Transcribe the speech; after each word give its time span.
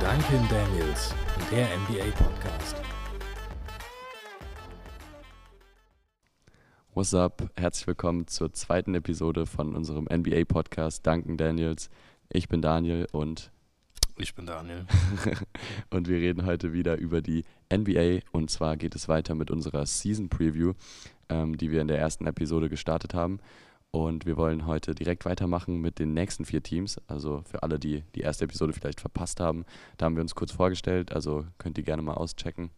Duncan 0.00 0.48
Daniels, 0.48 1.14
der 1.50 1.68
NBA 1.76 2.10
Podcast. 2.16 2.76
What's 6.94 7.12
up? 7.12 7.50
Herzlich 7.58 7.86
willkommen 7.86 8.26
zur 8.28 8.54
zweiten 8.54 8.94
Episode 8.94 9.44
von 9.44 9.76
unserem 9.76 10.04
NBA 10.10 10.46
Podcast 10.46 11.06
Duncan 11.06 11.36
Daniels. 11.36 11.90
Ich 12.30 12.48
bin 12.48 12.62
Daniel 12.62 13.06
und 13.12 13.50
Ich 14.16 14.34
bin 14.34 14.46
Daniel. 14.46 14.86
und 15.90 16.08
wir 16.08 16.16
reden 16.16 16.46
heute 16.46 16.72
wieder 16.72 16.96
über 16.96 17.20
die 17.20 17.44
NBA 17.70 18.20
und 18.32 18.48
zwar 18.48 18.78
geht 18.78 18.94
es 18.94 19.06
weiter 19.06 19.34
mit 19.34 19.50
unserer 19.50 19.84
Season 19.84 20.30
Preview, 20.30 20.72
ähm, 21.28 21.58
die 21.58 21.70
wir 21.70 21.82
in 21.82 21.88
der 21.88 21.98
ersten 21.98 22.26
Episode 22.26 22.70
gestartet 22.70 23.12
haben. 23.12 23.38
Und 23.90 24.26
wir 24.26 24.36
wollen 24.36 24.66
heute 24.66 24.94
direkt 24.94 25.24
weitermachen 25.24 25.80
mit 25.80 25.98
den 25.98 26.12
nächsten 26.12 26.44
vier 26.44 26.62
Teams. 26.62 26.98
Also 27.06 27.42
für 27.50 27.62
alle, 27.62 27.78
die 27.78 28.04
die 28.14 28.20
erste 28.20 28.44
Episode 28.44 28.72
vielleicht 28.72 29.00
verpasst 29.00 29.40
haben, 29.40 29.64
da 29.96 30.06
haben 30.06 30.16
wir 30.16 30.22
uns 30.22 30.34
kurz 30.34 30.52
vorgestellt. 30.52 31.12
Also 31.12 31.46
könnt 31.56 31.78
ihr 31.78 31.84
gerne 31.84 32.02
mal 32.02 32.14
auschecken. 32.14 32.70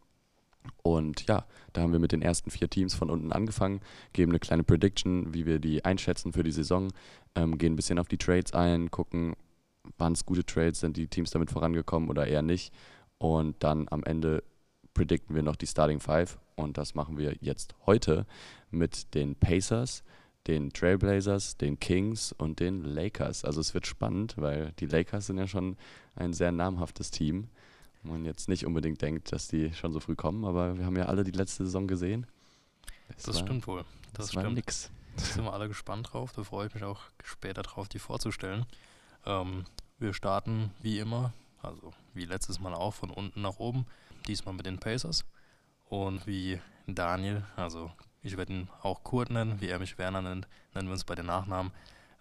Und 0.83 1.27
ja, 1.27 1.47
da 1.73 1.83
haben 1.83 1.93
wir 1.93 1.99
mit 1.99 2.13
den 2.13 2.23
ersten 2.23 2.51
vier 2.51 2.69
Teams 2.69 2.95
von 2.95 3.11
unten 3.11 3.33
angefangen, 3.33 3.81
geben 4.13 4.33
eine 4.33 4.39
kleine 4.39 4.63
Prediction, 4.63 5.33
wie 5.33 5.47
wir 5.47 5.59
die 5.59 5.85
einschätzen 5.85 6.33
für 6.33 6.43
die 6.43 6.53
Saison, 6.53 6.93
ähm, 7.35 7.59
gehen 7.59 7.73
ein 7.73 7.77
bisschen 7.77 7.99
auf 7.99 8.09
die 8.09 8.19
Trades 8.19 8.53
ein, 8.53 8.91
gucken, 8.91 9.35
waren 9.97 10.13
es 10.13 10.27
gute 10.27 10.45
Trades, 10.45 10.81
sind 10.81 10.97
die 10.97 11.09
Teams 11.09 11.31
damit 11.31 11.51
vorangekommen 11.51 12.11
oder 12.11 12.27
eher 12.27 12.43
nicht. 12.43 12.73
Und 13.19 13.57
dann 13.63 13.87
am 13.91 14.05
Ende 14.05 14.43
predikten 14.95 15.35
wir 15.35 15.43
noch 15.43 15.57
die 15.57 15.67
Starting 15.67 16.01
Five. 16.01 16.39
Und 16.57 16.77
das 16.79 16.95
machen 16.95 17.17
wir 17.17 17.35
jetzt 17.41 17.75
heute 17.87 18.27
mit 18.71 19.15
den 19.15 19.35
Pacers, 19.35 20.03
den 20.47 20.73
Trailblazers, 20.73 21.57
den 21.57 21.79
Kings 21.79 22.33
und 22.33 22.61
den 22.61 22.83
Lakers. 22.85 23.45
Also 23.45 23.61
es 23.61 23.75
wird 23.75 23.87
spannend, 23.87 24.35
weil 24.39 24.73
die 24.79 24.87
Lakers 24.87 25.27
sind 25.27 25.39
ja 25.39 25.47
schon 25.47 25.77
ein 26.17 26.33
sehr 26.33 26.51
namhaftes 26.53 27.11
Team. 27.11 27.49
Man 28.03 28.25
jetzt 28.25 28.49
nicht 28.49 28.65
unbedingt 28.65 29.03
denkt, 29.03 29.31
dass 29.33 29.49
die 29.49 29.73
schon 29.75 29.93
so 29.93 30.01
früh 30.01 30.17
kommen, 30.17 30.45
aber 30.47 30.79
wir 30.79 30.87
haben 30.87 30.97
ja 30.97 31.05
alle 31.07 31.23
die 31.25 31.31
letzte 31.33 31.65
Saison 31.67 31.87
gesehen. 31.87 32.27
Es 33.17 33.25
Das 33.25 33.37
war- 33.37 33.43
stimmt 33.43 33.67
wohl. 33.67 33.85
Das, 34.15 34.29
Das 34.29 34.35
war 34.37 34.43
stimmt. 34.45 34.57
nix. 34.57 34.91
Da 35.17 35.23
sind 35.25 35.45
wir 35.45 35.53
alle 35.53 35.69
gespannt 35.69 36.13
drauf. 36.13 36.33
Da 36.33 36.43
freue 36.43 36.69
ich 36.69 36.75
mich 36.75 36.85
auch 36.85 37.01
später 37.23 37.63
drauf, 37.63 37.89
die 37.89 37.99
vorzustellen. 37.99 38.65
Ähm, 39.27 39.65
wir 39.99 40.15
starten 40.15 40.71
wie 40.81 40.99
immer, 40.99 41.35
also 41.61 41.93
wie 42.15 42.25
letztes 42.25 42.59
Mal 42.61 42.73
auch, 42.73 42.95
von 42.95 43.11
unten 43.11 43.43
nach 43.43 43.59
oben. 43.59 43.85
Diesmal 44.27 44.55
mit 44.55 44.65
den 44.65 44.79
Pacers. 44.79 45.25
Und 45.91 46.27
wie 46.27 46.59
Daniel, 46.87 47.45
also 47.57 47.91
ich 48.23 48.37
werde 48.37 48.53
ihn 48.53 48.69
auch 48.83 49.03
Kurt 49.03 49.31
nennen, 49.31 49.61
wie 49.61 49.69
er 49.69 49.79
mich 49.79 49.99
Werner 49.99 50.23
nennt, 50.23 50.47
nennen 50.75 50.89
wir 50.89 50.93
uns 50.93 51.05
bei 51.05 51.15
den 51.15 51.27
Nachnamen. 51.27 51.73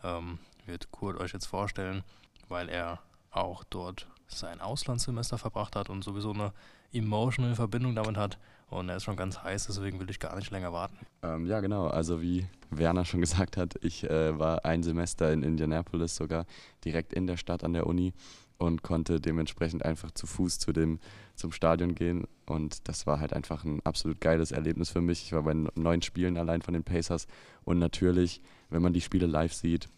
Ähm, 0.03 0.39
wird 0.65 0.91
Kurt 0.91 1.19
euch 1.19 1.33
jetzt 1.33 1.47
vorstellen, 1.47 2.03
weil 2.47 2.69
er 2.69 2.99
auch 3.31 3.63
dort 3.63 4.07
sein 4.27 4.61
Auslandssemester 4.61 5.37
verbracht 5.37 5.75
hat 5.75 5.89
und 5.89 6.03
sowieso 6.03 6.31
eine 6.31 6.53
emotional 6.93 7.55
Verbindung 7.55 7.95
damit 7.95 8.17
hat. 8.17 8.37
Und 8.69 8.87
er 8.87 8.97
ist 8.97 9.03
schon 9.03 9.15
ganz 9.15 9.41
heiß, 9.41 9.65
deswegen 9.65 9.99
will 9.99 10.09
ich 10.11 10.19
gar 10.19 10.35
nicht 10.35 10.51
länger 10.51 10.71
warten. 10.71 10.97
Ähm, 11.23 11.47
ja, 11.47 11.59
genau. 11.59 11.87
Also 11.87 12.21
wie 12.21 12.47
Werner 12.69 13.03
schon 13.03 13.19
gesagt 13.21 13.57
hat, 13.57 13.75
ich 13.81 14.03
äh, 14.03 14.37
war 14.37 14.63
ein 14.63 14.83
Semester 14.83 15.33
in 15.33 15.43
Indianapolis 15.43 16.15
sogar 16.15 16.45
direkt 16.85 17.13
in 17.13 17.25
der 17.25 17.37
Stadt 17.37 17.63
an 17.63 17.73
der 17.73 17.87
Uni 17.87 18.13
und 18.57 18.83
konnte 18.83 19.19
dementsprechend 19.19 19.83
einfach 19.83 20.11
zu 20.11 20.27
Fuß 20.27 20.59
zu 20.59 20.71
dem, 20.71 20.99
zum 21.39 21.51
Stadion 21.51 21.95
gehen. 21.95 22.27
Und 22.45 22.87
das 22.87 23.07
war 23.07 23.19
halt 23.19 23.33
einfach 23.33 23.63
ein 23.63 23.79
absolut 23.85 24.21
geiles 24.21 24.51
Erlebnis 24.51 24.89
für 24.89 25.01
mich. 25.01 25.23
Ich 25.23 25.33
war 25.33 25.43
bei 25.43 25.53
neun 25.53 26.01
Spielen 26.01 26.37
allein 26.37 26.61
von 26.61 26.73
den 26.73 26.83
Pacers. 26.83 27.27
Und 27.63 27.79
natürlich, 27.79 28.41
wenn 28.69 28.81
man 28.81 28.93
die 28.93 29.01
Spiele 29.01 29.25
live 29.25 29.53
sieht, 29.53 29.89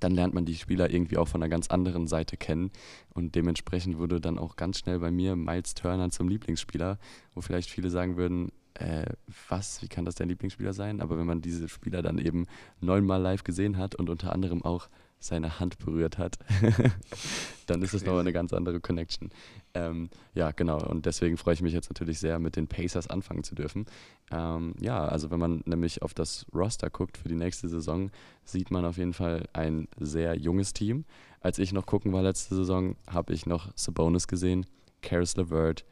dann 0.00 0.12
lernt 0.12 0.34
man 0.34 0.44
die 0.44 0.56
Spieler 0.56 0.90
irgendwie 0.90 1.16
auch 1.16 1.28
von 1.28 1.42
einer 1.42 1.48
ganz 1.48 1.68
anderen 1.68 2.06
Seite 2.06 2.36
kennen. 2.36 2.70
Und 3.14 3.34
dementsprechend 3.34 3.98
wurde 3.98 4.20
dann 4.20 4.38
auch 4.38 4.56
ganz 4.56 4.78
schnell 4.78 4.98
bei 4.98 5.10
mir 5.10 5.36
Miles 5.36 5.74
Turner 5.74 6.10
zum 6.10 6.28
Lieblingsspieler, 6.28 6.98
wo 7.34 7.40
vielleicht 7.40 7.70
viele 7.70 7.90
sagen 7.90 8.16
würden, 8.16 8.50
äh, 8.74 9.06
was, 9.48 9.82
wie 9.82 9.88
kann 9.88 10.04
das 10.04 10.16
dein 10.16 10.28
Lieblingsspieler 10.28 10.72
sein? 10.72 11.00
Aber 11.00 11.16
wenn 11.16 11.26
man 11.26 11.40
diese 11.40 11.68
Spieler 11.68 12.02
dann 12.02 12.18
eben 12.18 12.46
neunmal 12.80 13.22
live 13.22 13.44
gesehen 13.44 13.78
hat 13.78 13.94
und 13.94 14.10
unter 14.10 14.32
anderem 14.32 14.64
auch 14.64 14.88
seine 15.24 15.58
Hand 15.60 15.78
berührt 15.78 16.18
hat, 16.18 16.38
dann 17.66 17.82
ist 17.82 17.94
es 17.94 18.04
nochmal 18.04 18.20
eine 18.20 18.32
ganz 18.32 18.52
andere 18.52 18.80
Connection. 18.80 19.30
Ähm, 19.74 20.10
ja, 20.34 20.50
genau. 20.50 20.78
Und 20.84 21.06
deswegen 21.06 21.36
freue 21.36 21.54
ich 21.54 21.62
mich 21.62 21.72
jetzt 21.72 21.90
natürlich 21.90 22.18
sehr, 22.18 22.38
mit 22.38 22.56
den 22.56 22.68
Pacers 22.68 23.08
anfangen 23.08 23.44
zu 23.44 23.54
dürfen. 23.54 23.86
Ähm, 24.30 24.74
ja, 24.80 25.04
also 25.04 25.30
wenn 25.30 25.40
man 25.40 25.62
nämlich 25.64 26.02
auf 26.02 26.14
das 26.14 26.46
Roster 26.54 26.90
guckt 26.90 27.18
für 27.18 27.28
die 27.28 27.34
nächste 27.34 27.68
Saison, 27.68 28.10
sieht 28.44 28.70
man 28.70 28.84
auf 28.84 28.98
jeden 28.98 29.14
Fall 29.14 29.48
ein 29.52 29.88
sehr 29.98 30.36
junges 30.36 30.72
Team. 30.72 31.04
Als 31.40 31.58
ich 31.58 31.72
noch 31.72 31.86
gucken 31.86 32.12
war 32.12 32.22
letzte 32.22 32.54
Saison, 32.54 32.96
habe 33.06 33.32
ich 33.32 33.46
noch 33.46 33.70
Sabonis 33.74 34.28
gesehen, 34.28 34.66
Karis 35.02 35.36
LeVert, 35.36 35.84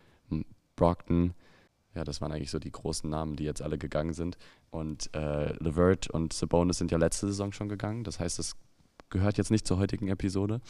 Brockton. 0.77 1.35
Ja, 1.95 2.05
das 2.05 2.21
waren 2.21 2.33
eigentlich 2.33 2.51
so 2.51 2.59
die 2.59 2.73
großen 2.73 3.09
Namen, 3.09 3.37
die 3.37 3.45
jetzt 3.45 3.61
alle 3.61 3.77
gegangen 3.77 4.15
sind. 4.15 4.39
Und 4.71 5.15
äh, 5.15 5.53
LeVert 5.63 6.09
und 6.09 6.33
Sabonis 6.33 6.79
sind 6.79 6.91
ja 6.91 6.99
letzte 6.99 7.27
Saison 7.27 7.53
schon 7.53 7.69
gegangen. 7.69 8.03
Das 8.05 8.19
heißt, 8.19 8.39
es 8.39 8.57
gehört 9.13 9.39
jetzt 9.39 9.53
nicht 9.53 9.67
zur 9.67 9.79
heutigen 9.79 10.09
Episode. 10.09 10.61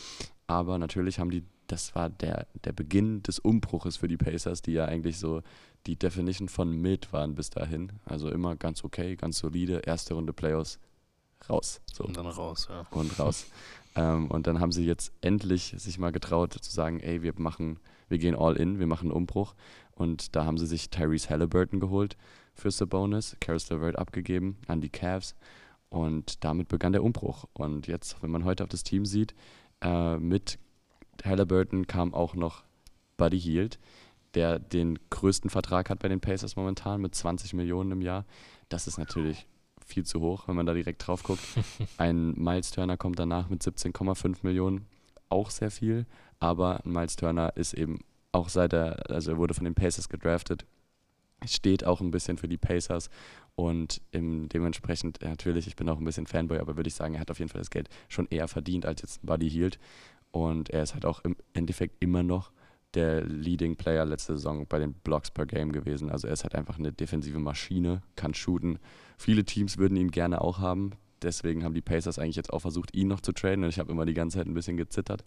Aber 0.47 0.77
natürlich 0.77 1.19
haben 1.19 1.31
die, 1.31 1.45
das 1.69 1.95
war 1.95 2.11
der, 2.11 2.47
der 2.65 2.73
Beginn 2.73 3.23
des 3.23 3.39
Umbruches 3.39 3.97
für 3.97 4.09
die 4.09 4.19
Pacers, 4.19 4.61
die 4.61 4.73
ja 4.73 4.85
eigentlich 4.85 5.19
so 5.19 5.43
die 5.87 5.97
Definition 5.97 6.49
von 6.49 6.71
Mid 6.71 7.13
waren 7.13 7.35
bis 7.35 7.49
dahin. 7.49 7.93
Also 8.05 8.31
immer 8.31 8.57
ganz 8.57 8.85
okay, 8.85 9.17
ganz 9.17 9.39
solide, 9.39 9.79
erste 9.87 10.15
Runde 10.15 10.35
Playoffs, 10.35 10.79
raus. 11.49 11.81
So 11.91 12.05
Und 12.05 12.17
dann 12.17 12.27
raus, 12.27 12.69
ja. 12.71 12.87
und 12.91 13.19
raus. 13.19 13.47
ähm, 13.97 14.31
und 14.31 14.47
dann 14.47 14.61
haben 14.61 14.73
sie 14.73 14.85
jetzt 14.85 15.13
endlich 15.23 15.75
sich 15.79 15.99
mal 15.99 16.13
getraut 16.13 16.53
zu 16.53 16.71
sagen, 16.71 17.01
ey, 17.01 17.23
wir 17.23 17.33
machen, 17.37 17.79
wir 18.09 18.19
gehen 18.19 18.35
all 18.35 18.57
in, 18.57 18.79
wir 18.79 18.87
machen 18.87 19.07
einen 19.07 19.17
Umbruch. 19.17 19.55
Und 19.95 20.37
da 20.37 20.45
haben 20.45 20.59
sie 20.59 20.67
sich 20.67 20.91
Tyrese 20.91 21.31
Halliburton 21.31 21.81
geholt 21.81 22.17
für 22.55 22.71
Sabonis, 22.71 23.37
Karis 23.41 23.71
LeVert 23.71 23.99
abgegeben 23.99 24.59
an 24.67 24.81
die 24.81 24.91
Cavs. 24.91 25.35
Und 25.93 26.43
damit 26.43 26.69
begann 26.69 26.93
der 26.93 27.05
Umbruch. 27.05 27.45
Und 27.53 27.87
jetzt, 27.87 28.23
wenn 28.23 28.31
man 28.31 28.47
heute 28.47 28.63
auf 28.63 28.71
das 28.71 28.83
Team 28.83 29.05
sieht, 29.05 29.35
äh, 29.83 30.17
mit 30.17 30.59
Halliburton 31.23 31.87
kam 31.87 32.15
auch 32.15 32.35
noch 32.35 32.65
Buddy 33.19 33.39
Hield, 33.39 33.79
der 34.33 34.59
den 34.59 34.99
größten 35.11 35.51
Vertrag 35.51 35.91
hat 35.91 35.99
bei 35.99 36.09
den 36.09 36.23
Pacers 36.23 36.57
momentan 36.57 37.03
mit 37.03 37.15
20 37.15 37.53
Millionen 37.53 37.93
im 37.93 38.01
Jahr. 38.01 38.25
Das 38.71 38.87
ist 38.87 38.97
natürlich 38.97 39.47
viel 39.85 40.07
zu 40.07 40.21
hoch, 40.21 40.49
wenn 40.49 40.57
man 40.57 40.65
da 40.65 40.73
direkt 40.73 41.07
drauf 41.07 41.25
guckt. 41.25 41.43
Ein 41.99 42.33
Miles 42.43 42.71
Turner 42.71 42.97
kommt 42.97 43.19
danach 43.19 43.51
mit 43.51 43.61
17,5 43.63 44.39
Millionen, 44.45 44.87
auch 45.29 45.51
sehr 45.51 45.71
viel. 45.71 46.07
Aber 46.41 46.87
ein 46.87 46.93
Miles 46.93 47.17
Turner 47.17 47.55
ist 47.55 47.75
eben 47.75 47.99
auch 48.33 48.49
seit 48.49 48.73
er, 48.73 49.11
also 49.11 49.33
er 49.33 49.37
wurde 49.37 49.53
von 49.53 49.65
den 49.65 49.75
Pacers 49.75 50.09
gedraftet, 50.09 50.65
steht 51.45 51.85
auch 51.85 52.01
ein 52.01 52.11
bisschen 52.11 52.39
für 52.39 52.49
die 52.49 52.57
Pacers 52.57 53.11
und 53.55 54.01
im, 54.11 54.49
dementsprechend 54.49 55.23
äh, 55.23 55.29
natürlich, 55.29 55.67
ich 55.67 55.77
bin 55.77 55.89
auch 55.89 55.99
ein 55.99 56.05
bisschen 56.05 56.27
Fanboy, 56.27 56.59
aber 56.59 56.77
würde 56.77 56.89
ich 56.89 56.95
sagen, 56.95 57.15
er 57.15 57.21
hat 57.21 57.31
auf 57.31 57.39
jeden 57.39 57.51
Fall 57.51 57.61
das 57.61 57.71
Geld 57.71 57.89
schon 58.09 58.27
eher 58.29 58.49
verdient 58.49 58.87
als 58.87 59.03
jetzt 59.03 59.25
Buddy 59.25 59.51
Hield 59.51 59.79
und 60.31 60.71
er 60.71 60.83
ist 60.83 60.95
halt 60.95 61.05
auch 61.05 61.21
im 61.25 61.37
Endeffekt 61.53 62.03
immer 62.03 62.23
noch 62.23 62.53
der 62.95 63.25
Leading 63.25 63.77
Player 63.77 64.05
letzte 64.05 64.35
Saison 64.35 64.67
bei 64.67 64.79
den 64.79 64.93
Blocks 64.93 65.31
per 65.31 65.47
Game 65.47 65.73
gewesen. 65.73 66.11
Also 66.11 66.27
er 66.27 66.35
ist 66.35 66.43
halt 66.43 66.55
einfach 66.55 66.79
eine 66.79 66.93
defensive 66.93 67.39
Maschine, 67.39 68.03
kann 68.17 68.35
shooten. 68.35 68.79
Viele 69.17 69.45
Teams 69.45 69.79
würden 69.79 69.97
ihn 69.97 70.11
gerne 70.11 70.41
auch 70.41 70.59
haben. 70.59 70.93
Deswegen 71.23 71.65
haben 71.65 71.75
die 71.75 71.81
Pacers 71.81 72.19
eigentlich 72.19 72.37
jetzt 72.37 72.53
auch 72.53 72.61
versucht, 72.61 72.95
ihn 72.95 73.09
noch 73.09 73.21
zu 73.21 73.33
traden. 73.33 73.65
Und 73.65 73.71
ich 73.71 73.79
habe 73.79 73.91
immer 73.93 74.05
die 74.05 74.15
ganze 74.15 74.39
Zeit 74.39 74.47
ein 74.47 74.55
bisschen 74.55 74.77
gezittert. 74.77 75.25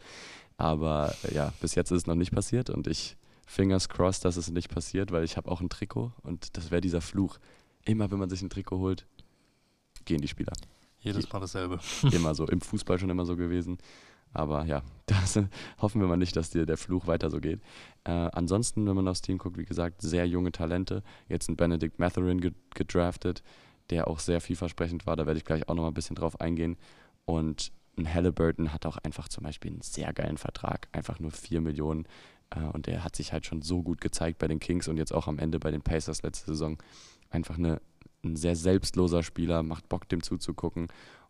Aber 0.57 1.15
äh, 1.23 1.33
ja, 1.33 1.53
bis 1.61 1.75
jetzt 1.75 1.91
ist 1.91 2.01
es 2.01 2.07
noch 2.07 2.15
nicht 2.15 2.33
passiert. 2.33 2.69
Und 2.69 2.87
ich 2.87 3.17
fingers 3.47 3.89
crossed, 3.89 4.25
dass 4.25 4.37
es 4.37 4.51
nicht 4.51 4.69
passiert, 4.69 5.11
weil 5.11 5.23
ich 5.23 5.37
habe 5.37 5.49
auch 5.49 5.61
ein 5.61 5.69
Trikot. 5.69 6.11
Und 6.21 6.57
das 6.57 6.71
wäre 6.71 6.81
dieser 6.81 7.01
Fluch. 7.01 7.39
Immer 7.85 8.11
wenn 8.11 8.19
man 8.19 8.29
sich 8.29 8.41
ein 8.41 8.49
Trikot 8.49 8.79
holt, 8.79 9.05
gehen 10.05 10.21
die 10.21 10.27
Spieler. 10.27 10.53
Jedes 10.99 11.31
Mal 11.31 11.39
dasselbe. 11.39 11.79
immer 12.11 12.33
so. 12.33 12.47
Im 12.47 12.61
Fußball 12.61 12.97
schon 12.99 13.09
immer 13.09 13.25
so 13.25 13.35
gewesen. 13.35 13.77
Aber 14.33 14.65
ja, 14.65 14.83
das 15.05 15.39
hoffen 15.79 16.01
wir 16.01 16.07
mal 16.07 16.17
nicht, 16.17 16.35
dass 16.35 16.49
dir 16.49 16.65
der 16.65 16.77
Fluch 16.77 17.07
weiter 17.07 17.29
so 17.29 17.39
geht. 17.39 17.61
Äh, 18.03 18.11
ansonsten, 18.11 18.85
wenn 18.85 18.95
man 18.95 19.07
aufs 19.07 19.21
Team 19.21 19.37
guckt, 19.37 19.57
wie 19.57 19.65
gesagt, 19.65 20.01
sehr 20.01 20.27
junge 20.27 20.51
Talente. 20.51 21.03
Jetzt 21.29 21.47
ein 21.47 21.55
Benedict 21.55 21.99
Matherin 21.99 22.41
ge 22.41 22.51
gedraftet, 22.73 23.43
der 23.89 24.07
auch 24.07 24.19
sehr 24.19 24.41
vielversprechend 24.41 25.07
war. 25.07 25.15
Da 25.15 25.25
werde 25.25 25.37
ich 25.37 25.45
gleich 25.45 25.69
auch 25.69 25.75
noch 25.75 25.83
mal 25.83 25.89
ein 25.89 25.93
bisschen 25.93 26.15
drauf 26.15 26.41
eingehen. 26.41 26.77
Und 27.25 27.71
ein 27.97 28.13
Halliburton 28.13 28.73
hat 28.73 28.85
auch 28.85 28.97
einfach 28.97 29.29
zum 29.29 29.43
Beispiel 29.45 29.71
einen 29.71 29.81
sehr 29.81 30.11
geilen 30.11 30.37
Vertrag. 30.37 30.89
Einfach 30.91 31.19
nur 31.19 31.31
4 31.31 31.61
Millionen. 31.61 32.05
Äh, 32.49 32.65
und 32.73 32.87
der 32.87 33.03
hat 33.03 33.15
sich 33.15 33.31
halt 33.31 33.45
schon 33.45 33.61
so 33.61 33.83
gut 33.83 34.01
gezeigt 34.01 34.39
bei 34.39 34.47
den 34.47 34.59
Kings 34.59 34.87
und 34.87 34.97
jetzt 34.97 35.13
auch 35.13 35.27
am 35.27 35.39
Ende 35.39 35.59
bei 35.59 35.71
den 35.71 35.81
Pacers 35.81 36.23
letzte 36.23 36.47
Saison. 36.47 36.77
Einfach 37.35 37.57
eine, 37.57 37.81
ein 38.23 38.35
sehr 38.37 38.55
selbstloser 38.55 39.21
Spieler, 39.23 39.61
macht 39.61 39.89
Bock, 39.89 40.07
dem 40.07 40.23
zuzugucken. 40.23 40.87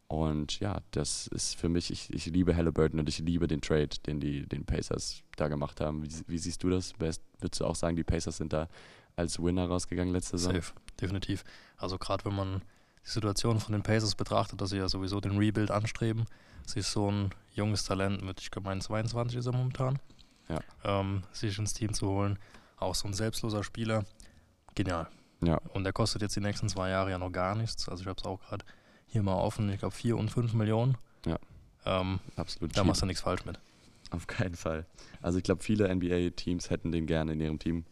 Und 0.08 0.60
ja, 0.60 0.82
das 0.92 1.26
ist 1.28 1.56
für 1.56 1.68
mich, 1.68 1.90
ich, 1.90 2.14
ich 2.14 2.28
liebe 2.28 2.56
Halliburton 2.56 3.00
und 3.00 3.10
ich 3.10 3.18
liebe 3.20 3.48
den 3.48 3.60
Trade, 3.62 3.90
den 4.06 4.20
die 4.20 4.46
den 4.48 4.64
Pacers 4.64 5.24
da 5.36 5.48
gemacht 5.48 5.82
haben. 5.82 6.04
Wie, 6.04 6.12
wie 6.28 6.38
siehst 6.38 6.62
du 6.62 6.70
das? 6.70 6.94
Würdest 7.00 7.22
du 7.60 7.66
auch 7.66 7.76
sagen, 7.76 7.96
die 7.96 8.04
Pacers 8.04 8.38
sind 8.38 8.54
da 8.54 8.68
als 9.16 9.42
Winner 9.42 9.66
rausgegangen 9.68 10.14
letzte 10.14 10.38
Saison? 10.38 10.54
Safe, 10.56 10.74
definitiv. 11.02 11.44
Also 11.78 11.98
gerade 11.98 12.24
wenn 12.26 12.36
man 12.36 12.62
die 13.04 13.10
Situation 13.10 13.60
von 13.60 13.74
den 13.74 13.82
Pacers 13.82 14.14
betrachtet, 14.14 14.62
dass 14.62 14.70
sie 14.70 14.78
ja 14.78 14.88
sowieso 14.90 15.20
den 15.20 15.38
Rebuild 15.38 15.72
anstreben, 15.72 16.26
sich 16.68 16.86
so 16.86 17.10
ein 17.10 17.32
junges 17.54 17.84
Talent 17.84 18.24
mit, 18.24 18.42
ich 18.42 18.52
glaube, 18.52 18.78
22 18.78 19.38
ist 19.40 19.46
er 19.48 19.54
momentan, 19.54 19.98
Ja. 20.50 20.60
ähm, 20.84 21.24
sich 21.32 21.58
ins 21.58 21.74
Team 21.74 21.94
zu 21.94 22.08
holen. 22.08 22.38
Auch 22.78 22.94
so 22.94 23.08
ein 23.08 23.14
selbstloser 23.14 23.64
Spieler. 23.64 24.06
Genial. 24.76 25.08
Ja, 25.42 25.58
Und 25.74 25.84
der 25.84 25.94
kostet 25.94 26.22
jetzt 26.22 26.36
die 26.36 26.42
nächsten 26.42 26.70
zwei 26.70 26.90
Jahre 26.90 27.12
ja 27.12 27.18
noch 27.18 27.32
gar 27.32 27.56
nichts. 27.56 27.90
Also 27.90 28.02
ich 28.02 28.08
habe 28.08 28.20
es 28.20 28.26
auch 28.26 28.42
gerade 28.42 28.66
hier 29.08 29.22
mal 29.22 29.36
offen. 29.36 29.70
Ich 29.70 29.80
glaube 29.80 29.96
4 29.96 30.18
und 30.18 30.30
5 30.30 30.54
Millionen. 30.54 30.98
Ja. 31.26 31.38
Ähm, 31.86 32.20
absolut. 32.36 32.72
da 32.72 32.82
cheap. 32.82 32.88
machst 32.88 33.02
du 33.02 33.06
nichts 33.06 33.22
falsch 33.22 33.46
mit. 33.46 33.60
Auf 34.12 34.28
keinen 34.28 34.56
Fall. 34.56 34.86
Also 35.22 35.38
ich 35.38 35.44
glaube, 35.44 35.64
viele 35.64 35.94
NBA-Teams 35.94 36.70
hätten 36.70 36.92
den 36.92 37.06
gerne 37.06 37.34
in 37.34 37.42
ihrem 37.42 37.60
Team 37.60 37.86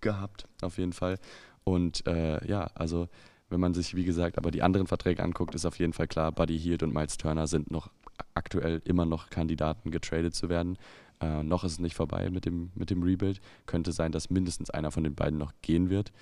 gehabt, 0.00 0.46
auf 0.62 0.78
jeden 0.78 0.92
Fall. 0.92 1.18
Und 1.64 2.06
äh, 2.06 2.46
ja, 2.46 2.70
also 2.74 3.08
wenn 3.48 3.60
man 3.60 3.74
sich, 3.74 3.94
wie 3.94 4.04
gesagt, 4.04 4.38
aber 4.38 4.50
die 4.50 4.62
anderen 4.62 4.86
Verträge 4.86 5.22
anguckt, 5.22 5.54
ist 5.54 5.66
auf 5.66 5.78
jeden 5.78 5.92
Fall 5.92 6.08
klar, 6.08 6.32
Buddy 6.32 6.58
Hield 6.58 6.82
und 6.82 6.92
Miles 6.92 7.16
Turner 7.16 7.46
sind 7.46 7.70
noch 7.70 7.90
aktuell 8.34 8.82
immer 8.84 9.04
noch 9.04 9.30
Kandidaten, 9.30 9.90
getradet 9.90 10.34
zu 10.34 10.48
werden. 10.48 10.78
Äh, 11.20 11.42
noch 11.42 11.64
ist 11.64 11.72
es 11.72 11.78
nicht 11.78 11.96
vorbei 11.96 12.30
mit 12.30 12.44
dem, 12.44 12.70
mit 12.74 12.90
dem 12.90 13.02
Rebuild. 13.02 13.40
Könnte 13.66 13.92
sein, 13.92 14.12
dass 14.12 14.30
mindestens 14.30 14.70
einer 14.70 14.90
von 14.90 15.04
den 15.04 15.14
beiden 15.14 15.38
noch 15.38 15.52
gehen 15.62 15.90
wird. 15.90 16.12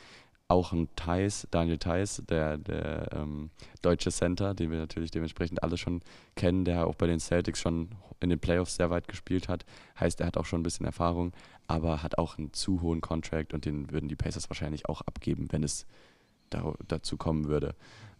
Auch 0.46 0.72
ein 0.72 0.88
Thais, 0.94 1.48
Daniel 1.50 1.78
Theiss, 1.78 2.22
der, 2.28 2.58
der 2.58 3.08
ähm, 3.12 3.50
deutsche 3.80 4.10
Center, 4.10 4.54
den 4.54 4.70
wir 4.70 4.78
natürlich 4.78 5.10
dementsprechend 5.10 5.62
alle 5.62 5.78
schon 5.78 6.02
kennen, 6.36 6.64
der 6.64 6.86
auch 6.86 6.94
bei 6.94 7.06
den 7.06 7.18
Celtics 7.18 7.60
schon 7.60 7.88
in 8.20 8.30
den 8.30 8.38
Playoffs 8.38 8.76
sehr 8.76 8.90
weit 8.90 9.08
gespielt 9.08 9.48
hat. 9.48 9.64
Heißt, 9.98 10.20
er 10.20 10.26
hat 10.26 10.36
auch 10.36 10.44
schon 10.44 10.60
ein 10.60 10.64
bisschen 10.64 10.86
Erfahrung, 10.86 11.32
aber 11.66 12.02
hat 12.02 12.18
auch 12.18 12.38
einen 12.38 12.52
zu 12.52 12.82
hohen 12.82 13.00
Contract 13.00 13.54
und 13.54 13.64
den 13.64 13.90
würden 13.90 14.08
die 14.08 14.16
Pacers 14.16 14.50
wahrscheinlich 14.50 14.88
auch 14.88 15.00
abgeben, 15.02 15.48
wenn 15.50 15.62
es 15.62 15.86
da, 16.50 16.74
dazu 16.88 17.16
kommen 17.16 17.46
würde. 17.46 17.74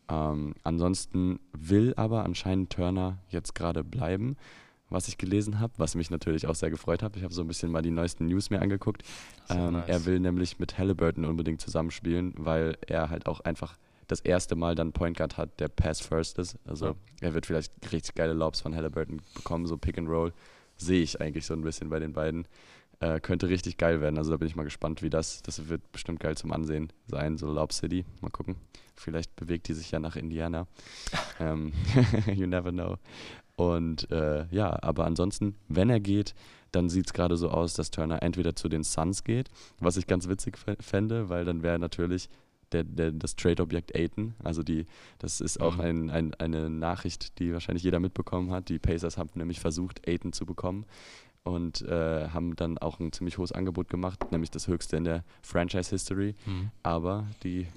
Ähm, 0.09 0.55
ansonsten 0.63 1.41
will 1.53 1.95
aber 1.97 2.25
anscheinend 2.25 2.71
Turner 2.71 3.19
jetzt 3.29 3.55
gerade 3.55 3.85
bleiben, 3.85 4.37
was 4.91 5.09
ich 5.09 5.19
gelesen 5.19 5.61
habe, 5.61 5.73
was 5.77 5.95
mich 5.95 6.11
natürlich 6.11 6.47
auch 6.47 6.55
sehr 6.55 6.71
gefreut 6.71 7.03
hat. 7.03 7.17
Ich 7.17 7.23
habe 7.25 7.35
so 7.35 7.41
ein 7.43 7.49
bisschen 7.49 7.71
mal 7.71 7.83
die 7.83 7.91
neuesten 7.91 8.27
News 8.27 8.51
mir 8.51 8.61
angeguckt. 8.63 9.03
Ähm, 9.49 9.73
nice. 9.75 9.89
Er 9.89 10.05
will 10.07 10.21
nämlich 10.21 10.59
mit 10.59 10.79
Halliburton 10.79 11.25
unbedingt 11.25 11.61
zusammenspielen, 11.61 12.35
weil 12.37 12.77
er 12.87 13.11
halt 13.11 13.27
auch 13.27 13.41
einfach 13.41 13.77
das 14.07 14.21
erste 14.21 14.55
Mal 14.55 14.75
dann 14.75 14.93
Point 14.93 15.17
Guard 15.17 15.39
hat, 15.39 15.59
der 15.61 15.69
Pass 15.69 16.01
First 16.01 16.39
ist. 16.39 16.59
Also 16.67 16.89
Ja. 16.89 16.95
er 17.23 17.35
wird 17.35 17.47
vielleicht 17.47 17.73
richtig 17.93 18.15
geile 18.15 18.35
Lobs 18.35 18.61
von 18.61 18.75
Halliburton 18.77 19.23
bekommen, 19.35 19.67
so 19.67 19.77
Pick 19.79 19.97
and 19.99 20.09
Roll. 20.09 20.33
Sehe 20.77 21.03
ich 21.03 21.21
eigentlich 21.21 21.47
so 21.47 21.55
ein 21.55 21.63
bisschen 21.63 21.89
bei 21.89 21.99
den 22.01 22.13
beiden. 22.13 22.47
Äh, 23.01 23.19
könnte 23.21 23.49
richtig 23.49 23.77
geil 23.77 24.01
werden. 24.01 24.19
Also 24.19 24.31
da 24.31 24.37
bin 24.37 24.47
ich 24.47 24.55
mal 24.57 24.63
gespannt, 24.63 25.03
wie 25.03 25.11
das. 25.11 25.43
Das 25.43 25.69
wird 25.69 25.91
bestimmt 25.91 26.21
geil 26.21 26.37
zum 26.37 26.53
Ansehen 26.53 26.93
sein, 27.09 27.39
so 27.39 27.53
Lob 27.53 27.73
City. 27.73 28.05
Mal 28.21 28.31
gucken. 28.31 28.57
Vielleicht 28.95 29.35
bewegt 29.37 29.67
die 29.69 29.75
sich 29.75 29.91
ja 29.91 29.99
nach 29.99 30.15
Indiana. 30.17 30.67
ähm, 31.41 31.73
you 32.33 32.47
never 32.47 32.71
know. 32.71 32.97
Und 33.57 34.11
äh, 34.11 34.47
ja, 34.51 34.77
aber 34.83 35.05
ansonsten, 35.07 35.55
wenn 35.69 35.91
er 35.91 36.01
geht, 36.01 36.35
dann 36.73 36.89
sieht 36.89 37.07
es 37.07 37.13
gerade 37.13 37.37
so 37.37 37.51
aus, 37.51 37.75
dass 37.75 37.91
Turner 37.93 38.23
entweder 38.23 38.57
zu 38.57 38.69
den 38.69 38.83
Suns 38.83 39.23
geht, 39.23 39.49
was 39.79 39.97
ich 39.97 40.07
ganz 40.09 40.29
witzig 40.29 40.57
fä- 40.57 40.81
fände, 40.83 41.29
weil 41.29 41.45
dann 41.45 41.63
wäre 41.63 41.79
natürlich 41.79 42.29
der, 42.73 42.83
der, 42.83 43.13
das 43.13 43.37
Trade-Objekt 43.37 43.95
Aiton. 43.95 44.35
Also 44.43 44.65
die, 44.65 44.87
das 45.21 45.41
ist 45.41 45.61
auch 45.61 45.77
Mhm. 45.77 45.81
ein, 45.81 46.11
ein, 46.11 46.35
eine 46.35 46.69
Nachricht, 46.71 47.39
die 47.39 47.53
wahrscheinlich 47.53 47.85
jeder 47.85 48.01
mitbekommen 48.01 48.51
hat. 48.51 48.69
Die 48.69 48.81
Pacers 48.81 49.17
haben 49.19 49.31
nämlich 49.37 49.61
versucht, 49.61 50.09
Aiton 50.09 50.33
zu 50.33 50.45
bekommen 50.47 50.85
und 51.45 51.83
äh, 51.83 52.31
haben 52.31 52.57
dann 52.57 52.79
auch 52.79 52.99
ein 52.99 53.13
ziemlich 53.13 53.39
hohes 53.39 53.53
Angebot 53.53 53.89
gemacht, 53.89 54.33
nämlich 54.33 54.51
das 54.51 54.67
höchste 54.67 54.97
in 54.97 55.05
der 55.05 55.23
Franchise-History. 55.43 56.35
Mhm. 56.47 56.71
Aber 56.83 57.29
die, 57.45 57.69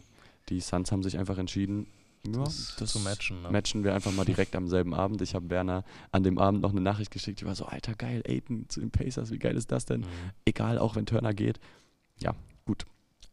die 0.49 0.59
Suns 0.59 0.91
haben 0.91 1.03
sich 1.03 1.19
einfach 1.19 1.37
entschieden, 1.37 1.85
ja, 2.25 2.43
Das 2.43 2.75
zu 2.77 2.99
matchen. 2.99 3.41
Ne? 3.41 3.51
matchen 3.51 3.83
wir 3.83 3.93
einfach 3.93 4.11
mal 4.11 4.25
direkt 4.25 4.55
am 4.55 4.67
selben 4.67 4.93
Abend. 4.93 5.21
Ich 5.21 5.35
habe 5.35 5.49
Werner 5.49 5.83
an 6.11 6.23
dem 6.23 6.37
Abend 6.37 6.61
noch 6.61 6.71
eine 6.71 6.81
Nachricht 6.81 7.11
geschickt, 7.11 7.41
die 7.41 7.45
war 7.45 7.55
so, 7.55 7.65
alter 7.65 7.93
geil, 7.95 8.21
Aiden 8.27 8.67
zu 8.69 8.79
den 8.79 8.91
Pacers, 8.91 9.31
wie 9.31 9.39
geil 9.39 9.55
ist 9.55 9.71
das 9.71 9.85
denn? 9.85 10.01
Mhm. 10.01 10.05
Egal, 10.45 10.77
auch 10.79 10.95
wenn 10.95 11.05
Turner 11.05 11.33
geht. 11.33 11.59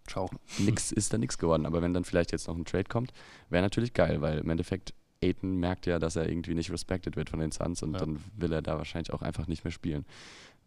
Ciao. 0.07 0.29
Nix 0.59 0.93
ist 0.93 1.15
da 1.15 1.19
nichts 1.19 1.39
geworden. 1.39 1.65
Aber 1.65 1.81
wenn 1.81 1.95
dann 1.95 2.05
vielleicht 2.05 2.31
jetzt 2.33 2.47
noch 2.47 2.57
ein 2.57 2.67
Trade 2.67 2.85
kommt, 2.85 3.13
wäre 3.49 3.63
natürlich 3.63 3.95
geil, 3.95 4.21
weil 4.21 4.39
im 4.39 4.51
Endeffekt 4.51 4.93
Aiden 5.23 5.57
merkt 5.61 5.87
ja, 5.87 5.99
dass 5.99 6.17
er 6.17 6.29
irgendwie 6.29 6.55
nicht 6.55 6.71
respected 6.71 7.17
wird 7.17 7.31
von 7.31 7.41
den 7.41 7.51
Suns 7.53 7.83
und 7.83 7.95
Ja. 7.95 8.01
dann 8.01 8.23
will 8.37 8.53
er 8.53 8.61
da 8.61 8.77
wahrscheinlich 8.77 9.13
auch 9.15 9.23
einfach 9.23 9.47
nicht 9.47 9.65
mehr 9.65 9.71
spielen. 9.71 10.05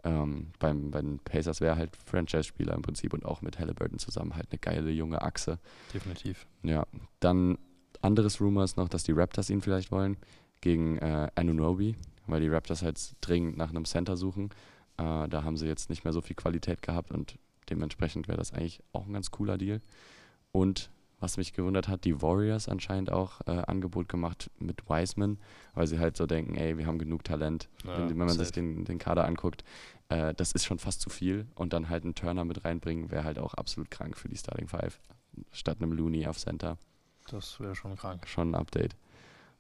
Ähm, 0.04 0.48
beim, 0.58 0.90
bei 0.90 1.02
den 1.02 1.20
Pacers 1.20 1.62
wäre 1.62 1.76
er 1.76 1.78
halt 1.78 1.96
Franchise-Spieler 1.96 2.74
im 2.74 2.82
Prinzip 2.82 3.14
und 3.14 3.26
auch 3.26 3.42
mit 3.44 3.60
Halliburton 3.60 4.00
zusammen 4.00 4.36
halt 4.36 4.48
eine 4.52 4.58
geile 4.60 4.90
junge 4.90 5.22
Achse. 5.22 5.60
Definitiv. 5.94 6.48
Ja, 6.64 6.88
dann 7.20 7.60
anderes 8.02 8.42
Rumor 8.42 8.64
ist 8.64 8.78
noch, 8.78 8.90
dass 8.90 9.04
die 9.04 9.12
Raptors 9.12 9.50
ihn 9.50 9.62
vielleicht 9.62 9.92
wollen 9.92 10.18
gegen 10.62 10.98
äh, 10.98 11.30
Anunobi, 11.36 11.96
weil 12.26 12.42
die 12.42 12.50
Raptors 12.50 12.82
halt 12.82 13.00
dringend 13.22 13.58
nach 13.58 13.70
einem 13.70 13.86
Center 13.86 14.18
suchen. 14.18 14.50
Äh, 14.98 15.28
da 15.28 15.44
haben 15.44 15.58
sie 15.58 15.68
jetzt 15.68 15.90
nicht 15.90 16.04
mehr 16.04 16.14
so 16.14 16.22
viel 16.22 16.36
Qualität 16.36 16.82
gehabt 16.82 17.12
und 17.12 17.38
dementsprechend 17.70 18.28
wäre 18.28 18.38
das 18.38 18.54
eigentlich 18.54 18.82
auch 18.94 19.06
ein 19.06 19.14
ganz 19.14 19.32
cooler 19.32 19.58
Deal. 19.58 19.82
Und 20.52 20.90
was 21.20 21.38
mich 21.38 21.54
gewundert 21.54 21.88
hat, 21.88 22.06
die 22.06 22.22
Warriors 22.22 22.70
anscheinend 22.70 23.12
auch 23.12 23.42
äh, 23.48 23.52
Angebot 23.52 24.08
gemacht 24.08 24.52
mit 24.60 24.88
Wiseman, 24.88 25.40
weil 25.74 25.88
sie 25.88 25.98
halt 25.98 26.16
so 26.16 26.28
denken, 26.28 26.56
ey, 26.56 26.78
wir 26.78 26.86
haben 26.86 27.00
genug 27.00 27.24
Talent. 27.24 27.70
Ja, 27.84 27.98
wenn, 27.98 28.10
wenn 28.10 28.18
man 28.18 28.30
sich 28.30 28.50
safe. 28.50 28.54
den, 28.54 28.86
den 28.86 29.00
Kader 29.00 29.26
anguckt, 29.26 29.64
äh, 30.10 30.36
das 30.36 30.52
ist 30.52 30.66
schon 30.66 30.78
fast 30.78 31.02
zu 31.02 31.10
viel. 31.10 31.48
Und 31.56 31.74
dann 31.74 31.90
halt 31.90 32.04
einen 32.04 32.14
Turner 32.14 32.46
mit 32.46 32.64
reinbringen, 32.66 33.10
wäre 33.10 33.24
halt 33.24 33.40
auch 33.40 33.56
absolut 33.56 33.90
krank 33.90 34.16
für 34.16 34.30
die 34.30 34.38
Starting 34.38 34.68
Five. 34.68 35.00
Statt 35.52 35.82
einem 35.82 35.92
Looney 35.92 36.28
auf 36.28 36.38
Center 36.38 36.78
Das 37.30 37.60
wäre 37.60 37.76
schon 37.76 37.96
krank. 37.96 38.28
schon 38.28 38.52
ein 38.52 38.56
Update. 38.56 38.96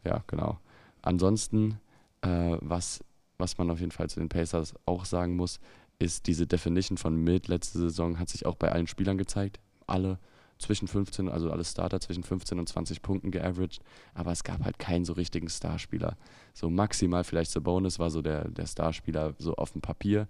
Ja, 0.03 0.23
genau. 0.27 0.59
Ansonsten, 1.01 1.79
äh, 2.21 2.57
was, 2.61 3.03
was 3.37 3.57
man 3.57 3.69
auf 3.69 3.79
jeden 3.79 3.91
Fall 3.91 4.09
zu 4.09 4.19
den 4.19 4.29
Pacers 4.29 4.73
auch 4.85 5.05
sagen 5.05 5.35
muss, 5.35 5.59
ist 5.99 6.27
diese 6.27 6.47
Definition 6.47 6.97
von 6.97 7.15
Mid 7.15 7.47
letzte 7.47 7.79
Saison 7.79 8.19
hat 8.19 8.29
sich 8.29 8.45
auch 8.45 8.55
bei 8.55 8.71
allen 8.71 8.87
Spielern 8.87 9.17
gezeigt. 9.17 9.59
Alle 9.87 10.19
zwischen 10.59 10.87
15, 10.87 11.29
also 11.29 11.51
alle 11.51 11.63
Starter 11.63 11.99
zwischen 11.99 12.23
15 12.23 12.59
und 12.59 12.67
20 12.67 13.01
Punkten 13.01 13.31
geaveraged, 13.31 13.79
aber 14.13 14.31
es 14.31 14.43
gab 14.43 14.63
halt 14.63 14.79
keinen 14.79 15.05
so 15.05 15.13
richtigen 15.13 15.49
Starspieler. 15.49 16.17
So 16.53 16.69
maximal 16.69 17.23
vielleicht 17.23 17.51
Sabonis 17.51 17.99
war 17.99 18.09
so 18.09 18.21
der, 18.21 18.47
der 18.49 18.65
Starspieler 18.65 19.35
so 19.37 19.55
auf 19.55 19.71
dem 19.71 19.81
Papier, 19.81 20.27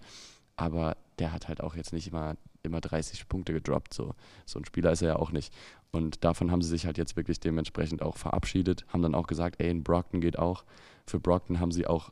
aber 0.55 0.97
der 1.19 1.31
hat 1.31 1.47
halt 1.47 1.61
auch 1.61 1.75
jetzt 1.75 1.93
nicht 1.93 2.07
immer, 2.07 2.35
immer 2.63 2.81
30 2.81 3.27
Punkte 3.27 3.53
gedroppt. 3.53 3.93
So. 3.93 4.13
so 4.45 4.59
ein 4.59 4.65
Spieler 4.65 4.91
ist 4.91 5.01
er 5.01 5.09
ja 5.09 5.15
auch 5.17 5.31
nicht. 5.31 5.53
Und 5.91 6.23
davon 6.23 6.51
haben 6.51 6.61
sie 6.61 6.69
sich 6.69 6.85
halt 6.85 6.97
jetzt 6.97 7.15
wirklich 7.15 7.39
dementsprechend 7.39 8.01
auch 8.01 8.17
verabschiedet, 8.17 8.85
haben 8.89 9.01
dann 9.01 9.15
auch 9.15 9.27
gesagt, 9.27 9.59
ey, 9.59 9.69
in 9.69 9.83
Brockton 9.83 10.21
geht 10.21 10.37
auch. 10.37 10.63
Für 11.05 11.19
Brockton 11.19 11.59
haben 11.59 11.71
sie 11.71 11.87
auch 11.87 12.11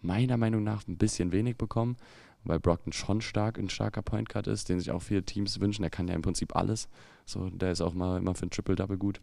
meiner 0.00 0.36
Meinung 0.36 0.64
nach 0.64 0.86
ein 0.86 0.98
bisschen 0.98 1.32
wenig 1.32 1.56
bekommen, 1.56 1.96
weil 2.44 2.60
Brockton 2.60 2.92
schon 2.92 3.20
stark 3.20 3.58
ein 3.58 3.70
starker 3.70 4.02
Point 4.02 4.28
Guard 4.28 4.46
ist, 4.46 4.68
den 4.68 4.78
sich 4.78 4.90
auch 4.90 5.02
viele 5.02 5.22
Teams 5.22 5.60
wünschen. 5.60 5.84
Er 5.84 5.90
kann 5.90 6.08
ja 6.08 6.14
im 6.14 6.22
Prinzip 6.22 6.54
alles. 6.56 6.88
So, 7.24 7.50
der 7.50 7.72
ist 7.72 7.80
auch 7.80 7.94
mal 7.94 8.18
immer 8.18 8.34
für 8.34 8.46
ein 8.46 8.50
Triple-Double 8.50 8.96
gut. 8.98 9.20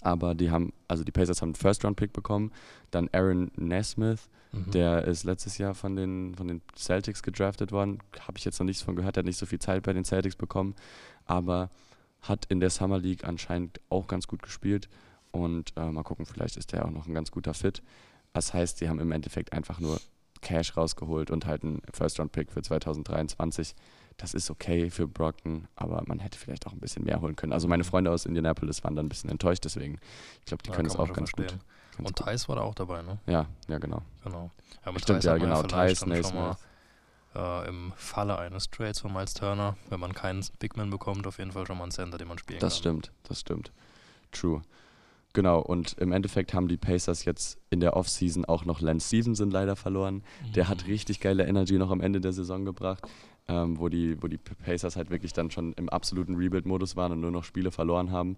Aber 0.00 0.34
die 0.34 0.50
haben, 0.50 0.72
also 0.86 1.02
die 1.04 1.12
Pacers 1.12 1.40
haben 1.42 1.48
einen 1.48 1.54
First-Round-Pick 1.56 2.12
bekommen, 2.12 2.52
dann 2.90 3.08
Aaron 3.12 3.50
Nesmith, 3.56 4.28
Mhm. 4.50 4.70
der 4.70 5.04
ist 5.04 5.24
letztes 5.24 5.58
Jahr 5.58 5.74
von 5.74 5.94
den, 5.94 6.34
von 6.34 6.48
den 6.48 6.62
Celtics 6.74 7.22
gedraftet 7.22 7.70
worden. 7.70 7.98
Habe 8.20 8.38
ich 8.38 8.46
jetzt 8.46 8.58
noch 8.58 8.64
nichts 8.64 8.82
von 8.82 8.96
gehört. 8.96 9.16
Der 9.16 9.20
hat 9.20 9.26
nicht 9.26 9.36
so 9.36 9.44
viel 9.44 9.58
Zeit 9.58 9.82
bei 9.82 9.92
den 9.92 10.06
Celtics 10.06 10.36
bekommen. 10.36 10.74
Aber 11.26 11.68
hat 12.22 12.46
in 12.46 12.58
der 12.58 12.70
Summer 12.70 12.98
League 12.98 13.24
anscheinend 13.24 13.78
auch 13.90 14.06
ganz 14.06 14.26
gut 14.26 14.40
gespielt. 14.42 14.88
Und 15.32 15.74
äh, 15.76 15.90
mal 15.90 16.02
gucken, 16.02 16.24
vielleicht 16.24 16.56
ist 16.56 16.72
der 16.72 16.86
auch 16.86 16.90
noch 16.90 17.06
ein 17.06 17.12
ganz 17.12 17.30
guter 17.30 17.52
Fit. 17.52 17.82
Das 18.32 18.54
heißt, 18.54 18.78
sie 18.78 18.88
haben 18.88 19.00
im 19.00 19.12
Endeffekt 19.12 19.52
einfach 19.52 19.80
nur 19.80 20.00
Cash 20.40 20.78
rausgeholt 20.78 21.30
und 21.30 21.44
halt 21.44 21.62
einen 21.62 21.82
First-Round-Pick 21.92 22.50
für 22.50 22.62
2023. 22.62 23.74
Das 24.18 24.34
ist 24.34 24.50
okay 24.50 24.90
für 24.90 25.06
Brockton, 25.06 25.68
aber 25.76 26.02
man 26.06 26.18
hätte 26.18 26.36
vielleicht 26.38 26.66
auch 26.66 26.72
ein 26.72 26.80
bisschen 26.80 27.04
mehr 27.04 27.20
holen 27.20 27.36
können. 27.36 27.52
Also 27.52 27.68
meine 27.68 27.84
Freunde 27.84 28.10
aus 28.10 28.26
Indianapolis 28.26 28.82
waren 28.84 28.94
dann 28.96 29.06
ein 29.06 29.08
bisschen 29.08 29.30
enttäuscht, 29.30 29.64
deswegen. 29.64 29.98
Ich 30.40 30.46
glaube, 30.46 30.62
die 30.64 30.70
Ja, 30.70 30.76
können 30.76 30.88
es 30.88 30.96
auch 30.96 31.06
ganz 31.12 31.30
gut. 31.32 31.44
verstehen. 31.46 31.60
Ganz 31.96 32.08
Und 32.08 32.16
gut. 32.16 32.26
Thais 32.26 32.48
war 32.48 32.56
da 32.56 32.62
auch 32.62 32.74
dabei, 32.74 33.00
ne? 33.02 33.18
Ja, 33.26 33.46
ja, 33.68 33.78
genau. 33.78 34.02
Genau. 34.24 34.50
Ja, 34.84 34.92
mit 34.92 35.02
Stimmt, 35.02 35.18
Theis 35.22 35.24
ja, 35.24 35.36
genau. 35.38 35.62
Thais, 35.62 36.04
Naismith. 36.04 36.56
äh, 37.36 37.68
im 37.68 37.92
Falle 37.96 38.38
eines 38.38 38.70
Trades 38.70 38.98
von 39.00 39.12
Miles 39.12 39.34
Turner, 39.34 39.76
wenn 39.88 40.00
man 40.00 40.12
keinen 40.14 40.44
Bigman 40.58 40.90
bekommt, 40.90 41.26
auf 41.28 41.38
jeden 41.38 41.52
Fall 41.52 41.66
schon 41.66 41.78
mal 41.78 41.84
einen 41.84 41.92
Center, 41.92 42.18
den 42.18 42.26
man 42.28 42.38
spielen 42.38 42.58
Das 42.58 42.74
kann. 42.74 42.78
stimmt, 42.78 43.12
das 43.22 43.40
stimmt. 43.40 43.70
True. 44.32 44.62
Genau, 45.34 45.60
und 45.60 45.92
im 45.98 46.10
Endeffekt 46.10 46.54
haben 46.54 46.66
die 46.68 46.76
Pacers 46.78 47.24
jetzt 47.24 47.58
in 47.70 47.78
der 47.80 47.96
Offseason 47.96 48.44
auch 48.46 48.64
noch 48.64 48.80
Lance 48.80 49.06
Stevenson 49.06 49.50
leider 49.50 49.76
verloren. 49.76 50.24
Der 50.56 50.68
hat 50.68 50.82
Mhm. 50.84 50.88
richtig 50.90 51.20
geile 51.20 51.46
Energy 51.46 51.78
noch 51.78 51.90
am 51.90 52.00
Ende 52.00 52.20
der 52.20 52.32
Saison 52.32 52.64
gebracht, 52.64 53.06
ähm, 53.48 53.78
wo, 53.78 53.88
die, 53.88 54.22
wo 54.22 54.28
die 54.28 54.38
Pacers 54.38 54.96
halt 54.96 55.10
wirklich 55.10 55.32
dann 55.32 55.50
schon 55.50 55.72
im 55.74 55.88
absoluten 55.88 56.36
Rebuild-Modus 56.36 56.96
waren 56.96 57.12
und 57.12 57.20
nur 57.20 57.30
noch 57.30 57.44
Spiele 57.44 57.70
verloren 57.70 58.10
haben. 58.12 58.36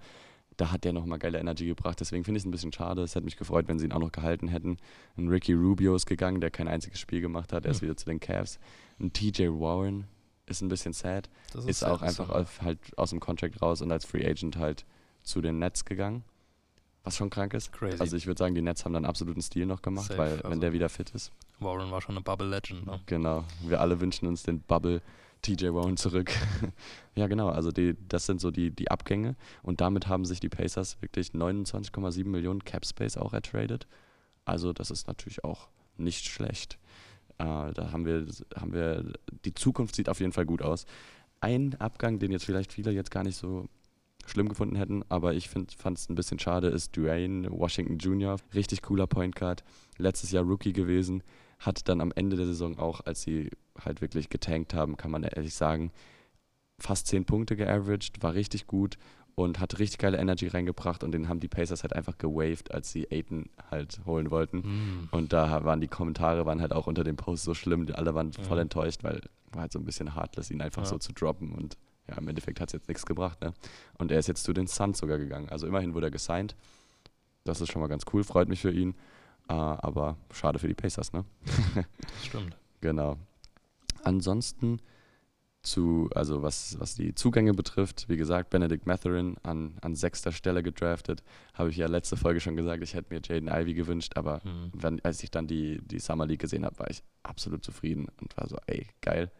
Da 0.56 0.72
hat 0.72 0.84
der 0.84 0.92
nochmal 0.92 1.18
geile 1.18 1.38
Energy 1.38 1.66
gebracht. 1.66 1.98
Deswegen 2.00 2.24
finde 2.24 2.38
ich 2.38 2.42
es 2.42 2.46
ein 2.46 2.50
bisschen 2.50 2.72
schade. 2.72 3.02
Es 3.02 3.14
hätte 3.14 3.24
mich 3.24 3.36
gefreut, 3.36 3.66
wenn 3.68 3.78
sie 3.78 3.86
ihn 3.86 3.92
auch 3.92 4.00
noch 4.00 4.12
gehalten 4.12 4.48
hätten. 4.48 4.76
Ein 5.16 5.28
Ricky 5.28 5.52
Rubio 5.54 5.94
ist 5.94 6.06
gegangen, 6.06 6.40
der 6.40 6.50
kein 6.50 6.68
einziges 6.68 7.00
Spiel 7.00 7.20
gemacht 7.20 7.52
hat. 7.52 7.64
Er 7.64 7.70
ist 7.70 7.82
wieder 7.82 7.96
zu 7.96 8.04
den 8.06 8.20
Cavs. 8.20 8.58
Ein 8.98 9.12
TJ 9.12 9.48
Warren 9.48 10.04
ist 10.46 10.60
ein 10.60 10.68
bisschen 10.68 10.92
sad 10.92 11.30
Das 11.52 11.64
ist 11.64 11.80
sehr 11.80 11.92
auch 11.92 12.02
einfach 12.02 12.28
auf, 12.28 12.60
halt 12.62 12.78
aus 12.98 13.10
dem 13.10 13.20
Contract 13.20 13.62
raus 13.62 13.80
und 13.82 13.90
als 13.90 14.04
Free 14.04 14.26
Agent 14.28 14.56
halt 14.56 14.84
zu 15.22 15.40
den 15.40 15.58
Nets 15.58 15.84
gegangen. 15.84 16.24
was 17.04 17.16
schon 17.16 17.30
krank 17.30 17.54
ist. 17.54 17.72
Crazy. 17.72 17.98
Also 18.00 18.16
ich 18.16 18.26
würde 18.26 18.38
sagen, 18.38 18.54
die 18.54 18.60
Nets 18.62 18.84
haben 18.84 18.92
dann 18.92 19.04
absoluten 19.06 19.40
Stil 19.40 19.64
noch 19.64 19.80
gemacht, 19.80 20.08
Safe, 20.08 20.18
weil 20.18 20.32
also- 20.36 20.50
wenn 20.50 20.60
der 20.60 20.72
wieder 20.74 20.88
fit 20.90 21.10
ist. 21.10 21.32
Warren 21.60 21.90
war 21.90 22.00
schon 22.00 22.16
eine 22.16 22.22
Bubble 22.22 22.48
Legend. 22.48 22.86
Ne? 22.86 23.00
Genau. 23.06 23.44
Wir 23.62 23.80
alle 23.80 24.00
wünschen 24.00 24.26
uns 24.26 24.42
den 24.42 24.60
Bubble 24.60 25.02
TJ 25.42 25.68
Warren 25.72 25.96
zurück. 25.96 26.30
ja, 27.14 27.26
genau. 27.26 27.48
Also 27.48 27.70
die, 27.70 27.96
das 28.08 28.26
sind 28.26 28.40
so 28.40 28.50
die, 28.50 28.70
die 28.70 28.90
Abgänge. 28.90 29.36
Und 29.62 29.80
damit 29.80 30.06
haben 30.06 30.24
sich 30.24 30.40
die 30.40 30.48
Pacers 30.48 31.00
wirklich 31.00 31.30
29,7 31.30 32.26
Millionen 32.26 32.64
Cap 32.64 32.84
Space 32.84 33.16
auch 33.16 33.32
ertradet. 33.32 33.86
Also 34.44 34.72
das 34.72 34.90
ist 34.90 35.06
natürlich 35.06 35.44
auch 35.44 35.68
nicht 35.96 36.26
schlecht. 36.26 36.78
Äh, 37.38 37.72
da 37.72 37.92
haben 37.92 38.04
wir, 38.04 38.26
haben 38.56 38.72
wir, 38.72 39.12
die 39.44 39.54
Zukunft 39.54 39.96
sieht 39.96 40.08
auf 40.08 40.20
jeden 40.20 40.32
Fall 40.32 40.46
gut 40.46 40.62
aus. 40.62 40.86
Ein 41.40 41.74
Abgang, 41.80 42.18
den 42.18 42.32
jetzt 42.32 42.44
vielleicht 42.44 42.72
viele 42.72 42.90
jetzt 42.90 43.10
gar 43.10 43.24
nicht 43.24 43.36
so 43.36 43.68
schlimm 44.26 44.48
gefunden 44.48 44.76
hätten, 44.76 45.02
aber 45.08 45.34
ich 45.34 45.48
fand 45.48 45.74
es 45.82 46.08
ein 46.08 46.14
bisschen 46.14 46.38
schade, 46.38 46.68
ist 46.68 46.96
Dwayne 46.96 47.50
Washington 47.50 47.98
Jr. 47.98 48.36
Richtig 48.54 48.82
cooler 48.82 49.06
Point 49.06 49.34
Guard. 49.34 49.64
Letztes 49.96 50.30
Jahr 50.30 50.44
Rookie 50.44 50.72
gewesen, 50.72 51.22
hat 51.60 51.88
dann 51.88 52.00
am 52.00 52.12
Ende 52.14 52.36
der 52.36 52.46
Saison 52.46 52.78
auch, 52.78 53.00
als 53.06 53.22
sie 53.22 53.50
halt 53.78 54.00
wirklich 54.00 54.28
getankt 54.28 54.74
haben, 54.74 54.96
kann 54.96 55.10
man 55.10 55.22
ehrlich 55.22 55.54
sagen, 55.54 55.92
fast 56.78 57.06
10 57.06 57.24
Punkte 57.26 57.56
geaveraged, 57.56 58.22
war 58.22 58.34
richtig 58.34 58.66
gut 58.66 58.96
und 59.34 59.60
hat 59.60 59.78
richtig 59.78 59.98
geile 59.98 60.18
Energy 60.18 60.48
reingebracht 60.48 61.04
und 61.04 61.12
den 61.12 61.28
haben 61.28 61.40
die 61.40 61.48
Pacers 61.48 61.82
halt 61.82 61.94
einfach 61.94 62.18
gewaved, 62.18 62.72
als 62.72 62.90
sie 62.90 63.06
Aiton 63.10 63.48
halt 63.70 64.00
holen 64.06 64.30
wollten. 64.30 64.58
Mm. 64.58 65.08
Und 65.12 65.32
da 65.32 65.64
waren 65.64 65.80
die 65.80 65.88
Kommentare 65.88 66.44
waren 66.46 66.60
halt 66.60 66.72
auch 66.72 66.86
unter 66.86 67.04
dem 67.04 67.16
Post 67.16 67.44
so 67.44 67.54
schlimm, 67.54 67.86
die 67.86 67.94
alle 67.94 68.14
waren 68.14 68.32
voll 68.32 68.56
Mhm. 68.56 68.62
enttäuscht, 68.62 69.04
weil 69.04 69.20
war 69.52 69.62
halt 69.62 69.72
so 69.72 69.78
ein 69.78 69.84
bisschen 69.84 70.14
heartless, 70.14 70.50
ihn 70.50 70.60
einfach 70.62 70.82
Ja. 70.82 70.88
so 70.88 70.98
zu 70.98 71.12
droppen 71.12 71.52
und 71.52 71.76
ja, 72.08 72.16
im 72.16 72.26
Endeffekt 72.28 72.60
hat 72.60 72.68
es 72.70 72.72
jetzt 72.72 72.88
nichts 72.88 73.04
gebracht, 73.06 73.40
ne? 73.40 73.52
Und 73.98 74.10
er 74.10 74.18
ist 74.18 74.26
jetzt 74.26 74.42
zu 74.44 74.52
den 74.52 74.66
Suns 74.66 74.98
sogar 74.98 75.18
gegangen. 75.18 75.48
Also 75.48 75.66
immerhin 75.66 75.94
wurde 75.94 76.06
er 76.08 76.10
gesigned. 76.10 76.56
Das 77.44 77.60
ist 77.60 77.70
schon 77.70 77.80
mal 77.80 77.88
ganz 77.88 78.04
cool, 78.12 78.24
freut 78.24 78.48
mich 78.48 78.60
für 78.60 78.70
ihn. 78.72 78.94
Äh, 79.50 79.52
aber 79.52 80.16
schade 80.32 80.58
für 80.58 80.68
die 80.68 80.74
Pacers, 80.74 81.12
ne? 81.12 81.24
Stimmt. 82.22 82.56
Genau. 82.82 83.18
Ansonsten 84.04 84.80
zu, 85.62 86.08
also 86.14 86.42
was, 86.42 86.80
was 86.80 86.94
die 86.94 87.14
Zugänge 87.14 87.52
betrifft, 87.52 88.08
wie 88.08 88.16
gesagt, 88.16 88.48
Benedict 88.48 88.86
Matherin 88.86 89.36
an, 89.42 89.76
an 89.82 89.94
sechster 89.94 90.32
Stelle 90.32 90.62
gedraftet. 90.62 91.22
Habe 91.52 91.68
ich 91.68 91.76
ja 91.76 91.86
letzte 91.86 92.16
Folge 92.16 92.40
schon 92.40 92.56
gesagt, 92.56 92.82
ich 92.82 92.94
hätte 92.94 93.12
mir 93.12 93.20
Jaden 93.22 93.48
Ivey 93.50 93.74
gewünscht, 93.74 94.16
aber 94.16 94.40
Mhm. 94.44 94.70
wenn, 94.72 95.04
als 95.04 95.22
ich 95.22 95.30
dann 95.30 95.46
die, 95.46 95.82
die 95.82 95.98
Summer 95.98 96.24
League 96.24 96.40
gesehen 96.40 96.64
habe, 96.64 96.78
war 96.78 96.88
ich 96.90 97.02
absolut 97.22 97.62
zufrieden 97.62 98.06
und 98.22 98.34
war 98.38 98.48
so, 98.48 98.56
ey, 98.66 98.86
geil. 99.02 99.30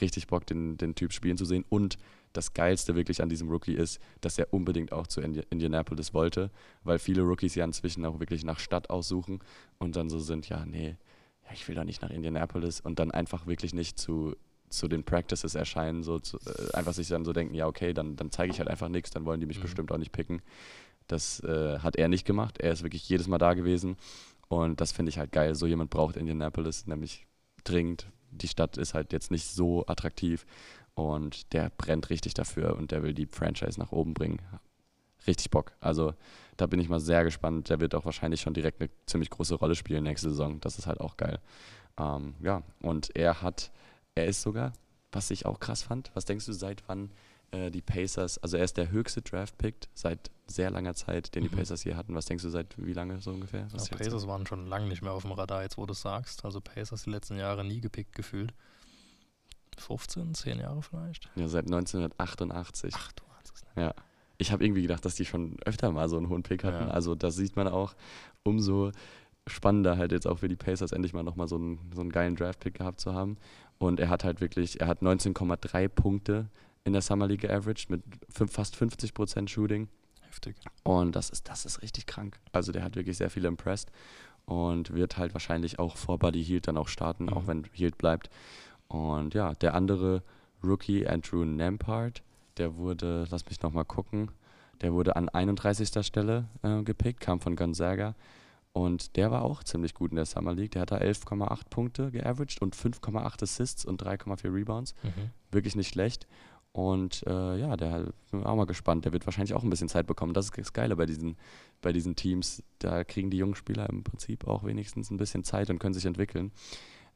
Richtig 0.00 0.28
Bock, 0.28 0.46
den, 0.46 0.76
den 0.76 0.94
Typ 0.94 1.12
spielen 1.12 1.36
zu 1.38 1.44
sehen. 1.44 1.64
Und 1.68 1.98
das 2.36 2.54
Geilste 2.54 2.94
wirklich 2.94 3.22
an 3.22 3.28
diesem 3.28 3.48
Rookie 3.48 3.74
ist, 3.74 4.00
dass 4.20 4.38
er 4.38 4.52
unbedingt 4.52 4.92
auch 4.92 5.06
zu 5.06 5.20
Indi 5.20 5.42
Indianapolis 5.50 6.14
wollte, 6.14 6.50
weil 6.84 6.98
viele 6.98 7.22
Rookies 7.22 7.54
ja 7.54 7.64
inzwischen 7.64 8.04
auch 8.04 8.20
wirklich 8.20 8.44
nach 8.44 8.58
Stadt 8.58 8.90
aussuchen 8.90 9.40
und 9.78 9.96
dann 9.96 10.08
so 10.10 10.18
sind, 10.18 10.48
ja, 10.48 10.64
nee, 10.66 10.96
ja, 11.44 11.50
ich 11.52 11.66
will 11.68 11.74
doch 11.74 11.84
nicht 11.84 12.02
nach 12.02 12.10
Indianapolis 12.10 12.80
und 12.80 12.98
dann 12.98 13.10
einfach 13.10 13.46
wirklich 13.46 13.72
nicht 13.74 13.98
zu, 13.98 14.36
zu 14.68 14.88
den 14.88 15.04
Practices 15.04 15.54
erscheinen, 15.54 16.02
so 16.02 16.18
zu, 16.18 16.38
äh, 16.38 16.74
einfach 16.74 16.92
sich 16.92 17.08
dann 17.08 17.24
so 17.24 17.32
denken, 17.32 17.54
ja, 17.54 17.66
okay, 17.66 17.92
dann, 17.94 18.16
dann 18.16 18.30
zeige 18.30 18.52
ich 18.52 18.58
halt 18.58 18.68
einfach 18.68 18.88
nichts, 18.88 19.10
dann 19.10 19.24
wollen 19.24 19.40
die 19.40 19.46
mich 19.46 19.58
Mhm. 19.58 19.62
bestimmt 19.62 19.92
auch 19.92 19.98
nicht 19.98 20.12
picken. 20.12 20.42
Das 21.06 21.40
äh, 21.40 21.78
hat 21.78 21.96
er 21.96 22.08
nicht 22.08 22.26
gemacht. 22.26 22.58
Er 22.58 22.72
ist 22.72 22.82
wirklich 22.82 23.08
jedes 23.08 23.28
Mal 23.28 23.38
da 23.38 23.54
gewesen 23.54 23.96
und 24.48 24.80
das 24.80 24.92
finde 24.92 25.10
ich 25.10 25.18
halt 25.18 25.32
geil. 25.32 25.54
So 25.54 25.66
jemand 25.66 25.90
braucht 25.90 26.16
Indianapolis 26.16 26.86
nämlich 26.86 27.26
dringend. 27.64 28.10
Die 28.32 28.48
Stadt 28.48 28.76
ist 28.76 28.92
halt 28.94 29.12
jetzt 29.12 29.30
nicht 29.30 29.46
so 29.46 29.86
attraktiv 29.86 30.44
und 30.96 31.52
der 31.52 31.70
brennt 31.70 32.10
richtig 32.10 32.34
dafür 32.34 32.74
und 32.76 32.90
der 32.90 33.02
will 33.04 33.14
die 33.14 33.26
Franchise 33.26 33.78
nach 33.78 33.92
oben 33.92 34.14
bringen. 34.14 34.40
Richtig 35.26 35.50
Bock. 35.50 35.72
Also 35.78 36.14
da 36.56 36.66
bin 36.66 36.80
ich 36.80 36.88
mal 36.88 37.00
sehr 37.00 37.22
gespannt. 37.22 37.68
Der 37.68 37.80
wird 37.80 37.94
auch 37.94 38.04
wahrscheinlich 38.06 38.40
schon 38.40 38.54
direkt 38.54 38.80
eine 38.80 38.90
ziemlich 39.06 39.28
große 39.30 39.54
Rolle 39.56 39.74
spielen 39.74 40.04
nächste 40.04 40.30
Saison. 40.30 40.58
Das 40.60 40.78
ist 40.78 40.86
halt 40.86 41.00
auch 41.00 41.16
geil. 41.16 41.38
Ähm, 41.98 42.34
ja, 42.42 42.62
und 42.80 43.14
er 43.14 43.42
hat, 43.42 43.70
er 44.14 44.26
ist 44.26 44.40
sogar, 44.42 44.72
was 45.12 45.30
ich 45.30 45.44
auch 45.46 45.60
krass 45.60 45.82
fand, 45.82 46.10
was 46.14 46.24
denkst 46.24 46.46
du, 46.46 46.52
seit 46.52 46.82
wann 46.88 47.10
äh, 47.50 47.70
die 47.70 47.82
Pacers, 47.82 48.38
also 48.38 48.56
er 48.56 48.64
ist 48.64 48.76
der 48.76 48.90
höchste 48.90 49.20
Draft-Pick 49.22 49.74
seit 49.94 50.30
sehr 50.46 50.70
langer 50.70 50.94
Zeit, 50.94 51.34
den 51.34 51.42
die 51.42 51.50
Mhm. 51.50 51.56
Pacers 51.58 51.82
hier 51.82 51.96
hatten. 51.96 52.14
Was 52.14 52.26
denkst 52.26 52.42
du, 52.44 52.48
seit 52.50 52.74
wie 52.78 52.92
lange 52.94 53.20
so 53.20 53.32
ungefähr? 53.32 53.66
Was 53.72 53.90
Ja? 53.90 53.96
Pacers 53.96 54.26
waren 54.26 54.46
schon 54.46 54.66
lange 54.66 54.86
nicht 54.88 55.02
mehr 55.02 55.12
auf 55.12 55.22
dem 55.22 55.32
Radar, 55.32 55.62
jetzt 55.62 55.76
wo 55.76 55.84
du 55.84 55.92
es 55.92 56.00
sagst. 56.00 56.44
Also 56.44 56.60
Pacers 56.60 57.02
die 57.02 57.10
letzten 57.10 57.36
Jahre 57.36 57.64
nie 57.64 57.80
gepickt 57.80 58.14
gefühlt. 58.14 58.54
15, 59.80 60.34
10 60.34 60.58
Jahre 60.60 60.82
vielleicht? 60.82 61.28
Ja, 61.36 61.48
seit 61.48 61.66
1988. 61.66 62.94
Ach 62.96 63.12
du 63.12 63.22
hast 63.38 63.54
es 63.54 63.62
nicht. 63.64 63.76
Ja. 63.76 63.94
Ich 64.38 64.52
habe 64.52 64.64
irgendwie 64.64 64.82
gedacht, 64.82 65.04
dass 65.04 65.14
die 65.14 65.24
schon 65.24 65.56
öfter 65.64 65.90
mal 65.90 66.08
so 66.08 66.16
einen 66.18 66.28
hohen 66.28 66.42
Pick 66.42 66.62
hatten. 66.64 66.86
Ja. 66.88 66.90
Also 66.92 67.14
da 67.14 67.30
sieht 67.30 67.56
man 67.56 67.68
auch, 67.68 67.94
umso 68.42 68.92
spannender 69.46 69.96
halt 69.96 70.12
jetzt 70.12 70.26
auch 70.26 70.38
für 70.40 70.48
die 70.48 70.56
Pacers 70.56 70.92
endlich 70.92 71.12
mal 71.12 71.22
nochmal 71.22 71.48
so 71.48 71.56
einen, 71.56 71.78
so 71.94 72.00
einen 72.00 72.10
geilen 72.12 72.36
Draft-Pick 72.36 72.74
gehabt 72.74 73.00
zu 73.00 73.14
haben. 73.14 73.38
Und 73.78 74.00
er 74.00 74.08
hat 74.08 74.24
halt 74.24 74.40
wirklich, 74.40 74.80
er 74.80 74.88
hat 74.88 75.00
19,3 75.02 75.88
Punkte 75.88 76.48
in 76.84 76.92
der 76.92 77.02
Summer 77.02 77.26
League 77.26 77.40
geaveraged 77.42 77.88
mit 77.90 78.02
fast 78.48 78.76
50% 78.76 79.48
Shooting. 79.48 79.88
Heftig. 80.22 80.56
Und 80.82 81.16
das 81.16 81.30
ist, 81.30 81.48
das 81.48 81.64
ist 81.64 81.82
richtig 81.82 82.06
krank. 82.06 82.38
Also 82.52 82.72
der 82.72 82.82
hat 82.82 82.96
wirklich 82.96 83.16
sehr 83.16 83.30
viele 83.30 83.48
impressed 83.48 83.90
und 84.44 84.92
wird 84.94 85.16
halt 85.16 85.32
wahrscheinlich 85.34 85.78
auch 85.78 85.96
vor 85.96 86.18
Buddy 86.18 86.44
Hield 86.44 86.68
dann 86.68 86.76
auch 86.76 86.88
starten, 86.88 87.28
auch 87.28 87.42
Mhm. 87.42 87.46
wenn 87.46 87.64
Hield 87.72 87.98
bleibt. 87.98 88.28
Und 88.88 89.34
ja, 89.34 89.54
der 89.54 89.74
andere 89.74 90.22
Rookie, 90.62 91.06
Andrew 91.06 91.44
Nampart, 91.44 92.22
der 92.56 92.76
wurde, 92.76 93.26
lass 93.30 93.44
mich 93.46 93.60
nochmal 93.62 93.84
gucken, 93.84 94.30
der 94.80 94.92
wurde 94.92 95.16
an 95.16 95.28
31. 95.28 96.04
Stelle 96.06 96.46
äh, 96.62 96.82
gepickt, 96.82 97.20
kam 97.20 97.40
von 97.40 97.56
Gonzaga. 97.56 98.14
Und 98.72 99.16
der 99.16 99.30
war 99.30 99.42
auch 99.42 99.64
ziemlich 99.64 99.94
gut 99.94 100.10
in 100.10 100.16
der 100.16 100.26
Summer 100.26 100.52
League. 100.52 100.72
Der 100.72 100.82
hat 100.82 100.90
da 100.90 100.98
11,8 100.98 101.60
Punkte 101.70 102.10
geaveraged 102.10 102.60
und 102.60 102.76
5,8 102.76 103.42
Assists 103.42 103.86
und 103.86 104.02
3,4 104.02 104.52
Rebounds 104.52 104.94
Mhm. 105.02 105.30
wirklich 105.50 105.76
nicht 105.76 105.88
schlecht. 105.88 106.26
Und 106.72 107.24
äh, 107.26 107.56
ja, 107.58 107.74
der 107.78 108.12
bin 108.30 108.44
auch 108.44 108.54
mal 108.54 108.66
gespannt. 108.66 109.06
Der 109.06 109.14
wird 109.14 109.24
wahrscheinlich 109.26 109.54
auch 109.54 109.62
ein 109.62 109.70
bisschen 109.70 109.88
Zeit 109.88 110.06
bekommen. 110.06 110.34
Das 110.34 110.44
ist 110.44 110.58
das 110.58 110.74
Geile 110.74 110.94
bei 110.94 111.06
diesen, 111.06 111.38
bei 111.80 111.90
diesen 111.94 112.16
Teams. 112.16 112.62
Da 112.78 113.02
kriegen 113.04 113.30
die 113.30 113.38
jungen 113.38 113.54
Spieler 113.54 113.88
im 113.88 114.04
Prinzip 114.04 114.46
auch 114.46 114.62
wenigstens 114.62 115.10
ein 115.10 115.16
bisschen 115.16 115.42
Zeit 115.42 115.70
und 115.70 115.78
können 115.78 115.94
sich 115.94 116.04
entwickeln. 116.04 116.52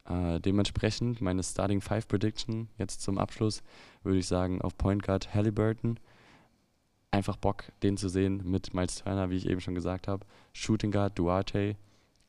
Äh, 0.09 0.41
dementsprechend 0.41 1.21
meine 1.21 1.43
Starting 1.43 1.81
Five 1.81 2.09
Prediction 2.09 2.69
jetzt 2.79 3.03
zum 3.03 3.19
Abschluss 3.19 3.63
würde 4.03 4.19
ich 4.19 4.27
sagen 4.27 4.61
auf 4.63 4.77
Point 4.77 5.03
Guard 5.03 5.35
Halliburton. 5.35 5.99
Einfach 7.13 7.37
Bock, 7.37 7.65
den 7.83 7.97
zu 7.97 8.09
sehen 8.09 8.41
mit 8.45 8.73
Miles 8.73 9.03
Turner, 9.03 9.31
wie 9.31 9.37
ich 9.37 9.49
eben 9.49 9.61
schon 9.61 9.75
gesagt 9.75 10.07
habe. 10.09 10.25
Shooting 10.53 10.93
Guard 10.93 11.19
Duarte 11.19 11.77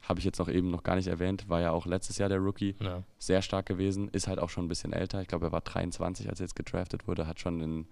habe 0.01 0.19
ich 0.19 0.25
jetzt 0.25 0.39
noch 0.39 0.49
eben 0.49 0.71
noch 0.71 0.81
gar 0.81 0.95
nicht 0.95 1.07
erwähnt, 1.07 1.47
war 1.47 1.61
ja 1.61 1.71
auch 1.71 1.85
letztes 1.85 2.17
Jahr 2.17 2.29
der 2.29 2.39
Rookie 2.39 2.75
Ja. 2.79 3.03
sehr 3.19 3.43
stark 3.43 3.67
gewesen, 3.67 4.09
ist 4.09 4.27
halt 4.27 4.39
auch 4.39 4.49
schon 4.49 4.65
ein 4.65 4.69
bisschen 4.69 4.93
älter. 4.93 5.21
Ich 5.21 5.27
glaube, 5.27 5.45
er 5.47 5.51
war 5.51 5.61
23, 5.61 6.27
als 6.27 6.39
er 6.39 6.45
jetzt 6.45 6.55
gedraftet 6.55 7.07
wurde, 7.07 7.27
hat 7.27 7.39
schon 7.39 7.61
in, 7.61 7.87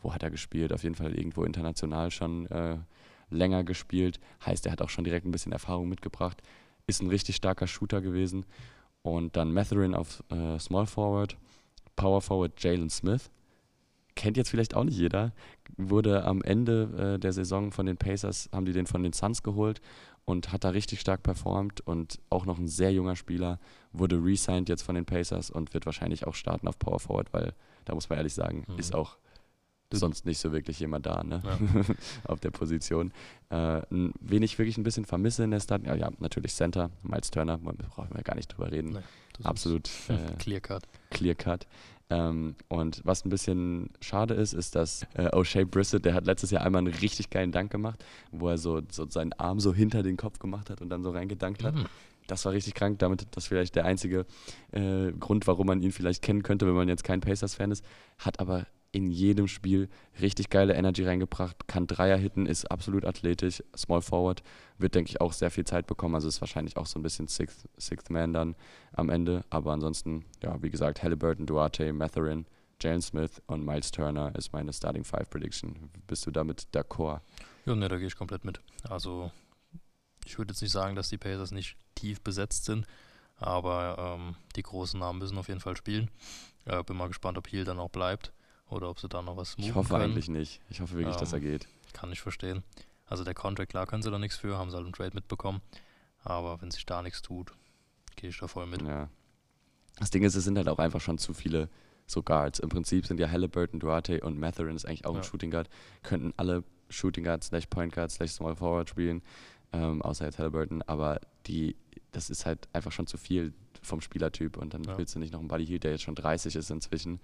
wo 0.00 0.14
hat 0.14 0.22
er 0.22 0.30
gespielt? 0.30 0.72
Auf 0.72 0.84
jeden 0.84 0.94
Fall 0.94 1.12
irgendwo 1.18 1.42
international 1.42 2.12
schon 2.12 2.46
äh, 2.46 2.78
länger 3.30 3.64
gespielt. 3.64 4.20
Heißt, 4.46 4.66
er 4.66 4.72
hat 4.72 4.80
auch 4.82 4.88
schon 4.90 5.02
direkt 5.02 5.26
ein 5.26 5.32
bisschen 5.32 5.50
Erfahrung 5.50 5.88
mitgebracht. 5.88 6.40
Ist 6.86 7.02
ein 7.02 7.10
richtig 7.10 7.34
starker 7.34 7.66
Shooter 7.66 8.00
gewesen. 8.00 8.46
Und 9.10 9.36
dann 9.36 9.52
Matherin 9.52 9.94
auf 9.94 10.22
äh, 10.30 10.58
Small 10.58 10.86
Forward, 10.86 11.36
Power 11.96 12.20
Forward 12.20 12.52
Jalen 12.62 12.90
Smith. 12.90 13.30
Kennt 14.14 14.36
jetzt 14.36 14.50
vielleicht 14.50 14.74
auch 14.74 14.84
nicht 14.84 14.96
jeder. 14.98 15.32
Wurde 15.76 16.24
am 16.24 16.42
Ende 16.42 17.14
äh, 17.14 17.18
der 17.20 17.32
Saison 17.32 17.70
von 17.70 17.86
den 17.86 17.96
Pacers, 17.96 18.48
haben 18.52 18.66
die 18.66 18.72
den 18.72 18.86
von 18.86 19.02
den 19.02 19.12
Suns 19.12 19.42
geholt 19.42 19.80
und 20.24 20.52
hat 20.52 20.64
da 20.64 20.70
richtig 20.70 21.00
stark 21.00 21.22
performt 21.22 21.80
und 21.86 22.18
auch 22.28 22.44
noch 22.44 22.58
ein 22.58 22.68
sehr 22.68 22.92
junger 22.92 23.16
Spieler 23.16 23.58
wurde 23.92 24.16
re-signed 24.16 24.68
jetzt 24.68 24.82
von 24.82 24.94
den 24.94 25.06
Pacers 25.06 25.50
und 25.50 25.72
wird 25.72 25.86
wahrscheinlich 25.86 26.26
auch 26.26 26.34
starten 26.34 26.68
auf 26.68 26.78
Power 26.78 27.00
Forward, 27.00 27.32
weil 27.32 27.54
da 27.84 27.94
muss 27.94 28.08
man 28.10 28.18
ehrlich 28.18 28.34
sagen, 28.34 28.64
Mhm. 28.68 28.78
ist 28.78 28.94
auch 28.94 29.16
sonst 29.92 30.26
nicht 30.26 30.38
so 30.38 30.52
wirklich 30.52 30.78
jemand 30.80 31.06
da, 31.06 31.22
ne? 31.24 31.42
Ja. 31.44 31.58
auf 32.24 32.40
der 32.40 32.50
Position. 32.50 33.12
Äh, 33.50 33.82
wen 33.90 34.42
ich 34.42 34.58
wirklich 34.58 34.76
ein 34.76 34.82
bisschen 34.82 35.04
vermisse 35.04 35.44
in 35.44 35.50
der 35.50 35.60
Stadt, 35.60 35.84
ja, 35.84 35.94
ja 35.94 36.10
natürlich 36.18 36.54
Center, 36.54 36.90
Miles 37.02 37.30
Turner, 37.30 37.58
brauchen 37.58 38.14
wir 38.14 38.22
gar 38.22 38.36
nicht 38.36 38.48
drüber 38.48 38.70
reden. 38.70 38.90
Nee, 38.92 39.44
Absolut 39.44 39.88
äh, 40.08 40.36
Clear 40.38 40.60
Cut. 40.60 40.82
clear 41.10 41.34
cut. 41.34 41.66
Ähm, 42.10 42.54
und 42.68 43.02
was 43.04 43.24
ein 43.24 43.28
bisschen 43.28 43.90
schade 44.00 44.34
ist, 44.34 44.54
ist, 44.54 44.74
dass 44.74 45.02
äh, 45.14 45.28
O'Shea 45.28 45.66
Brissett, 45.66 46.04
der 46.04 46.14
hat 46.14 46.24
letztes 46.26 46.50
Jahr 46.50 46.64
einmal 46.64 46.80
einen 46.80 46.94
richtig 46.94 47.28
geilen 47.28 47.52
Dank 47.52 47.70
gemacht, 47.70 48.02
wo 48.32 48.48
er 48.48 48.56
so, 48.56 48.80
so 48.90 49.08
seinen 49.10 49.34
Arm 49.34 49.60
so 49.60 49.74
hinter 49.74 50.02
den 50.02 50.16
Kopf 50.16 50.38
gemacht 50.38 50.70
hat 50.70 50.80
und 50.80 50.88
dann 50.88 51.02
so 51.02 51.10
reingedankt 51.10 51.62
hat. 51.64 51.74
Mhm. 51.74 51.86
Das 52.26 52.44
war 52.44 52.52
richtig 52.52 52.74
krank. 52.74 52.98
Damit 52.98 53.26
das 53.32 53.46
vielleicht 53.46 53.74
der 53.74 53.84
einzige 53.84 54.26
äh, 54.72 55.12
Grund, 55.12 55.46
warum 55.46 55.66
man 55.66 55.82
ihn 55.82 55.92
vielleicht 55.92 56.22
kennen 56.22 56.42
könnte, 56.42 56.66
wenn 56.66 56.74
man 56.74 56.88
jetzt 56.88 57.04
kein 57.04 57.20
Pacers-Fan 57.20 57.70
ist. 57.70 57.84
Hat 58.18 58.40
aber 58.40 58.66
in 58.92 59.10
jedem 59.10 59.48
Spiel 59.48 59.88
richtig 60.20 60.48
geile 60.50 60.74
Energy 60.74 61.04
reingebracht, 61.04 61.68
kann 61.68 61.86
Dreier 61.86 62.16
hitten, 62.16 62.46
ist 62.46 62.70
absolut 62.70 63.04
athletisch, 63.04 63.62
Small 63.76 64.00
Forward, 64.00 64.42
wird, 64.78 64.94
denke 64.94 65.10
ich, 65.10 65.20
auch 65.20 65.32
sehr 65.32 65.50
viel 65.50 65.64
Zeit 65.64 65.86
bekommen. 65.86 66.14
Also 66.14 66.28
ist 66.28 66.40
wahrscheinlich 66.40 66.76
auch 66.76 66.86
so 66.86 66.98
ein 66.98 67.02
bisschen 67.02 67.28
Sixth, 67.28 67.68
Sixth 67.76 68.10
Man 68.10 68.32
dann 68.32 68.56
am 68.92 69.10
Ende. 69.10 69.44
Aber 69.50 69.72
ansonsten, 69.72 70.24
ja, 70.42 70.62
wie 70.62 70.70
gesagt, 70.70 71.02
Halliburton, 71.02 71.46
Duarte, 71.46 71.92
Matherin, 71.92 72.46
Jalen 72.80 73.02
Smith 73.02 73.42
und 73.46 73.64
Miles 73.64 73.90
Turner 73.90 74.34
ist 74.36 74.52
meine 74.52 74.72
Starting 74.72 75.04
Five 75.04 75.28
Prediction. 75.28 75.90
Bist 76.06 76.26
du 76.26 76.30
damit 76.30 76.68
d'accord? 76.72 77.20
Ja, 77.66 77.74
ne, 77.74 77.88
da 77.88 77.98
gehe 77.98 78.06
ich 78.06 78.16
komplett 78.16 78.44
mit. 78.44 78.60
Also 78.88 79.30
ich 80.24 80.38
würde 80.38 80.52
jetzt 80.52 80.62
nicht 80.62 80.72
sagen, 80.72 80.94
dass 80.94 81.08
die 81.08 81.18
Pacers 81.18 81.50
nicht 81.50 81.76
tief 81.94 82.20
besetzt 82.20 82.64
sind, 82.64 82.86
aber 83.36 84.16
ähm, 84.16 84.36
die 84.56 84.62
großen 84.62 84.98
Namen 84.98 85.18
müssen 85.18 85.36
auf 85.36 85.48
jeden 85.48 85.60
Fall 85.60 85.76
spielen. 85.76 86.10
Äh, 86.64 86.82
bin 86.84 86.96
mal 86.96 87.08
gespannt, 87.08 87.36
ob 87.36 87.50
Heal 87.50 87.64
dann 87.64 87.80
auch 87.80 87.90
bleibt 87.90 88.32
oder 88.70 88.88
ob 88.90 88.98
sie 89.00 89.08
da 89.08 89.22
noch 89.22 89.36
was 89.36 89.54
Ich 89.58 89.74
hoffe 89.74 89.90
können. 89.90 90.02
eigentlich 90.04 90.28
nicht. 90.28 90.60
Ich 90.70 90.80
hoffe 90.80 90.96
wirklich, 90.96 91.16
dass 91.16 91.32
er 91.32 91.38
Ähm, 91.38 91.44
geht. 91.44 91.68
Kann 91.92 92.12
ich 92.12 92.20
verstehen. 92.20 92.62
Also 93.06 93.24
der 93.24 93.34
Contract, 93.34 93.70
klar 93.70 93.86
können 93.86 94.02
sie 94.02 94.10
da 94.10 94.18
nichts 94.18 94.36
für, 94.36 94.58
haben 94.58 94.70
sie 94.70 94.76
halt 94.76 94.84
einen 94.84 94.92
Trade 94.92 95.14
mitbekommen. 95.14 95.60
Aber 96.22 96.60
wenn 96.60 96.70
sich 96.70 96.84
da 96.84 97.02
nichts 97.02 97.22
tut, 97.22 97.52
gehe 98.16 98.30
ich 98.30 98.38
da 98.38 98.48
voll 98.48 98.66
mit. 98.66 98.82
Ja. 98.82 99.08
Das 99.98 100.10
Ding 100.10 100.22
ist, 100.22 100.34
es 100.34 100.44
sind 100.44 100.56
halt 100.58 100.68
auch 100.68 100.78
einfach 100.78 101.00
schon 101.00 101.18
zu 101.18 101.32
viele 101.32 101.68
so 102.06 102.22
Guards. 102.22 102.58
Im 102.58 102.68
Prinzip 102.68 103.06
sind 103.06 103.18
ja 103.20 103.30
Halliburton, 103.30 103.80
Duarte 103.80 104.20
und 104.20 104.38
Matherin 104.38 104.76
ist 104.76 104.84
eigentlich 104.86 105.06
auch 105.06 105.10
ein 105.14 105.22
Ja. 105.22 105.22
Shooting 105.24 105.50
Guard. 105.50 105.68
Könnten 106.02 106.32
alle 106.36 106.64
Shooting 106.90 107.24
Guard 107.24 107.44
slash 107.44 107.66
Point 107.66 107.92
Guard 107.94 108.10
slash 108.10 108.32
Small 108.32 108.56
Forward 108.56 108.88
spielen, 108.88 109.22
ähm, 109.72 110.00
außer 110.02 110.24
jetzt 110.24 110.38
Halliburton. 110.38 110.82
Aber 110.82 111.20
die, 111.46 111.76
das 112.12 112.30
ist 112.30 112.46
halt 112.46 112.68
einfach 112.72 112.92
schon 112.92 113.06
zu 113.06 113.16
viel 113.18 113.52
vom 113.82 114.00
Spielertyp. 114.00 114.56
Und 114.56 114.74
dann 114.74 114.84
Ja. 114.84 114.96
willst 114.98 115.14
du 115.14 115.18
nicht 115.18 115.32
noch 115.32 115.40
einen 115.40 115.48
Buddy 115.48 115.66
Hield, 115.66 115.84
der 115.84 115.92
jetzt 115.92 116.02
schon 116.02 116.14
30 116.14 116.56
ist 116.56 116.70
inzwischen. 116.70 117.20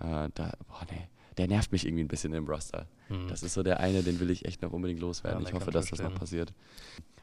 Äh, 0.00 0.28
da, 0.34 0.52
boah, 0.68 0.86
nee. 0.90 1.08
Der 1.36 1.48
nervt 1.48 1.72
mich 1.72 1.84
irgendwie 1.84 2.04
ein 2.04 2.08
bisschen 2.08 2.32
im 2.32 2.46
Roster. 2.46 2.86
Hm. 3.08 3.26
Das 3.28 3.42
ist 3.42 3.54
so 3.54 3.62
der 3.62 3.80
eine, 3.80 4.02
den 4.02 4.20
will 4.20 4.30
ich 4.30 4.44
echt 4.44 4.62
noch 4.62 4.72
unbedingt 4.72 5.00
loswerden. 5.00 5.42
Ja, 5.42 5.48
ich 5.48 5.54
hoffe, 5.54 5.70
dass 5.70 5.86
ich 5.86 5.90
das 5.90 6.00
noch 6.00 6.14
passiert. 6.14 6.52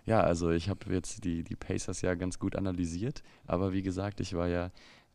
Ja, 0.05 0.21
also 0.21 0.49
ich 0.49 0.67
habe 0.67 0.93
jetzt 0.93 1.23
die, 1.23 1.43
die 1.43 1.55
Pacers 1.55 2.01
ja 2.01 2.15
ganz 2.15 2.39
gut 2.39 2.55
analysiert, 2.55 3.23
aber 3.45 3.71
wie 3.71 3.81
gesagt, 3.81 4.19
ich 4.19 4.33
war 4.33 4.47
ja 4.47 4.71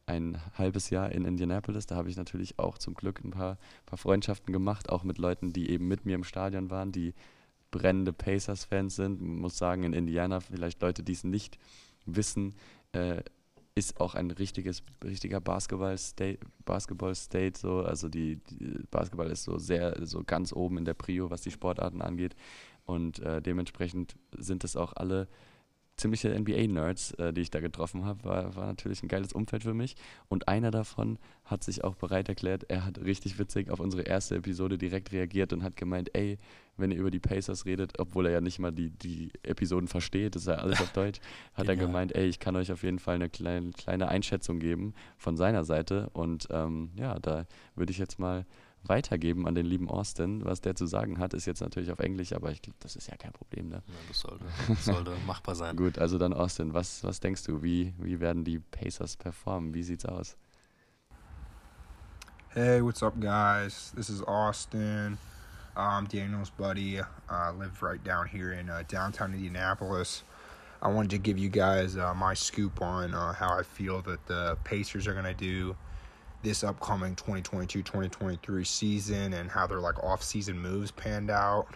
ein 0.06 0.38
halbes 0.56 0.90
Jahr 0.90 1.10
in 1.10 1.24
Indianapolis. 1.24 1.86
Da 1.86 1.96
habe 1.96 2.08
ich 2.08 2.16
natürlich 2.16 2.58
auch 2.58 2.78
zum 2.78 2.94
Glück 2.94 3.22
ein 3.24 3.32
paar, 3.32 3.58
paar 3.84 3.98
Freundschaften 3.98 4.52
gemacht, 4.52 4.88
auch 4.88 5.02
mit 5.02 5.18
Leuten, 5.18 5.52
die 5.52 5.68
eben 5.70 5.88
mit 5.88 6.06
mir 6.06 6.14
im 6.14 6.24
Stadion 6.24 6.70
waren, 6.70 6.92
die 6.92 7.12
brennende 7.72 8.12
Pacers-Fans 8.12 8.94
sind. 8.94 9.20
Man 9.20 9.38
muss 9.38 9.58
sagen, 9.58 9.82
in 9.82 9.92
Indiana, 9.92 10.40
vielleicht 10.40 10.80
Leute, 10.80 11.02
die 11.02 11.12
es 11.12 11.24
nicht 11.24 11.58
wissen, 12.06 12.54
äh, 12.92 13.22
ist 13.76 14.00
auch 14.00 14.14
ein 14.14 14.30
richtiges, 14.30 14.82
richtiger 15.04 15.38
Basketball-State, 15.38 16.40
Basketball-State 16.64 17.58
so. 17.58 17.80
Also 17.80 18.08
die, 18.08 18.36
die 18.36 18.80
Basketball 18.90 19.30
ist 19.30 19.44
so 19.44 19.58
sehr, 19.58 19.94
so 20.06 20.24
ganz 20.24 20.52
oben 20.52 20.78
in 20.78 20.86
der 20.86 20.94
Prio, 20.94 21.30
was 21.30 21.42
die 21.42 21.50
Sportarten 21.50 22.00
angeht. 22.00 22.34
Und 22.86 23.18
äh, 23.18 23.42
dementsprechend 23.42 24.16
sind 24.36 24.64
es 24.64 24.76
auch 24.76 24.94
alle 24.94 25.28
ziemliche 25.96 26.38
NBA-Nerds, 26.38 27.12
äh, 27.12 27.32
die 27.32 27.40
ich 27.40 27.50
da 27.50 27.60
getroffen 27.60 28.04
habe. 28.04 28.24
War, 28.24 28.56
war 28.56 28.66
natürlich 28.66 29.02
ein 29.02 29.08
geiles 29.08 29.32
Umfeld 29.32 29.62
für 29.62 29.74
mich. 29.74 29.96
Und 30.28 30.48
einer 30.48 30.70
davon 30.70 31.18
hat 31.44 31.64
sich 31.64 31.84
auch 31.84 31.94
bereit 31.94 32.28
erklärt, 32.28 32.64
er 32.68 32.84
hat 32.84 32.98
richtig 33.00 33.38
witzig 33.38 33.70
auf 33.70 33.80
unsere 33.80 34.02
erste 34.02 34.36
Episode 34.36 34.78
direkt 34.78 35.12
reagiert 35.12 35.52
und 35.52 35.62
hat 35.62 35.76
gemeint, 35.76 36.10
ey, 36.14 36.38
wenn 36.76 36.90
ihr 36.90 36.98
über 36.98 37.10
die 37.10 37.20
Pacers 37.20 37.64
redet, 37.64 37.98
obwohl 37.98 38.26
er 38.26 38.32
ja 38.32 38.40
nicht 38.40 38.58
mal 38.58 38.72
die, 38.72 38.90
die 38.90 39.30
Episoden 39.42 39.88
versteht, 39.88 40.34
das 40.34 40.42
ist 40.42 40.48
ja 40.48 40.56
alles 40.56 40.80
auf 40.80 40.92
Deutsch, 40.92 41.20
hat 41.54 41.68
er 41.68 41.76
gemeint, 41.76 42.14
ey, 42.14 42.26
ich 42.26 42.38
kann 42.38 42.56
euch 42.56 42.70
auf 42.70 42.82
jeden 42.82 42.98
Fall 42.98 43.14
eine 43.14 43.30
kleine, 43.30 43.70
kleine 43.70 44.08
Einschätzung 44.08 44.58
geben 44.58 44.92
von 45.16 45.36
seiner 45.36 45.64
Seite. 45.64 46.10
Und 46.12 46.48
ähm, 46.50 46.90
ja, 46.96 47.18
da 47.18 47.46
würde 47.74 47.92
ich 47.92 47.98
jetzt 47.98 48.18
mal 48.18 48.44
weitergeben 48.84 49.46
an 49.46 49.54
den 49.54 49.66
lieben 49.66 49.88
Austin. 49.88 50.44
Was 50.44 50.60
der 50.60 50.74
zu 50.74 50.86
sagen 50.86 51.18
hat, 51.18 51.34
ist 51.34 51.46
jetzt 51.46 51.60
natürlich 51.60 51.90
auf 51.90 51.98
Englisch, 51.98 52.32
aber 52.32 52.50
ich 52.50 52.62
glaube, 52.62 52.78
das 52.80 52.96
ist 52.96 53.08
ja 53.08 53.16
kein 53.16 53.32
Problem. 53.32 53.68
Ne? 53.68 53.82
Ja, 53.86 53.94
das 54.08 54.20
sollte, 54.20 54.44
das 54.68 54.84
sollte 54.84 55.12
machbar 55.26 55.54
sein. 55.54 55.76
Gut, 55.76 55.98
also 55.98 56.18
dann 56.18 56.32
Austin, 56.32 56.74
was, 56.74 57.02
was 57.04 57.20
denkst 57.20 57.44
du, 57.44 57.62
wie, 57.62 57.94
wie 57.98 58.20
werden 58.20 58.44
die 58.44 58.58
Pacers 58.58 59.16
performen? 59.16 59.74
Wie 59.74 59.82
sieht's 59.82 60.06
aus? 60.06 60.36
Hey, 62.50 62.80
what's 62.80 63.02
up, 63.02 63.20
guys? 63.20 63.92
This 63.94 64.08
is 64.08 64.22
Austin. 64.22 65.18
I'm 65.76 66.06
Daniel's 66.06 66.48
buddy. 66.48 67.00
I 67.28 67.50
live 67.50 67.82
right 67.82 68.02
down 68.02 68.26
here 68.26 68.52
in 68.52 68.70
uh, 68.70 68.82
downtown 68.88 69.34
Indianapolis. 69.34 70.22
I 70.80 70.88
wanted 70.88 71.10
to 71.10 71.18
give 71.18 71.38
you 71.38 71.50
guys 71.50 71.98
uh, 71.98 72.14
my 72.14 72.32
scoop 72.32 72.80
on 72.80 73.12
uh, 73.12 73.34
how 73.34 73.58
I 73.58 73.62
feel 73.62 74.00
that 74.02 74.26
the 74.26 74.56
Pacers 74.64 75.06
are 75.06 75.12
going 75.12 75.26
to 75.26 75.34
do 75.34 75.76
this 76.46 76.62
upcoming 76.62 77.16
2022 77.16 77.82
2023 77.82 78.64
season 78.64 79.32
and 79.32 79.50
how 79.50 79.66
their 79.66 79.80
like 79.80 79.98
off-season 80.04 80.56
moves 80.56 80.92
panned 80.92 81.28
out. 81.28 81.66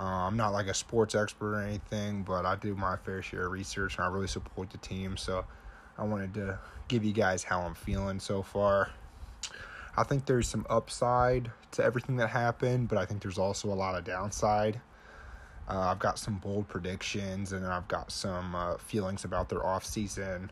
Uh, 0.00 0.04
I'm 0.04 0.36
not 0.36 0.54
like 0.54 0.66
a 0.66 0.72
sports 0.72 1.14
expert 1.14 1.54
or 1.54 1.62
anything, 1.62 2.22
but 2.22 2.46
I 2.46 2.56
do 2.56 2.74
my 2.74 2.96
fair 2.96 3.20
share 3.20 3.44
of 3.44 3.52
research 3.52 3.98
and 3.98 4.06
I 4.06 4.08
really 4.08 4.28
support 4.28 4.70
the 4.70 4.78
team. 4.78 5.18
So 5.18 5.44
I 5.98 6.04
wanted 6.04 6.32
to 6.34 6.58
give 6.88 7.04
you 7.04 7.12
guys 7.12 7.44
how 7.44 7.60
I'm 7.60 7.74
feeling 7.74 8.18
so 8.18 8.42
far. 8.42 8.90
I 9.94 10.04
think 10.04 10.24
there's 10.24 10.48
some 10.48 10.64
upside 10.70 11.50
to 11.72 11.84
everything 11.84 12.16
that 12.16 12.30
happened, 12.30 12.88
but 12.88 12.96
I 12.96 13.04
think 13.04 13.20
there's 13.20 13.38
also 13.38 13.68
a 13.68 13.74
lot 13.74 13.94
of 13.94 14.04
downside. 14.04 14.80
Uh, 15.68 15.80
I've 15.80 15.98
got 15.98 16.18
some 16.18 16.38
bold 16.38 16.66
predictions, 16.66 17.52
and 17.52 17.62
then 17.62 17.70
I've 17.70 17.88
got 17.88 18.10
some 18.10 18.54
uh, 18.54 18.78
feelings 18.78 19.24
about 19.24 19.50
their 19.50 19.60
offseason. 19.60 20.48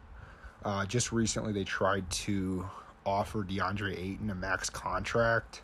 Uh, 0.65 0.85
just 0.87 1.11
recently, 1.11 1.53
they 1.53 1.65
tried 1.65 2.09
to 2.11 2.65
offer 3.07 3.45
DeAndre 3.45 3.99
Ayton 3.99 4.31
a 4.31 4.35
max 4.35 4.71
contract, 4.71 5.63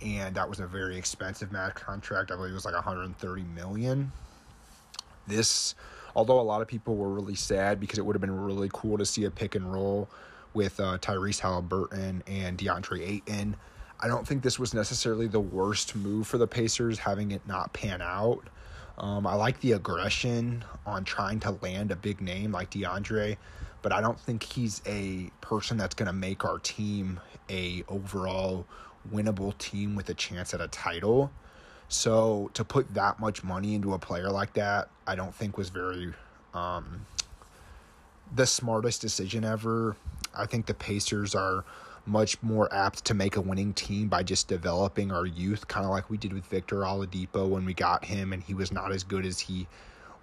and 0.00 0.34
that 0.34 0.48
was 0.48 0.60
a 0.60 0.66
very 0.66 0.96
expensive 0.96 1.52
max 1.52 1.82
contract. 1.82 2.30
I 2.30 2.36
believe 2.36 2.52
it 2.52 2.54
was 2.54 2.64
like 2.64 2.74
130 2.74 3.42
million. 3.42 4.12
This, 5.26 5.74
although 6.16 6.40
a 6.40 6.42
lot 6.42 6.62
of 6.62 6.68
people 6.68 6.96
were 6.96 7.08
really 7.08 7.34
sad 7.34 7.80
because 7.80 7.98
it 7.98 8.06
would 8.06 8.14
have 8.14 8.20
been 8.20 8.38
really 8.38 8.70
cool 8.72 8.98
to 8.98 9.04
see 9.06 9.24
a 9.24 9.30
pick 9.30 9.54
and 9.54 9.72
roll 9.72 10.08
with 10.54 10.80
uh, 10.80 10.98
Tyrese 10.98 11.40
Halliburton 11.40 12.22
and 12.26 12.58
DeAndre 12.58 13.06
Ayton. 13.06 13.56
I 14.00 14.08
don't 14.08 14.26
think 14.26 14.42
this 14.42 14.58
was 14.58 14.74
necessarily 14.74 15.26
the 15.26 15.40
worst 15.40 15.96
move 15.96 16.26
for 16.26 16.38
the 16.38 16.46
Pacers, 16.46 16.98
having 16.98 17.32
it 17.32 17.46
not 17.46 17.72
pan 17.72 18.00
out. 18.00 18.48
Um, 18.96 19.26
I 19.26 19.34
like 19.34 19.60
the 19.60 19.72
aggression 19.72 20.64
on 20.86 21.04
trying 21.04 21.40
to 21.40 21.52
land 21.62 21.90
a 21.90 21.96
big 21.96 22.20
name 22.20 22.52
like 22.52 22.70
DeAndre, 22.70 23.36
but 23.82 23.92
I 23.92 24.00
don't 24.00 24.18
think 24.18 24.42
he's 24.42 24.82
a 24.86 25.30
person 25.40 25.76
that's 25.76 25.94
going 25.94 26.06
to 26.06 26.12
make 26.12 26.44
our 26.44 26.58
team 26.58 27.20
a 27.48 27.84
overall 27.88 28.66
winnable 29.12 29.56
team 29.58 29.94
with 29.94 30.08
a 30.10 30.14
chance 30.14 30.54
at 30.54 30.60
a 30.60 30.68
title. 30.68 31.30
So 31.88 32.50
to 32.54 32.64
put 32.64 32.92
that 32.94 33.18
much 33.18 33.42
money 33.42 33.74
into 33.74 33.94
a 33.94 33.98
player 33.98 34.30
like 34.30 34.52
that, 34.54 34.88
I 35.06 35.14
don't 35.14 35.34
think 35.34 35.56
was 35.56 35.70
very 35.70 36.12
um, 36.52 37.06
the 38.34 38.46
smartest 38.46 39.00
decision 39.00 39.44
ever. 39.44 39.96
I 40.34 40.46
think 40.46 40.66
the 40.66 40.74
Pacers 40.74 41.34
are 41.34 41.64
much 42.04 42.42
more 42.42 42.72
apt 42.74 43.04
to 43.04 43.14
make 43.14 43.36
a 43.36 43.40
winning 43.40 43.72
team 43.74 44.08
by 44.08 44.22
just 44.22 44.48
developing 44.48 45.12
our 45.12 45.26
youth, 45.26 45.68
kind 45.68 45.84
of 45.84 45.90
like 45.90 46.10
we 46.10 46.16
did 46.16 46.32
with 46.32 46.44
Victor 46.46 46.76
Oladipo 46.78 47.48
when 47.48 47.64
we 47.64 47.74
got 47.74 48.04
him, 48.04 48.32
and 48.32 48.42
he 48.42 48.54
was 48.54 48.72
not 48.72 48.92
as 48.92 49.04
good 49.04 49.24
as 49.24 49.38
he 49.38 49.66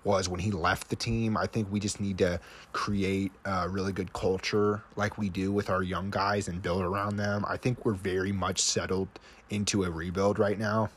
was 0.06 0.30
when 0.30 0.40
he 0.40 0.52
left 0.52 0.90
the 0.90 0.96
team. 0.96 1.36
I 1.36 1.48
think 1.48 1.70
we 1.72 1.80
just 1.80 2.00
need 2.00 2.20
to 2.20 2.40
create 2.72 3.32
a 3.44 3.68
really 3.68 3.92
good 3.92 4.14
culture 4.14 4.84
like 4.96 5.18
we 5.18 5.28
do 5.30 5.52
with 5.52 5.70
our 5.70 5.84
young 5.84 6.10
guys 6.10 6.48
and 6.48 6.62
build 6.62 6.84
around 6.84 7.18
them. 7.18 7.44
I 7.48 7.58
think 7.58 7.86
we're 7.86 7.94
very 7.94 8.32
much 8.32 8.62
settled 8.62 9.08
into 9.50 9.84
a 9.84 9.90
rebuild 9.90 10.40
right 10.40 10.58
now. 10.58 10.90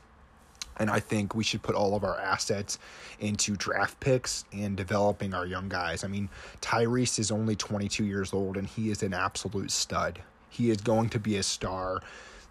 And 0.78 0.90
I 0.90 1.00
think 1.00 1.34
we 1.34 1.42
should 1.42 1.62
put 1.62 1.74
all 1.74 1.96
of 1.96 2.04
our 2.04 2.20
assets 2.20 2.78
into 3.18 3.56
draft 3.56 3.98
picks 3.98 4.44
and 4.52 4.76
developing 4.76 5.34
our 5.34 5.44
young 5.44 5.68
guys. 5.68 6.04
I 6.04 6.06
mean, 6.08 6.28
Tyrese 6.60 7.18
is 7.18 7.32
only 7.32 7.56
22 7.56 8.04
years 8.04 8.32
old 8.32 8.56
and 8.56 8.66
he 8.66 8.90
is 8.90 9.02
an 9.02 9.12
absolute 9.12 9.72
stud. 9.72 10.20
He 10.50 10.70
is 10.70 10.76
going 10.78 11.08
to 11.10 11.18
be 11.18 11.36
a 11.36 11.42
star. 11.42 12.00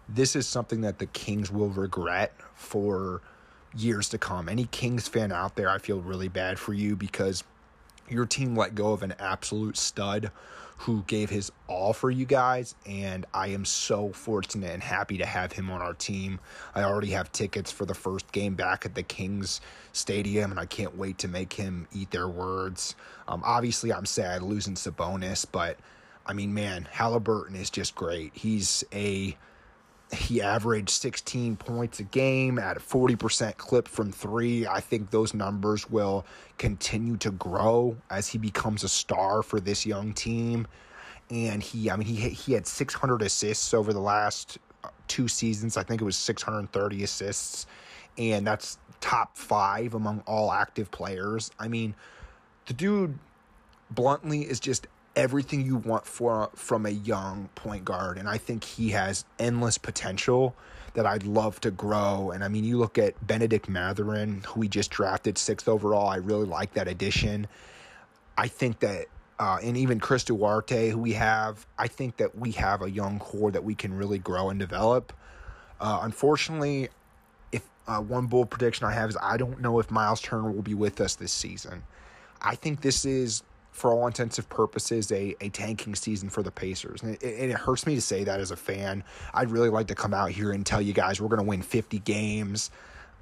This 0.08 0.36
is 0.36 0.46
something 0.46 0.82
that 0.82 0.98
the 0.98 1.06
Kings 1.06 1.50
will 1.50 1.70
regret 1.70 2.34
for 2.54 3.22
years 3.74 4.08
to 4.10 4.18
come. 4.18 4.48
Any 4.48 4.66
Kings 4.66 5.08
fan 5.08 5.32
out 5.32 5.56
there, 5.56 5.68
I 5.68 5.78
feel 5.78 6.00
really 6.00 6.28
bad 6.28 6.58
for 6.58 6.72
you 6.72 6.96
because 6.96 7.44
your 8.08 8.26
team 8.26 8.56
let 8.56 8.74
go 8.74 8.92
of 8.92 9.02
an 9.02 9.14
absolute 9.18 9.76
stud 9.76 10.30
who 10.78 11.02
gave 11.08 11.28
his 11.28 11.50
all 11.66 11.92
for 11.92 12.08
you 12.08 12.24
guys 12.24 12.76
and 12.86 13.26
I 13.34 13.48
am 13.48 13.64
so 13.64 14.12
fortunate 14.12 14.70
and 14.70 14.82
happy 14.82 15.18
to 15.18 15.26
have 15.26 15.52
him 15.52 15.70
on 15.70 15.82
our 15.82 15.92
team. 15.92 16.38
I 16.72 16.84
already 16.84 17.10
have 17.10 17.32
tickets 17.32 17.72
for 17.72 17.84
the 17.84 17.94
first 17.94 18.30
game 18.30 18.54
back 18.54 18.86
at 18.86 18.94
the 18.94 19.02
Kings 19.02 19.60
Stadium 19.92 20.52
and 20.52 20.60
I 20.60 20.66
can't 20.66 20.96
wait 20.96 21.18
to 21.18 21.28
make 21.28 21.52
him 21.52 21.88
eat 21.92 22.12
their 22.12 22.28
words. 22.28 22.94
Um, 23.26 23.42
obviously 23.44 23.92
I'm 23.92 24.06
sad 24.06 24.42
losing 24.42 24.74
Sabonis, 24.74 25.44
but 25.50 25.78
I 26.24 26.32
mean 26.32 26.54
man, 26.54 26.86
Halliburton 26.92 27.56
is 27.56 27.70
just 27.70 27.96
great. 27.96 28.30
He's 28.34 28.84
a 28.92 29.36
he 30.12 30.40
averaged 30.40 30.90
16 30.90 31.56
points 31.56 32.00
a 32.00 32.04
game 32.04 32.58
at 32.58 32.76
a 32.76 32.80
40% 32.80 33.56
clip 33.56 33.86
from 33.86 34.10
three. 34.10 34.66
I 34.66 34.80
think 34.80 35.10
those 35.10 35.34
numbers 35.34 35.90
will 35.90 36.24
continue 36.56 37.16
to 37.18 37.30
grow 37.30 37.96
as 38.10 38.28
he 38.28 38.38
becomes 38.38 38.84
a 38.84 38.88
star 38.88 39.42
for 39.42 39.60
this 39.60 39.84
young 39.84 40.14
team. 40.14 40.66
And 41.30 41.62
he, 41.62 41.90
I 41.90 41.96
mean, 41.96 42.08
he 42.08 42.30
he 42.30 42.54
had 42.54 42.66
600 42.66 43.20
assists 43.20 43.74
over 43.74 43.92
the 43.92 44.00
last 44.00 44.58
uh, 44.82 44.88
two 45.08 45.28
seasons. 45.28 45.76
I 45.76 45.82
think 45.82 46.00
it 46.00 46.04
was 46.04 46.16
630 46.16 47.02
assists, 47.02 47.66
and 48.16 48.46
that's 48.46 48.78
top 49.02 49.36
five 49.36 49.92
among 49.92 50.22
all 50.26 50.50
active 50.50 50.90
players. 50.90 51.50
I 51.58 51.68
mean, 51.68 51.94
the 52.64 52.72
dude 52.72 53.18
bluntly 53.90 54.40
is 54.40 54.58
just 54.58 54.86
everything 55.18 55.66
you 55.66 55.76
want 55.76 56.06
for 56.06 56.48
from 56.54 56.86
a 56.86 56.90
young 56.90 57.50
point 57.56 57.84
guard, 57.84 58.16
and 58.16 58.28
I 58.28 58.38
think 58.38 58.62
he 58.62 58.90
has 58.90 59.24
endless 59.38 59.76
potential 59.76 60.54
that 60.94 61.06
I'd 61.06 61.24
love 61.24 61.60
to 61.62 61.72
grow. 61.72 62.30
And 62.30 62.44
I 62.44 62.48
mean, 62.48 62.64
you 62.64 62.78
look 62.78 62.98
at 62.98 63.14
Benedict 63.26 63.68
Matherin, 63.68 64.46
who 64.46 64.60
we 64.60 64.68
just 64.68 64.90
drafted 64.92 65.36
sixth 65.36 65.68
overall. 65.68 66.08
I 66.08 66.16
really 66.16 66.46
like 66.46 66.72
that 66.74 66.86
addition. 66.86 67.48
I 68.38 68.46
think 68.46 68.78
that, 68.78 69.06
uh, 69.40 69.58
and 69.60 69.76
even 69.76 69.98
Chris 69.98 70.22
Duarte, 70.22 70.90
who 70.90 70.98
we 70.98 71.14
have, 71.14 71.66
I 71.76 71.88
think 71.88 72.16
that 72.18 72.38
we 72.38 72.52
have 72.52 72.82
a 72.82 72.90
young 72.90 73.18
core 73.18 73.50
that 73.50 73.64
we 73.64 73.74
can 73.74 73.92
really 73.92 74.18
grow 74.18 74.50
and 74.50 74.60
develop. 74.60 75.12
Uh, 75.80 75.98
unfortunately, 76.02 76.90
if 77.50 77.68
uh, 77.88 78.00
one 78.00 78.26
bold 78.26 78.50
prediction 78.50 78.86
I 78.86 78.92
have 78.92 79.10
is 79.10 79.16
I 79.20 79.36
don't 79.36 79.60
know 79.60 79.80
if 79.80 79.90
Miles 79.90 80.20
Turner 80.20 80.50
will 80.52 80.62
be 80.62 80.74
with 80.74 81.00
us 81.00 81.16
this 81.16 81.32
season. 81.32 81.82
I 82.40 82.54
think 82.54 82.82
this 82.82 83.04
is 83.04 83.42
for 83.78 83.92
all 83.92 84.06
intensive 84.06 84.48
purposes, 84.48 85.10
a, 85.12 85.34
a 85.40 85.48
tanking 85.50 85.94
season 85.94 86.28
for 86.28 86.42
the 86.42 86.50
Pacers. 86.50 87.02
And 87.02 87.14
it, 87.14 87.22
and 87.22 87.50
it 87.50 87.56
hurts 87.56 87.86
me 87.86 87.94
to 87.94 88.00
say 88.00 88.24
that 88.24 88.40
as 88.40 88.50
a 88.50 88.56
fan. 88.56 89.04
I'd 89.32 89.50
really 89.50 89.70
like 89.70 89.86
to 89.88 89.94
come 89.94 90.12
out 90.12 90.30
here 90.30 90.52
and 90.52 90.66
tell 90.66 90.82
you 90.82 90.92
guys 90.92 91.20
we're 91.20 91.28
going 91.28 91.40
to 91.40 91.46
win 91.46 91.62
50 91.62 92.00
games. 92.00 92.70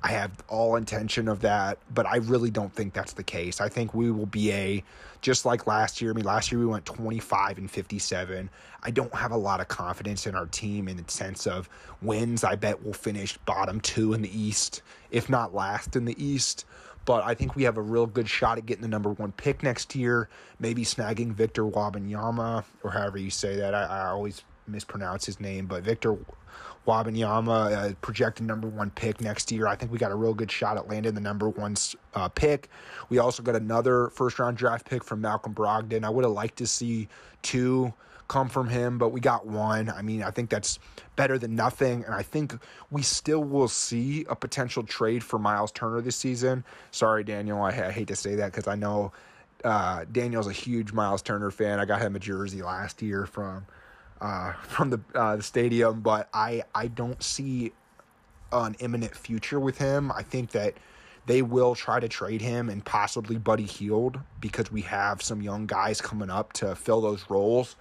I 0.03 0.09
have 0.09 0.31
all 0.49 0.77
intention 0.77 1.27
of 1.29 1.41
that, 1.41 1.79
but 1.93 2.07
I 2.07 2.17
really 2.17 2.51
don't 2.51 2.73
think 2.73 2.93
that's 2.93 3.15
the 3.15 3.25
case. 3.25 3.61
I 3.61 3.69
think 3.69 3.95
we 3.95 4.11
will 4.11 4.27
be 4.27 4.53
a 4.53 4.85
just 5.21 5.45
like 5.45 5.67
last 5.67 6.01
year. 6.01 6.13
I 6.13 6.15
mean, 6.15 6.25
last 6.25 6.53
year 6.53 6.61
we 6.61 6.67
went 6.67 6.85
25 6.85 7.59
and 7.59 7.71
57. 7.71 8.51
I 8.83 8.91
don't 8.91 9.15
have 9.15 9.33
a 9.33 9.37
lot 9.37 9.61
of 9.61 9.69
confidence 9.69 10.27
in 10.27 10.35
our 10.35 10.47
team 10.47 10.89
in 10.89 10.97
the 10.97 11.05
sense 11.09 11.47
of 11.47 11.69
wins. 12.03 12.45
I 12.45 12.55
bet 12.55 12.83
we'll 12.83 12.93
finish 12.93 13.37
bottom 13.39 13.81
two 13.81 14.13
in 14.13 14.23
the 14.23 14.41
East, 14.41 14.83
if 15.11 15.29
not 15.29 15.55
last 15.55 15.97
in 15.97 16.05
the 16.05 16.25
East 16.25 16.65
but 17.07 17.25
I 17.25 17.35
think 17.35 17.57
we 17.57 17.63
have 17.63 17.79
a 17.79 17.83
real 17.83 18.07
good 18.07 18.29
shot 18.29 18.59
at 18.59 18.67
getting 18.67 18.83
the 18.83 18.89
number 18.89 19.11
one 19.11 19.33
pick 19.33 19.63
next 19.63 19.95
year. 19.95 20.29
Maybe 20.59 20.85
snagging 20.85 21.33
Victor 21.33 21.65
Wabanyama, 21.65 22.65
or 22.83 22.91
however 22.91 23.17
you 23.17 23.31
say 23.31 23.57
that. 23.57 23.75
I, 23.75 23.85
I 23.85 24.07
always 24.09 24.43
mispronounce 24.67 25.25
his 25.25 25.41
name, 25.41 25.67
but 25.67 25.85
Victor 25.85 26.19
Wabanyama, 26.87 27.73
uh, 27.73 27.95
projected 28.01 28.45
number 28.47 28.69
one 28.69 28.91
pick 28.91 29.21
next 29.21 29.51
year. 29.53 29.69
I 29.69 29.77
think 29.77 29.93
we 29.93 29.99
got 29.99 30.11
a 30.11 30.17
real 30.17 30.35
good 30.35 30.51
shot 30.51 30.77
at 30.77 30.89
landing 30.89 31.15
the 31.15 31.21
number 31.21 31.49
one 31.49 31.77
uh, 32.15 32.29
pick. 32.29 32.71
We 33.09 33.19
also 33.19 33.43
got 33.43 33.55
another 33.55 34.09
first 34.11 34.39
round 34.39 34.57
draft 34.57 34.89
pick 34.89 35.05
from 35.05 35.21
Malcolm 35.21 35.55
Brogdon. 35.55 36.05
I 36.05 36.11
would 36.11 36.25
have 36.25 36.33
liked 36.33 36.59
to 36.59 36.67
see 36.67 37.09
two 37.43 37.95
come 38.29 38.49
from 38.49 38.69
him, 38.69 38.99
but 38.99 39.11
we 39.11 39.21
got 39.21 39.47
one. 39.47 39.89
I 39.89 40.03
mean, 40.03 40.23
I 40.23 40.31
think 40.31 40.51
that's 40.51 40.79
better 41.15 41.39
than 41.39 41.55
nothing. 41.55 42.05
And 42.05 42.15
I 42.15 42.23
think 42.23 42.57
we 42.91 43.03
still 43.03 43.43
will 43.43 43.69
see 43.69 44.25
a 44.29 44.37
potential 44.37 44.83
trade 44.83 45.23
for 45.23 45.39
Miles 45.39 45.73
Turner 45.73 46.01
this 46.01 46.17
season. 46.17 46.65
Sorry, 46.91 47.25
Daniel. 47.25 47.61
I, 47.63 47.69
I 47.69 47.91
hate 47.91 48.09
to 48.09 48.17
say 48.17 48.35
that 48.37 48.53
because 48.53 48.67
I 48.67 48.75
know 48.75 49.13
uh, 49.65 50.05
Daniel's 50.11 50.47
a 50.47 50.53
huge 50.53 50.93
Miles 50.93 51.23
Turner 51.23 51.51
fan. 51.51 51.79
I 51.79 51.85
got 51.85 52.01
him 52.01 52.17
a 52.17 52.19
jersey 52.19 52.63
last 52.63 53.03
year 53.03 53.27
from 53.27 53.67
uh, 54.21 54.53
from 54.63 54.91
the 54.91 55.01
uh, 55.15 55.37
the 55.37 55.43
stadium, 55.43 56.01
but 56.01 56.29
I 56.33 56.63
I 56.75 56.89
don't 56.89 57.23
see 57.23 57.73
an 58.53 58.77
imminent 58.81 59.15
future 59.15 59.61
with 59.61 59.79
him. 59.79 60.13
I 60.13 60.23
think 60.23 60.53
that 60.53 60.75
they 61.27 61.43
will 61.43 61.75
try 61.75 61.99
to 61.99 62.09
trade 62.09 62.41
him 62.41 62.69
and 62.71 62.85
possibly 62.85 63.37
Buddy 63.37 63.65
Hield 63.65 64.21
because 64.41 64.71
we 64.71 64.83
have 64.83 65.21
some 65.21 65.43
young 65.43 65.67
guys 65.67 66.01
coming 66.01 66.31
up 66.31 66.53
to 66.55 66.75
fill 66.77 67.01
those 67.01 67.29
roles. 67.29 67.77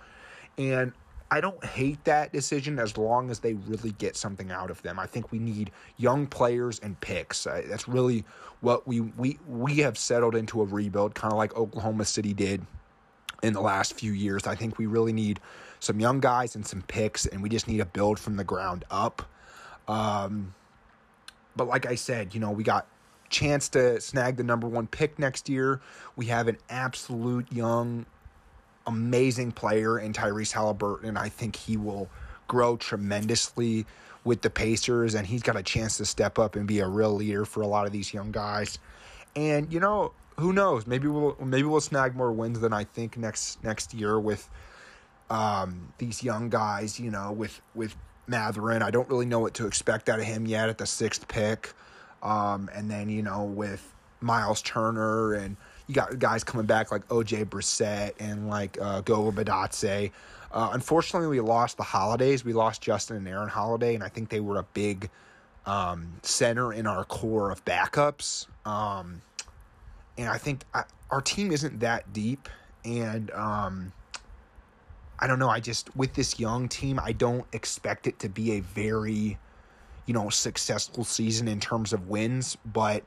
And 0.58 0.94
I 1.32 1.42
don't 1.42 1.64
hate 1.66 2.04
that 2.06 2.32
decision 2.32 2.80
as 2.80 2.98
long 2.98 3.30
as 3.30 3.40
they 3.40 3.54
really 3.54 3.92
get 3.94 4.16
something 4.16 4.52
out 4.52 4.70
of 4.70 4.82
them. 4.84 5.00
I 5.00 5.08
think 5.08 5.32
we 5.32 5.40
need 5.40 5.72
young 5.98 6.28
players 6.28 6.80
and 6.80 7.00
picks. 7.02 7.48
Uh, 7.48 7.64
that's 7.68 7.88
really 7.88 8.24
what 8.62 8.88
we 8.88 9.02
we 9.02 9.40
we 9.48 9.78
have 9.78 9.98
settled 9.98 10.36
into 10.36 10.62
a 10.62 10.66
rebuild, 10.66 11.16
kind 11.16 11.32
of 11.34 11.38
like 11.38 11.56
Oklahoma 11.56 12.06
City 12.06 12.34
did 12.34 12.66
in 13.42 13.54
the 13.54 13.62
last 13.62 13.94
few 13.94 14.12
years. 14.12 14.46
I 14.48 14.56
think 14.56 14.78
we 14.78 14.86
really 14.86 15.14
need 15.14 15.40
some 15.80 16.00
young 16.00 16.20
guys 16.20 16.56
and 16.56 16.66
some 16.66 16.84
picks, 16.84 17.26
and 17.26 17.42
we 17.42 17.50
just 17.50 17.68
need 17.68 17.78
to 17.78 17.86
build 17.86 18.20
from 18.20 18.38
the 18.38 18.44
ground 18.44 18.86
up. 18.92 19.24
Um, 19.88 20.54
but 21.56 21.68
like 21.68 21.86
I 21.86 21.96
said, 21.96 22.34
you 22.34 22.40
know, 22.40 22.52
we 22.52 22.64
got 22.64 22.88
chance 23.30 23.70
to 23.70 24.00
snag 24.00 24.38
the 24.38 24.44
number 24.44 24.68
one 24.68 24.88
pick 24.88 25.18
next 25.20 25.50
year. 25.50 25.82
We 26.16 26.28
have 26.28 26.48
an 26.48 26.58
absolute 26.70 27.52
young 27.52 28.06
amazing 28.88 29.52
player 29.52 30.00
in 30.00 30.14
Tyrese 30.14 30.52
Halliburton, 30.52 31.10
and 31.10 31.18
I 31.18 31.30
think 31.30 31.56
he 31.56 31.78
will 31.78 32.10
grow 32.48 32.78
tremendously 32.78 33.86
with 34.24 34.42
the 34.42 34.50
Pacers, 34.50 35.14
and 35.14 35.26
he's 35.26 35.44
got 35.44 35.56
a 35.56 35.64
chance 35.64 35.98
to 35.98 36.06
step 36.06 36.40
up 36.40 36.56
and 36.56 36.68
be 36.68 36.80
a 36.80 36.88
real 36.88 37.14
leader 37.14 37.46
for 37.46 37.62
a 37.62 37.68
lot 37.68 37.86
of 37.86 37.92
these 37.92 38.14
young 38.14 38.32
guys. 38.32 38.80
And 39.36 39.72
you 39.72 39.80
know, 39.80 40.14
who 40.38 40.52
knows? 40.52 40.88
Maybe 40.88 41.08
we'll 41.08 41.38
maybe 41.40 41.64
we'll 41.64 41.82
snag 41.82 42.16
more 42.16 42.32
wins 42.32 42.60
than 42.60 42.74
I 42.74 42.84
think 42.84 43.18
next 43.18 43.64
next 43.64 43.94
year 43.94 44.20
with 44.20 44.50
um, 45.30 45.94
these 45.98 46.24
young 46.24 46.50
guys. 46.50 47.00
You 47.00 47.12
know, 47.12 47.32
with 47.32 47.62
with 47.74 47.96
Matherin, 48.30 48.82
I 48.82 48.92
don't 48.92 49.10
really 49.10 49.26
know 49.26 49.40
what 49.40 49.54
to 49.56 49.68
expect 49.68 50.10
out 50.10 50.20
of 50.20 50.26
him 50.26 50.46
yet 50.46 50.70
at 50.70 50.78
the 50.78 50.86
sixth 50.86 51.28
pick. 51.28 51.74
Um, 52.24 52.70
and 52.74 52.90
then 52.90 53.10
you 53.10 53.22
know 53.22 53.44
with 53.44 53.94
Miles 54.20 54.62
Turner 54.62 55.34
and 55.34 55.58
you 55.88 55.96
got 55.96 56.18
guys 56.20 56.44
coming 56.44 56.66
back 56.66 56.92
like 56.92 57.08
OJ 57.10 57.46
Brissett 57.46 58.14
and 58.20 58.50
like 58.50 58.78
uh, 58.82 59.02
Goga 59.02 59.44
Bitadze. 59.44 60.12
Uh, 60.52 60.70
unfortunately, 60.74 61.28
we 61.28 61.40
lost 61.40 61.78
the 61.78 61.84
holidays. 61.84 62.46
We 62.46 62.54
lost 62.54 62.82
Justin 62.82 63.18
and 63.18 63.28
Aaron 63.28 63.50
Holiday, 63.50 63.94
and 63.94 64.04
I 64.04 64.10
think 64.10 64.30
they 64.30 64.40
were 64.40 64.58
a 64.58 64.66
big 64.74 65.10
um, 65.66 66.14
center 66.22 66.74
in 66.74 66.88
our 66.88 67.04
core 67.04 67.52
of 67.52 67.64
backups. 67.66 68.48
Um, 68.66 69.22
and 70.18 70.30
I 70.30 70.38
think 70.38 70.64
I, 70.74 70.84
our 71.12 71.22
team 71.22 71.52
isn't 71.52 71.80
that 71.82 72.12
deep. 72.14 72.48
And 72.84 73.32
um, 73.32 73.92
I 75.20 75.28
don't 75.28 75.40
know. 75.40 75.50
I 75.50 75.60
just, 75.60 75.96
with 75.96 76.14
this 76.14 76.40
young 76.40 76.68
team, 76.68 77.00
I 77.04 77.12
don't 77.12 77.46
expect 77.54 78.08
it 78.08 78.20
to 78.20 78.30
be 78.30 78.54
a 78.54 78.60
very, 78.62 79.38
you 80.06 80.14
know, 80.14 80.30
successful 80.30 81.04
season 81.04 81.48
in 81.48 81.60
terms 81.60 81.94
of 81.94 82.08
wins. 82.08 82.58
But 82.66 83.04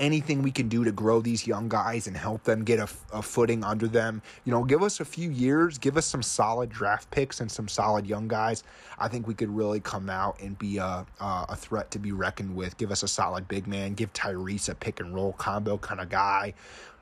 anything 0.00 0.42
we 0.42 0.50
can 0.50 0.68
do 0.68 0.82
to 0.84 0.90
grow 0.90 1.20
these 1.20 1.46
young 1.46 1.68
guys 1.68 2.06
and 2.06 2.16
help 2.16 2.42
them 2.42 2.64
get 2.64 2.80
a, 2.80 2.88
a, 3.12 3.22
footing 3.22 3.62
under 3.62 3.86
them. 3.86 4.20
You 4.44 4.52
know, 4.52 4.64
give 4.64 4.82
us 4.82 4.98
a 4.98 5.04
few 5.04 5.30
years, 5.30 5.78
give 5.78 5.96
us 5.96 6.04
some 6.04 6.22
solid 6.22 6.70
draft 6.70 7.10
picks 7.10 7.40
and 7.40 7.50
some 7.50 7.68
solid 7.68 8.06
young 8.06 8.26
guys. 8.26 8.64
I 8.98 9.06
think 9.06 9.28
we 9.28 9.34
could 9.34 9.50
really 9.50 9.80
come 9.80 10.10
out 10.10 10.40
and 10.40 10.58
be 10.58 10.78
a, 10.78 11.06
a 11.20 11.56
threat 11.56 11.90
to 11.92 11.98
be 11.98 12.10
reckoned 12.10 12.54
with. 12.54 12.76
Give 12.76 12.90
us 12.90 13.04
a 13.04 13.08
solid 13.08 13.46
big 13.46 13.66
man. 13.66 13.94
Give 13.94 14.12
Tyrese 14.12 14.68
a 14.68 14.74
pick 14.74 14.98
and 14.98 15.14
roll 15.14 15.32
combo 15.34 15.78
kind 15.78 16.00
of 16.00 16.08
guy. 16.08 16.54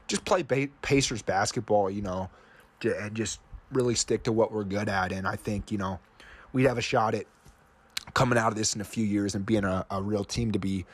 Just 0.06 0.24
play 0.26 0.42
Pacers 0.42 1.22
basketball, 1.22 1.88
you 1.88 2.02
know, 2.02 2.28
and 2.84 3.14
just 3.14 3.40
really 3.72 3.94
stick 3.94 4.22
to 4.24 4.32
what 4.32 4.52
we're 4.52 4.64
good 4.64 4.90
at. 4.90 5.12
And 5.12 5.26
I 5.26 5.36
think, 5.36 5.72
you 5.72 5.78
know, 5.78 5.98
we'd 6.52 6.66
have 6.66 6.78
a 6.78 6.82
shot 6.82 7.14
at 7.14 7.24
coming 8.12 8.38
out 8.38 8.52
of 8.52 8.58
this 8.58 8.74
in 8.74 8.82
a 8.82 8.84
few 8.84 9.06
years 9.06 9.34
and 9.34 9.46
being 9.46 9.64
a, 9.64 9.86
a 9.90 10.02
real 10.02 10.24
team 10.24 10.52
to 10.52 10.58
be 10.58 10.84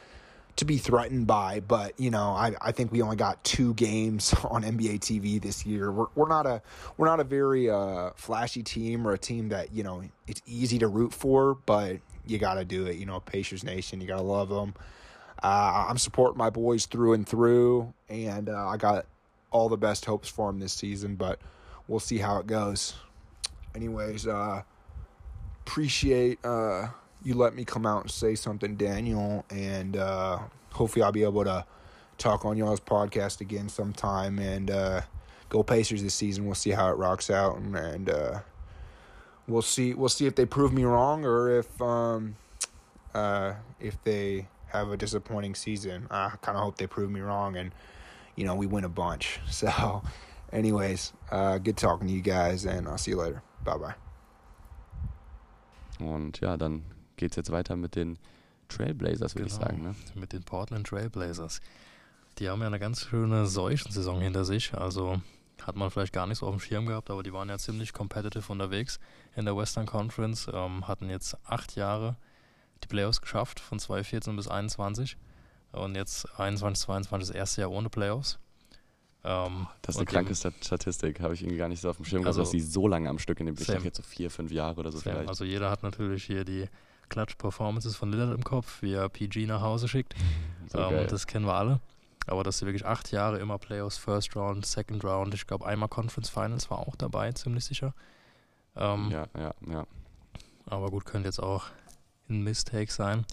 to 0.58 0.64
be 0.64 0.76
threatened 0.76 1.26
by. 1.26 1.60
But 1.60 1.98
you 1.98 2.10
know, 2.10 2.30
I, 2.30 2.54
I 2.60 2.72
think 2.72 2.92
we 2.92 3.00
only 3.00 3.16
got 3.16 3.42
two 3.44 3.74
games 3.74 4.34
on 4.50 4.62
NBA 4.62 5.00
TV 5.00 5.40
this 5.40 5.64
year. 5.64 5.90
We're, 5.90 6.06
we're 6.14 6.28
not 6.28 6.46
a 6.46 6.62
we're 6.96 7.06
not 7.06 7.20
a 7.20 7.24
very 7.24 7.70
uh, 7.70 8.10
flashy 8.14 8.62
team 8.62 9.06
or 9.06 9.12
a 9.12 9.18
team 9.18 9.48
that 9.48 9.72
you 9.72 9.82
know 9.82 10.02
it's 10.26 10.42
easy 10.46 10.78
to 10.80 10.88
root 10.88 11.14
for, 11.14 11.54
but 11.66 11.98
you 12.26 12.38
got 12.38 12.54
to 12.54 12.64
do 12.64 12.86
it. 12.86 12.96
You 12.96 13.06
know, 13.06 13.20
Pacers 13.20 13.64
Nation, 13.64 14.00
you 14.00 14.06
got 14.06 14.16
to 14.16 14.22
love 14.22 14.48
them. 14.48 14.74
Uh, 15.42 15.86
I'm 15.88 15.98
supporting 15.98 16.36
my 16.36 16.50
boys 16.50 16.86
through 16.86 17.14
and 17.14 17.26
through, 17.26 17.92
and 18.08 18.48
uh, 18.48 18.68
I 18.68 18.76
got 18.76 19.06
all 19.50 19.68
the 19.68 19.76
best 19.76 20.04
hopes 20.04 20.28
for 20.28 20.50
them 20.50 20.58
this 20.58 20.72
season. 20.72 21.14
But 21.14 21.40
we'll 21.86 22.00
see 22.00 22.18
how 22.18 22.38
it 22.38 22.46
goes. 22.46 22.94
Anyways, 23.74 24.26
uh, 24.26 24.62
appreciate 25.64 26.44
uh, 26.44 26.88
you 27.28 27.34
let 27.34 27.54
me 27.54 27.62
come 27.62 27.84
out 27.84 28.04
and 28.04 28.10
say 28.10 28.34
something, 28.34 28.74
Daniel, 28.76 29.44
and 29.50 29.98
uh, 29.98 30.38
hopefully 30.72 31.02
I'll 31.02 31.12
be 31.12 31.24
able 31.24 31.44
to 31.44 31.66
talk 32.16 32.46
on 32.46 32.56
y'all's 32.56 32.80
podcast 32.80 33.42
again 33.42 33.68
sometime 33.68 34.38
and 34.38 34.70
uh, 34.70 35.02
go 35.50 35.62
Pacers 35.62 36.02
this 36.02 36.14
season. 36.14 36.46
We'll 36.46 36.54
see 36.54 36.70
how 36.70 36.88
it 36.88 36.96
rocks 36.96 37.28
out, 37.28 37.58
and, 37.58 37.76
and 37.76 38.08
uh, 38.08 38.40
we'll 39.46 39.60
see 39.60 39.92
we'll 39.92 40.08
see 40.08 40.24
if 40.24 40.36
they 40.36 40.46
prove 40.46 40.72
me 40.72 40.84
wrong 40.84 41.26
or 41.26 41.58
if 41.58 41.82
um, 41.82 42.36
uh, 43.12 43.52
if 43.78 44.02
they 44.04 44.48
have 44.68 44.90
a 44.90 44.96
disappointing 44.96 45.54
season. 45.54 46.06
I 46.10 46.30
kind 46.40 46.56
of 46.56 46.64
hope 46.64 46.78
they 46.78 46.86
prove 46.86 47.10
me 47.10 47.20
wrong, 47.20 47.56
and 47.56 47.72
you 48.36 48.46
know 48.46 48.54
we 48.54 48.66
win 48.66 48.84
a 48.84 48.88
bunch. 48.88 49.38
So, 49.50 50.02
anyways, 50.50 51.12
uh, 51.30 51.58
good 51.58 51.76
talking 51.76 52.08
to 52.08 52.12
you 52.14 52.22
guys, 52.22 52.64
and 52.64 52.88
I'll 52.88 52.96
see 52.96 53.10
you 53.10 53.18
later. 53.18 53.42
Bye 53.64 53.76
bye. 53.76 53.94
Und 56.00 56.40
ja, 56.40 56.56
dann 56.56 56.84
geht 57.18 57.32
es 57.32 57.36
jetzt 57.36 57.50
weiter 57.50 57.76
mit 57.76 57.94
den 57.94 58.18
Trailblazers, 58.68 59.34
würde 59.34 59.48
genau, 59.50 59.60
ich 59.60 59.66
sagen. 59.68 59.82
Ne? 59.82 59.94
Mit 60.14 60.32
den 60.32 60.42
Portland 60.42 60.86
Trailblazers. 60.86 61.60
Die 62.38 62.48
haben 62.48 62.60
ja 62.60 62.66
eine 62.66 62.78
ganz 62.78 63.02
schöne 63.06 63.46
Seuchensaison 63.46 64.20
hinter 64.20 64.44
sich. 64.44 64.72
Also 64.74 65.20
hat 65.62 65.76
man 65.76 65.90
vielleicht 65.90 66.12
gar 66.12 66.26
nicht 66.26 66.38
so 66.38 66.46
auf 66.46 66.54
dem 66.54 66.60
Schirm 66.60 66.86
gehabt, 66.86 67.10
aber 67.10 67.22
die 67.22 67.32
waren 67.32 67.48
ja 67.48 67.58
ziemlich 67.58 67.92
competitive 67.92 68.50
unterwegs 68.52 68.98
in 69.34 69.44
der 69.44 69.56
Western 69.56 69.86
Conference. 69.86 70.48
Ähm, 70.52 70.86
hatten 70.86 71.10
jetzt 71.10 71.36
acht 71.46 71.74
Jahre 71.76 72.16
die 72.84 72.88
Playoffs 72.88 73.20
geschafft, 73.20 73.58
von 73.60 73.78
2014 73.78 74.36
bis 74.36 74.44
2021. 74.46 75.16
Und 75.72 75.96
jetzt 75.96 76.26
21, 76.38 76.84
22 76.84 77.28
das 77.28 77.36
erste 77.36 77.60
Jahr 77.62 77.70
ohne 77.70 77.90
Playoffs. 77.90 78.38
Ähm, 79.24 79.66
Das 79.82 79.96
ist 79.96 79.98
eine 79.98 80.06
kranke 80.06 80.34
Statistik, 80.34 81.20
habe 81.20 81.34
ich 81.34 81.42
irgendwie 81.42 81.58
gar 81.58 81.68
nicht 81.68 81.80
so 81.80 81.90
auf 81.90 81.96
dem 81.96 82.04
Schirm 82.04 82.22
gehabt, 82.22 82.38
Also- 82.38 82.42
dass 82.42 82.50
die 82.50 82.60
so 82.60 82.86
lange 82.86 83.08
am 83.08 83.18
Stück 83.18 83.40
in 83.40 83.46
dem 83.46 83.56
dachte 83.56 83.72
jetzt 83.82 83.96
so 83.96 84.02
vier, 84.02 84.30
fünf 84.30 84.52
Jahre 84.52 84.78
oder 84.78 84.92
so 84.92 84.98
Same. 84.98 85.16
vielleicht. 85.16 85.28
Also 85.28 85.44
jeder 85.44 85.70
hat 85.70 85.82
natürlich 85.82 86.24
hier 86.24 86.44
die 86.44 86.68
Clutch-Performances 87.08 87.96
von 87.96 88.10
Lillard 88.10 88.34
im 88.34 88.44
Kopf, 88.44 88.82
wie 88.82 88.92
er 88.92 89.08
PG 89.08 89.46
nach 89.46 89.60
Hause 89.60 89.88
schickt. 89.88 90.14
so 90.68 90.78
ähm, 90.78 91.06
das 91.08 91.26
kennen 91.26 91.46
wir 91.46 91.54
alle. 91.54 91.80
Aber 92.26 92.44
dass 92.44 92.58
sie 92.58 92.66
wirklich 92.66 92.84
acht 92.84 93.10
Jahre 93.10 93.38
immer 93.38 93.58
Playoffs, 93.58 93.96
First 93.96 94.36
Round, 94.36 94.66
Second 94.66 95.02
Round, 95.02 95.32
ich 95.32 95.46
glaube 95.46 95.66
einmal 95.66 95.88
Conference 95.88 96.28
Finals 96.28 96.70
war 96.70 96.80
auch 96.80 96.94
dabei, 96.96 97.32
ziemlich 97.32 97.64
sicher. 97.64 97.94
Ähm, 98.76 99.10
ja, 99.10 99.26
ja, 99.36 99.54
ja. 99.66 99.86
Aber 100.66 100.90
gut, 100.90 101.06
könnte 101.06 101.28
jetzt 101.28 101.42
auch 101.42 101.66
ein 102.28 102.42
Mistake 102.42 102.92
sein. 102.92 103.24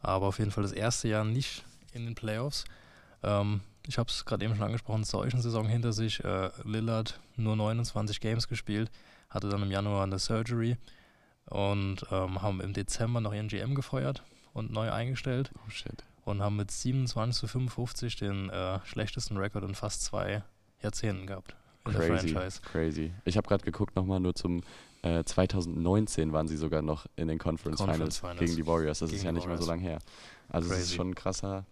Aber 0.00 0.26
auf 0.26 0.38
jeden 0.38 0.50
Fall 0.50 0.62
das 0.62 0.72
erste 0.72 1.08
Jahr 1.08 1.24
nicht 1.24 1.64
in 1.92 2.06
den 2.06 2.14
Playoffs. 2.14 2.64
Ähm, 3.22 3.60
ich 3.86 3.98
habe 3.98 4.08
es 4.08 4.24
gerade 4.24 4.44
eben 4.44 4.54
schon 4.54 4.64
angesprochen, 4.64 5.04
solchen 5.04 5.40
Saison 5.40 5.68
hinter 5.68 5.92
sich. 5.92 6.24
Äh, 6.24 6.50
Lillard 6.64 7.20
nur 7.36 7.56
29 7.56 8.20
Games 8.20 8.48
gespielt, 8.48 8.90
hatte 9.28 9.48
dann 9.48 9.62
im 9.62 9.70
Januar 9.70 10.04
eine 10.04 10.18
Surgery 10.18 10.76
und 11.46 12.04
ähm, 12.10 12.42
haben 12.42 12.60
im 12.60 12.72
Dezember 12.72 13.20
noch 13.20 13.34
ihren 13.34 13.48
GM 13.48 13.74
gefeuert 13.74 14.22
und 14.52 14.70
neu 14.72 14.90
eingestellt 14.90 15.50
Oh 15.66 15.70
shit. 15.70 16.04
und 16.24 16.42
haben 16.42 16.56
mit 16.56 16.70
27 16.70 17.38
zu 17.40 17.46
55 17.46 18.16
den 18.16 18.48
äh, 18.50 18.78
schlechtesten 18.84 19.36
Rekord 19.36 19.64
in 19.64 19.74
fast 19.74 20.02
zwei 20.04 20.42
Jahrzehnten 20.82 21.26
gehabt 21.26 21.54
in 21.84 21.92
der 21.92 22.00
Crazy, 22.08 22.28
Franchise. 22.28 22.60
crazy. 22.62 23.12
Ich 23.24 23.36
habe 23.36 23.48
gerade 23.48 23.64
geguckt 23.64 23.96
nochmal, 23.96 24.20
nur 24.20 24.34
zum 24.34 24.62
äh, 25.02 25.24
2019 25.24 26.32
waren 26.32 26.46
sie 26.46 26.56
sogar 26.56 26.80
noch 26.80 27.06
in 27.16 27.26
den 27.26 27.38
Conference, 27.38 27.78
Conference 27.78 28.18
Finals, 28.18 28.18
Finals. 28.18 28.38
gegen 28.40 28.56
die 28.56 28.66
Warriors. 28.66 29.00
Das 29.00 29.12
ist 29.12 29.24
ja 29.24 29.32
nicht 29.32 29.48
mehr 29.48 29.58
so 29.58 29.66
lange 29.66 29.82
her. 29.82 29.98
Also 30.48 30.72
es 30.72 30.80
ist 30.80 30.94
schon 30.94 31.10
ein 31.10 31.14
krasser, 31.16 31.64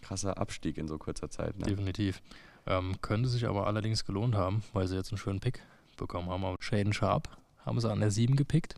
krasser 0.00 0.38
Abstieg 0.38 0.78
in 0.78 0.86
so 0.86 0.96
kurzer 0.96 1.28
Zeit. 1.28 1.58
Ne? 1.58 1.66
Definitiv. 1.66 2.22
Ähm, 2.66 3.00
könnte 3.02 3.28
sich 3.28 3.48
aber 3.48 3.66
allerdings 3.66 4.04
gelohnt 4.04 4.36
haben, 4.36 4.62
weil 4.72 4.86
sie 4.86 4.94
jetzt 4.94 5.10
einen 5.10 5.18
schönen 5.18 5.40
Pick 5.40 5.60
bekommen 5.96 6.30
haben. 6.30 6.44
Aber 6.44 6.56
Shaden 6.60 6.92
Sharp 6.92 7.28
haben 7.66 7.80
sie 7.80 7.90
an 7.90 7.98
der 7.98 8.12
7 8.12 8.36
gepickt 8.36 8.76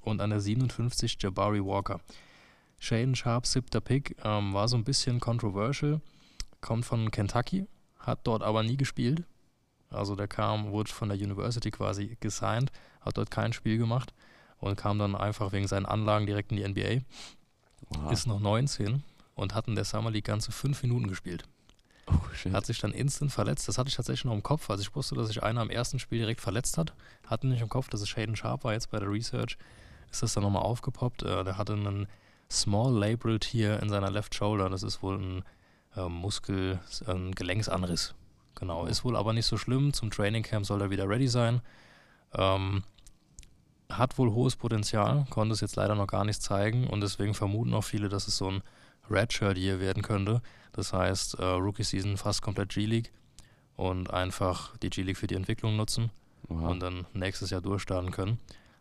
und 0.00 0.20
an 0.20 0.30
der 0.30 0.40
57 0.40 1.16
Jabari 1.20 1.64
Walker. 1.64 2.00
Shaden 2.78 3.16
Sharp, 3.16 3.46
siebter 3.46 3.80
Pick, 3.80 4.16
ähm, 4.24 4.54
war 4.54 4.68
so 4.68 4.76
ein 4.76 4.84
bisschen 4.84 5.20
controversial, 5.20 6.00
kommt 6.60 6.84
von 6.84 7.10
Kentucky, 7.10 7.66
hat 7.98 8.20
dort 8.24 8.42
aber 8.42 8.62
nie 8.62 8.76
gespielt. 8.76 9.24
Also 9.90 10.14
der 10.14 10.28
kam, 10.28 10.70
wurde 10.70 10.92
von 10.92 11.08
der 11.08 11.18
University 11.18 11.70
quasi 11.70 12.16
gesigned, 12.20 12.70
hat 13.00 13.16
dort 13.16 13.30
kein 13.30 13.52
Spiel 13.52 13.78
gemacht 13.78 14.12
und 14.58 14.76
kam 14.76 14.98
dann 14.98 15.14
einfach 15.16 15.52
wegen 15.52 15.66
seinen 15.66 15.86
Anlagen 15.86 16.26
direkt 16.26 16.52
in 16.52 16.58
die 16.58 16.68
NBA. 16.68 17.04
Oha. 17.96 18.10
Ist 18.10 18.26
noch 18.26 18.40
19 18.40 19.02
und 19.34 19.54
hat 19.54 19.68
in 19.68 19.74
der 19.74 19.84
Summer 19.84 20.10
League 20.10 20.24
ganze 20.24 20.52
fünf 20.52 20.82
Minuten 20.82 21.08
gespielt. 21.08 21.44
oh. 22.06 22.52
Hat 22.52 22.66
sich 22.66 22.80
dann 22.80 22.92
instant 22.92 23.32
verletzt. 23.32 23.68
Das 23.68 23.78
hatte 23.78 23.88
ich 23.88 23.94
tatsächlich 23.94 24.24
noch 24.24 24.34
im 24.34 24.42
Kopf. 24.42 24.68
Also 24.68 24.82
ich 24.82 24.94
wusste, 24.94 25.14
dass 25.14 25.28
sich 25.28 25.42
einer 25.42 25.60
am 25.60 25.70
ersten 25.70 25.98
Spiel 25.98 26.18
direkt 26.18 26.40
verletzt 26.40 26.76
hat. 26.76 26.92
Hatte 27.26 27.46
nicht 27.46 27.62
im 27.62 27.68
Kopf, 27.68 27.88
dass 27.88 28.00
es 28.00 28.08
Shaden 28.08 28.36
Sharp 28.36 28.64
war. 28.64 28.72
Jetzt 28.72 28.90
bei 28.90 28.98
der 28.98 29.10
Research 29.10 29.56
ist 30.10 30.22
das 30.22 30.34
dann 30.34 30.42
nochmal 30.42 30.62
aufgepoppt. 30.62 31.22
Äh, 31.22 31.44
der 31.44 31.58
hatte 31.58 31.74
einen 31.74 32.06
Small 32.50 32.92
Labral 32.92 33.38
Tear 33.38 33.82
in 33.82 33.88
seiner 33.88 34.10
Left 34.10 34.34
Shoulder. 34.34 34.68
Das 34.68 34.82
ist 34.82 35.02
wohl 35.02 35.18
ein 35.18 35.44
äh, 35.96 36.08
Muskel, 36.08 36.80
ein 37.06 37.32
Gelenksanriss. 37.34 38.14
Genau. 38.54 38.86
Ist 38.86 39.04
wohl 39.04 39.16
aber 39.16 39.32
nicht 39.32 39.46
so 39.46 39.56
schlimm. 39.56 39.92
Zum 39.92 40.10
Training 40.10 40.42
Camp 40.42 40.66
soll 40.66 40.80
er 40.80 40.90
wieder 40.90 41.08
ready 41.08 41.28
sein. 41.28 41.60
Ähm, 42.34 42.82
hat 43.90 44.18
wohl 44.18 44.32
hohes 44.32 44.56
Potenzial, 44.56 45.26
konnte 45.30 45.54
es 45.54 45.60
jetzt 45.60 45.76
leider 45.76 45.94
noch 45.94 46.06
gar 46.06 46.24
nicht 46.24 46.42
zeigen 46.42 46.86
und 46.86 47.00
deswegen 47.00 47.34
vermuten 47.34 47.72
auch 47.72 47.84
viele, 47.84 48.08
dass 48.08 48.28
es 48.28 48.36
so 48.36 48.50
ein 48.50 48.62
Redshirt 49.08 49.56
hier 49.56 49.80
werden 49.80 50.02
könnte. 50.02 50.42
Das 50.72 50.92
heißt, 50.92 51.38
äh, 51.38 51.44
Rookie 51.44 51.84
Season 51.84 52.16
fast 52.16 52.42
komplett 52.42 52.70
G-League 52.70 53.12
und 53.76 54.12
einfach 54.12 54.76
die 54.78 54.90
G-League 54.90 55.16
für 55.16 55.26
die 55.26 55.36
Entwicklung 55.36 55.76
nutzen 55.76 56.10
Oha. 56.48 56.68
und 56.68 56.80
dann 56.80 57.06
nächstes 57.14 57.50
Jahr 57.50 57.62
durchstarten 57.62 58.10
können. 58.10 58.38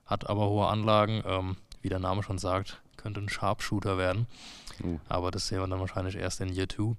Hat 0.08 0.28
aber 0.30 0.50
hohe 0.50 0.68
Anlagen, 0.68 1.22
ähm, 1.26 1.58
wie 1.82 1.90
der 1.90 2.00
Name 2.00 2.24
schon 2.24 2.40
sagt, 2.40 2.82
könnte 2.98 3.22
ein 3.22 3.30
Sharpshooter 3.30 3.98
werden, 4.00 4.26
Uh. 4.84 5.00
aber 5.10 5.30
das 5.32 5.48
sehen 5.48 5.60
wir 5.60 5.68
dann 5.68 5.80
wahrscheinlich 5.80 6.16
erst 6.16 6.42
in 6.42 6.50
Year 6.54 6.68
2. 6.70 6.96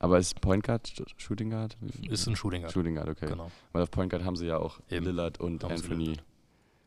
Aber 0.00 0.18
ist 0.18 0.40
Point 0.40 0.62
Guard, 0.64 0.86
Sh- 0.88 1.04
Shooting 1.16 1.50
Guard? 1.50 1.76
Ist 2.08 2.26
ein 2.28 2.36
Shooting 2.36 2.62
Guard. 2.62 2.72
Shooting 2.72 2.94
Guard, 2.94 3.08
okay. 3.08 3.26
Genau. 3.26 3.50
Weil 3.72 3.82
auf 3.82 3.90
Point 3.90 4.10
Guard 4.10 4.24
haben 4.24 4.36
sie 4.36 4.46
ja 4.46 4.56
auch 4.58 4.78
Eben. 4.90 5.04
Lillard 5.06 5.38
und 5.40 5.62
Haben 5.64 5.72
Anthony. 5.74 6.16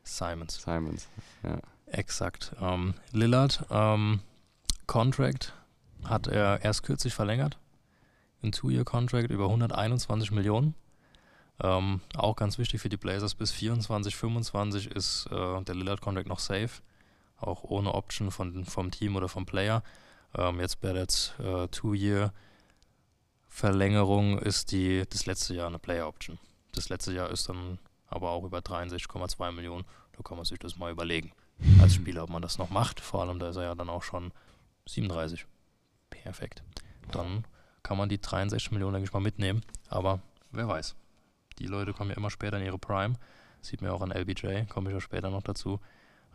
Simons. 0.04 0.62
Simons. 0.62 1.08
Ja. 1.44 1.60
Exakt. 1.88 2.56
Ähm, 2.62 2.94
Lillard, 3.12 3.66
ähm, 3.70 4.22
Contract 4.88 5.54
hat 6.06 6.28
er 6.28 6.64
erst 6.64 6.84
kürzlich 6.84 7.14
verlängert. 7.14 7.58
Ein 8.44 8.52
Two-Year-Contract 8.54 9.30
über 9.30 9.46
121 9.46 10.32
Millionen. 10.32 10.74
Ähm, 11.64 12.02
auch 12.16 12.36
ganz 12.36 12.58
wichtig 12.58 12.82
für 12.82 12.90
die 12.90 12.98
Blazers. 12.98 13.36
Bis 13.36 13.52
24, 13.52 14.16
25 14.16 14.88
ist 14.88 15.28
äh, 15.28 15.62
der 15.62 15.76
Lillard-Contract 15.76 16.28
noch 16.28 16.40
safe. 16.40 16.82
Auch 17.38 17.64
ohne 17.64 17.94
Option 17.94 18.32
von, 18.32 18.66
vom 18.66 18.90
Team 18.92 19.16
oder 19.16 19.30
vom 19.30 19.46
Player. 19.46 19.84
Ähm, 20.36 20.60
jetzt 20.60 20.82
bei 20.82 20.94
der 20.94 21.04
äh, 21.04 21.68
Two-Year-Verlängerung 21.68 24.40
ist 24.40 24.72
die, 24.72 25.04
das 25.10 25.26
letzte 25.26 25.56
Jahr 25.56 25.68
eine 25.68 25.80
Player-Option. 25.80 26.40
Das 26.74 26.90
letzte 26.90 27.14
Jahr 27.14 27.30
ist 27.30 27.50
dann 27.50 27.80
aber 28.08 28.32
auch 28.32 28.44
über 28.44 28.60
63,2 28.60 29.52
Millionen. 29.52 29.86
Da 30.14 30.24
kann 30.24 30.38
man 30.38 30.46
sich 30.46 30.60
das 30.60 30.78
mal 30.78 30.92
überlegen 30.92 31.32
als 31.82 31.96
Spieler, 31.96 32.24
ob 32.24 32.30
man 32.30 32.42
das 32.42 32.58
noch 32.58 32.70
macht. 32.70 33.00
Vor 33.00 33.22
allem, 33.22 33.40
da 33.40 33.50
ist 33.50 33.58
er 33.58 33.64
ja 33.64 33.76
dann 33.76 33.90
auch 33.90 34.04
schon 34.04 34.32
37. 34.88 35.46
Perfekt. 36.10 36.64
Dann 37.12 37.46
kann 37.84 37.98
man 37.98 38.10
die 38.10 38.20
63 38.20 38.72
Millionen, 38.72 38.94
denke 38.94 39.08
ich 39.08 39.14
mal, 39.14 39.20
mitnehmen. 39.20 39.62
Aber 39.90 40.22
wer 40.52 40.68
weiß. 40.68 40.96
Die 41.62 41.68
Leute 41.68 41.94
kommen 41.94 42.10
ja 42.10 42.18
immer 42.18 42.32
später 42.32 42.58
in 42.58 42.66
ihre 42.66 42.80
Prime. 42.80 43.14
Sieht 43.62 43.84
man 43.84 43.92
auch 43.92 44.02
an 44.02 44.12
LBJ, 44.12 44.64
komme 44.68 44.90
ich 44.90 44.96
ja 44.96 45.00
später 45.00 45.30
noch 45.30 45.44
dazu. 45.44 45.80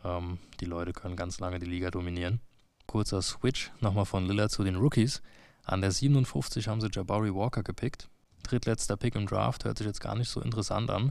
Ähm, 0.05 0.39
die 0.61 0.67
Leute 0.67 0.93
können 0.93 1.17
ganz 1.17 1.41
lange 1.41 1.59
die 1.59 1.67
Liga 1.67 1.91
dominieren. 1.91 2.41
Kurzer 2.87 3.21
Switch 3.23 3.73
nochmal 3.81 4.05
von 4.05 4.27
Lillard 4.27 4.53
zu 4.53 4.62
den 4.62 4.77
Rookies. 4.77 5.23
An 5.65 5.81
der 5.81 5.91
57 5.91 6.69
haben 6.69 6.81
sie 6.81 6.91
Jabari 6.93 7.35
Walker 7.35 7.65
gepickt. 7.65 8.09
Drittletzter 8.45 8.97
Pick 8.97 9.17
im 9.17 9.27
Draft, 9.27 9.65
hört 9.65 9.79
sich 9.79 9.87
jetzt 9.89 10.01
gar 10.01 10.15
nicht 10.15 10.29
so 10.29 10.41
interessant 10.41 10.91
an. 10.91 11.11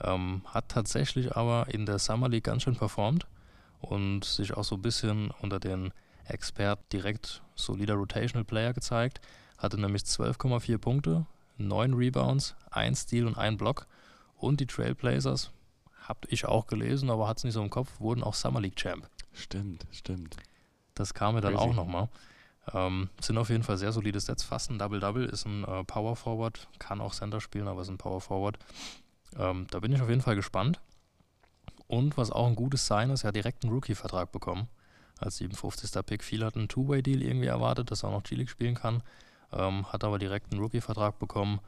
Ähm, 0.00 0.42
hat 0.46 0.68
tatsächlich 0.68 1.36
aber 1.36 1.68
in 1.68 1.86
der 1.86 2.00
Summer 2.00 2.28
League 2.28 2.44
ganz 2.44 2.64
schön 2.64 2.74
performt 2.74 3.28
und 3.80 4.24
sich 4.24 4.54
auch 4.54 4.64
so 4.64 4.74
ein 4.74 4.82
bisschen 4.82 5.30
unter 5.40 5.60
den 5.60 5.92
Experten 6.24 6.82
direkt 6.92 7.42
solider 7.54 7.94
Rotational 7.94 8.44
Player 8.44 8.72
gezeigt. 8.72 9.20
Hatte 9.56 9.80
nämlich 9.80 10.02
12,4 10.02 10.78
Punkte, 10.78 11.26
9 11.68 11.94
Rebounds, 11.94 12.54
1 12.70 13.02
Steal 13.02 13.26
und 13.26 13.36
1 13.36 13.58
Block. 13.58 13.86
Und 14.36 14.60
die 14.60 14.66
Trailblazers, 14.66 15.50
hab 16.02 16.26
ich 16.28 16.46
auch 16.46 16.66
gelesen, 16.66 17.10
aber 17.10 17.28
hat 17.28 17.38
es 17.38 17.44
nicht 17.44 17.54
so 17.54 17.62
im 17.62 17.70
Kopf, 17.70 18.00
wurden 18.00 18.22
auch 18.22 18.34
Summer 18.34 18.60
League 18.60 18.76
Champ. 18.76 19.08
Stimmt, 19.32 19.86
stimmt. 19.92 20.36
Das 20.94 21.14
kam 21.14 21.34
mir 21.34 21.40
dann 21.40 21.54
Crazy. 21.54 21.68
auch 21.68 21.74
nochmal. 21.74 22.08
Ähm, 22.72 23.08
sind 23.20 23.38
auf 23.38 23.48
jeden 23.48 23.62
Fall 23.62 23.78
sehr 23.78 23.92
solide 23.92 24.20
Sets. 24.20 24.42
Fast 24.42 24.70
ein 24.70 24.78
Double-Double, 24.78 25.24
ist 25.24 25.46
ein 25.46 25.64
äh, 25.64 25.84
Power 25.84 26.16
Forward, 26.16 26.68
kann 26.78 27.00
auch 27.00 27.14
Center 27.14 27.40
spielen, 27.40 27.68
aber 27.68 27.82
ist 27.82 27.88
ein 27.88 27.98
Power 27.98 28.20
Forward. 28.20 28.58
Ähm, 29.38 29.66
da 29.70 29.80
bin 29.80 29.92
ich 29.92 30.02
auf 30.02 30.08
jeden 30.08 30.20
Fall 30.20 30.36
gespannt. 30.36 30.80
Und 31.88 32.16
was 32.16 32.30
auch 32.30 32.46
ein 32.46 32.54
gutes 32.54 32.86
Sign 32.86 33.10
ist, 33.10 33.24
er 33.24 33.28
hat 33.28 33.36
direkt 33.36 33.64
einen 33.64 33.72
Rookie-Vertrag 33.72 34.32
bekommen. 34.32 34.68
Als 35.18 35.36
57. 35.36 36.04
Pick. 36.04 36.24
Viele 36.24 36.46
hatten 36.46 36.60
einen 36.60 36.68
Two-Way-Deal 36.68 37.22
irgendwie 37.22 37.46
erwartet, 37.46 37.90
dass 37.90 38.02
er 38.02 38.08
auch 38.08 38.14
noch 38.14 38.22
G-League 38.22 38.50
spielen 38.50 38.74
kann. 38.74 39.02
Ähm, 39.52 39.90
hat 39.92 40.04
aber 40.04 40.18
direkt 40.18 40.52
einen 40.52 40.62
Rookie-Vertrag 40.62 41.18
bekommen 41.18 41.60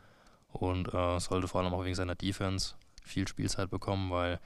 und 0.49 0.93
äh, 0.93 1.21
sollte 1.21 1.49
vor 1.49 1.61
allem 1.61 1.75
auch 1.75 1.85
wegen 1.85 1.95
seiner 1.95 2.15
Defense 2.15 2.75
viel 3.03 3.29
Spielzeit 3.29 3.71
bekommen, 3.71 4.11
weil 4.11 4.41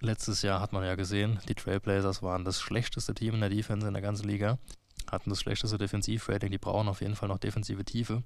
letztes 0.00 0.42
Jahr 0.42 0.60
hat 0.60 0.72
man 0.72 0.84
ja 0.84 0.94
gesehen, 0.94 1.40
die 1.48 1.54
Trailblazers 1.54 2.22
waren 2.22 2.44
das 2.44 2.60
schlechteste 2.60 3.14
Team 3.14 3.34
in 3.34 3.40
der 3.40 3.50
Defense 3.50 3.86
in 3.86 3.92
der 3.92 4.02
ganzen 4.02 4.28
Liga, 4.28 4.58
hatten 5.10 5.30
das 5.30 5.40
schlechteste 5.40 5.76
Defensivrating, 5.76 6.50
die 6.50 6.58
brauchen 6.58 6.88
auf 6.88 7.02
jeden 7.02 7.16
Fall 7.16 7.28
noch 7.28 7.38
defensive 7.38 7.84
Tiefe 7.84 8.22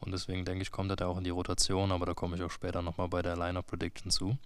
und 0.00 0.12
deswegen 0.12 0.44
denke 0.44 0.62
ich, 0.62 0.70
kommt 0.70 0.90
er 0.90 0.96
da 0.96 1.06
auch 1.06 1.18
in 1.18 1.24
die 1.24 1.30
Rotation, 1.30 1.92
aber 1.92 2.06
da 2.06 2.14
komme 2.14 2.36
ich 2.36 2.42
auch 2.42 2.50
später 2.50 2.82
nochmal 2.82 3.08
bei 3.08 3.22
der 3.22 3.36
Lineup 3.36 3.66
Prediction 3.66 4.10
zu. 4.10 4.38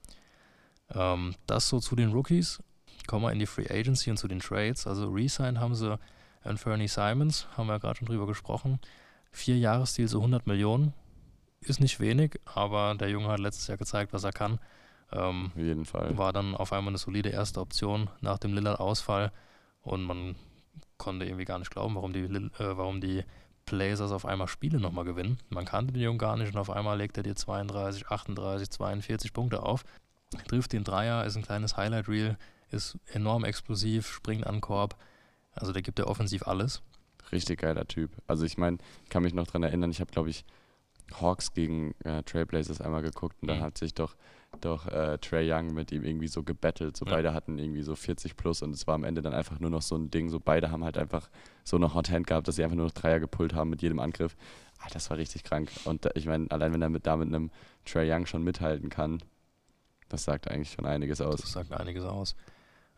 Ähm, 0.95 1.35
das 1.47 1.69
so 1.69 1.81
zu 1.81 1.95
den 1.95 2.13
Rookies. 2.13 2.63
Kommen 3.07 3.25
wir 3.25 3.33
in 3.33 3.39
die 3.39 3.47
Free 3.47 3.69
Agency 3.69 4.11
und 4.11 4.17
zu 4.17 4.29
den 4.29 4.41
Trades. 4.41 4.87
Also 4.87 5.09
Resigned 5.11 5.59
haben 5.59 5.75
sie 5.75 5.99
Anthony 6.43 6.89
Simons, 6.89 7.47
haben 7.57 7.67
wir 7.67 7.75
ja 7.75 7.79
gerade 7.79 7.99
schon 7.99 8.07
drüber 8.07 8.27
gesprochen. 8.27 8.81
Vier 9.33 9.59
Jahresdeal, 9.59 10.09
so 10.09 10.19
100 10.19 10.47
Millionen. 10.47 10.93
Ist 11.61 11.81
nicht 11.81 12.01
wenig, 12.01 12.39
aber 12.45 12.95
der 12.95 13.09
Junge 13.09 13.29
hat 13.29 13.41
letztes 13.41 13.67
Jahr 13.67 13.79
gezeigt, 13.79 14.13
was 14.13 14.25
er 14.25 14.33
kann. 14.33 14.59
Ähm, 15.13 15.53
Auf 15.55 15.63
jeden 15.63 15.85
Fall. 15.85 16.17
war 16.17 16.33
dann 16.33 16.55
auf 16.55 16.73
einmal 16.73 16.91
eine 16.91 16.99
solide 16.99 17.29
erste 17.29 17.61
Option 17.61 18.11
nach 18.21 18.39
dem 18.39 18.55
Lillard-Ausfall 18.55 19.31
und 19.83 20.03
man 20.03 20.37
konnte 20.97 21.25
irgendwie 21.25 21.45
gar 21.45 21.59
nicht 21.59 21.71
glauben, 21.71 21.95
warum 21.95 22.13
die, 22.13 22.21
äh, 22.21 22.51
warum 22.59 23.01
die 23.01 23.25
Blazers 23.65 24.13
auf 24.13 24.27
einmal 24.27 24.49
Spiele 24.49 24.81
nochmal 24.81 25.05
gewinnen. 25.05 25.39
Man 25.51 25.65
kannte 25.65 25.93
den 25.93 26.03
Jungen 26.03 26.19
gar 26.19 26.37
nicht 26.37 26.53
und 26.53 26.59
auf 26.59 26.71
einmal 26.71 26.99
legt 26.99 27.17
er 27.17 27.23
dir 27.23 27.37
32, 27.37 28.09
38, 28.09 28.71
42 28.71 29.33
Punkte 29.33 29.63
auf. 29.63 29.85
Trifft 30.49 30.73
den 30.73 30.85
Dreier, 30.85 31.25
ist 31.25 31.37
ein 31.37 31.43
kleines 31.43 31.77
Highlight-Reel, 31.77 32.37
ist 32.71 32.99
enorm 33.07 33.45
explosiv, 33.45 34.09
springt 34.09 34.47
an 34.47 34.61
Korb. 34.61 34.97
Also 35.53 35.73
der 35.73 35.83
gibt 35.83 35.99
ja 35.99 36.07
offensiv 36.07 36.47
alles. 36.47 36.83
Richtig 37.33 37.61
geiler 37.61 37.87
Typ. 37.87 38.11
Also 38.27 38.45
ich 38.45 38.59
meine, 38.59 38.79
ich 39.05 39.11
kann 39.11 39.23
mich 39.23 39.35
noch 39.35 39.47
dran 39.47 39.63
erinnern, 39.63 39.91
ich 39.91 40.01
habe, 40.01 40.11
glaube 40.13 40.31
ich, 40.31 40.45
Hawks 41.21 41.53
gegen 41.53 41.95
äh, 42.05 42.23
Trailblazers 42.23 42.81
einmal 42.81 43.03
geguckt 43.03 43.37
und 43.43 43.49
da 43.49 43.57
Mhm. 43.57 43.61
hat 43.61 43.77
sich 43.79 43.93
doch, 43.95 44.15
doch 44.61 44.87
äh, 44.87 45.19
Trey 45.19 45.51
Young 45.53 45.75
mit 45.75 45.93
ihm 45.93 46.05
irgendwie 46.05 46.29
so 46.29 46.43
gebettelt. 46.43 46.97
So 46.97 47.05
Ja. 47.05 47.13
beide 47.13 47.35
hatten 47.35 47.59
irgendwie 47.59 47.83
so 47.83 47.95
40 47.95 48.37
plus 48.37 48.63
und 48.63 48.71
es 48.71 48.87
war 48.87 48.95
am 48.95 49.05
Ende 49.05 49.21
dann 49.21 49.35
einfach 49.35 49.61
nur 49.61 49.69
noch 49.71 49.83
so 49.83 49.95
ein 49.97 50.11
Ding. 50.11 50.31
So 50.31 50.41
beide 50.41 50.71
haben 50.71 50.85
halt 50.85 50.97
einfach 50.97 51.29
so 51.65 51.77
eine 51.77 51.93
Hot 51.93 52.11
Hand 52.11 52.27
gehabt, 52.27 52.49
dass 52.49 52.57
sie 52.57 52.65
einfach 52.65 52.77
nur 52.77 52.87
noch 52.87 52.93
Dreier 52.95 53.21
gepullt 53.21 53.55
haben 53.55 53.69
mit 53.71 53.83
jedem 53.83 53.99
Angriff. 53.99 54.37
Ah, 54.79 54.89
das 54.93 55.11
war 55.11 55.17
richtig 55.19 55.45
krank. 55.45 55.71
Und 55.85 56.09
ich 56.15 56.27
meine, 56.27 56.51
allein 56.51 56.73
wenn 56.73 56.83
er 56.83 56.89
mit, 56.89 57.07
da 57.07 57.17
mit 57.17 57.29
einem 57.29 57.51
Trey 57.85 58.11
Young 58.11 58.25
schon 58.27 58.43
mithalten 58.43 58.89
kann, 58.89 59.23
das 60.09 60.25
sagt 60.25 60.49
eigentlich 60.51 60.73
schon 60.73 60.87
einiges 60.87 61.21
aus. 61.21 61.41
Das 61.41 61.53
sagt 61.53 61.73
einiges 61.73 62.05
aus. 62.05 62.37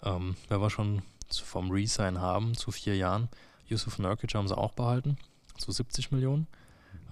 Ähm, 0.03 0.37
wenn 0.49 0.61
wir 0.61 0.71
schon 0.71 1.03
vom 1.31 1.71
Resign 1.71 2.21
haben, 2.21 2.55
zu 2.55 2.71
vier 2.71 2.97
Jahren, 2.97 3.29
Yusuf 3.67 3.99
Nurkic 3.99 4.35
haben 4.35 4.49
sie 4.49 4.57
auch 4.57 4.73
behalten, 4.73 5.17
zu 5.59 5.73
70 5.73 6.13
Millionen. 6.13 6.47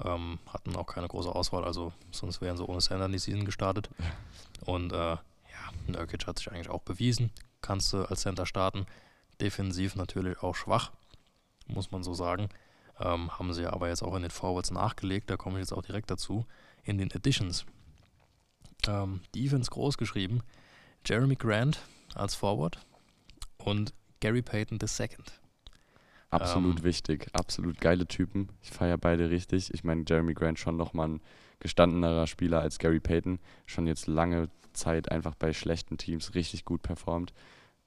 Ähm, 0.04 0.38
hatten 0.52 0.76
auch 0.76 0.86
keine 0.86 1.08
große 1.08 1.34
Auswahl, 1.34 1.64
also 1.64 1.92
sonst 2.10 2.40
wären 2.40 2.56
sie 2.56 2.66
ohne 2.66 2.80
Sender 2.80 3.06
in 3.06 3.12
die 3.12 3.18
Season 3.18 3.44
gestartet. 3.44 3.90
Und 4.64 4.92
äh, 4.92 5.16
ja, 5.16 5.20
Nurkic 5.86 6.26
hat 6.26 6.38
sich 6.38 6.50
eigentlich 6.50 6.70
auch 6.70 6.82
bewiesen. 6.82 7.30
Kannst 7.60 7.92
du 7.92 8.04
als 8.04 8.22
Center 8.22 8.46
starten. 8.46 8.86
Defensiv 9.40 9.96
natürlich 9.96 10.42
auch 10.42 10.54
schwach, 10.54 10.92
muss 11.66 11.90
man 11.90 12.02
so 12.02 12.14
sagen. 12.14 12.48
Ähm, 13.00 13.36
haben 13.38 13.52
sie 13.52 13.66
aber 13.66 13.88
jetzt 13.88 14.02
auch 14.02 14.14
in 14.14 14.22
den 14.22 14.30
Forwards 14.30 14.70
nachgelegt, 14.70 15.30
da 15.30 15.36
komme 15.36 15.58
ich 15.58 15.62
jetzt 15.62 15.72
auch 15.72 15.82
direkt 15.82 16.10
dazu. 16.10 16.46
In 16.84 16.98
den 16.98 17.12
Additions. 17.12 17.64
Ähm, 18.86 19.20
Defense 19.34 19.70
groß 19.70 19.96
geschrieben. 19.96 20.42
Jeremy 21.04 21.36
Grant 21.36 21.80
als 22.14 22.34
Forward 22.34 22.78
und 23.58 23.94
Gary 24.20 24.42
Payton 24.42 24.78
II. 24.80 25.08
Absolut 26.32 26.78
Ähm, 26.78 26.84
wichtig, 26.84 27.28
absolut 27.34 27.80
geile 27.80 28.06
Typen. 28.06 28.48
Ich 28.62 28.70
feiere 28.70 28.98
beide 28.98 29.30
richtig. 29.30 29.72
Ich 29.74 29.84
meine, 29.84 30.04
Jeremy 30.08 30.34
Grant 30.34 30.58
schon 30.58 30.76
nochmal 30.76 31.08
ein 31.08 31.20
gestandenerer 31.60 32.26
Spieler 32.26 32.60
als 32.60 32.78
Gary 32.78 33.00
Payton. 33.00 33.38
Schon 33.66 33.86
jetzt 33.86 34.06
lange 34.06 34.48
Zeit 34.72 35.10
einfach 35.12 35.34
bei 35.34 35.52
schlechten 35.52 35.98
Teams 35.98 36.34
richtig 36.34 36.64
gut 36.64 36.82
performt. 36.82 37.32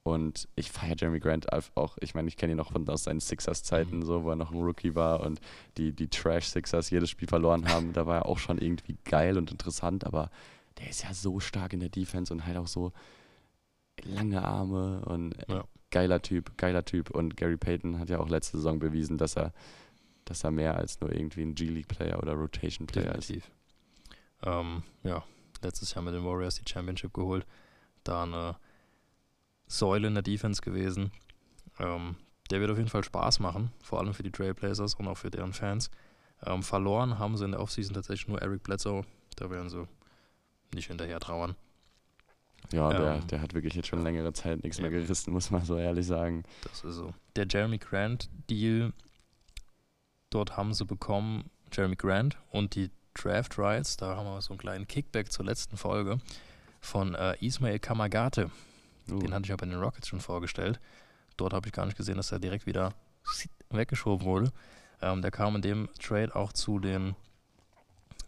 Und 0.04 0.48
ich 0.56 0.72
feiere 0.72 0.96
Jeremy 0.96 1.20
Grant 1.20 1.48
auch. 1.52 1.98
Ich 2.00 2.14
meine, 2.14 2.28
ich 2.28 2.38
kenne 2.38 2.52
ihn 2.54 2.58
noch 2.58 2.72
von 2.74 2.88
aus 2.88 3.06
seinen 3.06 3.20
Sixers-Zeiten, 3.20 3.98
Mhm. 4.00 4.06
so, 4.06 4.24
wo 4.24 4.30
er 4.30 4.36
noch 4.36 4.52
ein 4.52 4.62
Rookie 4.62 4.94
war 4.94 5.22
und 5.22 5.42
die, 5.78 5.92
die 5.94 6.08
Trash-Sixers 6.08 6.92
jedes 6.92 7.10
Spiel 7.10 7.28
verloren 7.28 7.68
haben. 7.68 7.92
Da 7.94 8.06
war 8.06 8.18
er 8.18 8.26
auch 8.28 8.38
schon 8.38 8.60
irgendwie 8.60 8.96
geil 9.06 9.36
und 9.40 9.50
interessant, 9.50 10.06
aber 10.06 10.30
der 10.78 10.90
ist 10.92 11.02
ja 11.04 11.12
so 11.16 11.40
stark 11.40 11.74
in 11.74 11.80
der 11.80 11.90
Defense 11.90 12.32
und 12.32 12.46
halt 12.46 12.58
auch 12.58 12.68
so 12.68 12.92
lange 14.04 14.44
Arme 14.46 15.02
und 15.06 15.34
Ja. 15.48 15.64
Geiler 15.96 16.22
Typ, 16.22 16.58
geiler 16.58 16.84
Typ. 16.84 17.10
Und 17.10 17.38
Gary 17.38 17.56
Payton 17.56 18.00
hat 18.00 18.10
ja 18.10 18.20
auch 18.20 18.28
letzte 18.28 18.58
Saison 18.58 18.80
bewiesen, 18.80 19.18
dass 19.18 19.38
er, 19.38 19.54
dass 20.26 20.44
er 20.44 20.52
mehr 20.52 20.76
als 20.76 21.00
nur 21.00 21.14
irgendwie 21.14 21.44
ein 21.44 21.56
G-League-Player 21.56 22.22
oder 22.22 22.34
Rotation-Player 22.34 23.16
ist. 23.16 23.32
Ähm, 24.44 24.84
ja, 25.04 25.24
letztes 25.62 25.94
Jahr 25.94 26.04
mit 26.04 26.14
den 26.14 26.26
Warriors 26.26 26.56
die 26.56 26.70
Championship 26.70 27.14
geholt. 27.14 27.46
Da 28.04 28.24
eine 28.24 28.58
Säule 29.68 30.10
in 30.10 30.16
der 30.16 30.24
Defense 30.24 30.62
gewesen. 30.62 31.12
Ähm, 31.80 32.18
der 32.52 32.60
wird 32.60 32.72
auf 32.72 32.78
jeden 32.78 32.90
Fall 32.90 33.06
Spaß 33.06 33.40
machen, 33.40 33.72
vor 33.82 34.00
allem 34.00 34.14
für 34.14 34.24
die 34.24 34.32
Trailblazers 34.32 34.96
und 34.96 35.08
auch 35.08 35.18
für 35.18 35.32
deren 35.32 35.54
Fans. 35.54 35.90
Ähm, 36.46 36.62
verloren 36.62 37.20
haben 37.20 37.38
sie 37.38 37.46
in 37.46 37.52
der 37.52 37.62
Offseason 37.62 37.94
tatsächlich 37.94 38.28
nur 38.28 38.42
Eric 38.42 38.64
Bledsoe. 38.64 39.06
Da 39.38 39.50
werden 39.50 39.70
sie 39.70 39.88
nicht 40.74 40.88
hinterher 40.88 41.22
trauern. 41.22 41.56
Ja, 42.72 42.90
der, 42.90 43.16
Ähm, 43.16 43.28
der 43.28 43.42
hat 43.42 43.54
wirklich 43.54 43.74
jetzt 43.76 43.88
schon 43.88 44.04
längere 44.04 44.34
Zeit 44.34 44.64
nichts 44.64 44.80
mehr 44.80 44.90
gerissen, 44.90 45.34
muss 45.34 45.52
man 45.52 45.64
so 45.66 45.78
ehrlich 45.78 46.06
sagen. 46.06 46.44
Das 46.64 46.84
ist 46.84 46.96
so. 46.96 47.14
Der 47.36 47.48
Jeremy 47.50 47.78
Grant 47.78 48.30
Deal, 48.50 48.94
dort 50.30 50.58
haben 50.58 50.74
sie 50.74 50.86
bekommen 50.86 51.50
Jeremy 51.72 51.96
Grant 51.96 52.38
und 52.52 52.76
die 52.76 52.92
Draft 53.14 53.58
Rights, 53.58 53.98
da 53.98 54.16
haben 54.16 54.26
wir 54.26 54.42
so 54.42 54.52
einen 54.52 54.60
kleinen 54.60 54.88
Kickback 54.88 55.32
zur 55.32 55.46
letzten 55.46 55.78
Folge 55.78 56.20
von 56.82 57.16
äh, 57.16 57.36
Ismail 57.40 57.80
Kamagate. 57.80 58.52
Uh, 59.10 59.20
Den 59.20 59.34
hatte 59.34 59.44
ich 59.44 59.50
ja 59.50 59.56
bei 59.56 59.66
den 59.66 59.80
Rockets 59.80 60.08
schon 60.08 60.20
vorgestellt. 60.20 60.80
Dort 61.38 61.54
habe 61.54 61.68
ich 61.68 61.74
gar 61.74 61.86
nicht 61.86 61.98
gesehen, 61.98 62.18
dass 62.18 62.32
er 62.32 62.40
direkt 62.40 62.66
wieder 62.66 62.94
weggeschoben 63.70 64.26
wurde. 64.26 64.52
Ähm, 65.02 65.22
der 65.22 65.32
kam 65.32 65.56
in 65.56 65.62
dem 65.62 65.90
Trade 66.00 66.36
auch 66.36 66.54
zu 66.54 66.80
den 66.80 67.16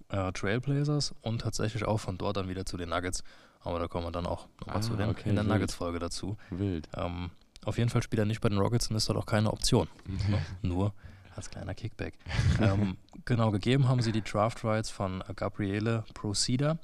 äh, 0.10 0.32
Trailblazers 0.32 1.14
und 1.22 1.42
tatsächlich 1.42 1.86
auch 1.86 2.00
von 2.00 2.18
dort 2.18 2.38
dann 2.38 2.50
wieder 2.50 2.66
zu 2.66 2.78
den 2.78 2.90
Nuggets. 2.90 3.24
Aber 3.64 3.80
da 3.80 3.88
kommen 3.88 4.06
wir 4.06 4.12
dann 4.12 4.26
auch 4.26 4.48
nochmal 4.62 4.78
Ah, 4.78 4.82
zu 4.82 4.96
den, 4.96 5.10
okay, 5.10 5.30
in 5.30 5.36
der. 5.36 5.44
Nuggets-Folge 5.44 6.00
dazu. 6.00 6.38
wild. 6.52 6.88
Ähm, 6.96 7.32
auf 7.66 7.78
jeden 7.78 7.90
Fall 7.90 8.02
spielt 8.04 8.20
er 8.20 8.26
nicht 8.26 8.40
bei 8.42 8.50
den 8.50 8.58
Rockets 8.60 8.90
und 8.90 8.96
ist 8.96 9.10
dort 9.10 9.18
auch 9.18 9.26
keine 9.26 9.52
Option. 9.52 9.88
Ne? 10.30 10.40
Nur 10.62 10.94
als 11.36 11.50
kleiner 11.50 11.74
Kickback. 11.76 12.14
ähm, 12.62 12.98
genau, 13.26 13.52
gegeben 13.52 13.88
haben 13.88 14.02
sie 14.02 14.12
die 14.12 14.22
Draft 14.24 14.64
Rights 14.64 14.90
von 14.90 15.24
Gabriele 15.36 16.04
Procida. 16.14 16.78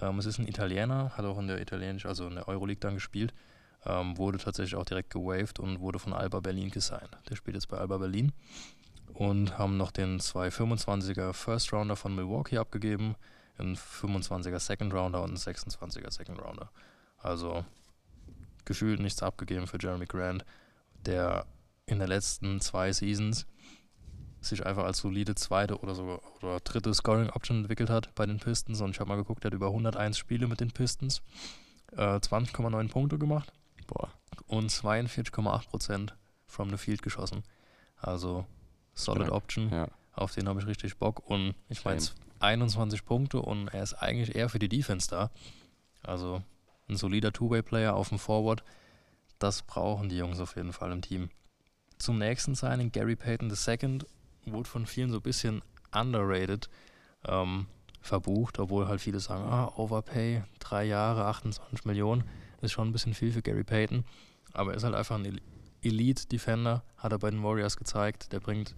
Ähm, 0.00 0.18
es 0.18 0.26
ist 0.26 0.38
ein 0.38 0.46
Italiener, 0.46 1.10
hat 1.16 1.24
auch 1.24 1.38
in 1.38 1.48
der 1.48 1.60
italienisch, 1.60 2.04
also 2.06 2.26
in 2.28 2.34
der 2.34 2.46
Euroleague 2.46 2.80
dann 2.80 2.94
gespielt. 2.94 3.32
Ähm, 3.86 4.18
wurde 4.18 4.38
tatsächlich 4.38 4.74
auch 4.76 4.84
direkt 4.84 5.10
gewaved 5.10 5.58
und 5.60 5.80
wurde 5.80 5.98
von 5.98 6.12
Alba 6.12 6.40
Berlin 6.40 6.70
gesigned. 6.70 7.16
Der 7.30 7.36
spielt 7.36 7.54
jetzt 7.56 7.68
bei 7.68 7.78
Alba 7.78 7.98
Berlin. 7.98 8.32
Und 9.14 9.56
haben 9.58 9.76
noch 9.78 9.90
den 9.90 10.20
225er 10.20 11.32
First 11.32 11.72
Rounder 11.72 11.96
von 11.96 12.14
Milwaukee 12.14 12.58
abgegeben, 12.58 13.16
einen 13.58 13.76
25er 13.76 14.58
Second 14.58 14.92
Rounder 14.94 15.22
und 15.22 15.30
einen 15.30 15.38
26er 15.38 16.10
Second 16.10 16.40
Rounder. 16.40 16.70
Also 17.18 17.64
gefühlt 18.64 19.00
nichts 19.00 19.22
abgegeben 19.22 19.66
für 19.66 19.78
Jeremy 19.80 20.06
Grant, 20.06 20.44
der 21.06 21.46
in 21.86 21.98
den 21.98 22.08
letzten 22.08 22.60
zwei 22.60 22.92
Seasons 22.92 23.46
sich 24.40 24.64
einfach 24.64 24.84
als 24.84 24.98
solide 24.98 25.34
zweite 25.34 25.78
oder 25.80 25.94
sogar 25.94 26.20
oder 26.42 26.60
dritte 26.60 26.94
Scoring 26.94 27.30
Option 27.30 27.58
entwickelt 27.58 27.90
hat 27.90 28.14
bei 28.14 28.26
den 28.26 28.38
Pistons. 28.38 28.80
Und 28.80 28.90
ich 28.90 29.00
habe 29.00 29.08
mal 29.08 29.16
geguckt, 29.16 29.44
er 29.44 29.48
hat 29.48 29.54
über 29.54 29.68
101 29.68 30.16
Spiele 30.16 30.46
mit 30.46 30.60
den 30.60 30.70
Pistons, 30.70 31.22
äh, 31.92 32.20
20,9 32.20 32.88
Punkte 32.88 33.18
gemacht 33.18 33.52
Boah, 33.86 34.10
und 34.46 34.70
42,8% 34.70 36.12
from 36.46 36.70
the 36.70 36.76
field 36.76 37.02
geschossen. 37.02 37.42
Also 37.96 38.46
solid 38.94 39.24
Stark. 39.24 39.34
Option, 39.34 39.70
ja. 39.70 39.88
auf 40.12 40.34
den 40.34 40.48
habe 40.48 40.60
ich 40.60 40.66
richtig 40.66 40.98
Bock. 40.98 41.28
Und 41.28 41.54
ich 41.68 41.84
meine. 41.84 42.00
21 42.40 43.04
Punkte 43.04 43.40
und 43.40 43.68
er 43.68 43.82
ist 43.82 43.94
eigentlich 43.94 44.34
eher 44.34 44.48
für 44.48 44.58
die 44.58 44.68
Defense 44.68 45.08
da. 45.08 45.30
Also 46.02 46.42
ein 46.88 46.96
solider 46.96 47.32
Two-Way-Player 47.32 47.94
auf 47.94 48.08
dem 48.10 48.18
Forward. 48.18 48.62
Das 49.38 49.62
brauchen 49.62 50.08
die 50.08 50.16
Jungs 50.16 50.40
auf 50.40 50.56
jeden 50.56 50.72
Fall 50.72 50.92
im 50.92 51.02
Team. 51.02 51.30
Zum 51.98 52.18
nächsten 52.18 52.54
Signing, 52.54 52.92
Gary 52.92 53.16
Payton 53.16 53.50
II, 53.50 53.98
wurde 54.46 54.68
von 54.68 54.86
vielen 54.86 55.10
so 55.10 55.16
ein 55.18 55.22
bisschen 55.22 55.62
underrated 55.92 56.68
ähm, 57.26 57.66
verbucht, 58.00 58.58
obwohl 58.58 58.86
halt 58.88 59.00
viele 59.00 59.20
sagen, 59.20 59.44
ah, 59.44 59.72
Overpay, 59.76 60.42
drei 60.60 60.84
Jahre, 60.84 61.26
28 61.26 61.84
Millionen, 61.84 62.24
ist 62.60 62.72
schon 62.72 62.88
ein 62.88 62.92
bisschen 62.92 63.14
viel 63.14 63.32
für 63.32 63.42
Gary 63.42 63.64
Payton. 63.64 64.04
Aber 64.52 64.72
er 64.72 64.76
ist 64.76 64.84
halt 64.84 64.94
einfach 64.94 65.16
ein 65.16 65.24
El- 65.24 65.40
Elite-Defender, 65.82 66.82
hat 66.96 67.12
er 67.12 67.18
bei 67.18 67.30
den 67.30 67.42
Warriors 67.42 67.76
gezeigt. 67.76 68.32
Der 68.32 68.40
bringt, 68.40 68.74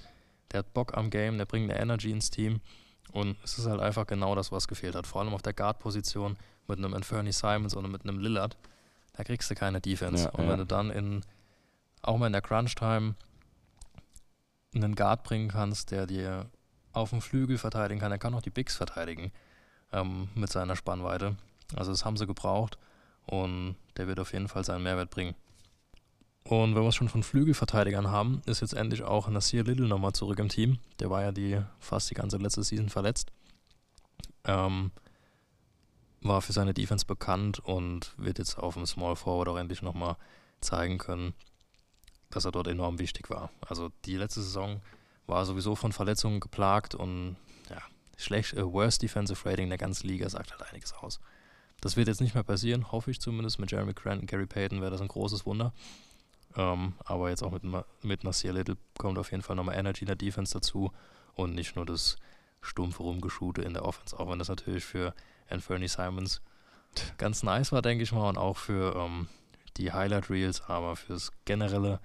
der 0.53 0.61
hat 0.61 0.75
Bock 0.75 0.97
am 0.97 1.11
Game, 1.11 1.39
der 1.39 1.47
bringt 1.47 1.71
eine 1.71 1.81
Energy 1.81 2.11
ins 2.11 2.31
Team. 2.31 2.61
Und 3.13 3.37
es 3.43 3.59
ist 3.59 3.67
halt 3.67 3.81
einfach 3.81 4.07
genau 4.07 4.35
das, 4.35 4.53
was 4.53 4.69
gefehlt 4.69 4.95
hat. 4.95 5.07
Vor 5.07 5.21
allem 5.21 5.35
auf 5.35 5.43
der 5.43 5.53
Guard-Position 5.53 6.37
mit 6.69 6.79
einem 6.79 6.95
Anthony 6.95 7.33
Simons 7.33 7.77
oder 7.77 7.89
mit 7.89 8.03
einem 8.03 8.19
Lillard. 8.19 8.57
Da 9.15 9.25
kriegst 9.25 9.51
du 9.51 9.55
keine 9.55 9.81
Defense. 9.81 10.25
Ja, 10.25 10.31
und 10.31 10.45
ja. 10.45 10.51
wenn 10.51 10.59
du 10.59 10.67
dann 10.67 10.91
in, 10.91 11.23
auch 12.03 12.17
mal 12.17 12.27
in 12.27 12.33
der 12.33 12.43
Crunch-Time 12.43 13.15
einen 14.75 14.95
Guard 14.95 15.25
bringen 15.25 15.49
kannst, 15.49 15.91
der 15.91 16.07
dir 16.07 16.49
auf 16.93 17.11
dem 17.11 17.21
Flügel 17.21 17.59
verteidigen 17.59 18.01
kann, 18.01 18.11
der 18.11 18.19
kann 18.19 18.35
auch 18.35 18.43
die 18.43 18.51
Bigs 18.51 18.77
verteidigen 18.77 19.33
ähm, 19.93 20.29
mit 20.35 20.51
seiner 20.51 20.77
Spannweite. 20.77 21.37
Also 21.77 21.91
das 21.91 22.05
haben 22.05 22.17
sie 22.17 22.27
gebraucht 22.27 22.79
und 23.27 23.77
der 23.97 24.07
wird 24.07 24.21
auf 24.21 24.33
jeden 24.33 24.49
Fall 24.49 24.65
seinen 24.65 24.83
Mehrwert 24.83 25.11
bringen. 25.11 25.35
Und 26.45 26.75
wenn 26.75 26.83
wir 26.83 26.89
es 26.89 26.95
schon 26.95 27.09
von 27.09 27.23
Flügelverteidigern 27.23 28.11
haben, 28.11 28.43
ist 28.47 28.61
jetzt 28.61 28.75
endlich 28.75 29.03
auch 29.03 29.29
Nasir 29.29 29.63
Little 29.63 29.87
nochmal 29.87 30.13
zurück 30.13 30.39
im 30.39 30.49
Team. 30.49 30.79
Der 30.99 31.11
war 31.11 31.23
ja 31.23 31.33
die 31.33 31.61
fast 31.79 32.11
die 32.11 32.15
ganze 32.15 32.39
letzte 32.39 32.63
Season 32.63 32.89
verletzt. 32.89 33.31
Ähm, 34.45 34.91
war 36.23 36.43
für 36.43 36.53
seine 36.53 36.75
Defense 36.75 37.07
bekannt 37.07 37.59
und 37.61 38.15
wird 38.17 38.39
jetzt 38.39 38.59
auf 38.59 38.75
dem 38.75 38.87
Small 38.87 39.17
Forward 39.17 39.49
auch 39.49 39.57
endlich 39.57 39.83
nochmal 39.83 40.17
zeigen 40.61 40.99
können, 40.99 41.35
dass 42.31 42.45
er 42.45 42.53
dort 42.53 42.69
enorm 42.69 42.99
wichtig 42.99 43.31
war. 43.31 43.51
Also 43.67 43.91
die 44.05 44.17
letzte 44.17 44.43
Saison 44.43 44.81
war 45.27 45.47
sowieso 45.47 45.75
von 45.77 45.93
Verletzungen 45.93 46.41
geplagt 46.41 46.95
und 46.95 47.37
ja, 47.69 47.81
schlecht, 48.17 48.55
äh, 48.55 48.65
worst 48.65 49.03
Defensive 49.03 49.49
Rating 49.49 49.69
der 49.69 49.79
ganzen 49.79 50.09
Liga 50.09 50.29
sagt 50.29 50.53
halt 50.53 50.63
einiges 50.71 50.93
aus. 50.93 51.21
Das 51.81 51.97
wird 51.97 52.09
jetzt 52.09 52.21
nicht 52.21 52.35
mehr 52.35 52.45
passieren, 52.45 52.93
hoffe 52.93 53.11
ich 53.11 53.21
zumindest. 53.21 53.59
Mit 53.59 53.71
Jeremy 53.71 53.95
Grant 53.95 54.21
und 54.21 54.27
Gary 54.27 54.47
Payton 54.47 54.83
wäre 54.83 54.91
das 54.91 55.01
ein 55.01 55.09
großes 55.09 55.47
Wunder. 55.47 55.73
Ähm, 56.57 56.95
aber 57.05 57.31
jetzt 57.31 57.43
auch 57.43 57.53
mit, 57.53 57.63
mit 58.03 58.25
Nasir 58.25 58.53
Little 58.53 58.77
kommt 58.99 59.19
auf 59.19 59.31
jeden 59.31 59.43
Fall 59.43 59.57
nochmal 59.57 59.77
Energy 59.77 60.01
in 60.01 60.07
der 60.07 60.17
Defense 60.17 60.53
dazu 60.53 60.93
und 61.35 61.55
nicht 61.55 61.77
nur 61.77 61.87
das 61.87 62.17
stumpfe 62.61 63.03
Rumgeschute 63.03 63.63
in 63.63 63.75
der 63.75 63.85
Offense, 63.85 64.19
auch 64.19 64.31
wenn 64.31 64.39
das 64.39 64.49
natürlich 64.49 64.85
für 64.85 65.15
Anthony 65.49 65.89
Simons 65.89 66.43
ganz 67.19 67.43
nice 67.43 67.73
war, 67.73 67.83
denke 67.83 68.03
ich 68.03 68.13
mal, 68.13 68.29
und 68.29 68.39
auch 68.39 68.57
für 68.57 68.95
ähm, 68.97 69.29
die 69.77 69.93
Highlight 69.93 70.31
Reels, 70.31 70.63
aber 70.63 70.97
fürs 70.97 71.33
generelle, 71.45 72.01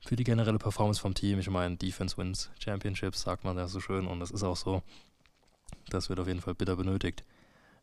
für 0.00 0.16
die 0.16 0.24
generelle 0.24 0.58
Performance 0.58 1.00
vom 1.00 1.14
Team. 1.14 1.38
Ich 1.38 1.50
meine, 1.50 1.76
Defense 1.76 2.16
wins 2.16 2.50
Championships, 2.58 3.22
sagt 3.22 3.44
man 3.44 3.56
ja 3.56 3.66
so 3.66 3.80
schön, 3.80 4.06
und 4.06 4.20
das 4.20 4.30
ist 4.30 4.44
auch 4.44 4.56
so. 4.56 4.82
Das 5.90 6.08
wird 6.08 6.20
auf 6.20 6.28
jeden 6.28 6.40
Fall 6.40 6.54
bitter 6.54 6.76
benötigt. 6.76 7.24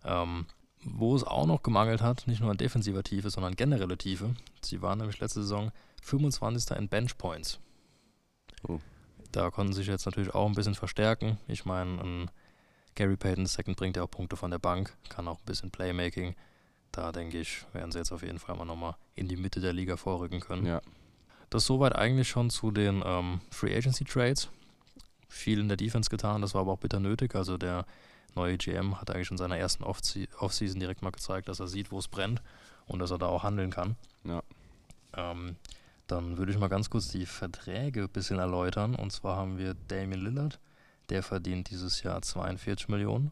Ähm, 0.03 0.45
wo 0.85 1.15
es 1.15 1.23
auch 1.23 1.47
noch 1.47 1.63
gemangelt 1.63 2.01
hat, 2.01 2.27
nicht 2.27 2.41
nur 2.41 2.51
an 2.51 2.57
defensiver 2.57 3.03
Tiefe, 3.03 3.29
sondern 3.29 3.55
generelle 3.55 3.97
Tiefe. 3.97 4.35
Sie 4.61 4.81
waren 4.81 4.99
nämlich 4.99 5.19
letzte 5.19 5.41
Saison 5.41 5.71
25. 6.03 6.77
in 6.77 6.87
Bench 6.87 7.17
Points. 7.17 7.59
Oh. 8.67 8.79
Da 9.31 9.49
konnten 9.49 9.73
sie 9.73 9.79
sich 9.79 9.87
jetzt 9.87 10.05
natürlich 10.05 10.33
auch 10.33 10.47
ein 10.47 10.55
bisschen 10.55 10.75
verstärken. 10.75 11.37
Ich 11.47 11.65
meine, 11.65 12.01
ein 12.01 12.31
Gary 12.93 13.17
Payton 13.17 13.45
II 13.45 13.73
bringt 13.73 13.97
ja 13.97 14.03
auch 14.03 14.11
Punkte 14.11 14.37
von 14.37 14.51
der 14.51 14.59
Bank, 14.59 14.95
kann 15.09 15.27
auch 15.27 15.39
ein 15.39 15.45
bisschen 15.45 15.71
Playmaking. 15.71 16.35
Da 16.91 17.11
denke 17.11 17.39
ich, 17.39 17.65
werden 17.73 17.91
sie 17.91 17.97
jetzt 17.97 18.13
auf 18.13 18.21
jeden 18.21 18.39
Fall 18.39 18.55
mal 18.55 18.63
nochmal 18.63 18.95
in 19.15 19.27
die 19.27 19.35
Mitte 19.35 19.59
der 19.59 19.73
Liga 19.73 19.97
vorrücken 19.97 20.39
können. 20.39 20.65
Ja. 20.65 20.81
Das 21.49 21.65
soweit 21.65 21.95
eigentlich 21.95 22.29
schon 22.29 22.49
zu 22.49 22.71
den 22.71 23.03
ähm, 23.05 23.41
Free 23.49 23.75
Agency 23.75 24.05
Trades. 24.05 24.49
Viel 25.27 25.59
in 25.59 25.67
der 25.67 25.77
Defense 25.77 26.09
getan, 26.09 26.41
das 26.41 26.53
war 26.53 26.61
aber 26.61 26.71
auch 26.71 26.79
bitter 26.79 26.99
nötig. 26.99 27.35
Also 27.35 27.57
der 27.57 27.85
neue 28.33 28.57
GM 28.57 28.99
hat 28.99 29.11
eigentlich 29.11 29.31
in 29.31 29.37
seiner 29.37 29.57
ersten 29.57 29.83
Offse- 29.83 30.27
Offseason 30.39 30.79
direkt 30.79 31.01
mal 31.01 31.11
gezeigt, 31.11 31.47
dass 31.47 31.59
er 31.59 31.67
sieht, 31.67 31.91
wo 31.91 31.99
es 31.99 32.07
brennt 32.07 32.41
und 32.87 32.99
dass 32.99 33.11
er 33.11 33.17
da 33.17 33.27
auch 33.27 33.43
handeln 33.43 33.71
kann. 33.71 33.95
Ja. 34.23 34.41
Ähm, 35.15 35.55
dann 36.07 36.37
würde 36.37 36.51
ich 36.51 36.57
mal 36.57 36.67
ganz 36.67 36.89
kurz 36.89 37.07
die 37.07 37.25
Verträge 37.25 38.03
ein 38.03 38.09
bisschen 38.09 38.39
erläutern. 38.39 38.95
Und 38.95 39.11
zwar 39.11 39.37
haben 39.37 39.57
wir 39.57 39.73
Damian 39.87 40.21
Lillard, 40.21 40.59
der 41.09 41.23
verdient 41.23 41.69
dieses 41.69 42.03
Jahr 42.03 42.21
42 42.21 42.89
Millionen. 42.89 43.31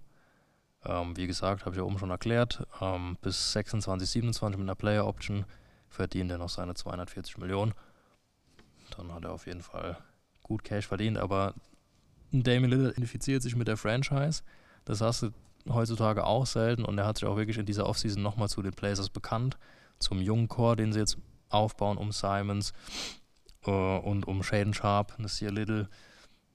Ähm, 0.85 1.15
wie 1.15 1.27
gesagt, 1.27 1.65
habe 1.65 1.75
ich 1.75 1.77
ja 1.77 1.83
oben 1.83 1.99
schon 1.99 2.09
erklärt, 2.09 2.65
ähm, 2.81 3.17
bis 3.21 3.53
26, 3.53 4.09
27 4.09 4.57
mit 4.57 4.65
einer 4.65 4.75
Player 4.75 5.05
Option 5.07 5.45
verdient 5.89 6.31
er 6.31 6.39
noch 6.39 6.49
seine 6.49 6.73
240 6.73 7.37
Millionen. 7.37 7.73
Dann 8.97 9.13
hat 9.13 9.23
er 9.23 9.31
auf 9.31 9.45
jeden 9.47 9.61
Fall 9.61 9.97
gut 10.41 10.63
Cash 10.63 10.87
verdient, 10.87 11.17
aber 11.17 11.53
Damian 12.31 12.71
Lillard 12.71 12.93
identifiziert 12.93 13.43
sich 13.43 13.55
mit 13.55 13.67
der 13.67 13.77
Franchise. 13.77 14.41
Das 14.85 15.01
hast 15.01 15.23
du 15.23 15.29
heutzutage 15.69 16.25
auch 16.25 16.45
selten 16.45 16.83
und 16.83 16.97
er 16.97 17.05
hat 17.05 17.17
sich 17.17 17.27
auch 17.27 17.37
wirklich 17.37 17.57
in 17.57 17.65
dieser 17.65 17.87
Offseason 17.87 18.21
nochmal 18.21 18.49
zu 18.49 18.61
den 18.61 18.73
Blazers 18.73 19.09
bekannt, 19.09 19.57
zum 19.99 20.21
jungen 20.21 20.47
Core, 20.47 20.75
den 20.75 20.91
sie 20.91 20.99
jetzt 20.99 21.17
aufbauen 21.49 21.97
um 21.97 22.11
Simons 22.11 22.73
äh, 23.65 23.71
und 23.71 24.27
um 24.27 24.43
Shaden 24.43 24.73
Sharp, 24.73 25.17
Nasir 25.19 25.51
Little. 25.51 25.89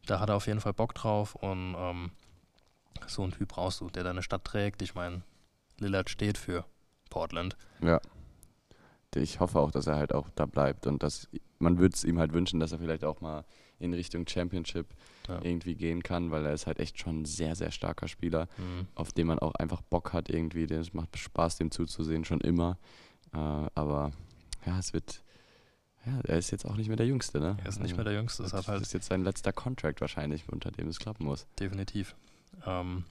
Da 0.07 0.21
hat 0.21 0.29
er 0.29 0.37
auf 0.37 0.47
jeden 0.47 0.61
Fall 0.61 0.75
Bock 0.75 0.95
drauf 0.95 1.35
und 1.35 1.75
ähm, 1.77 2.11
so 3.07 3.23
einen 3.23 3.33
Typ 3.33 3.49
brauchst 3.49 3.81
du, 3.81 3.89
der 3.91 4.05
deine 4.05 4.23
Stadt 4.23 4.45
trägt. 4.45 4.83
Ich 4.83 4.95
meine, 4.95 5.23
Lillard 5.79 6.11
steht 6.11 6.37
für 6.37 6.65
Portland. 7.11 7.57
Ja. 7.83 8.01
Ich 9.15 9.41
hoffe 9.41 9.59
auch, 9.59 9.71
dass 9.71 9.87
er 9.87 9.97
halt 9.97 10.15
auch 10.15 10.29
da 10.35 10.47
bleibt 10.47 10.87
und 10.87 11.03
dass 11.03 11.29
man 11.59 11.79
würde 11.79 11.95
es 11.95 12.05
ihm 12.05 12.19
halt 12.19 12.33
wünschen, 12.33 12.61
dass 12.61 12.73
er 12.73 12.79
vielleicht 12.79 13.05
auch 13.05 13.21
mal 13.21 13.45
in 13.79 13.95
Richtung 13.95 14.27
Championship 14.27 14.87
Ja. 15.29 15.41
irgendwie 15.43 15.75
gehen 15.75 16.03
kann, 16.03 16.31
weil 16.31 16.45
er 16.47 16.55
ist 16.55 16.67
halt 16.67 16.79
echt 16.79 16.99
schon 16.99 17.21
ein 17.23 17.25
sehr, 17.25 17.55
sehr 17.55 17.71
starker 17.71 18.09
Spieler, 18.09 18.49
Mhm. 18.57 18.87
auf 18.95 19.13
den 19.13 19.27
man 19.27 19.39
auch 19.39 19.55
einfach 19.57 19.83
Bock 19.83 20.13
hat 20.13 20.29
irgendwie. 20.31 20.65
Es 20.65 20.95
macht 20.95 21.17
Spaß, 21.19 21.57
dem 21.59 21.71
zuzusehen, 21.71 22.25
schon 22.25 22.41
immer. 22.41 22.79
Äh, 23.33 23.37
aber 23.37 24.13
ja, 24.67 24.79
es 24.79 24.93
wird. 24.93 25.23
Ja, 26.07 26.21
er 26.25 26.39
ist 26.39 26.51
jetzt 26.51 26.65
auch 26.65 26.77
nicht 26.77 26.89
mehr 26.89 26.97
der 26.97 27.07
Jüngste, 27.07 27.39
ne? 27.41 27.57
Er 27.63 27.69
ist 27.69 27.77
nicht 27.81 27.91
Also, 27.91 27.97
mehr 27.97 28.05
der 28.05 28.15
Jüngste, 28.15 28.43
Das 28.45 28.67
halt 28.69 28.81
ist 28.81 28.95
jetzt 28.95 29.09
sein 29.09 29.23
letzter 29.25 29.53
Contract 29.53 30.01
wahrscheinlich, 30.01 30.49
unter 30.49 30.71
dem 30.71 30.89
es 30.89 30.99
klappen 30.99 31.25
muss. 31.27 31.47
definitiv. 31.61 32.15
Ähm, 32.65 33.05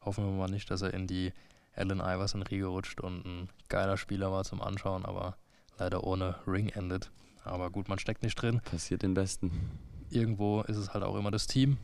hoffen 0.00 0.24
wir 0.24 0.32
mal 0.32 0.50
nicht, 0.50 0.70
dass 0.70 0.82
er 0.82 0.92
in 0.94 1.06
die 1.06 1.32
Allen 1.76 2.00
Iverson-Riege 2.00 2.66
rutscht 2.66 3.00
und 3.00 3.24
ein 3.24 3.48
geiler 3.68 3.96
Spieler 3.96 4.32
war 4.32 4.44
zum 4.44 4.60
Anschauen, 4.60 5.04
aber 5.04 5.36
leider 5.78 6.04
ohne 6.04 6.36
Ring 6.46 6.68
endet. 6.70 7.10
Aber 7.44 7.70
gut, 7.70 7.88
man 7.88 7.98
steckt 7.98 8.22
nicht 8.22 8.34
drin. 8.40 8.60
Passiert 8.64 9.02
den 9.02 9.14
Besten. 9.14 9.50
Irgendwo 10.14 10.62
ist 10.62 10.76
es 10.76 10.92
halt 10.94 11.02
auch 11.04 11.16
immer 11.16 11.30
das 11.30 11.46
Team 11.46 11.76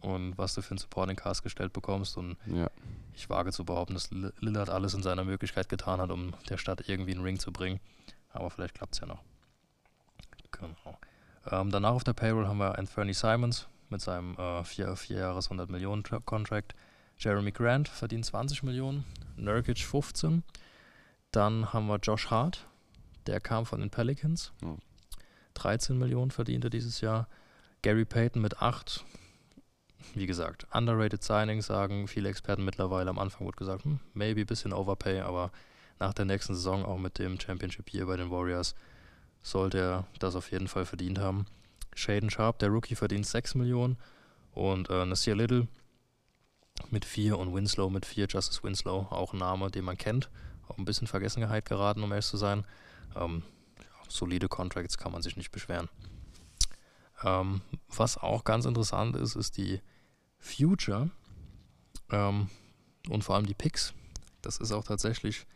und 0.00 0.36
was 0.36 0.54
du 0.54 0.62
für 0.62 0.70
einen 0.72 0.78
Supporting 0.78 1.16
Cast 1.16 1.42
gestellt 1.42 1.72
bekommst. 1.72 2.16
Und 2.16 2.36
Ja. 2.46 2.68
ich 3.14 3.28
wage 3.30 3.52
zu 3.52 3.64
behaupten, 3.64 3.94
dass 3.94 4.10
Lill- 4.10 4.32
Lillard 4.40 4.68
alles 4.70 4.94
in 4.94 5.02
seiner 5.02 5.24
Möglichkeit 5.24 5.68
getan 5.68 6.00
hat, 6.00 6.10
um 6.10 6.34
der 6.48 6.56
Stadt 6.58 6.88
irgendwie 6.88 7.12
einen 7.12 7.22
Ring 7.22 7.38
zu 7.38 7.52
bringen. 7.52 7.80
Aber 8.30 8.50
vielleicht 8.50 8.74
klappt 8.74 8.94
es 8.94 9.00
ja 9.00 9.06
noch. 9.06 9.22
Genau. 10.50 10.98
Ähm, 11.50 11.70
danach 11.70 11.92
auf 11.92 12.04
der 12.04 12.12
Payroll 12.14 12.46
haben 12.46 12.58
wir 12.58 12.78
Anthony 12.78 13.14
Simons 13.14 13.68
mit 13.90 14.00
seinem 14.00 14.36
äh, 14.36 14.64
4, 14.64 14.96
4 14.96 15.18
Jahres 15.18 15.46
100 15.46 15.70
Millionen 15.70 16.02
Tra- 16.02 16.20
Contract. 16.20 16.74
Jeremy 17.16 17.52
Grant 17.52 17.88
verdient 17.88 18.24
20 18.26 18.62
Millionen, 18.62 19.04
Nurkic 19.36 19.78
15. 19.78 20.42
Dann 21.32 21.72
haben 21.72 21.86
wir 21.86 21.96
Josh 21.98 22.30
Hart, 22.30 22.66
der 23.26 23.40
kam 23.40 23.66
von 23.66 23.80
den 23.80 23.90
Pelicans. 23.90 24.52
Oh. 24.64 24.76
13 25.54 25.98
Millionen 25.98 26.30
verdiente 26.30 26.70
dieses 26.70 27.00
Jahr. 27.00 27.28
Gary 27.82 28.04
Payton 28.04 28.42
mit 28.42 28.60
8. 28.60 29.04
Wie 30.14 30.26
gesagt, 30.26 30.66
underrated 30.72 31.22
Signing 31.22 31.62
sagen 31.62 32.08
viele 32.08 32.28
Experten 32.28 32.64
mittlerweile. 32.64 33.10
Am 33.10 33.18
Anfang 33.18 33.46
wurde 33.46 33.56
gesagt, 33.56 33.84
hm, 33.84 34.00
maybe 34.14 34.40
ein 34.40 34.46
bisschen 34.46 34.72
Overpay, 34.72 35.20
aber 35.20 35.52
nach 36.00 36.12
der 36.12 36.24
nächsten 36.24 36.54
Saison, 36.54 36.84
auch 36.84 36.98
mit 36.98 37.18
dem 37.18 37.38
Championship 37.38 37.88
hier 37.88 38.06
bei 38.06 38.16
den 38.16 38.30
Warriors, 38.30 38.74
sollte 39.42 39.78
er 39.78 40.06
das 40.18 40.34
auf 40.34 40.50
jeden 40.50 40.66
Fall 40.66 40.86
verdient 40.86 41.18
haben. 41.18 41.46
Shaden 41.94 42.30
Sharp, 42.30 42.58
der 42.58 42.70
Rookie, 42.70 42.96
verdient 42.96 43.26
6 43.26 43.54
Millionen 43.54 43.96
und 44.52 44.90
äh, 44.90 45.04
Nasir 45.04 45.36
Little 45.36 45.68
mit 46.90 47.04
4 47.04 47.38
und 47.38 47.54
Winslow 47.54 47.90
mit 47.90 48.06
4, 48.06 48.26
Justice 48.28 48.62
Winslow, 48.62 49.06
auch 49.10 49.32
ein 49.32 49.38
Name, 49.38 49.70
den 49.70 49.84
man 49.84 49.96
kennt, 49.96 50.30
auch 50.68 50.78
ein 50.78 50.84
bisschen 50.84 51.06
Vergessenheit 51.06 51.64
geraten, 51.64 52.02
um 52.02 52.10
ehrlich 52.10 52.26
zu 52.26 52.36
sein. 52.36 52.64
Ähm, 53.16 53.42
solide 54.08 54.48
Contracts 54.48 54.98
kann 54.98 55.12
man 55.12 55.22
sich 55.22 55.36
nicht 55.36 55.50
beschweren. 55.50 55.88
Ähm, 57.24 57.62
was 57.94 58.16
auch 58.16 58.44
ganz 58.44 58.64
interessant 58.64 59.16
ist, 59.16 59.36
ist 59.36 59.56
die 59.56 59.80
Future 60.38 61.10
ähm, 62.10 62.48
und 63.08 63.24
vor 63.24 63.36
allem 63.36 63.46
die 63.46 63.54
Picks. 63.54 63.94
Das 64.42 64.58
ist 64.58 64.72
auch 64.72 64.84
tatsächlich 64.84 65.46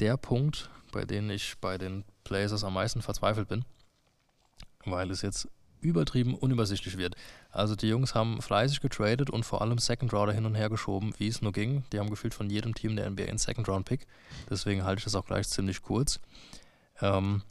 der 0.00 0.16
Punkt, 0.16 0.70
bei 0.92 1.04
dem 1.04 1.30
ich 1.30 1.56
bei 1.60 1.78
den 1.78 2.04
Blazers 2.24 2.64
am 2.64 2.74
meisten 2.74 3.02
verzweifelt 3.02 3.48
bin, 3.48 3.64
weil 4.84 5.10
es 5.10 5.22
jetzt 5.22 5.48
übertrieben 5.80 6.34
unübersichtlich 6.34 6.96
wird. 6.96 7.14
Also 7.50 7.76
die 7.76 7.88
Jungs 7.88 8.14
haben 8.14 8.42
fleißig 8.42 8.80
getradet 8.80 9.30
und 9.30 9.44
vor 9.44 9.62
allem 9.62 9.78
Second 9.78 10.12
Rounder 10.12 10.32
hin 10.32 10.46
und 10.46 10.54
her 10.54 10.68
geschoben, 10.68 11.14
wie 11.18 11.28
es 11.28 11.42
nur 11.42 11.52
ging. 11.52 11.84
Die 11.92 11.98
haben 11.98 12.10
gefühlt 12.10 12.34
von 12.34 12.50
jedem 12.50 12.74
Team 12.74 12.96
der 12.96 13.08
NBA 13.08 13.24
einen 13.24 13.38
Second 13.38 13.68
Round 13.68 13.86
Pick. 13.86 14.06
Deswegen 14.50 14.84
halte 14.84 14.98
ich 14.98 15.04
das 15.04 15.14
auch 15.14 15.26
gleich 15.26 15.48
ziemlich 15.48 15.82
kurz. 15.82 16.18
Ähm, 17.00 17.42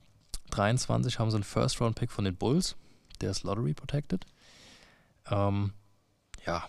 23 0.52 1.20
haben 1.20 1.32
sie 1.32 1.38
einen 1.38 1.44
First 1.44 1.80
Round 1.82 1.96
Pick 1.96 2.12
von 2.12 2.26
den 2.26 2.36
Bulls. 2.36 2.76
Der 3.18 3.32
ist 3.32 3.44
Lottery 3.44 3.74
Protected. 3.74 4.26
Ähm, 5.30 5.74
ja, 6.46 6.68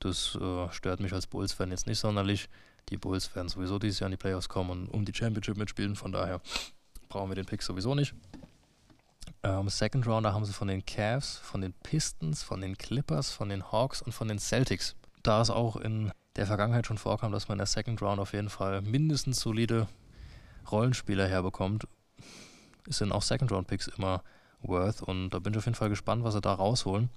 das 0.00 0.34
äh, 0.34 0.72
stört 0.72 1.00
mich 1.00 1.12
als 1.12 1.26
Bulls-Fan 1.26 1.70
jetzt 1.70 1.86
nicht 1.86 1.98
sonderlich. 1.98 2.48
Die 2.88 2.96
Bulls 2.96 3.34
werden 3.34 3.48
sowieso 3.48 3.78
dieses 3.78 4.00
Jahr 4.00 4.08
in 4.08 4.12
die 4.12 4.16
Playoffs 4.16 4.48
kommen 4.48 4.70
und 4.70 4.88
um 4.88 5.04
die 5.04 5.14
Championship 5.14 5.56
mitspielen. 5.56 5.96
Von 5.96 6.12
daher 6.12 6.40
brauchen 7.08 7.30
wir 7.30 7.36
den 7.36 7.46
Pick 7.46 7.62
sowieso 7.62 7.94
nicht. 7.94 8.14
Ähm, 9.44 9.68
Second 9.68 10.06
Rounder 10.06 10.34
haben 10.34 10.44
sie 10.44 10.52
von 10.52 10.68
den 10.68 10.84
Cavs, 10.84 11.38
von 11.38 11.60
den 11.60 11.72
Pistons, 11.72 12.42
von 12.42 12.60
den 12.60 12.76
Clippers, 12.76 13.30
von 13.30 13.48
den 13.48 13.70
Hawks 13.70 14.02
und 14.02 14.12
von 14.12 14.28
den 14.28 14.38
Celtics. 14.38 14.96
Da 15.22 15.40
es 15.40 15.50
auch 15.50 15.76
in 15.76 16.12
der 16.36 16.46
Vergangenheit 16.46 16.86
schon 16.86 16.98
vorkam, 16.98 17.32
dass 17.32 17.48
man 17.48 17.56
in 17.56 17.58
der 17.58 17.66
Second 17.66 18.00
Round 18.02 18.20
auf 18.20 18.32
jeden 18.32 18.50
Fall 18.50 18.82
mindestens 18.82 19.40
solide 19.40 19.86
Rollenspieler 20.70 21.28
herbekommt, 21.28 21.86
sind 22.88 23.12
auch 23.12 23.22
Second 23.22 23.52
Round 23.52 23.66
Picks 23.66 23.88
immer 23.88 24.22
worth 24.62 25.02
und 25.02 25.30
da 25.30 25.38
bin 25.38 25.52
ich 25.52 25.58
auf 25.58 25.66
jeden 25.66 25.76
Fall 25.76 25.88
gespannt, 25.88 26.24
was 26.24 26.34
sie 26.34 26.40
da 26.40 26.52
rausholen. 26.54 27.10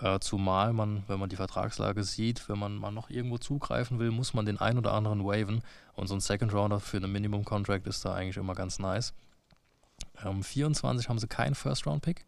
Äh, 0.00 0.18
zumal 0.20 0.72
man, 0.72 1.04
wenn 1.06 1.20
man 1.20 1.28
die 1.28 1.36
Vertragslage 1.36 2.02
sieht, 2.02 2.48
wenn 2.48 2.58
man 2.58 2.76
mal 2.76 2.90
noch 2.90 3.10
irgendwo 3.10 3.38
zugreifen 3.38 3.98
will, 3.98 4.10
muss 4.10 4.34
man 4.34 4.46
den 4.46 4.58
ein 4.58 4.78
oder 4.78 4.92
anderen 4.92 5.24
waven 5.24 5.62
und 5.94 6.08
so 6.08 6.14
ein 6.14 6.20
Second 6.20 6.52
Rounder 6.52 6.80
für 6.80 6.96
einen 6.96 7.12
Minimum 7.12 7.44
Contract 7.44 7.86
ist 7.86 8.04
da 8.04 8.14
eigentlich 8.14 8.36
immer 8.36 8.54
ganz 8.54 8.78
nice. 8.78 9.14
Ähm, 10.24 10.42
24 10.42 11.08
haben 11.08 11.18
sie 11.18 11.28
keinen 11.28 11.54
First 11.54 11.86
Round 11.86 12.02
Pick. 12.02 12.24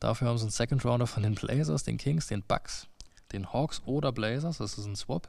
Dafür 0.00 0.28
haben 0.28 0.38
sie 0.38 0.44
einen 0.44 0.50
Second 0.50 0.84
Rounder 0.84 1.06
von 1.06 1.22
den 1.22 1.34
Blazers, 1.34 1.82
den 1.82 1.96
Kings, 1.96 2.26
den 2.26 2.42
Bucks, 2.42 2.88
den 3.32 3.52
Hawks 3.52 3.82
oder 3.86 4.12
Blazers, 4.12 4.58
das 4.58 4.78
ist 4.78 4.86
ein 4.86 4.96
Swap. 4.96 5.28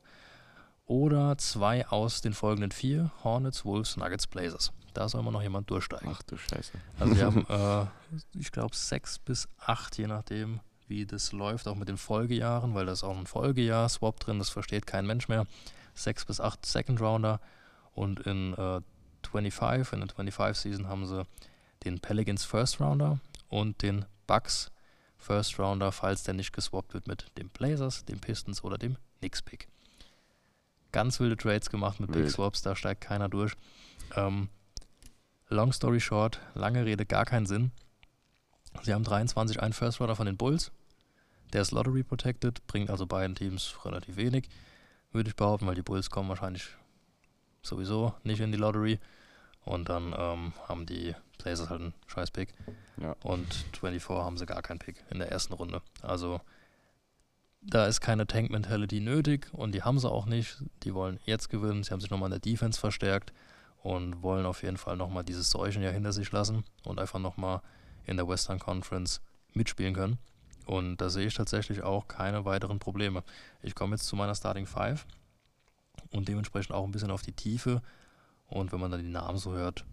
Oder 0.86 1.38
zwei 1.38 1.88
aus 1.88 2.22
den 2.22 2.34
folgenden 2.34 2.72
vier: 2.72 3.12
Hornets, 3.24 3.64
Wolves, 3.64 3.96
Nuggets, 3.96 4.26
Blazers. 4.26 4.74
Da 5.00 5.08
soll 5.08 5.22
immer 5.22 5.32
noch 5.32 5.41
jemand 5.41 5.70
durchsteigen. 5.70 6.10
Ach 6.12 6.22
du 6.24 6.36
Scheiße. 6.36 6.74
Also 7.00 7.16
wir 7.16 7.26
haben, 7.47 7.47
äh, 7.47 8.38
ich 8.38 8.52
glaube, 8.52 8.76
sechs 8.76 9.18
bis 9.18 9.47
acht, 9.58 9.97
je 9.97 10.08
nachdem, 10.08 10.60
wie 10.89 11.06
das 11.06 11.32
läuft, 11.32 11.70
auch 11.70 11.78
mit 11.78 11.88
den 11.88 11.95
Folgejahren, 11.95 12.76
weil 12.76 12.86
da 12.86 12.91
ist 12.91 13.06
auch 13.06 13.18
ein 13.18 13.26
Folgejahr-Swap 13.26 14.20
drin, 14.20 14.39
das 14.39 14.50
versteht 14.50 14.86
kein 14.86 15.08
Mensch 15.08 15.30
mehr. 15.30 15.47
Sechs 15.93 16.26
bis 16.26 16.41
acht 16.41 16.66
Second 16.66 17.00
Rounder 17.00 17.39
und 17.93 18.20
in 18.20 18.54
äh, 18.56 18.82
25, 19.32 19.93
in 19.93 20.02
der 20.02 20.10
25-Season 20.10 20.89
haben 20.89 21.06
sie 21.06 21.26
den 21.86 22.02
Pelicans 22.02 22.43
First 22.43 22.82
Rounder 22.82 23.22
und 23.47 23.82
den 23.82 24.04
Bucks 24.28 24.70
First 25.16 25.60
Rounder, 25.60 25.93
falls 25.93 26.24
der 26.24 26.34
nicht 26.34 26.52
geswappt 26.52 26.93
wird 26.93 27.08
mit 27.08 27.26
dem 27.38 27.47
Blazers, 27.47 28.04
dem 28.04 28.20
Pistons 28.20 28.66
oder 28.66 28.78
dem 28.78 28.97
Knicks 29.20 29.41
Pick. 29.41 29.70
Ganz 30.91 31.22
wilde 31.22 31.38
Trades 31.38 31.70
gemacht 31.70 32.02
mit 32.02 32.14
Wild. 32.14 32.30
Swaps, 32.30 32.64
da 32.64 32.76
steigt 32.76 33.00
keiner 33.00 33.30
durch. 33.30 33.54
Ähm, 34.18 34.50
long 35.50 35.74
story 35.74 36.00
short, 36.00 36.39
lange 36.54 36.86
Rede, 36.86 37.06
gar 37.06 37.26
keinen 37.26 37.45
Sinn. 37.45 37.72
Sie 38.84 38.93
haben 38.93 39.04
23 39.04 39.62
einen 39.62 39.74
First 39.74 40.00
Rounder 40.00 40.16
von 40.16 40.28
den 40.28 40.38
Bulls, 40.38 40.72
Der 41.54 41.64
ist 41.64 41.72
Lottery 41.72 42.04
protected, 42.04 42.66
bringt 42.68 42.91
also 42.91 43.08
beiden 43.08 43.36
Teams 43.36 43.76
relativ 43.84 44.16
wenig, 44.16 44.47
würde 45.12 45.30
ich 45.30 45.36
behaupten, 45.36 45.66
weil 45.66 45.76
die 45.76 45.82
Bulls 45.82 46.12
kommen 46.12 46.30
wahrscheinlich 46.30 46.68
sowieso 47.64 48.14
nicht 48.24 48.39
in 48.39 48.52
die 48.52 48.58
Lottery. 48.58 49.00
Und 49.66 49.89
dann 49.89 50.16
ähm, 50.18 50.54
haben 50.68 50.86
die 50.86 51.16
Blazers 51.38 51.70
halt 51.70 51.82
einen 51.82 51.93
scheiß 52.08 52.32
Pick. 52.32 52.54
Ja. 52.97 53.16
Und 53.24 53.54
24 53.80 54.24
haben 54.24 54.38
sie 54.38 54.45
gar 54.45 54.62
keinen 54.62 54.80
Pick 54.80 55.04
in 55.10 55.20
der 55.20 55.32
ersten 55.32 55.54
Runde. 55.54 55.82
Also 56.02 56.39
da 57.62 57.88
ist 57.88 58.00
keine 58.00 58.26
Tank-Mentality 58.26 59.02
nötig 59.02 59.47
und 59.52 59.74
die 59.74 59.84
haben 59.84 60.00
sie 60.00 60.10
auch 60.10 60.26
nicht. 60.26 60.64
Die 60.84 60.93
wollen 60.93 61.20
jetzt 61.26 61.50
gewinnen. 61.50 61.84
Sie 61.84 61.91
haben 61.91 62.00
sich 62.00 62.10
nochmal 62.10 62.28
in 62.28 62.39
der 62.39 62.52
Defense 62.52 62.80
verstärkt 62.80 63.34
und 63.82 64.22
wollen 64.22 64.46
auf 64.46 64.64
jeden 64.64 64.78
Fall 64.78 64.98
nochmal 64.98 65.24
dieses 65.24 65.50
Seuchen 65.50 65.82
ja 65.82 65.90
hinter 65.90 66.12
sich 66.14 66.32
lassen 66.32 66.64
und 66.84 67.00
einfach 67.00 67.20
nochmal 67.20 67.62
in 68.06 68.18
der 68.18 68.28
Western 68.28 68.60
Conference 68.60 69.22
mitspielen 69.54 69.94
können. 69.94 70.20
Und 70.66 70.98
da 70.98 71.10
sehe 71.10 71.28
ich 71.28 71.34
tatsächlich 71.34 71.82
auch 71.82 72.08
keine 72.08 72.46
weiteren 72.46 72.80
Probleme. 72.80 73.24
Ich 73.62 73.76
komme 73.76 73.96
jetzt 73.96 74.06
zu 74.06 74.16
meiner 74.16 74.36
Starting 74.36 74.68
Five 74.68 75.08
und 76.12 76.28
dementsprechend 76.28 76.76
auch 76.76 76.86
ein 76.86 76.92
bisschen 76.92 77.12
auf 77.12 77.22
die 77.22 77.32
Tiefe. 77.32 77.82
Und 78.48 78.72
wenn 78.72 78.80
man 78.80 78.92
dann 78.92 79.02
die 79.02 79.10
Namen 79.10 79.38
so 79.38 79.54
hört, 79.54 79.86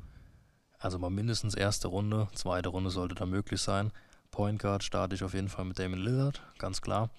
also 0.79 0.99
mal 0.99 1.11
mindestens 1.11 1.55
erste 1.55 1.89
Runde, 1.89 2.29
zweite 2.35 2.69
Runde 2.69 2.91
sollte 2.91 3.15
da 3.15 3.27
möglich 3.27 3.61
sein. 3.61 3.93
Point 4.31 4.61
Guard 4.61 4.85
starte 4.85 5.15
ich 5.15 5.25
auf 5.25 5.33
jeden 5.33 5.49
Fall 5.49 5.65
mit 5.65 5.79
Damon 5.79 6.01
Lillard, 6.01 6.43
ganz 6.59 6.83
klar. 6.83 7.11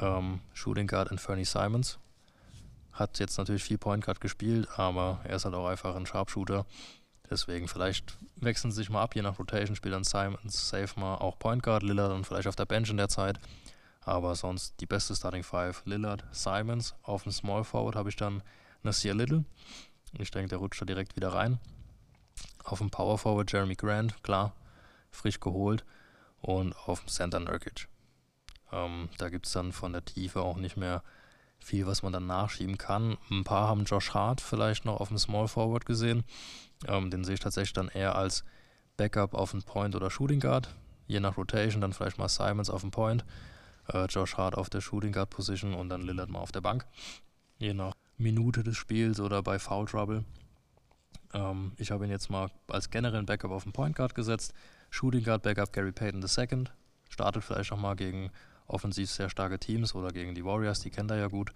Ähm, 0.00 0.40
Shooting 0.52 0.86
Guard 0.86 1.10
Anthony 1.10 1.44
Simons. 1.44 1.98
Hat 2.92 3.18
jetzt 3.18 3.38
natürlich 3.38 3.64
viel 3.64 3.78
Point 3.78 4.04
Guard 4.04 4.20
gespielt, 4.20 4.68
aber 4.76 5.20
er 5.24 5.36
ist 5.36 5.44
halt 5.44 5.54
auch 5.54 5.66
einfach 5.66 5.94
ein 5.94 6.06
Sharpshooter. 6.06 6.66
Deswegen 7.30 7.68
vielleicht 7.68 8.18
wechseln 8.36 8.72
sie 8.72 8.78
sich 8.78 8.90
mal 8.90 9.02
ab, 9.02 9.14
je 9.14 9.22
nach 9.22 9.38
Rotation 9.38 9.76
spielt 9.76 9.94
dann 9.94 10.02
Simons 10.02 10.68
safe 10.68 10.98
mal 10.98 11.14
auch 11.16 11.38
Point 11.38 11.62
Guard, 11.62 11.84
Lillard 11.84 12.12
und 12.12 12.26
vielleicht 12.26 12.48
auf 12.48 12.56
der 12.56 12.66
Bench 12.66 12.90
in 12.90 12.96
der 12.96 13.08
Zeit. 13.08 13.38
Aber 14.00 14.34
sonst 14.34 14.80
die 14.80 14.86
beste 14.86 15.14
Starting 15.14 15.44
Five, 15.44 15.82
Lillard, 15.84 16.24
Simons. 16.32 16.94
Auf 17.02 17.22
dem 17.22 17.32
Small 17.32 17.64
Forward 17.64 17.94
habe 17.94 18.08
ich 18.08 18.16
dann 18.16 18.42
Nasir 18.82 19.14
Little. 19.14 19.44
Ich 20.18 20.30
denke, 20.30 20.48
der 20.48 20.58
rutscht 20.58 20.80
da 20.80 20.86
direkt 20.86 21.14
wieder 21.16 21.32
rein. 21.32 21.60
Auf 22.64 22.78
dem 22.78 22.90
Power 22.90 23.18
Forward 23.18 23.52
Jeremy 23.52 23.74
Grant, 23.74 24.22
klar, 24.22 24.54
frisch 25.10 25.38
geholt. 25.38 25.84
Und 26.40 26.74
auf 26.86 27.00
dem 27.00 27.08
Center 27.08 27.38
Nurkic. 27.38 27.88
Ähm, 28.72 29.10
da 29.18 29.28
gibt 29.28 29.46
es 29.46 29.52
dann 29.52 29.72
von 29.72 29.92
der 29.92 30.04
Tiefe 30.04 30.40
auch 30.40 30.56
nicht 30.56 30.76
mehr 30.76 31.02
viel, 31.60 31.86
was 31.86 32.02
man 32.02 32.12
dann 32.12 32.26
nachschieben 32.26 32.78
kann. 32.78 33.16
Ein 33.30 33.44
paar 33.44 33.68
haben 33.68 33.84
Josh 33.84 34.14
Hart 34.14 34.40
vielleicht 34.40 34.84
noch 34.84 35.00
auf 35.00 35.08
dem 35.08 35.18
Small 35.18 35.48
Forward 35.48 35.86
gesehen. 35.86 36.24
Ähm, 36.88 37.10
den 37.10 37.24
sehe 37.24 37.34
ich 37.34 37.40
tatsächlich 37.40 37.74
dann 37.74 37.88
eher 37.88 38.16
als 38.16 38.44
Backup 38.96 39.34
auf 39.34 39.52
dem 39.52 39.62
Point 39.62 39.94
oder 39.94 40.10
Shooting 40.10 40.40
Guard. 40.40 40.74
Je 41.06 41.20
nach 41.20 41.36
Rotation 41.36 41.80
dann 41.80 41.92
vielleicht 41.92 42.18
mal 42.18 42.28
Simons 42.28 42.70
auf 42.70 42.82
dem 42.82 42.90
Point, 42.90 43.24
äh, 43.92 44.06
Josh 44.06 44.36
Hart 44.36 44.56
auf 44.56 44.70
der 44.70 44.80
Shooting 44.80 45.12
Guard 45.12 45.30
Position 45.30 45.74
und 45.74 45.88
dann 45.88 46.02
Lillard 46.02 46.30
mal 46.30 46.40
auf 46.40 46.52
der 46.52 46.60
Bank. 46.60 46.86
Je 47.58 47.74
nach 47.74 47.94
Minute 48.16 48.62
des 48.62 48.76
Spiels 48.76 49.20
oder 49.20 49.42
bei 49.42 49.58
Foul 49.58 49.86
Trouble. 49.86 50.24
Ähm, 51.32 51.72
ich 51.76 51.90
habe 51.90 52.04
ihn 52.04 52.10
jetzt 52.10 52.30
mal 52.30 52.50
als 52.68 52.90
generellen 52.90 53.26
Backup 53.26 53.50
auf 53.50 53.64
den 53.64 53.72
Point 53.72 53.96
Guard 53.96 54.14
gesetzt. 54.14 54.54
Shooting 54.90 55.24
Guard 55.24 55.42
Backup 55.42 55.72
Gary 55.72 55.92
Payton 55.92 56.22
II. 56.22 56.64
Startet 57.08 57.44
vielleicht 57.44 57.70
nochmal 57.70 57.96
gegen 57.96 58.30
offensiv 58.70 59.10
sehr 59.10 59.28
starke 59.28 59.58
Teams 59.58 59.94
oder 59.94 60.10
gegen 60.10 60.34
die 60.34 60.44
Warriors, 60.44 60.80
die 60.80 60.90
kennt 60.90 61.10
er 61.10 61.18
ja 61.18 61.28
gut. 61.28 61.52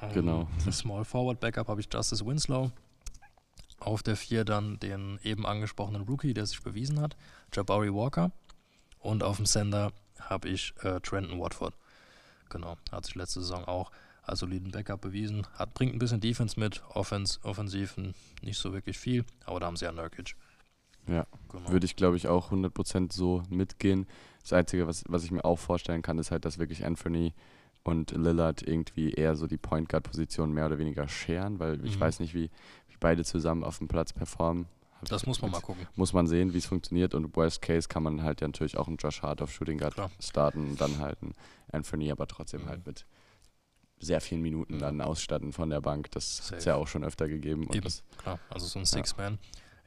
Ähm, 0.00 0.12
Genau. 0.12 0.48
Small 0.70 1.04
Forward 1.04 1.40
Backup 1.40 1.68
habe 1.68 1.80
ich 1.80 1.88
Justice 1.92 2.24
Winslow. 2.24 2.70
Auf 3.78 4.02
der 4.02 4.16
4 4.16 4.44
dann 4.44 4.78
den 4.78 5.18
eben 5.22 5.46
angesprochenen 5.46 6.02
Rookie, 6.02 6.34
der 6.34 6.44
sich 6.46 6.62
bewiesen 6.62 7.00
hat, 7.00 7.16
Jabari 7.52 7.92
Walker. 7.92 8.30
Und 8.98 9.22
auf 9.22 9.36
dem 9.36 9.46
Sender 9.46 9.92
habe 10.20 10.48
ich 10.48 10.74
äh, 10.82 11.00
Trenton 11.00 11.40
Watford. 11.40 11.74
Genau, 12.50 12.76
hat 12.92 13.06
sich 13.06 13.14
letzte 13.14 13.40
Saison 13.40 13.64
auch 13.64 13.90
als 14.22 14.40
soliden 14.40 14.70
Backup 14.70 15.00
bewiesen. 15.00 15.46
Hat, 15.54 15.72
bringt 15.72 15.94
ein 15.94 15.98
bisschen 15.98 16.20
Defense 16.20 16.60
mit, 16.60 16.82
Offens, 16.90 17.40
offensiv 17.42 17.96
nicht 18.42 18.58
so 18.58 18.72
wirklich 18.72 18.98
viel, 18.98 19.24
aber 19.46 19.60
da 19.60 19.66
haben 19.66 19.76
sie 19.76 19.86
ja 19.86 19.92
Nurkic. 19.92 20.36
Ja, 21.10 21.26
Genau. 21.50 21.68
würde 21.70 21.84
ich 21.84 21.96
glaube 21.96 22.16
ich 22.16 22.28
auch 22.28 22.50
100% 22.52 23.12
so 23.12 23.42
mitgehen. 23.50 24.06
Das 24.42 24.52
Einzige, 24.52 24.86
was, 24.86 25.02
was 25.08 25.24
ich 25.24 25.30
mir 25.32 25.44
auch 25.44 25.58
vorstellen 25.58 26.02
kann, 26.02 26.18
ist 26.18 26.30
halt, 26.30 26.44
dass 26.44 26.58
wirklich 26.58 26.84
Anthony 26.84 27.34
und 27.82 28.12
Lillard 28.12 28.62
irgendwie 28.62 29.10
eher 29.12 29.34
so 29.36 29.46
die 29.46 29.56
Point 29.56 29.88
Guard 29.88 30.04
Position 30.04 30.52
mehr 30.52 30.66
oder 30.66 30.78
weniger 30.78 31.08
scheren, 31.08 31.58
weil 31.58 31.84
ich 31.84 31.96
Mhm. 31.96 32.00
weiß 32.00 32.20
nicht, 32.20 32.34
wie, 32.34 32.50
wie 32.88 32.96
beide 33.00 33.24
zusammen 33.24 33.64
auf 33.64 33.78
dem 33.78 33.88
Platz 33.88 34.12
performen. 34.12 34.66
Das 35.02 35.22
ich- 35.22 35.26
muss 35.28 35.40
man 35.42 35.50
mal 35.50 35.60
gucken. 35.62 35.86
Muss 35.96 36.12
man 36.12 36.26
sehen, 36.26 36.52
wie 36.52 36.58
es 36.58 36.66
funktioniert 36.66 37.14
und 37.14 37.34
Worst 37.34 37.62
Case 37.62 37.88
kann 37.88 38.02
man 38.02 38.22
halt 38.22 38.42
ja 38.42 38.46
natürlich 38.48 38.76
auch 38.76 38.86
einen 38.86 38.98
Josh 38.98 39.22
Hart 39.22 39.40
auf 39.42 39.50
Shooting 39.50 39.78
Guard 39.78 39.94
Klar. 39.94 40.10
starten 40.20 40.70
und 40.72 40.80
dann 40.80 40.98
halt 40.98 41.22
einen 41.22 41.34
Anthony, 41.72 42.10
aber 42.12 42.26
trotzdem 42.26 42.62
Mhm. 42.64 42.68
halt 42.68 42.86
mit 42.86 43.06
sehr 43.98 44.20
vielen 44.20 44.42
Minuten 44.42 44.74
Mhm. 44.76 44.80
dann 44.80 45.00
ausstatten 45.00 45.52
von 45.52 45.70
der 45.70 45.80
Bank. 45.80 46.10
Das 46.12 46.50
hat 46.52 46.58
es 46.58 46.64
ja 46.66 46.74
auch 46.76 46.86
schon 46.86 47.02
öfter 47.02 47.28
gegeben. 47.28 47.64
Eben. 47.72 47.80
das, 47.80 48.02
Klar, 48.18 48.38
also 48.50 48.66
so 48.66 48.78
ein 48.78 48.84
Ja. 48.84 48.88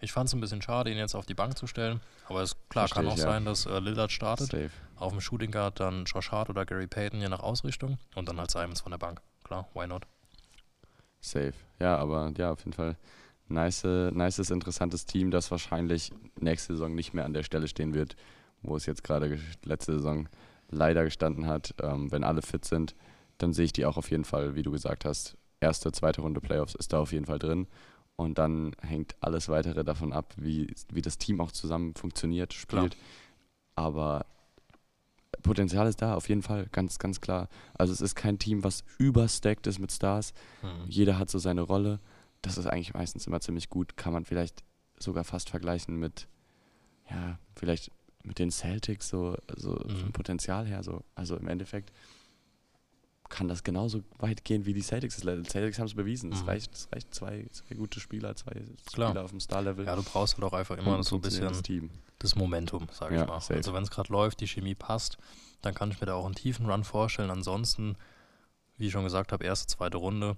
Ich 0.04 0.12
fand 0.12 0.28
es 0.28 0.34
ein 0.34 0.41
bisschen 0.41 0.62
schade, 0.62 0.91
ihn 0.91 0.97
jetzt 0.97 1.16
auf 1.16 1.26
die 1.26 1.34
Bank 1.34 1.58
zu 1.58 1.66
stellen. 1.66 2.01
Aber 2.28 2.41
es 2.41 2.58
klar 2.68 2.89
Versteh 2.89 2.95
kann 2.95 3.08
auch 3.08 3.14
ich, 3.14 3.24
ja. 3.24 3.32
sein, 3.32 3.45
dass 3.45 3.66
äh, 3.66 3.80
Lillard 3.80 4.12
startet. 4.12 4.51
safe. 4.51 4.70
Auf 4.97 5.14
dem 5.14 5.22
Shooting 5.22 5.49
Guard 5.49 5.80
dann 5.80 6.04
Josh 6.04 6.30
Hart 6.30 6.49
oder 6.49 6.66
Gary 6.66 6.88
Payton, 6.88 7.22
je 7.22 7.30
nach 7.30 7.39
Ausrichtung. 7.39 7.97
Und 8.14 8.28
dann 8.28 8.38
halt 8.38 8.51
Simons 8.51 8.82
von 8.82 8.91
der 8.91 8.97
Bank. 8.97 9.22
Klar, 9.45 9.70
why 9.74 9.88
not? 9.88 10.06
Safe. 11.22 11.54
Ja, 11.80 11.95
aber 11.97 12.34
ja, 12.38 12.51
auf 12.51 12.60
jeden 12.60 12.74
Fall 12.74 12.97
nice, 13.47 13.86
nices, 13.86 14.51
interessantes 14.51 15.06
Team, 15.06 15.32
das 15.32 15.49
wahrscheinlich 15.51 16.12
nächste 16.38 16.74
Saison 16.74 16.93
nicht 16.93 17.14
mehr 17.14 17.24
an 17.24 17.34
der 17.34 17.43
Stelle 17.43 17.70
stehen 17.70 17.93
wird, 17.93 18.18
wo 18.62 18.76
es 18.76 18.86
jetzt 18.86 19.06
gerade 19.06 19.39
letzte 19.64 19.93
Saison 19.93 20.28
leider 20.70 21.06
gestanden 21.06 21.47
hat. 21.47 21.76
Ähm, 21.82 22.12
wenn 22.12 22.26
alle 22.26 22.41
fit 22.41 22.66
sind, 22.66 22.93
dann 23.38 23.54
sehe 23.54 23.66
ich 23.66 23.74
die 23.74 23.86
auch 23.86 23.95
auf 23.95 24.12
jeden 24.12 24.26
Fall, 24.26 24.56
wie 24.56 24.64
du 24.64 24.72
gesagt 24.72 25.06
hast. 25.06 25.38
Erste, 25.62 25.93
zweite 25.93 26.20
Runde 26.20 26.41
Playoffs 26.41 26.76
ist 26.76 26.91
da 26.91 26.99
auf 26.99 27.14
jeden 27.14 27.26
Fall 27.26 27.39
drin. 27.39 27.68
Und 28.16 28.38
dann 28.38 28.76
hängt 28.82 29.16
alles 29.22 29.49
weitere 29.49 29.84
davon 29.84 30.14
ab, 30.14 30.34
wie, 30.38 30.74
wie 30.91 31.01
das 31.01 31.18
Team 31.18 31.41
auch 31.41 31.51
zusammen 31.51 31.95
funktioniert, 31.95 32.51
Klar. 32.68 32.84
spielt. 32.86 32.97
Aber 33.76 34.26
Potenzial 35.41 35.88
ist 35.88 36.01
da, 36.01 36.14
auf 36.16 36.30
jeden 36.30 36.43
Fall, 36.43 36.68
ganz, 36.72 36.99
ganz 36.99 37.20
klar. 37.20 37.49
Also 37.74 37.91
es 37.91 38.01
ist 38.01 38.16
kein 38.16 38.39
Team, 38.39 38.64
was 38.64 38.84
überstacked 38.97 39.68
ist 39.68 39.80
mit 39.80 39.91
Stars. 39.91 40.34
Hm. 40.61 40.86
Jeder 40.88 41.18
hat 41.18 41.30
so 41.30 41.39
seine 41.39 41.61
Rolle. 41.61 41.99
Das 42.41 42.57
ist 42.57 42.68
eigentlich 42.68 42.93
meistens 42.93 43.28
immer 43.28 43.41
ziemlich 43.41 43.70
gut. 43.70 43.97
Kann 43.97 44.14
man 44.14 44.26
vielleicht 44.26 44.64
sogar 44.99 45.24
fast 45.24 45.49
vergleichen 45.49 45.97
mit, 45.97 46.28
ja, 47.09 47.39
vielleicht 47.55 47.91
mit 48.24 48.39
den 48.39 48.51
Celtics, 48.51 49.09
so, 49.09 49.36
so 49.55 49.72
Mhm. 49.72 49.97
vom 49.97 50.11
Potenzial 50.14 50.66
her. 50.66 50.84
So. 50.84 51.03
Also 51.16 51.36
im 51.36 51.47
Endeffekt 51.47 51.91
kann 53.34 53.47
das 53.47 53.63
genauso 53.63 54.03
weit 54.19 54.45
gehen 54.45 54.65
wie 54.65 54.73
die 54.73 54.81
Celtics. 54.81 55.17
Die 55.17 55.23
Celtics 55.43 55.79
haben 55.79 55.88
es 55.88 55.95
bewiesen. 55.95 56.31
Es 56.31 56.43
Mhm. 56.43 56.49
reicht, 56.49 56.73
es 56.73 56.88
reicht 56.91 57.13
zwei, 57.13 57.45
zwei 57.51 57.75
gute 57.75 57.99
Spieler, 57.99 58.36
zwei 58.36 58.53
Klar. 58.93 59.09
Spieler 59.09 59.23
auf 59.25 59.31
dem 59.31 59.39
Star-Level. 59.39 59.86
Ja, 59.86 59.95
du 59.95 60.03
brauchst 60.03 60.36
halt 60.36 60.43
auch 60.43 60.53
einfach 60.53 60.77
immer 60.77 61.01
so 61.03 61.15
ein 61.15 61.21
bisschen 61.21 61.51
Team. 61.63 61.89
das 62.19 62.36
Momentum, 62.36 62.88
sag 62.91 63.11
Ja, 63.11 63.23
ich 63.23 63.27
mal. 63.27 63.39
safe. 63.41 63.55
Also 63.55 63.73
wenn 63.73 63.84
es 63.84 63.89
gerade 63.91 64.11
läuft, 64.13 64.39
die 64.39 64.47
Chemie 64.47 64.75
passt, 64.75 65.17
dann 65.61 65.73
kann 65.73 65.89
ich 65.91 65.99
mir 65.99 66.05
da 66.07 66.13
auch 66.13 66.25
einen 66.25 66.36
tiefen 66.36 66.69
Run 66.69 66.84
vorstellen. 66.84 67.31
Ansonsten, 67.31 67.95
wie 68.77 68.88
ich 68.88 68.91
schon 68.91 69.03
gesagt 69.03 69.31
habe, 69.31 69.43
erste, 69.43 69.67
zweite 69.67 69.97
Runde 69.97 70.38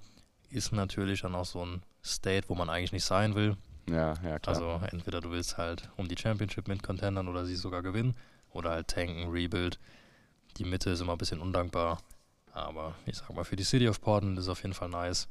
ist 0.49 0.71
natürlich 0.71 1.21
dann 1.21 1.35
auch 1.35 1.45
so 1.45 1.65
ein 1.65 1.81
State, 2.03 2.47
wo 2.49 2.55
man 2.55 2.69
eigentlich 2.69 2.93
nicht 2.93 3.03
sein 3.05 3.35
will. 3.35 3.57
Ja, 3.89 4.13
ja, 4.23 4.39
klar. 4.39 4.55
Also 4.55 4.81
entweder 4.91 5.19
du 5.21 5.31
willst 5.31 5.57
halt 5.57 5.89
um 5.97 6.07
die 6.07 6.17
Championship 6.17 6.67
mit 6.67 6.81
Contendern 6.81 7.27
oder 7.27 7.45
sie 7.45 7.55
sogar 7.55 7.81
gewinnen 7.83 8.15
oder 8.51 8.71
halt 8.71 8.87
tanken, 8.87 9.29
Rebuild. 9.29 9.79
Die 10.57 10.63
Mitte 10.63 10.91
ist 10.91 11.01
immer 11.01 11.11
ein 11.13 11.17
bisschen 11.17 11.41
undankbar. 11.41 11.99
Aber 12.55 12.95
ich 13.05 13.17
sag 13.17 13.29
mal, 13.35 13.43
für 13.43 13.57
die 13.57 13.63
City 13.63 13.89
of 13.89 13.99
Portland 13.99 14.37
ist 14.37 14.45
es 14.45 14.49
auf 14.49 14.61
jeden 14.63 14.73
Fall 14.73 14.87
nice, 14.87 15.27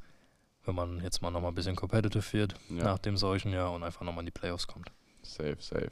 wenn 0.63 0.75
man 0.75 1.01
jetzt 1.01 1.23
mal 1.23 1.31
nochmal 1.31 1.51
ein 1.51 1.55
bisschen 1.55 1.75
competitive 1.75 2.33
wird 2.33 2.55
ja. 2.69 2.83
nach 2.83 2.99
dem 2.99 3.17
solchen 3.17 3.51
Jahr 3.51 3.73
und 3.73 3.83
einfach 3.83 4.01
nochmal 4.01 4.21
in 4.21 4.27
die 4.27 4.31
Playoffs 4.31 4.67
kommt. 4.67 4.91
Safe, 5.23 5.57
safe. 5.59 5.89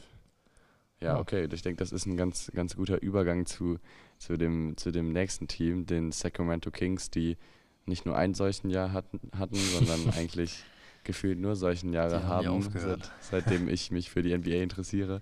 Ja, 1.00 1.20
okay. 1.20 1.50
Ich 1.52 1.64
denke, 1.64 1.80
das 1.80 1.92
ist 1.92 2.06
ein 2.06 2.18
ganz, 2.18 2.52
ganz 2.54 2.76
guter 2.76 3.02
Übergang 3.02 3.48
zu, 3.48 3.80
zu, 4.20 4.38
dem, 4.38 4.78
zu 4.78 4.92
dem 4.92 5.12
nächsten 5.12 5.48
Team, 5.48 5.88
den 5.88 6.12
Sacramento 6.12 6.70
Kings, 6.70 7.10
die 7.10 7.38
nicht 7.86 8.06
nur 8.06 8.16
ein 8.16 8.36
solchen 8.36 8.70
Jahr 8.70 8.94
hatten, 8.94 9.20
hatten 9.36 9.56
sondern 9.56 10.10
eigentlich 10.16 10.64
gefühlt 11.04 11.40
nur 11.40 11.56
solchen 11.56 11.94
Jahre 11.94 12.20
Die 12.20 12.26
haben 12.26 12.48
haben, 12.48 12.80
seit, 12.80 13.12
seitdem 13.20 13.68
ich 13.68 13.90
mich 13.90 14.12
für 14.12 14.22
die 14.22 14.38
NBA 14.38 14.62
interessiere. 14.62 15.20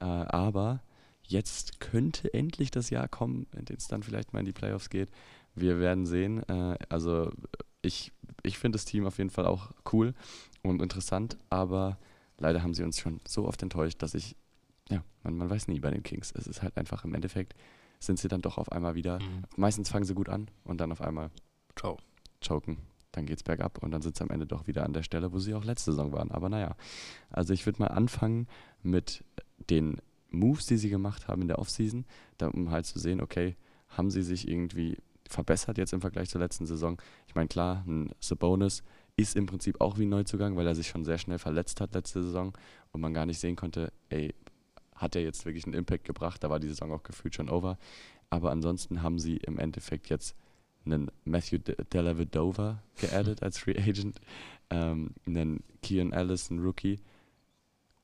Äh, 0.00 0.04
aber 0.04 0.82
jetzt 1.22 1.78
könnte 1.78 2.34
endlich 2.34 2.72
das 2.72 2.90
Jahr 2.90 3.06
kommen, 3.06 3.46
in 3.56 3.64
dem 3.64 3.76
es 3.76 3.86
dann 3.86 4.02
vielleicht 4.02 4.32
mal 4.32 4.40
in 4.40 4.46
die 4.46 4.52
Playoffs 4.52 4.90
geht. 4.90 5.08
Wir 5.54 5.78
werden 5.78 6.06
sehen. 6.06 6.42
Äh, 6.48 6.78
also 6.88 7.30
ich, 7.82 8.12
ich 8.42 8.58
finde 8.58 8.76
das 8.76 8.84
Team 8.84 9.06
auf 9.06 9.18
jeden 9.18 9.30
Fall 9.30 9.46
auch 9.46 9.72
cool 9.92 10.14
und 10.62 10.80
interessant, 10.82 11.36
aber 11.50 11.98
leider 12.38 12.62
haben 12.62 12.74
sie 12.74 12.82
uns 12.84 12.98
schon 12.98 13.20
so 13.26 13.46
oft 13.46 13.62
enttäuscht, 13.62 14.02
dass 14.02 14.14
ich, 14.14 14.36
ja, 14.88 15.02
man, 15.22 15.36
man 15.36 15.50
weiß 15.50 15.68
nie 15.68 15.80
bei 15.80 15.90
den 15.90 16.02
Kings. 16.02 16.32
Es 16.36 16.46
ist 16.46 16.62
halt 16.62 16.76
einfach 16.76 17.04
im 17.04 17.14
Endeffekt, 17.14 17.54
sind 18.00 18.18
sie 18.18 18.28
dann 18.28 18.42
doch 18.42 18.58
auf 18.58 18.72
einmal 18.72 18.94
wieder, 18.94 19.18
Mhm. 19.20 19.44
meistens 19.56 19.88
fangen 19.90 20.04
sie 20.04 20.14
gut 20.14 20.28
an 20.28 20.48
und 20.64 20.80
dann 20.80 20.90
auf 20.92 21.00
einmal 21.00 21.30
Ciao. 21.76 21.98
choken. 22.44 22.78
Dann 23.12 23.26
geht's 23.26 23.42
bergab 23.42 23.82
und 23.82 23.90
dann 23.90 24.00
sind 24.00 24.16
sie 24.16 24.22
am 24.24 24.30
Ende 24.30 24.46
doch 24.46 24.66
wieder 24.66 24.84
an 24.84 24.94
der 24.94 25.02
Stelle, 25.02 25.32
wo 25.32 25.38
sie 25.38 25.54
auch 25.54 25.64
letzte 25.64 25.90
Saison 25.92 26.12
waren. 26.12 26.30
Aber 26.30 26.48
naja, 26.48 26.74
also 27.30 27.52
ich 27.52 27.66
würde 27.66 27.80
mal 27.82 27.88
anfangen 27.88 28.48
mit 28.82 29.22
den 29.70 29.98
Moves, 30.30 30.64
die 30.66 30.78
sie 30.78 30.88
gemacht 30.88 31.28
haben 31.28 31.42
in 31.42 31.48
der 31.48 31.58
Offseason, 31.58 32.06
da, 32.38 32.48
um 32.48 32.70
halt 32.70 32.86
zu 32.86 32.98
sehen, 32.98 33.20
okay, 33.20 33.54
haben 33.90 34.10
sie 34.10 34.22
sich 34.22 34.48
irgendwie 34.48 34.96
verbessert 35.28 35.78
jetzt 35.78 35.92
im 35.92 36.00
Vergleich 36.00 36.28
zur 36.28 36.40
letzten 36.40 36.66
Saison. 36.66 37.00
Ich 37.26 37.34
meine, 37.34 37.48
klar, 37.48 37.84
ein 37.86 38.10
Sabonis 38.20 38.82
ist 39.16 39.36
im 39.36 39.46
Prinzip 39.46 39.80
auch 39.80 39.98
wie 39.98 40.06
ein 40.06 40.10
Neuzugang, 40.10 40.56
weil 40.56 40.66
er 40.66 40.74
sich 40.74 40.88
schon 40.88 41.04
sehr 41.04 41.18
schnell 41.18 41.38
verletzt 41.38 41.80
hat 41.80 41.94
letzte 41.94 42.22
Saison 42.22 42.56
und 42.92 43.00
man 43.00 43.14
gar 43.14 43.26
nicht 43.26 43.38
sehen 43.38 43.56
konnte, 43.56 43.92
ey, 44.08 44.34
hat 44.94 45.16
er 45.16 45.22
jetzt 45.22 45.44
wirklich 45.44 45.64
einen 45.64 45.74
Impact 45.74 46.04
gebracht? 46.04 46.42
Da 46.42 46.50
war 46.50 46.60
die 46.60 46.68
Saison 46.68 46.92
auch 46.92 47.02
gefühlt 47.02 47.34
schon 47.34 47.48
over. 47.48 47.78
Aber 48.30 48.50
ansonsten 48.50 49.02
haben 49.02 49.18
sie 49.18 49.36
im 49.36 49.58
Endeffekt 49.58 50.08
jetzt 50.08 50.36
einen 50.84 51.10
Matthew 51.24 51.58
Dellavedova 51.92 52.82
geaddet 52.96 53.42
als 53.42 53.58
Free 53.58 53.76
Agent, 53.78 54.20
ähm, 54.70 55.10
einen 55.26 55.62
Kian 55.82 56.12
Ellis, 56.12 56.50
einen 56.50 56.60
Rookie 56.60 56.98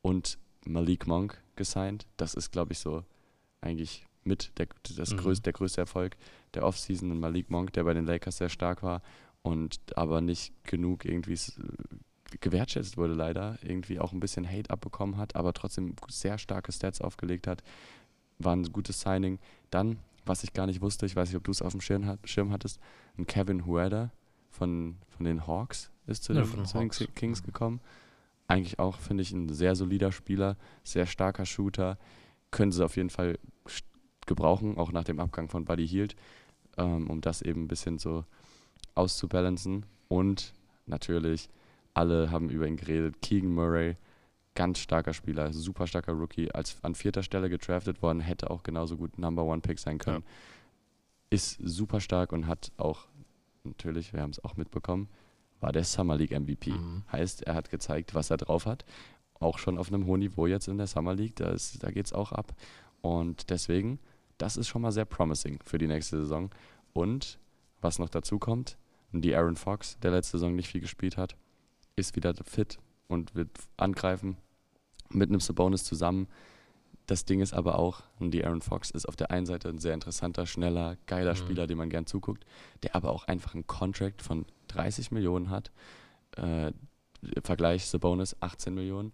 und 0.03 0.39
Malik 0.66 1.07
Monk 1.07 1.41
gesigned. 1.57 2.07
Das 2.16 2.35
ist, 2.35 2.51
glaube 2.51 2.73
ich, 2.73 2.79
so 2.79 3.05
eigentlich 3.61 4.07
mit 4.29 4.53
der, 4.59 4.68
das 4.97 5.12
Mhm. 5.12 5.16
größte, 5.16 5.43
der 5.43 5.53
größte 5.55 5.81
Erfolg 5.81 6.16
der 6.55 6.64
Offseason. 6.64 7.11
Und 7.11 7.18
Malik 7.20 7.51
Monk, 7.51 7.72
der 7.72 7.83
bei 7.85 7.95
den 7.95 8.07
Lakers 8.07 8.37
sehr 8.39 8.49
stark 8.49 8.83
war 8.83 9.03
und 9.43 9.79
aber 9.97 10.20
nicht 10.20 10.53
genug 10.64 11.05
irgendwie 11.05 11.33
s- 11.33 11.59
gewertschätzt 12.41 12.97
wurde 12.97 13.14
leider, 13.14 13.59
irgendwie 13.62 13.99
auch 13.99 14.12
ein 14.12 14.20
bisschen 14.20 14.47
Hate 14.49 14.70
abbekommen 14.70 15.16
hat, 15.16 15.35
aber 15.35 15.53
trotzdem 15.55 15.95
sehr 16.09 16.37
starke 16.39 16.72
Stats 16.72 17.01
aufgelegt 17.01 17.47
hat. 17.47 17.62
War 18.39 18.55
ein 18.55 18.64
gutes 18.70 19.01
Signing. 19.01 19.39
Dann, 19.70 19.99
was 20.26 20.45
ich 20.45 20.53
gar 20.53 20.66
nicht 20.66 20.81
wusste, 20.83 21.07
ich 21.07 21.16
weiß 21.16 21.29
nicht, 21.31 21.37
ob 21.37 21.45
du 21.45 21.51
es 21.51 21.62
auf 21.62 21.72
dem 21.72 21.81
Schirm, 21.81 22.07
hat- 22.07 22.20
Schirm 22.29 22.53
hattest, 22.53 22.79
ein 23.16 23.26
Kevin 23.26 23.64
Huerta 23.66 24.11
von, 24.51 24.97
von 25.09 25.24
den 25.24 25.47
Hawks 25.47 25.91
ist 26.07 26.22
zu 26.24 26.33
Ja, 26.35 26.43
den, 26.43 26.64
zu 26.66 26.79
den. 26.79 27.14
Kings 27.14 27.43
gekommen. 27.43 27.81
Eigentlich 28.47 28.79
auch, 28.79 28.99
finde 28.99 29.22
ich, 29.22 29.33
ein 29.33 29.49
sehr 29.51 29.74
solider 29.74 30.12
Spieler, 30.12 30.57
sehr 30.85 31.07
starker 31.07 31.45
Shooter. 31.47 31.99
Können 32.51 32.72
sie 32.72 32.83
auf 32.85 32.97
jeden 32.97 33.11
Fall 33.11 33.39
gebrauchen, 34.29 34.79
auch 34.79 34.93
nach 34.93 35.03
dem 35.05 35.18
Abgang 35.18 35.49
von 35.49 35.64
Buddy 35.64 35.87
Hield, 35.89 36.14
ähm, 36.76 37.11
um 37.11 37.20
das 37.20 37.43
eben 37.43 37.64
ein 37.64 37.68
bisschen 37.68 37.99
so 37.99 38.24
auszubalancen. 38.95 39.87
Und 40.09 40.53
natürlich, 40.87 41.49
alle 41.95 42.31
haben 42.31 42.49
über 42.51 42.66
ihn 42.66 42.76
geredet. 42.76 43.20
Keegan 43.22 43.53
Murray, 43.53 43.97
ganz 44.55 44.79
starker 44.79 45.12
Spieler, 45.14 45.53
super 45.53 45.87
starker 45.87 46.12
Rookie, 46.12 46.51
als 46.53 46.76
an 46.83 46.95
vierter 46.95 47.22
Stelle 47.22 47.49
gedraftet 47.51 48.03
worden, 48.03 48.20
hätte 48.20 48.51
auch 48.51 48.62
genauso 48.62 48.97
gut 48.97 49.18
Number 49.18 49.45
One 49.45 49.61
Pick 49.61 49.79
sein 49.79 49.99
können. 49.99 50.24
Ist 51.31 51.59
super 51.62 52.01
stark 52.01 52.33
und 52.33 52.47
hat 52.47 52.72
auch, 52.79 53.07
natürlich, 53.64 54.12
wir 54.12 54.22
haben 54.22 54.31
es 54.31 54.43
auch 54.45 54.57
mitbekommen, 54.57 55.09
war 55.61 55.72
der 55.72 55.85
Summer 55.85 56.16
League 56.16 56.31
MVP. 56.33 56.70
Mhm. 56.72 57.03
Heißt, 57.12 57.43
er 57.43 57.55
hat 57.55 57.68
gezeigt, 57.70 58.14
was 58.14 58.31
er 58.31 58.37
drauf 58.39 58.64
hat. 58.66 58.85
Auch 59.41 59.59
schon 59.59 59.76
auf 59.79 59.89
einem 59.93 60.07
hohen 60.07 60.20
Niveau 60.20 60.47
jetzt 60.47 60.68
in 60.68 60.79
der 60.79 60.87
Summer 60.87 61.14
League. 61.14 61.37
Da, 61.37 61.51
ist- 61.51 61.83
da 61.83 61.91
geht 61.91 62.07
es 62.07 62.12
auch 62.12 62.33
ab. 62.33 62.55
Und 63.03 63.51
deswegen, 63.51 63.99
das 64.39 64.57
ist 64.57 64.68
schon 64.68 64.82
mal 64.82 64.93
sehr 64.93 65.05
promising 65.05 65.59
für 65.64 65.78
die 65.78 65.86
nächste 65.86 66.18
Saison. 66.18 66.51
Und 66.93 67.39
was 67.80 67.99
noch 67.99 68.09
dazu 68.09 68.39
kommt, 68.39 68.76
die 69.12 69.34
Aaron 69.34 69.57
Fox, 69.57 69.99
der 70.01 70.11
letzte 70.11 70.32
Saison 70.39 70.55
nicht 70.55 70.68
viel 70.68 70.80
gespielt 70.80 71.16
hat, 71.16 71.36
ist 71.97 72.16
wieder 72.16 72.34
fit 72.45 72.78
und 73.09 73.34
wird 73.34 73.51
angreifen 73.76 74.36
mit 75.11 75.28
einem 75.30 75.41
Sabonis 75.41 75.84
zusammen. 75.84 76.28
Das 77.07 77.24
Ding 77.24 77.41
ist 77.41 77.55
aber 77.55 77.78
auch, 77.78 78.03
die 78.20 78.45
Aaron 78.45 78.61
Fox 78.61 78.91
ist 78.91 79.07
auf 79.09 79.16
der 79.16 79.30
einen 79.30 79.47
Seite 79.47 79.70
ein 79.70 79.78
sehr 79.78 79.95
interessanter, 79.95 80.45
schneller, 80.47 80.97
geiler 81.07 81.32
Mhm. 81.32 81.36
Spieler, 81.36 81.66
dem 81.66 81.78
man 81.78 81.89
gern 81.89 82.05
zuguckt, 82.07 82.45
der 82.82 82.95
aber 82.95 83.11
auch 83.11 83.24
einfach 83.24 83.55
einen 83.55 83.66
Contract 83.66 84.20
von 84.20 84.45
30 84.68 85.11
Millionen 85.11 85.49
hat. 85.51 85.70
Äh, 86.36 86.72
Vergleich 87.43 87.86
Sabonis 87.86 88.36
18 88.41 88.74
Millionen. 88.74 89.12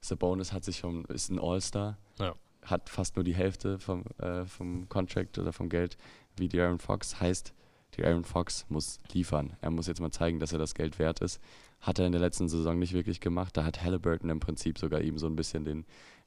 Sabonis 0.00 0.52
hat 0.52 0.64
sich 0.64 0.78
schon, 0.78 1.04
ist 1.06 1.28
ein 1.30 1.38
All-Star, 1.40 1.98
Ja. 2.18 2.34
Hat 2.66 2.88
fast 2.88 3.16
nur 3.16 3.24
die 3.24 3.34
Hälfte 3.34 3.78
vom, 3.78 4.04
äh, 4.18 4.44
vom 4.44 4.88
Contract 4.88 5.38
oder 5.38 5.52
vom 5.52 5.68
Geld 5.68 5.96
wie 6.36 6.48
die 6.48 6.60
Aaron 6.60 6.78
Fox. 6.78 7.20
Heißt, 7.20 7.54
die 7.96 8.04
Aaron 8.04 8.24
Fox 8.24 8.66
muss 8.68 9.00
liefern. 9.12 9.56
Er 9.60 9.70
muss 9.70 9.86
jetzt 9.86 10.00
mal 10.00 10.10
zeigen, 10.10 10.38
dass 10.40 10.52
er 10.52 10.58
das 10.58 10.74
Geld 10.74 10.98
wert 10.98 11.20
ist. 11.20 11.40
Hat 11.80 11.98
er 11.98 12.06
in 12.06 12.12
der 12.12 12.20
letzten 12.20 12.48
Saison 12.48 12.78
nicht 12.78 12.92
wirklich 12.92 13.20
gemacht. 13.20 13.56
Da 13.56 13.64
hat 13.64 13.82
Halliburton 13.82 14.30
im 14.30 14.40
Prinzip 14.40 14.78
sogar 14.78 15.00
ihm 15.00 15.18
so 15.18 15.26
ein 15.26 15.36
bisschen 15.36 15.64
den, 15.64 15.84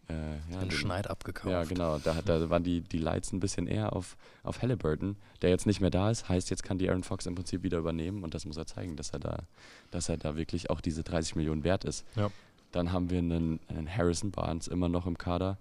äh, 0.09 0.13
ja, 0.13 0.59
Den 0.59 0.69
den, 0.69 0.71
Schneid 0.71 1.09
abgekauft. 1.09 1.51
ja, 1.51 1.63
genau. 1.63 1.99
Da, 1.99 2.15
hat, 2.15 2.27
da 2.27 2.49
waren 2.49 2.63
die, 2.63 2.81
die 2.81 2.97
Lights 2.97 3.31
ein 3.31 3.39
bisschen 3.39 3.67
eher 3.67 3.95
auf, 3.95 4.17
auf 4.43 4.61
Halliburton, 4.61 5.17
der 5.41 5.49
jetzt 5.51 5.67
nicht 5.67 5.81
mehr 5.81 5.91
da 5.91 6.09
ist. 6.09 6.27
Heißt, 6.29 6.49
jetzt 6.49 6.63
kann 6.63 6.79
die 6.79 6.89
Aaron 6.89 7.03
Fox 7.03 7.25
im 7.25 7.35
Prinzip 7.35 7.63
wieder 7.63 7.77
übernehmen 7.77 8.23
und 8.23 8.33
das 8.33 8.45
muss 8.45 8.57
er 8.57 8.65
zeigen, 8.65 8.95
dass 8.95 9.11
er 9.11 9.19
da, 9.19 9.43
dass 9.91 10.09
er 10.09 10.17
da 10.17 10.35
wirklich 10.35 10.69
auch 10.69 10.81
diese 10.81 11.03
30 11.03 11.35
Millionen 11.35 11.63
wert 11.63 11.83
ist. 11.83 12.05
Ja. 12.15 12.31
Dann 12.71 12.91
haben 12.91 13.09
wir 13.09 13.19
einen, 13.19 13.59
einen 13.67 13.89
Harrison 13.89 14.31
Barnes 14.31 14.67
immer 14.67 14.89
noch 14.89 15.05
im 15.05 15.17
Kader, 15.17 15.57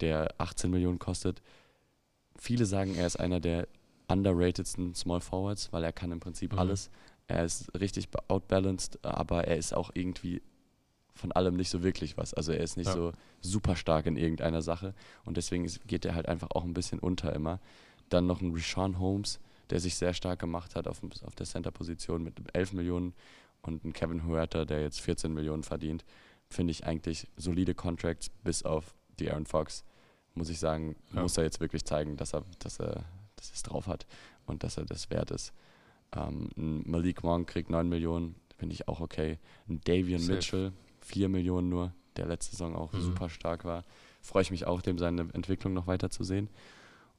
der 0.00 0.34
18 0.38 0.70
Millionen 0.70 0.98
kostet. 0.98 1.42
Viele 2.36 2.66
sagen, 2.66 2.94
er 2.94 3.06
ist 3.06 3.16
einer 3.16 3.40
der 3.40 3.68
underratedsten 4.08 4.94
Small 4.94 5.20
Forwards, 5.20 5.72
weil 5.72 5.84
er 5.84 5.92
kann 5.92 6.12
im 6.12 6.20
Prinzip 6.20 6.52
Mhm. 6.52 6.58
alles. 6.58 6.90
Er 7.28 7.44
ist 7.44 7.72
richtig 7.78 8.08
outbalanced, 8.28 9.04
aber 9.04 9.44
er 9.46 9.56
ist 9.56 9.72
auch 9.74 9.90
irgendwie 9.94 10.42
von 11.14 11.30
allem 11.32 11.54
nicht 11.56 11.70
so 11.70 11.82
wirklich 11.82 12.16
was. 12.16 12.34
Also 12.34 12.52
er 12.52 12.60
ist 12.60 12.76
nicht 12.76 12.86
Ja. 12.88 12.94
so 12.94 13.12
super 13.40 13.76
stark 13.76 14.06
in 14.06 14.16
irgendeiner 14.16 14.62
Sache 14.62 14.94
und 15.24 15.36
deswegen 15.36 15.64
ist, 15.64 15.86
geht 15.86 16.04
er 16.04 16.14
halt 16.14 16.26
einfach 16.26 16.48
auch 16.52 16.64
ein 16.64 16.74
bisschen 16.74 16.98
unter 16.98 17.32
immer. 17.34 17.60
Dann 18.08 18.26
noch 18.26 18.40
ein 18.40 18.52
Rashawn 18.54 18.98
Holmes, 18.98 19.38
der 19.70 19.80
sich 19.80 19.94
sehr 19.94 20.14
stark 20.14 20.38
gemacht 20.40 20.74
hat 20.74 20.88
auf, 20.88 21.00
auf 21.24 21.34
der 21.34 21.46
Center-Position 21.46 22.22
mit 22.22 22.34
11 22.54 22.72
Millionen 22.72 23.14
und 23.62 23.84
ein 23.84 23.92
Kevin 23.92 24.26
Huerta, 24.26 24.64
der 24.64 24.80
jetzt 24.82 25.00
14 25.00 25.32
Millionen 25.32 25.62
verdient. 25.62 26.04
Finde 26.50 26.72
ich 26.72 26.84
eigentlich 26.84 27.28
solide 27.36 27.74
Contracts, 27.74 28.28
bis 28.42 28.64
auf 28.64 28.94
die 29.22 29.30
Aaron 29.30 29.46
Fox. 29.46 29.84
Muss 30.34 30.48
ich 30.48 30.58
sagen, 30.58 30.96
Ja. 31.12 31.22
muss 31.22 31.36
er 31.36 31.44
jetzt 31.44 31.60
wirklich 31.60 31.84
zeigen, 31.84 32.16
dass 32.16 32.32
er, 32.34 32.44
dass 32.58 32.78
er 32.80 33.04
dass 33.36 33.48
er 33.50 33.54
es 33.54 33.62
drauf 33.64 33.86
hat 33.88 34.06
und 34.46 34.62
dass 34.62 34.76
er 34.76 34.84
das 34.84 35.10
wert 35.10 35.30
ist. 35.32 35.52
Ähm, 36.14 36.48
Malik 36.54 37.24
Monk 37.24 37.48
kriegt 37.48 37.70
9 37.70 37.88
Millionen, 37.88 38.36
finde 38.56 38.74
ich 38.74 38.86
auch 38.86 39.00
okay. 39.00 39.38
Ein 39.68 39.80
Davian 39.84 40.20
Safe. 40.20 40.34
Mitchell, 40.34 40.72
4 41.00 41.28
Millionen 41.28 41.68
nur, 41.68 41.92
der 42.16 42.26
letzte 42.26 42.52
Saison 42.52 42.76
auch 42.76 42.92
Mhm. 42.92 43.00
super 43.00 43.28
stark 43.28 43.64
war. 43.64 43.84
Freue 44.20 44.42
ich 44.42 44.50
mich 44.52 44.66
auch, 44.66 44.80
dem 44.82 44.98
seine 44.98 45.22
Entwicklung 45.34 45.72
noch 45.74 45.86
weiter 45.88 46.08
zu 46.10 46.22
sehen. 46.22 46.48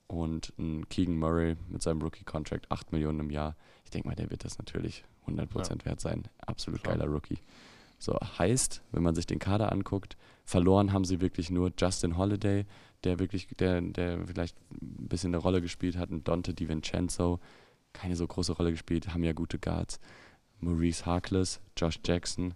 Und 0.08 0.54
ein 0.58 0.88
Keegan 0.90 1.18
Murray 1.18 1.56
mit 1.70 1.82
seinem 1.82 2.02
Rookie-Contract, 2.02 2.70
8 2.72 2.92
Millionen 2.92 3.20
im 3.20 3.30
Jahr. 3.30 3.56
Ich 3.84 3.92
denke 3.92 4.08
mal, 4.08 4.16
der 4.16 4.30
wird 4.30 4.46
das 4.46 4.58
natürlich 4.60 5.04
100% 5.28 5.86
wert 5.86 6.00
sein. 6.00 6.24
Absolut 6.40 6.84
Klar. 6.84 6.98
geiler 6.98 7.10
Rookie. 7.12 7.40
So, 8.00 8.18
heißt, 8.38 8.82
wenn 8.92 9.04
man 9.04 9.16
sich 9.16 9.26
den 9.26 9.40
Kader 9.40 9.72
anguckt, 9.72 10.16
verloren 10.44 10.94
haben 10.94 11.06
sie 11.06 11.22
wirklich 11.22 11.50
nur 11.50 11.72
Justin 11.78 12.18
Holiday, 12.18 12.66
der 13.04 13.20
wirklich, 13.20 13.48
der, 13.60 13.82
der 13.82 14.26
vielleicht 14.28 14.58
ein 14.72 15.08
bisschen 15.08 15.34
eine 15.34 15.42
Rolle 15.42 15.62
gespielt 15.62 15.98
hat, 15.98 16.12
und 16.12 16.28
Dante 16.28 16.54
DiVincenzo, 16.54 17.40
keine 17.94 18.16
so 18.16 18.28
große 18.28 18.54
Rolle 18.54 18.72
gespielt, 18.72 19.14
haben 19.14 19.24
ja 19.24 19.34
gute 19.34 19.60
Guards. 19.60 20.00
Maurice 20.60 21.06
Harkless, 21.06 21.60
Josh 21.78 22.00
Jackson 22.06 22.54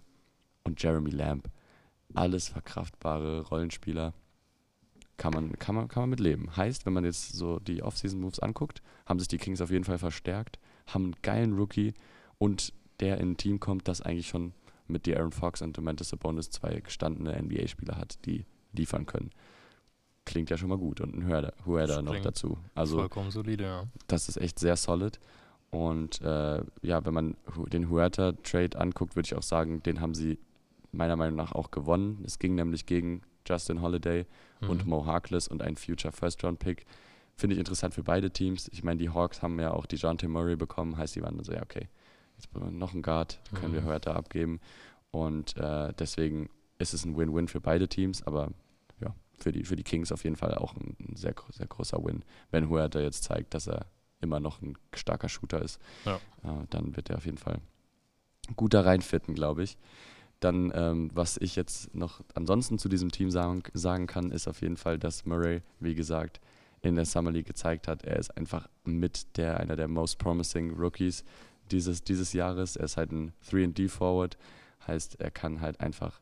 und 0.64 0.82
Jeremy 0.82 1.10
Lamb. 1.10 1.48
Alles 2.14 2.48
verkraftbare 2.48 3.42
Rollenspieler. 3.42 4.14
Kann 5.18 5.32
man, 5.34 5.58
kann, 5.58 5.74
man, 5.74 5.88
kann 5.88 6.08
man 6.08 6.10
mit. 6.10 6.56
Heißt, 6.56 6.86
wenn 6.86 6.92
man 6.92 7.04
jetzt 7.04 7.32
so 7.32 7.58
die 7.58 7.82
Off-Season-Moves 7.82 8.38
anguckt, 8.38 8.82
haben 9.04 9.18
sich 9.18 9.28
die 9.28 9.38
Kings 9.38 9.60
auf 9.60 9.70
jeden 9.70 9.84
Fall 9.84 9.98
verstärkt, 9.98 10.58
haben 10.86 11.04
einen 11.04 11.16
geilen 11.22 11.56
Rookie 11.56 11.92
und 12.38 12.72
der 13.00 13.18
in 13.18 13.32
ein 13.32 13.36
Team 13.36 13.60
kommt, 13.60 13.88
das 13.88 14.00
eigentlich 14.00 14.28
schon 14.28 14.52
mit 14.88 15.06
De'Aaron 15.06 15.32
Fox 15.32 15.62
und 15.62 15.76
Domantas 15.76 16.08
Sabonis 16.10 16.50
zwei 16.50 16.80
gestandene 16.80 17.40
NBA-Spieler 17.40 17.96
hat, 17.96 18.24
die 18.26 18.44
liefern 18.72 19.06
können. 19.06 19.30
Klingt 20.24 20.50
ja 20.50 20.56
schon 20.58 20.68
mal 20.68 20.78
gut. 20.78 21.00
Und 21.00 21.14
ein 21.16 21.26
Das 21.96 22.02
noch 22.02 22.20
dazu. 22.20 22.58
Also 22.74 22.98
Vollkommen 22.98 23.30
solide, 23.30 23.64
ja. 23.64 23.84
das 24.08 24.28
ist 24.28 24.36
echt 24.36 24.58
sehr 24.58 24.76
solid. 24.76 25.18
Und 25.70 26.20
äh, 26.22 26.62
ja, 26.82 27.04
wenn 27.04 27.14
man 27.14 27.36
den 27.70 27.90
Huerta-Trade 27.90 28.78
anguckt, 28.78 29.16
würde 29.16 29.26
ich 29.26 29.34
auch 29.34 29.42
sagen, 29.42 29.82
den 29.82 30.00
haben 30.00 30.14
sie 30.14 30.38
meiner 30.92 31.16
Meinung 31.16 31.36
nach 31.36 31.52
auch 31.52 31.70
gewonnen. 31.70 32.22
Es 32.24 32.38
ging 32.38 32.54
nämlich 32.54 32.86
gegen 32.86 33.22
Justin 33.46 33.80
Holiday 33.82 34.26
und 34.60 34.84
Mhm. 34.84 34.90
Mo 34.90 35.06
Harkless 35.06 35.48
und 35.48 35.62
ein 35.62 35.76
Future 35.76 36.12
First-Round-Pick. 36.12 36.84
Finde 37.36 37.54
ich 37.54 37.60
interessant 37.60 37.94
für 37.94 38.02
beide 38.02 38.30
Teams. 38.30 38.68
Ich 38.72 38.82
meine, 38.82 38.98
die 38.98 39.10
Hawks 39.10 39.42
haben 39.42 39.58
ja 39.60 39.70
auch 39.72 39.86
die 39.86 39.96
Jonte 39.96 40.28
Murray 40.28 40.56
bekommen, 40.56 40.96
heißt, 40.96 41.14
die 41.16 41.22
waren 41.22 41.36
dann 41.36 41.44
so, 41.44 41.52
ja, 41.52 41.62
okay, 41.62 41.88
jetzt 42.38 42.50
brauchen 42.50 42.64
wir 42.72 42.78
noch 42.78 42.92
einen 42.94 43.02
Guard, 43.02 43.38
können 43.54 43.74
wir 43.74 43.82
Mhm. 43.82 43.86
Huerta 43.86 44.12
abgeben. 44.12 44.60
Und 45.10 45.56
äh, 45.56 45.92
deswegen 45.98 46.48
ist 46.78 46.94
es 46.94 47.04
ein 47.04 47.16
Win-Win 47.16 47.48
für 47.48 47.60
beide 47.60 47.88
Teams, 47.88 48.22
aber 48.26 48.50
ja, 49.00 49.14
für 49.38 49.52
die, 49.52 49.64
für 49.64 49.76
die 49.76 49.82
Kings 49.84 50.12
auf 50.12 50.24
jeden 50.24 50.36
Fall 50.36 50.54
auch 50.54 50.74
ein, 50.76 50.96
ein 51.00 51.16
sehr, 51.16 51.34
sehr 51.52 51.66
großer 51.66 52.02
Win. 52.04 52.24
Wenn 52.50 52.68
Huerta 52.70 53.00
jetzt 53.00 53.24
zeigt, 53.24 53.52
dass 53.54 53.66
er 53.66 53.86
immer 54.20 54.40
noch 54.40 54.62
ein 54.62 54.76
starker 54.94 55.28
Shooter 55.28 55.60
ist, 55.62 55.80
Ja. 56.04 56.16
äh, 56.44 56.66
dann 56.70 56.96
wird 56.96 57.10
er 57.10 57.16
auf 57.18 57.24
jeden 57.24 57.38
Fall 57.38 57.60
gut 58.56 58.74
da 58.74 58.80
reinfitten, 58.82 59.34
glaube 59.34 59.62
ich. 59.62 59.76
Dann, 60.40 60.70
ähm, 60.74 61.10
was 61.14 61.36
ich 61.38 61.56
jetzt 61.56 61.94
noch 61.94 62.20
ansonsten 62.34 62.78
zu 62.78 62.88
diesem 62.88 63.10
Team 63.10 63.30
sagen, 63.30 63.62
sagen 63.74 64.06
kann, 64.06 64.30
ist 64.30 64.46
auf 64.46 64.60
jeden 64.62 64.76
Fall, 64.76 64.98
dass 64.98 65.26
Murray, 65.26 65.62
wie 65.80 65.94
gesagt, 65.96 66.40
in 66.80 66.94
der 66.94 67.06
Summer 67.06 67.32
League 67.32 67.46
gezeigt 67.46 67.88
hat, 67.88 68.04
er 68.04 68.16
ist 68.20 68.36
einfach 68.36 68.68
mit 68.84 69.36
der 69.36 69.58
einer 69.58 69.74
der 69.74 69.88
most 69.88 70.18
promising 70.20 70.74
Rookies 70.76 71.24
dieses, 71.72 72.02
dieses 72.02 72.32
Jahres. 72.32 72.76
Er 72.76 72.84
ist 72.84 72.96
halt 72.96 73.12
ein 73.12 73.32
3D-Forward, 73.50 74.36
heißt, 74.86 75.20
er 75.20 75.30
kann 75.30 75.60
halt 75.60 75.80
einfach 75.80 76.20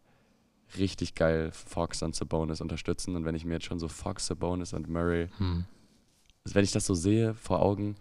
richtig 0.78 1.14
geil 1.14 1.51
Fox 1.53 2.03
und 2.03 2.14
Sabonis 2.14 2.61
unterstützen. 2.61 3.16
Und 3.16 3.24
wenn 3.24 3.34
ich 3.34 3.44
mir 3.44 3.55
jetzt 3.55 3.66
schon 3.66 3.78
so 3.78 3.88
Fox, 3.88 4.26
Sabonis 4.26 4.72
und 4.72 4.88
Murray 4.88 5.28
Hm. 5.38 5.64
wenn 6.44 6.64
ich 6.64 6.72
das 6.72 6.86
so 6.86 6.94
sehe 6.94 7.34
vor 7.34 7.62
Augen, 7.62 7.97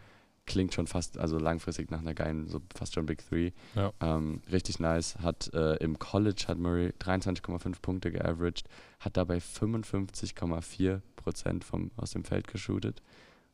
klingt 0.46 0.74
schon 0.74 0.88
fast, 0.88 1.18
also 1.18 1.38
langfristig 1.40 1.90
nach 1.92 2.00
einer 2.00 2.14
geilen, 2.14 2.48
so 2.48 2.62
fast 2.76 2.94
schon 2.94 3.06
Big 3.06 3.28
Three. 3.28 3.52
Ja. 3.76 3.92
Ähm, 4.00 4.42
richtig 4.52 4.80
nice. 4.80 5.18
Hat 5.18 5.52
äh, 5.54 5.76
im 5.78 5.98
College 6.00 6.46
hat 6.48 6.58
Murray 6.58 6.94
23,5 7.00 7.82
Punkte 7.82 8.12
geaveraged, 8.12 8.68
hat 9.00 9.18
dabei 9.18 9.38
55,4 9.38 11.02
Prozent 11.16 11.64
vom, 11.64 11.92
aus 11.98 12.12
dem 12.12 12.24
Feld 12.24 12.48
geshootet, 12.48 13.02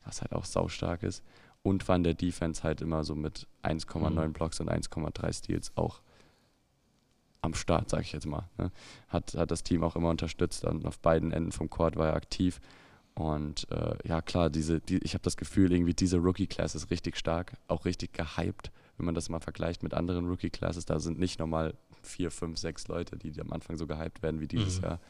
was 0.04 0.20
halt 0.20 0.32
auch 0.32 0.44
saustark 0.44 1.02
ist. 1.02 1.22
Und 1.62 1.86
war 1.88 1.96
in 1.96 2.02
der 2.02 2.14
Defense 2.14 2.62
halt 2.64 2.80
immer 2.80 3.04
so 3.04 3.14
mit 3.14 3.46
1,9 3.62 4.28
Mhm. 4.28 4.32
Blocks 4.32 4.58
und 4.60 4.68
1,3 4.68 5.32
Steals 5.32 5.72
auch 5.76 6.00
am 7.40 7.54
Start, 7.54 7.90
sag 7.90 8.02
ich 8.02 8.12
jetzt 8.12 8.26
mal. 8.26 8.48
Ne? 8.58 8.70
Hat, 9.08 9.34
hat 9.34 9.50
das 9.50 9.62
Team 9.62 9.82
auch 9.82 9.96
immer 9.96 10.10
unterstützt 10.10 10.64
und 10.64 10.86
auf 10.86 10.98
beiden 10.98 11.32
Enden 11.32 11.52
vom 11.52 11.68
Court 11.70 11.96
war 11.96 12.08
er 12.08 12.14
aktiv. 12.16 12.60
Und 13.14 13.70
äh, 13.70 13.96
ja, 14.04 14.22
klar, 14.22 14.48
diese, 14.48 14.80
die, 14.80 14.98
ich 14.98 15.14
habe 15.14 15.22
das 15.22 15.36
Gefühl, 15.36 15.72
irgendwie 15.72 15.92
diese 15.94 16.16
Rookie-Class 16.18 16.74
ist 16.74 16.90
richtig 16.90 17.16
stark, 17.16 17.52
auch 17.68 17.84
richtig 17.84 18.12
gehypt, 18.12 18.70
wenn 18.96 19.06
man 19.06 19.14
das 19.14 19.28
mal 19.28 19.40
vergleicht 19.40 19.82
mit 19.82 19.92
anderen 19.92 20.26
Rookie-Classes. 20.28 20.86
Da 20.86 20.98
sind 20.98 21.18
nicht 21.18 21.38
normal 21.38 21.74
vier, 22.02 22.30
fünf, 22.30 22.58
sechs 22.58 22.88
Leute, 22.88 23.16
die 23.16 23.38
am 23.40 23.52
Anfang 23.52 23.76
so 23.76 23.86
gehypt 23.86 24.22
werden 24.22 24.40
wie 24.40 24.48
dieses 24.48 24.78
Mhm. 24.78 24.84
Jahr. 24.84 25.00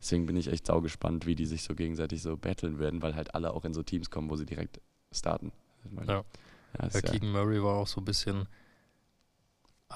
Deswegen 0.00 0.26
bin 0.26 0.36
ich 0.36 0.48
echt 0.48 0.66
saugespannt, 0.66 1.26
wie 1.26 1.36
die 1.36 1.46
sich 1.46 1.62
so 1.62 1.74
gegenseitig 1.74 2.20
so 2.20 2.36
battlen 2.36 2.78
werden, 2.80 3.00
weil 3.00 3.14
halt 3.14 3.34
alle 3.34 3.52
auch 3.54 3.64
in 3.64 3.72
so 3.74 3.82
Teams 3.82 4.10
kommen, 4.10 4.28
wo 4.28 4.36
sie 4.36 4.46
direkt 4.46 4.80
starten. 5.12 5.52
Ich 5.84 5.92
meine, 5.92 6.06
Ja. 6.12 6.24
ja, 6.80 6.88
Ja, 6.92 7.00
Keegan 7.00 7.30
Murray 7.32 7.62
war 7.62 7.74
auch 7.76 7.86
so 7.86 8.00
ein 8.00 8.04
bisschen 8.04 8.46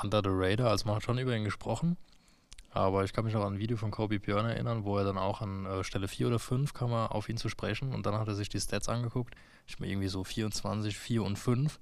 under 0.03 0.20
the 0.22 0.30
radar, 0.30 0.70
also 0.70 0.87
man 0.87 0.97
hat 0.97 1.03
schon 1.03 1.18
über 1.18 1.34
ihn 1.37 1.45
gesprochen. 1.45 1.97
Aber 2.70 3.05
ich 3.05 3.14
kann 3.14 3.24
mich 3.24 3.32
noch 3.32 3.43
an 3.45 3.55
ein 3.55 3.59
Video 3.59 3.78
von 3.78 3.91
Kobe 3.91 4.18
Björn 4.20 4.45
erinnern, 4.45 4.84
wo 4.84 4.99
er 4.99 5.05
dann 5.05 5.16
auch 5.16 5.41
an 5.41 5.64
äh, 5.64 5.82
Stelle 5.82 6.09
4 6.09 6.26
oder 6.26 6.39
5 6.39 6.74
kam 6.74 6.93
er 6.93 7.14
auf 7.14 7.30
ihn 7.30 7.39
zu 7.39 7.49
sprechen 7.49 7.95
und 7.95 8.05
dann 8.05 8.14
hat 8.16 8.28
er 8.28 8.34
sich 8.34 8.51
die 8.51 8.61
Stats 8.61 8.91
angeguckt. 8.91 9.34
Ich 9.66 9.78
mir 9.78 9.87
irgendwie 9.89 10.09
so 10.09 10.24
24, 10.24 10.99
4 10.99 11.22
und 11.22 11.39
5. 11.39 11.80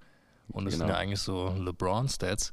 Und 0.49 0.67
das 0.67 0.75
sind 0.75 0.83
Genau. 0.83 0.93
ja 0.95 0.99
eigentlich 1.01 1.19
so 1.21 1.49
LeBron-Stats, 1.59 2.53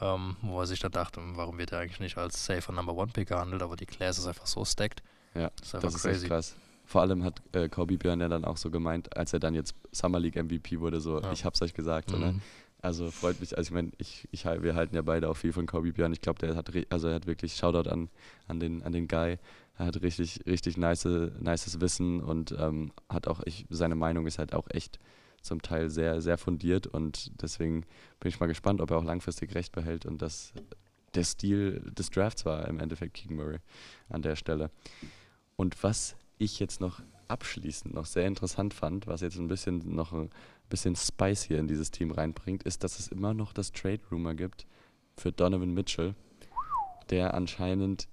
ähm, 0.00 0.36
wo 0.42 0.60
er 0.60 0.66
sich 0.68 0.78
dann 0.78 0.92
dachte, 0.92 1.20
warum 1.34 1.58
wird 1.58 1.72
er 1.72 1.80
eigentlich 1.80 1.98
nicht 1.98 2.16
als 2.16 2.44
safer 2.44 2.70
Number 2.72 2.94
One 2.94 3.10
Pick 3.12 3.28
gehandelt, 3.30 3.62
aber 3.62 3.74
die 3.74 3.86
Class 3.86 4.18
ist 4.18 4.26
einfach 4.28 4.46
so 4.46 4.64
stacked. 4.64 5.02
Ja, 5.34 5.50
Das 5.56 5.66
ist 5.68 5.74
einfach 5.74 5.90
das 5.90 6.04
ist 6.04 6.26
krass. 6.28 6.54
Vor 6.84 7.00
allem 7.00 7.24
hat 7.24 7.40
äh, 7.52 7.68
Kobe 7.68 7.96
Björn 7.96 8.20
ja 8.20 8.28
dann 8.28 8.44
auch 8.44 8.56
so 8.58 8.70
gemeint, 8.70 9.16
als 9.16 9.32
er 9.32 9.40
dann 9.40 9.54
jetzt 9.54 9.74
Summer 9.92 10.20
League 10.20 10.36
MVP 10.36 10.80
wurde, 10.80 11.00
so, 11.00 11.20
Ja. 11.20 11.32
ich 11.32 11.44
hab's 11.44 11.62
euch 11.62 11.74
gesagt, 11.74 12.10
so, 12.10 12.18
ne? 12.18 12.32
Mhm. 12.32 12.40
Also 12.82 13.10
freut 13.10 13.40
mich, 13.40 13.56
also 13.56 13.68
ich 13.68 13.74
meine, 13.74 13.92
ich, 13.96 14.28
ich, 14.30 14.44
wir 14.44 14.74
halten 14.74 14.94
ja 14.94 15.00
beide 15.00 15.30
auch 15.30 15.36
viel 15.38 15.54
von 15.54 15.64
Kobe 15.64 15.92
Björn. 15.94 16.12
Ich 16.12 16.20
glaube, 16.20 16.38
der 16.40 16.54
hat, 16.54 16.70
also 16.90 17.08
er 17.08 17.14
hat 17.14 17.26
wirklich 17.26 17.56
Shoutout 17.56 17.88
an, 17.88 18.10
an, 18.46 18.60
den, 18.60 18.82
an 18.82 18.92
den 18.92 19.08
Guy. 19.08 19.38
Er 19.78 19.86
hat 19.86 20.02
richtig, 20.02 20.40
richtig 20.46 20.76
nice, 20.76 21.06
nices 21.40 21.80
Wissen 21.80 22.20
und 22.20 22.54
ähm, 22.58 22.92
hat 23.08 23.26
auch, 23.26 23.40
ich, 23.46 23.64
seine 23.70 23.94
Meinung 23.94 24.26
ist 24.26 24.38
halt 24.38 24.52
auch 24.52 24.68
echt 24.70 24.98
zum 25.40 25.62
Teil 25.62 25.88
sehr, 25.88 26.20
sehr 26.20 26.36
fundiert 26.36 26.86
und 26.86 27.32
deswegen 27.42 27.86
bin 28.20 28.28
ich 28.28 28.38
mal 28.38 28.46
gespannt, 28.46 28.82
ob 28.82 28.90
er 28.90 28.98
auch 28.98 29.04
langfristig 29.04 29.54
recht 29.54 29.72
behält 29.72 30.04
und 30.04 30.20
dass 30.20 30.52
der 31.14 31.24
Stil 31.24 31.80
des 31.96 32.10
Drafts 32.10 32.44
war 32.44 32.68
im 32.68 32.80
Endeffekt 32.80 33.14
Keegan 33.14 33.36
Murray 33.36 33.58
an 34.10 34.20
der 34.20 34.36
Stelle. 34.36 34.70
Und 35.56 35.82
was 35.82 36.16
ich 36.38 36.58
jetzt 36.58 36.80
noch 36.80 37.00
abschließend 37.28 37.94
noch 37.94 38.06
sehr 38.06 38.26
interessant 38.26 38.74
fand, 38.74 39.06
was 39.06 39.20
jetzt 39.22 39.38
ein 39.38 39.48
bisschen 39.48 39.94
noch 39.94 40.12
ein 40.12 40.30
bisschen 40.68 40.94
Spice 40.96 41.42
hier 41.42 41.58
in 41.58 41.68
dieses 41.68 41.90
Team 41.90 42.10
reinbringt, 42.10 42.62
ist, 42.64 42.84
dass 42.84 42.98
es 42.98 43.08
immer 43.08 43.32
noch 43.34 43.52
das 43.52 43.72
Trade 43.72 44.00
Rumor 44.10 44.34
gibt 44.34 44.66
für 45.16 45.32
Donovan 45.32 45.72
Mitchell, 45.72 46.14
der 47.10 47.34
anscheinend 47.34 48.08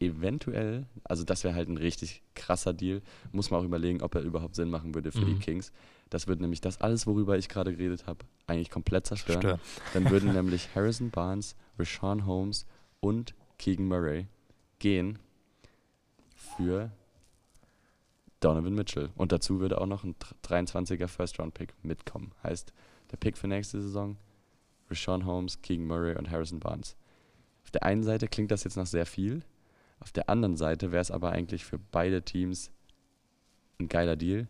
eventuell, 0.00 0.86
also 1.04 1.24
das 1.24 1.44
wäre 1.44 1.54
halt 1.54 1.68
ein 1.68 1.76
richtig 1.76 2.22
krasser 2.34 2.72
Deal, 2.74 3.02
muss 3.32 3.50
man 3.50 3.60
auch 3.60 3.64
überlegen, 3.64 4.02
ob 4.02 4.14
er 4.14 4.22
überhaupt 4.22 4.54
Sinn 4.54 4.70
machen 4.70 4.94
würde 4.94 5.12
für 5.12 5.24
die 5.24 5.34
Mhm. 5.34 5.40
Kings. 5.40 5.72
Das 6.10 6.26
würde 6.26 6.42
nämlich 6.42 6.60
das 6.60 6.80
alles, 6.80 7.06
worüber 7.06 7.38
ich 7.38 7.48
gerade 7.48 7.74
geredet 7.74 8.06
habe, 8.06 8.24
eigentlich 8.46 8.70
komplett 8.70 9.06
zerstören. 9.06 9.40
Stören. 9.40 9.60
Dann 9.94 10.10
würden 10.10 10.32
nämlich 10.34 10.74
Harrison 10.74 11.10
Barnes, 11.10 11.56
Rashawn 11.78 12.26
Holmes 12.26 12.66
und 13.00 13.34
Keegan 13.58 13.86
Murray 13.86 14.26
gehen 14.78 15.18
für 16.34 16.90
Donovan 18.44 18.74
Mitchell. 18.74 19.10
Und 19.16 19.32
dazu 19.32 19.60
würde 19.60 19.80
auch 19.80 19.86
noch 19.86 20.04
ein 20.04 20.14
23er 20.44 21.08
First-Round-Pick 21.08 21.74
mitkommen. 21.82 22.32
Heißt, 22.42 22.72
der 23.10 23.16
Pick 23.16 23.36
für 23.38 23.48
nächste 23.48 23.80
Saison, 23.80 24.16
Rashawn 24.90 25.24
Holmes, 25.26 25.60
Keegan 25.62 25.86
Murray 25.86 26.16
und 26.16 26.30
Harrison 26.30 26.60
Barnes. 26.60 26.96
Auf 27.64 27.70
der 27.70 27.82
einen 27.84 28.02
Seite 28.02 28.26
klingt 28.28 28.50
das 28.50 28.64
jetzt 28.64 28.76
nach 28.76 28.86
sehr 28.86 29.06
viel. 29.06 29.42
Auf 30.00 30.12
der 30.12 30.28
anderen 30.28 30.56
Seite 30.56 30.90
wäre 30.92 31.00
es 31.02 31.10
aber 31.10 31.30
eigentlich 31.30 31.64
für 31.64 31.78
beide 31.78 32.22
Teams 32.22 32.70
ein 33.78 33.88
geiler 33.88 34.16
Deal, 34.16 34.48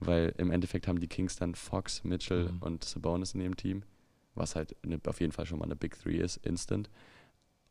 weil 0.00 0.34
im 0.38 0.50
Endeffekt 0.50 0.88
haben 0.88 1.00
die 1.00 1.08
Kings 1.08 1.36
dann 1.36 1.54
Fox, 1.54 2.04
Mitchell 2.04 2.52
Mhm. 2.52 2.58
und 2.62 2.84
Sabonis 2.84 3.34
in 3.34 3.40
ihrem 3.40 3.56
Team, 3.56 3.82
was 4.34 4.56
halt 4.56 4.74
eine, 4.84 5.00
auf 5.06 5.20
jeden 5.20 5.32
Fall 5.32 5.46
schon 5.46 5.58
mal 5.58 5.64
eine 5.66 5.76
Big 5.76 5.98
Three 5.98 6.16
ist, 6.18 6.36
instant. 6.38 6.90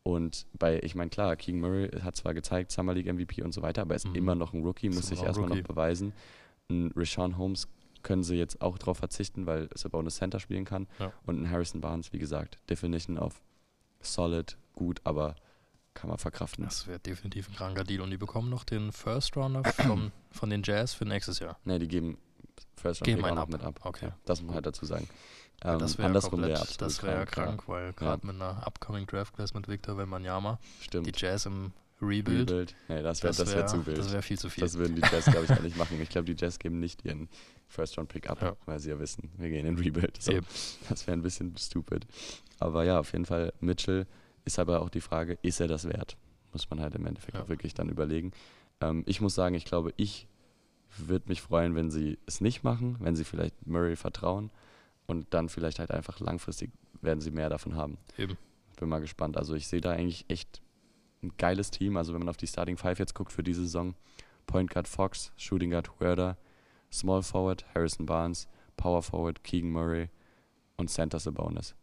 Und 0.08 0.46
bei, 0.58 0.80
ich 0.82 0.94
meine, 0.94 1.10
klar, 1.10 1.36
Keegan 1.36 1.60
Murray 1.60 1.90
hat 2.00 2.16
zwar 2.16 2.32
gezeigt, 2.32 2.72
Summer 2.72 2.94
League 2.94 3.12
MVP 3.12 3.42
und 3.42 3.52
so 3.52 3.60
weiter, 3.60 3.82
aber 3.82 3.92
er 3.92 3.96
ist 3.96 4.06
Mhm. 4.08 4.14
immer 4.14 4.34
noch 4.34 4.54
ein 4.54 4.62
Rookie, 4.62 4.88
muss 4.88 5.08
sich 5.08 5.22
erstmal 5.22 5.50
noch 5.50 5.62
beweisen. 5.62 6.14
Ein 6.70 6.92
Rashawn 6.96 7.36
Holmes 7.36 7.68
können 8.02 8.22
sie 8.22 8.36
jetzt 8.36 8.62
auch 8.62 8.78
drauf 8.78 8.96
verzichten, 8.98 9.44
weil 9.46 9.68
Sabonis 9.74 10.16
Center 10.16 10.40
spielen 10.40 10.64
kann. 10.64 10.86
Ja. 10.98 11.12
Und 11.26 11.42
ein 11.42 11.50
Harrison 11.50 11.80
Barnes, 11.82 12.12
wie 12.14 12.18
gesagt, 12.18 12.58
Definition 12.70 13.18
of 13.18 13.40
solid, 14.00 14.56
gut, 14.74 15.00
aber 15.04 15.34
kann 15.92 16.08
man 16.08 16.18
verkraften. 16.18 16.64
Das 16.64 16.86
wäre 16.86 17.00
definitiv 17.00 17.48
ein 17.50 17.56
kranker 17.56 17.84
Deal. 17.84 18.00
Und 18.00 18.10
die 18.10 18.16
bekommen 18.16 18.48
noch 18.48 18.64
den 18.64 18.92
First 18.92 19.36
Rounder 19.36 19.64
vom, 19.64 20.12
von 20.30 20.48
den 20.48 20.62
Jazz 20.62 20.94
für 20.94 21.04
nächstes 21.04 21.38
Jahr. 21.40 21.58
Ne, 21.64 21.78
die 21.78 21.88
geben 21.88 22.16
First 22.76 23.00
Round 23.02 23.06
Geben 23.06 23.24
auch 23.24 23.34
noch 23.34 23.48
mit 23.48 23.62
ab. 23.62 23.80
Okay. 23.82 24.06
Ja, 24.06 24.16
das 24.24 24.40
muss 24.40 24.46
man 24.46 24.54
halt 24.54 24.66
dazu 24.66 24.86
sagen. 24.86 25.06
Ja, 25.64 25.72
Ähm, 25.74 25.78
das 25.80 25.98
wäre 25.98 26.12
wäre 26.14 26.20
komplett, 26.30 26.56
absolut 26.60 26.80
das 26.82 27.02
wäre 27.02 27.26
krank, 27.26 27.30
krank, 27.58 27.68
weil 27.68 27.92
gerade 27.94 28.26
mit 28.26 28.36
einer 28.36 28.66
upcoming 28.66 29.06
Draft 29.06 29.34
Class 29.34 29.54
mit 29.54 29.66
Victor 29.68 29.96
Wembanyama, 29.98 30.50
Ja, 30.50 30.58
stimmt. 30.84 31.06
die 31.06 31.12
Jazz 31.14 31.46
im 31.46 31.72
Rebuild, 32.00 32.48
Rebuild. 32.50 32.76
Nee, 32.88 33.02
das 33.02 33.22
wäre 33.24 33.36
wär 33.38 33.46
wäre 33.48 33.66
zu 33.66 33.84
wild. 33.86 33.98
das 33.98 34.12
wär 34.12 34.22
viel 34.22 34.38
zu 34.38 34.48
viel. 34.48 34.62
Das 34.62 34.78
würden 34.78 34.94
die 34.94 35.02
Jazz, 35.02 35.24
glaube 35.24 35.46
ich, 35.46 35.50
auch 35.58 35.60
nicht 35.62 35.76
machen. 35.76 36.00
Ich 36.00 36.08
glaube, 36.08 36.26
die 36.32 36.36
Jazz 36.40 36.60
geben 36.60 36.78
nicht 36.78 37.04
ihren 37.04 37.28
First-Round-Pick 37.66 38.30
ab, 38.30 38.40
Ja. 38.40 38.56
weil 38.66 38.78
sie 38.78 38.90
ja 38.90 39.00
wissen, 39.00 39.32
wir 39.36 39.48
gehen 39.50 39.66
in 39.66 39.76
Rebuild. 39.78 40.22
So, 40.22 40.32
das 40.88 41.06
wäre 41.08 41.16
ein 41.16 41.22
bisschen 41.22 41.56
stupid. 41.56 42.06
Aber 42.60 42.84
ja, 42.84 43.00
auf 43.00 43.10
jeden 43.12 43.24
Fall, 43.26 43.52
Mitchell 43.60 44.06
ist 44.44 44.60
aber 44.60 44.80
auch 44.82 44.90
die 44.90 45.00
Frage, 45.00 45.38
ist 45.42 45.60
er 45.60 45.66
das 45.66 45.88
wert? 45.88 46.16
Muss 46.52 46.70
man 46.70 46.80
halt 46.80 46.94
im 46.94 47.04
Endeffekt 47.04 47.36
Ja. 47.36 47.42
auch 47.42 47.48
wirklich 47.48 47.74
dann 47.74 47.88
überlegen. 47.88 48.30
Ähm, 48.80 49.02
ich 49.06 49.20
muss 49.20 49.34
sagen, 49.34 49.56
ich 49.56 49.64
glaube, 49.64 49.92
ich 49.96 50.28
würde 50.96 51.28
mich 51.28 51.42
freuen, 51.42 51.74
wenn 51.74 51.90
sie 51.90 52.16
es 52.26 52.40
nicht 52.40 52.62
machen, 52.62 52.96
wenn 53.00 53.16
sie 53.16 53.24
vielleicht 53.24 53.66
Murray 53.66 53.96
vertrauen 53.96 54.50
und 55.08 55.26
dann 55.30 55.48
vielleicht 55.48 55.80
halt 55.80 55.90
einfach 55.90 56.20
langfristig 56.20 56.70
werden 57.00 57.20
sie 57.20 57.30
mehr 57.32 57.48
davon 57.48 57.74
haben. 57.74 57.98
Eben. 58.16 58.36
Bin 58.78 58.88
mal 58.88 59.00
gespannt. 59.00 59.36
Also 59.36 59.54
ich 59.54 59.66
sehe 59.66 59.80
da 59.80 59.90
eigentlich 59.90 60.24
echt 60.28 60.62
ein 61.22 61.32
geiles 61.38 61.70
Team. 61.72 61.96
Also 61.96 62.12
wenn 62.12 62.20
man 62.20 62.28
auf 62.28 62.36
die 62.36 62.46
Starting 62.46 62.76
Five 62.76 62.98
jetzt 63.00 63.14
guckt 63.14 63.32
für 63.32 63.42
diese 63.42 63.62
Saison, 63.62 63.94
Point 64.46 64.70
Guard 64.70 64.86
Fox, 64.86 65.32
Shooting 65.36 65.70
Guard 65.70 65.90
Huerta, 65.98 66.36
Small 66.92 67.22
Forward 67.22 67.64
Harrison 67.74 68.06
Barnes, 68.06 68.46
Power 68.76 69.02
Forward 69.02 69.42
Keegan 69.42 69.70
Murray 69.70 70.08
und 70.76 70.88
Center 70.90 71.18
Sabonis. 71.18 71.74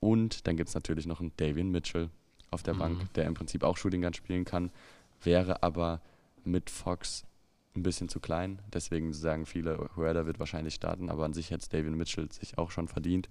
Und 0.00 0.46
dann 0.46 0.56
gibt 0.56 0.68
es 0.70 0.74
natürlich 0.74 1.06
noch 1.06 1.20
einen 1.20 1.32
Davian 1.36 1.70
Mitchell 1.70 2.10
auf 2.50 2.62
der 2.62 2.74
Mhm. 2.74 2.78
Bank, 2.78 3.14
der 3.14 3.26
im 3.26 3.34
Prinzip 3.34 3.62
auch 3.62 3.76
Shooting 3.76 4.00
Guard 4.00 4.16
spielen 4.16 4.44
kann, 4.44 4.70
wäre 5.22 5.62
aber 5.62 6.00
mit 6.44 6.70
Fox 6.70 7.24
ein 7.76 7.82
bisschen 7.82 8.08
zu 8.08 8.20
klein. 8.20 8.60
Deswegen 8.72 9.12
sagen 9.12 9.46
viele, 9.46 9.90
Huerta 9.96 10.26
wird 10.26 10.40
wahrscheinlich 10.40 10.74
starten, 10.74 11.08
aber 11.08 11.24
an 11.24 11.32
sich 11.32 11.50
hätte 11.50 11.68
Davian 11.68 11.94
Mitchell 11.94 12.30
sich 12.30 12.58
auch 12.58 12.70
schon 12.70 12.88
verdient. 12.88 13.28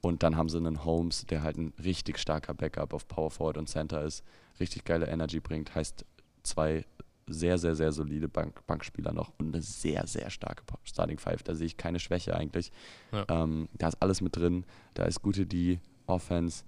Und 0.00 0.22
dann 0.22 0.36
haben 0.36 0.48
sie 0.48 0.58
einen 0.58 0.84
Holmes, 0.84 1.26
der 1.26 1.42
halt 1.42 1.56
ein 1.56 1.72
richtig 1.82 2.18
starker 2.18 2.54
Backup 2.54 2.92
auf 2.92 3.08
Power 3.08 3.30
Forward 3.30 3.58
und 3.58 3.68
Center 3.68 4.02
ist, 4.02 4.24
richtig 4.60 4.84
geile 4.84 5.06
Energy 5.08 5.40
bringt, 5.40 5.74
heißt 5.74 6.04
zwei 6.42 6.84
sehr, 7.30 7.58
sehr, 7.58 7.74
sehr 7.74 7.92
solide 7.92 8.28
Bank 8.28 8.66
Bankspieler 8.66 9.12
noch 9.12 9.32
und 9.38 9.54
eine 9.54 9.62
sehr, 9.62 10.06
sehr 10.06 10.30
starke 10.30 10.62
Starting 10.84 11.18
Five. 11.18 11.42
Da 11.42 11.54
sehe 11.54 11.66
ich 11.66 11.76
keine 11.76 12.00
Schwäche 12.00 12.34
eigentlich. 12.34 12.72
Ja. 13.12 13.26
Ähm, 13.28 13.68
da 13.74 13.88
ist 13.88 14.00
alles 14.00 14.20
mit 14.20 14.36
drin. 14.36 14.64
Da 14.94 15.04
ist 15.04 15.20
gute 15.20 15.46
D, 15.46 15.80
Offense, 16.06 16.64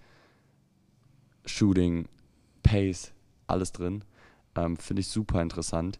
Shooting, 1.46 2.08
Pace, 2.62 3.12
alles 3.46 3.72
drin. 3.72 4.04
Ähm, 4.54 4.76
Finde 4.76 5.00
ich 5.00 5.08
super 5.08 5.40
interessant. 5.40 5.98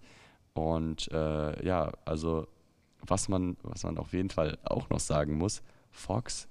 Und 0.55 1.11
äh, 1.13 1.65
ja, 1.65 1.93
also 2.05 2.47
was 3.07 3.29
man, 3.29 3.57
was 3.63 3.85
man 3.85 3.99
auf 3.99 4.13
jeden 4.13 4.31
Fall 4.31 4.59
auch 4.65 4.91
noch 4.91 5.01
sagen 5.01 5.39
muss, 5.39 5.63
Fox 5.91 6.49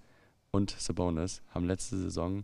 und 0.52 0.72
Sabonis 0.72 1.42
haben 1.50 1.66
letzte 1.66 1.98
Saison 1.98 2.44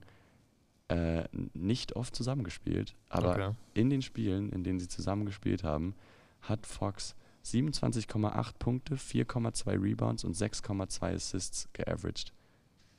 äh, 0.89 1.23
nicht 1.53 1.95
oft 1.95 2.15
zusammengespielt, 2.15 2.95
aber 3.09 3.31
okay. 3.31 3.51
in 3.73 3.89
den 3.89 4.03
Spielen, 4.03 4.51
in 4.51 4.63
denen 4.63 4.79
sie 4.79 4.87
zusammengespielt 4.87 5.63
haben, 5.63 5.95
hat 6.41 6.67
Fox 6.67 7.15
27,8 7.43 8.53
Punkte, 8.59 8.95
4,2 8.95 9.81
Rebounds 9.81 10.23
und 10.23 10.35
6,2 10.35 11.15
Assists 11.15 11.67
geaveraged. 11.73 12.31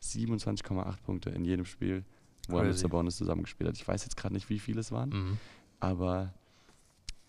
27,8 0.02 0.96
Punkte 1.04 1.30
in 1.30 1.44
jedem 1.44 1.64
Spiel, 1.64 2.04
wo 2.48 2.56
er 2.58 2.62
mit 2.64 2.72
Crazy. 2.72 2.82
Sabonis 2.82 3.16
zusammengespielt 3.16 3.68
hat. 3.68 3.76
Ich 3.76 3.86
weiß 3.86 4.04
jetzt 4.04 4.16
gerade 4.16 4.34
nicht, 4.34 4.48
wie 4.50 4.58
viele 4.58 4.80
es 4.80 4.92
waren, 4.92 5.10
Mhm. 5.10 5.38
aber 5.80 6.32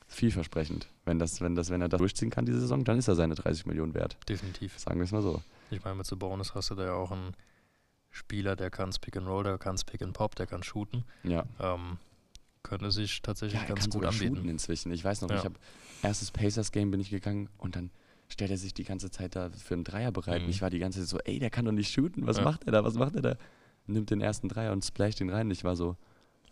vielversprechend. 0.08 0.88
Wenn, 1.05 1.20
das, 1.20 1.41
wenn, 1.41 1.55
das, 1.55 1.70
wenn 1.70 1.82
er 1.82 1.89
das 1.89 1.97
durchziehen 1.99 2.30
kann, 2.30 2.45
diese 2.45 2.60
Saison, 2.62 2.84
dann 2.84 2.97
ist 2.97 3.08
er 3.08 3.16
seine 3.16 3.36
30 3.36 3.66
Millionen 3.66 3.93
wert. 3.93 4.18
Definitiv. 4.28 4.78
Sagen 4.80 4.99
wir 4.99 5.03
es 5.05 5.12
mal 5.12 5.22
so. 5.22 5.41
Ich 5.70 5.84
meine, 5.84 5.95
mit 5.95 6.05
so 6.05 6.16
Bonus 6.18 6.55
hast 6.55 6.70
du 6.72 6.76
da 6.76 6.86
ja 6.86 6.93
auch 6.93 7.12
einen 7.12 7.34
Spieler, 8.10 8.55
der 8.55 8.70
kann 8.70 8.89
Pick 9.01 9.18
and 9.18 9.28
Roll, 9.28 9.43
der 9.43 9.58
kann 9.58 9.76
Pick 9.86 10.01
and 10.01 10.14
Pop, 10.14 10.36
der 10.36 10.47
kann 10.47 10.64
shooten. 10.64 11.03
Ja. 11.24 11.45
Ähm, 11.60 11.97
könnte 12.64 12.91
sich 12.91 13.22
tatsächlich 13.22 13.62
Ja, 13.62 13.68
ganz 13.68 13.89
gut 13.89 14.05
anbieten. 14.05 14.47
inzwischen. 14.49 14.91
Ich 14.91 15.03
weiß 15.03 15.22
noch, 15.22 15.30
Ja. 15.30 15.38
ich 15.38 15.45
habe 15.45 15.55
erstes 16.03 16.32
Pacers-Game 16.32 16.89
bin 16.91 16.99
ich 16.99 17.10
gegangen 17.10 17.49
und 17.58 17.76
dann 17.76 17.91
stellt 18.30 18.51
er 18.51 18.58
sich 18.58 18.74
die 18.74 18.84
ganze 18.84 19.10
Zeit 19.12 19.36
da 19.36 19.49
für 19.51 19.74
einen 19.76 19.84
Dreier 19.84 20.12
bereit. 20.12 20.39
Mhm. 20.41 20.45
Und 20.45 20.49
ich 20.51 20.62
war 20.62 20.70
die 20.70 20.80
ganze 20.80 20.99
Zeit 20.99 21.08
so, 21.10 21.18
ey, 21.20 21.39
der 21.39 21.49
kann 21.49 21.66
doch 21.66 21.72
nicht 21.72 21.91
shooten. 21.91 22.26
Was 22.28 22.38
Ja. 22.38 22.43
macht 22.43 22.64
er 22.66 22.72
da? 22.72 22.84
Was 22.84 22.95
macht 22.95 23.16
er 23.16 23.22
da? 23.22 23.36
Nimmt 23.86 24.10
den 24.10 24.20
ersten 24.20 24.49
Dreier 24.49 24.74
und 24.74 24.84
splasht 24.84 25.22
ihn 25.22 25.30
rein. 25.30 25.49
Ich 25.51 25.64
war 25.64 25.76
so, 25.78 25.95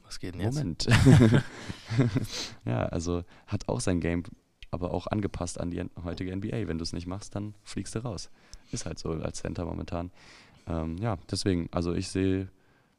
Was 0.06 0.20
geht 0.20 0.36
denn 0.36 0.42
jetzt? 0.42 0.56
Moment. 0.56 0.88
ja, 2.66 2.86
also 2.88 3.24
hat 3.48 3.68
auch 3.68 3.80
sein 3.80 4.00
Game, 4.00 4.24
aber 4.72 4.92
auch 4.94 5.08
angepasst 5.08 5.60
an 5.60 5.72
die 5.72 5.84
heutige 6.04 6.36
NBA. 6.36 6.68
Wenn 6.68 6.78
du 6.78 6.84
es 6.84 6.94
nicht 6.94 7.08
machst, 7.08 7.36
dann 7.36 7.56
fliegst 7.64 7.96
du 7.96 8.00
raus. 8.00 8.30
Ist 8.72 8.86
halt 8.86 9.00
so 9.00 9.12
als 9.12 9.40
Center 9.40 9.66
momentan. 9.66 10.12
Ähm, 10.68 10.98
ja, 10.98 11.18
deswegen, 11.30 11.70
also 11.72 11.94
ich 11.94 12.08
sehe 12.10 12.50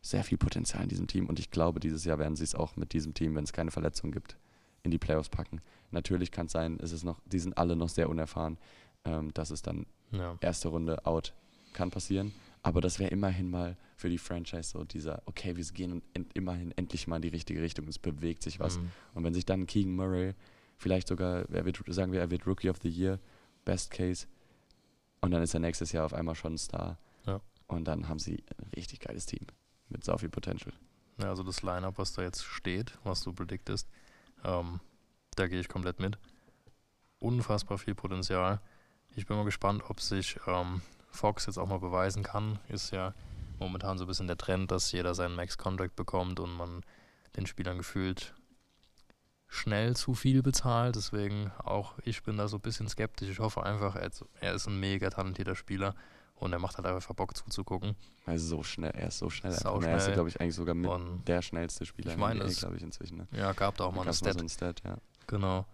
sehr 0.00 0.22
viel 0.24 0.38
Potenzial 0.38 0.84
in 0.84 0.88
diesem 0.88 1.06
Team 1.08 1.26
und 1.26 1.38
ich 1.38 1.50
glaube, 1.50 1.80
dieses 1.80 2.04
Jahr 2.04 2.18
werden 2.18 2.36
sie 2.36 2.44
es 2.44 2.54
auch 2.54 2.76
mit 2.76 2.92
diesem 2.92 3.12
Team, 3.14 3.34
wenn 3.34 3.44
es 3.44 3.52
keine 3.52 3.72
Verletzungen 3.72 4.12
gibt, 4.12 4.36
in 4.84 4.90
die 4.92 4.98
Playoffs 4.98 5.28
packen. 5.28 5.60
Natürlich 5.90 6.30
kann 6.30 6.46
es 6.46 6.52
sein, 6.52 6.78
es 6.80 6.92
ist 6.92 7.02
noch, 7.04 7.20
die 7.26 7.40
sind 7.40 7.58
alle 7.58 7.74
noch 7.74 7.88
sehr 7.88 8.08
unerfahren, 8.08 8.56
ähm, 9.04 9.34
dass 9.34 9.50
es 9.50 9.62
dann 9.62 9.86
Ja. 10.12 10.36
erste 10.40 10.68
Runde 10.68 11.04
out 11.06 11.34
kann 11.72 11.90
passieren. 11.90 12.32
Aber 12.62 12.80
das 12.80 12.98
wäre 13.00 13.10
immerhin 13.10 13.50
mal 13.50 13.76
für 13.96 14.10
die 14.10 14.18
Franchise 14.18 14.70
so 14.70 14.84
dieser, 14.84 15.22
okay, 15.24 15.56
wir 15.56 15.64
gehen 15.64 16.02
en 16.12 16.26
immerhin 16.34 16.70
endlich 16.72 17.06
mal 17.06 17.16
in 17.16 17.22
die 17.22 17.28
richtige 17.28 17.62
Richtung, 17.62 17.88
es 17.88 17.98
bewegt 17.98 18.42
sich 18.42 18.60
was. 18.60 18.78
Mhm. 18.78 18.90
Und 19.14 19.24
wenn 19.24 19.34
sich 19.34 19.46
dann 19.46 19.66
Keegan 19.66 19.94
Murray 19.94 20.34
vielleicht 20.76 21.08
sogar, 21.08 21.48
er 21.50 21.64
wird, 21.64 21.82
sagen 21.88 22.12
wir, 22.12 22.20
er 22.20 22.30
wird 22.30 22.46
Rookie 22.46 22.68
of 22.68 22.76
the 22.82 22.90
Year, 22.90 23.18
Best 23.64 23.90
Case, 23.90 24.26
und 25.22 25.30
dann 25.30 25.42
ist 25.42 25.54
er 25.54 25.60
nächstes 25.60 25.92
Jahr 25.92 26.04
auf 26.04 26.12
einmal 26.12 26.34
schon 26.34 26.54
ein 26.54 26.58
Star. 26.58 26.98
Ja. 27.26 27.40
Und 27.66 27.88
dann 27.88 28.08
haben 28.08 28.18
sie 28.18 28.44
ein 28.58 28.70
richtig 28.76 29.00
geiles 29.00 29.24
Team 29.26 29.46
mit 29.88 30.04
so 30.04 30.16
viel 30.18 30.28
Potential. 30.28 30.74
Ja, 31.18 31.30
also 31.30 31.42
das 31.42 31.62
Line-Up, 31.62 31.96
was 31.96 32.12
da 32.12 32.22
jetzt 32.22 32.44
steht, 32.44 32.92
was 33.02 33.22
du 33.22 33.32
prediktest, 33.32 33.88
ähm, 34.44 34.80
da 35.34 35.48
gehe 35.48 35.58
ich 35.58 35.68
komplett 35.68 36.00
mit. 36.00 36.18
Unfassbar 37.18 37.78
viel 37.78 37.94
Potenzial. 37.94 38.60
Ich 39.16 39.26
bin 39.26 39.36
mal 39.36 39.44
gespannt, 39.44 39.82
ob 39.88 40.00
sich 40.00 40.38
ähm, 40.46 40.82
Fox 41.08 41.46
jetzt 41.46 41.56
auch 41.56 41.66
mal 41.66 41.78
beweisen 41.78 42.22
kann. 42.22 42.58
Ist 42.68 42.90
ja 42.90 43.14
momentan 43.58 43.98
so 43.98 44.04
ein 44.04 44.06
bisschen 44.08 44.26
der 44.26 44.36
Trend, 44.36 44.70
dass 44.70 44.92
jeder 44.92 45.14
seinen 45.14 45.34
Max-Contract 45.36 45.96
bekommt 45.96 46.40
und 46.40 46.54
man 46.56 46.82
den 47.36 47.46
Spielern 47.46 47.78
gefühlt 47.78 48.34
schnell 49.48 49.96
zu 49.96 50.14
viel 50.14 50.42
bezahlt. 50.42 50.96
Deswegen 50.96 51.50
auch 51.58 51.94
ich 52.04 52.22
bin 52.22 52.36
da 52.36 52.48
so 52.48 52.56
ein 52.56 52.62
bisschen 52.62 52.88
skeptisch. 52.88 53.28
Ich 53.28 53.38
hoffe 53.38 53.62
einfach, 53.62 53.94
er 53.96 54.06
ist- 54.08 54.24
er 54.40 54.54
ist 54.54 54.66
ein 54.66 54.78
mega 54.80 55.08
talentierter 55.10 55.54
Spieler 55.54 55.94
und 56.34 56.52
er 56.52 56.58
macht 56.58 56.76
halt 56.76 56.86
einfach 56.86 57.14
Bock 57.14 57.36
zuzugucken. 57.36 57.94
Also 58.26 58.46
so 58.56 58.62
schnell, 58.62 58.90
er 58.90 59.08
ist 59.08 59.18
so 59.18 59.30
schnell. 59.30 59.52
Sau 59.52 59.76
Und 59.76 59.84
Er 59.84 59.96
ist, 59.96 60.02
schnell. 60.04 60.14
glaube 60.14 60.28
ich, 60.28 60.40
eigentlich 60.40 60.54
sogar 60.54 60.74
mit 60.74 60.90
Und 60.90 61.24
der 61.26 61.42
schnellste 61.42 61.86
Spieler 61.86 62.10
Ich 62.12 62.16
meine, 62.18 62.44
glaube 62.44 62.76
ich, 62.76 62.82
inzwischen. 62.82 63.18
Ne? 63.18 63.28
ja, 63.32 63.52
gab 63.52 63.76
da 63.76 63.84
auch 63.84 63.92
mal 63.92 64.02
eine 64.02 64.12
Stat. 64.12 64.34
so 64.34 64.40
ein 64.40 64.48
Stat, 64.48 64.82
ja. 64.84 64.98
Genau. 65.26 65.64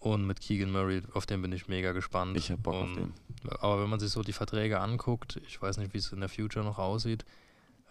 Und 0.00 0.26
mit 0.26 0.40
Keegan 0.40 0.72
Murray, 0.72 1.02
auf 1.12 1.26
den 1.26 1.42
bin 1.42 1.52
ich 1.52 1.68
mega 1.68 1.92
gespannt. 1.92 2.36
Ich 2.36 2.50
habe 2.50 2.62
Bock 2.62 2.74
auf 2.74 2.82
Und- 2.88 2.96
den. 2.96 3.14
Aber 3.60 3.82
wenn 3.82 3.88
man 3.90 4.00
sich 4.00 4.10
so 4.10 4.22
die 4.22 4.32
Verträge 4.32 4.80
anguckt, 4.80 5.40
ich 5.46 5.60
weiß 5.60 5.76
nicht, 5.78 5.92
wie 5.94 5.98
es 5.98 6.10
in 6.12 6.20
der 6.20 6.28
Future 6.30 6.64
noch 6.64 6.78
aussieht, 6.78 7.24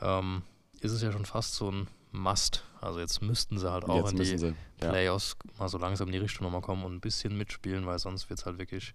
ähm, 0.02 0.42
ist 0.82 0.92
es 0.92 1.02
ja 1.04 1.12
schon 1.12 1.26
fast 1.26 1.54
so 1.56 1.72
ein 1.72 1.88
Must. 2.12 2.64
Also 2.82 3.00
jetzt 3.00 3.22
müssten 3.22 3.60
sie 3.60 3.72
halt 3.72 3.86
auch 3.86 3.96
Jetzt 3.98 4.12
in 4.12 4.18
die 4.18 4.38
sie. 4.38 4.48
Ja. 4.82 4.90
Playoffs 4.90 5.36
mal 5.60 5.70
so 5.70 5.78
langsam 5.78 6.08
in 6.08 6.14
die 6.14 6.18
Richtung 6.18 6.46
nochmal 6.46 6.62
kommen 6.62 6.84
und 6.84 6.96
ein 6.96 7.00
bisschen 7.00 7.38
mitspielen, 7.38 7.86
weil 7.86 8.00
sonst 8.00 8.30
wird 8.30 8.40
es 8.40 8.46
halt 8.48 8.58
wirklich 8.58 8.94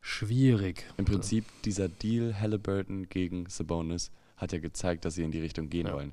schwierig. 0.00 0.84
Im 0.96 1.04
Prinzip 1.04 1.44
dieser 1.64 1.88
Deal 1.88 2.38
Halliburton 2.40 3.08
gegen 3.08 3.46
Sabonis 3.48 4.10
hat 4.36 4.52
ja 4.52 4.58
gezeigt, 4.58 5.04
dass 5.04 5.14
sie 5.14 5.22
in 5.24 5.30
die 5.32 5.40
Richtung 5.40 5.68
gehen 5.68 5.86
Ja. 5.88 5.94
wollen. 5.94 6.12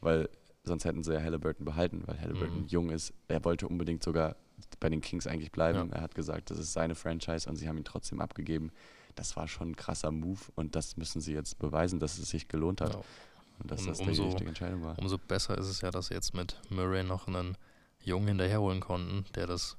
Weil 0.00 0.28
sonst 0.64 0.84
hätten 0.84 1.02
sie 1.02 1.12
ja 1.14 1.20
Halliburton 1.20 1.64
behalten, 1.64 2.02
weil 2.06 2.20
Halliburton 2.20 2.62
Mhm. 2.62 2.66
jung 2.68 2.90
ist. 2.90 3.12
Er 3.28 3.44
wollte 3.44 3.66
unbedingt 3.68 4.02
sogar 4.02 4.36
bei 4.80 4.88
den 4.88 5.00
Kings 5.00 5.26
eigentlich 5.26 5.52
bleiben. 5.52 5.90
Ja. 5.90 5.96
Er 5.96 6.00
hat 6.02 6.14
gesagt, 6.14 6.50
das 6.50 6.58
ist 6.58 6.72
seine 6.72 6.94
Franchise 6.94 7.48
und 7.48 7.56
sie 7.56 7.68
haben 7.68 7.78
ihn 7.78 7.84
trotzdem 7.84 8.20
abgegeben. 8.20 8.70
Das 9.14 9.36
war 9.36 9.46
schon 9.48 9.70
ein 9.70 9.76
krasser 9.76 10.10
Move 10.10 10.40
und 10.56 10.74
das 10.74 10.96
müssen 10.96 11.20
sie 11.20 11.32
jetzt 11.32 11.58
beweisen, 11.58 12.00
dass 12.00 12.18
es 12.18 12.28
sich 12.30 12.48
gelohnt 12.48 12.80
hat 12.80 12.94
Ja. 12.94 13.00
und 13.60 13.70
dass 13.70 13.80
Und 13.82 13.88
das 13.88 13.98
die 13.98 14.08
umso- 14.08 14.24
richtige 14.24 14.48
Entscheidung 14.48 14.82
war. 14.82 14.98
Umso 14.98 15.18
besser 15.18 15.56
ist 15.58 15.66
es 15.68 15.80
ja, 15.80 15.90
dass 15.90 16.08
sie 16.08 16.14
jetzt 16.14 16.34
mit 16.34 16.60
Murray 16.70 17.04
noch 17.04 17.28
einen 17.28 17.56
Jungen 18.02 18.28
hinterherholen 18.28 18.80
konnten, 18.80 19.24
der 19.34 19.46
das 19.46 19.76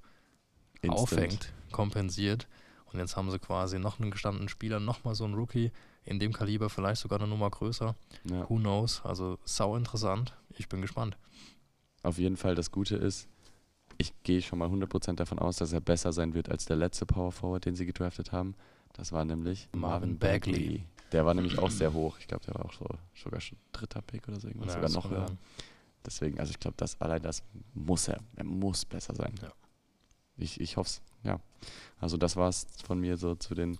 Instant. 0.81 0.99
auffängt, 1.01 1.53
kompensiert. 1.71 2.47
Und 2.91 2.99
jetzt 2.99 3.17
haben 3.17 3.29
sie 3.29 3.39
quasi 3.39 3.77
noch 3.77 3.99
einen 3.99 4.11
gestandenen 4.11 4.47
Spieler, 4.47 4.79
nochmal 4.79 5.15
so 5.15 5.25
einen 5.25 5.33
Rookie 5.33 5.71
in 6.05 6.19
dem 6.19 6.31
Kaliber, 6.31 6.69
vielleicht 6.69 7.01
sogar 7.01 7.19
eine 7.19 7.27
Nummer 7.27 7.49
größer. 7.49 7.93
Ja. 8.29 8.49
Who 8.49 8.55
knows? 8.57 9.01
Also 9.03 9.37
sau 9.43 9.75
interessant. 9.75 10.33
Ich 10.57 10.69
bin 10.69 10.81
gespannt. 10.81 11.17
Auf 12.03 12.17
jeden 12.19 12.37
Fall 12.37 12.55
das 12.55 12.71
Gute 12.71 12.95
ist, 12.95 13.27
ich 13.97 14.13
gehe 14.23 14.41
schon 14.41 14.59
mal 14.59 14.69
100% 14.69 15.13
davon 15.15 15.39
aus, 15.39 15.57
dass 15.57 15.73
er 15.73 15.81
besser 15.81 16.11
sein 16.13 16.33
wird 16.33 16.49
als 16.49 16.65
der 16.65 16.75
letzte 16.75 17.05
Power 17.05 17.31
Forward, 17.31 17.65
den 17.65 17.75
sie 17.75 17.85
gedraftet 17.85 18.31
haben. 18.31 18.55
Das 18.93 19.11
war 19.11 19.25
nämlich 19.25 19.67
Marvin 19.73 20.17
Bagley. 20.17 20.85
Der 21.11 21.25
war 21.25 21.33
nämlich 21.33 21.59
auch 21.59 21.69
sehr 21.71 21.93
hoch. 21.93 22.17
Ich 22.19 22.27
glaube, 22.27 22.43
der 22.45 22.55
war 22.55 22.65
auch 22.65 22.73
so 22.73 22.87
sogar 23.13 23.39
schon 23.41 23.57
dritter 23.71 24.01
Pick 24.01 24.27
oder 24.27 24.39
so 24.39 24.47
irgendwas, 24.47 24.73
Ja, 24.75 24.87
sogar 24.87 24.89
noch 25.03 25.09
höher. 25.11 25.27
sein. 25.27 25.37
Deswegen, 26.05 26.39
also 26.39 26.51
ich 26.51 26.59
glaube, 26.59 26.75
das 26.77 26.99
allein 27.01 27.21
das 27.21 27.43
muss 27.73 28.07
er. 28.07 28.19
Er 28.35 28.43
muss 28.43 28.85
besser 28.85 29.15
sein. 29.15 29.33
Ja. 29.41 29.51
Ich, 30.37 30.59
ich 30.59 30.77
hoffe 30.77 30.89
es, 30.89 31.01
ja. 31.23 31.39
Also 31.99 32.17
das 32.17 32.35
war's 32.35 32.67
von 32.85 32.99
mir 32.99 33.17
so 33.17 33.35
zu 33.35 33.55
den, 33.55 33.77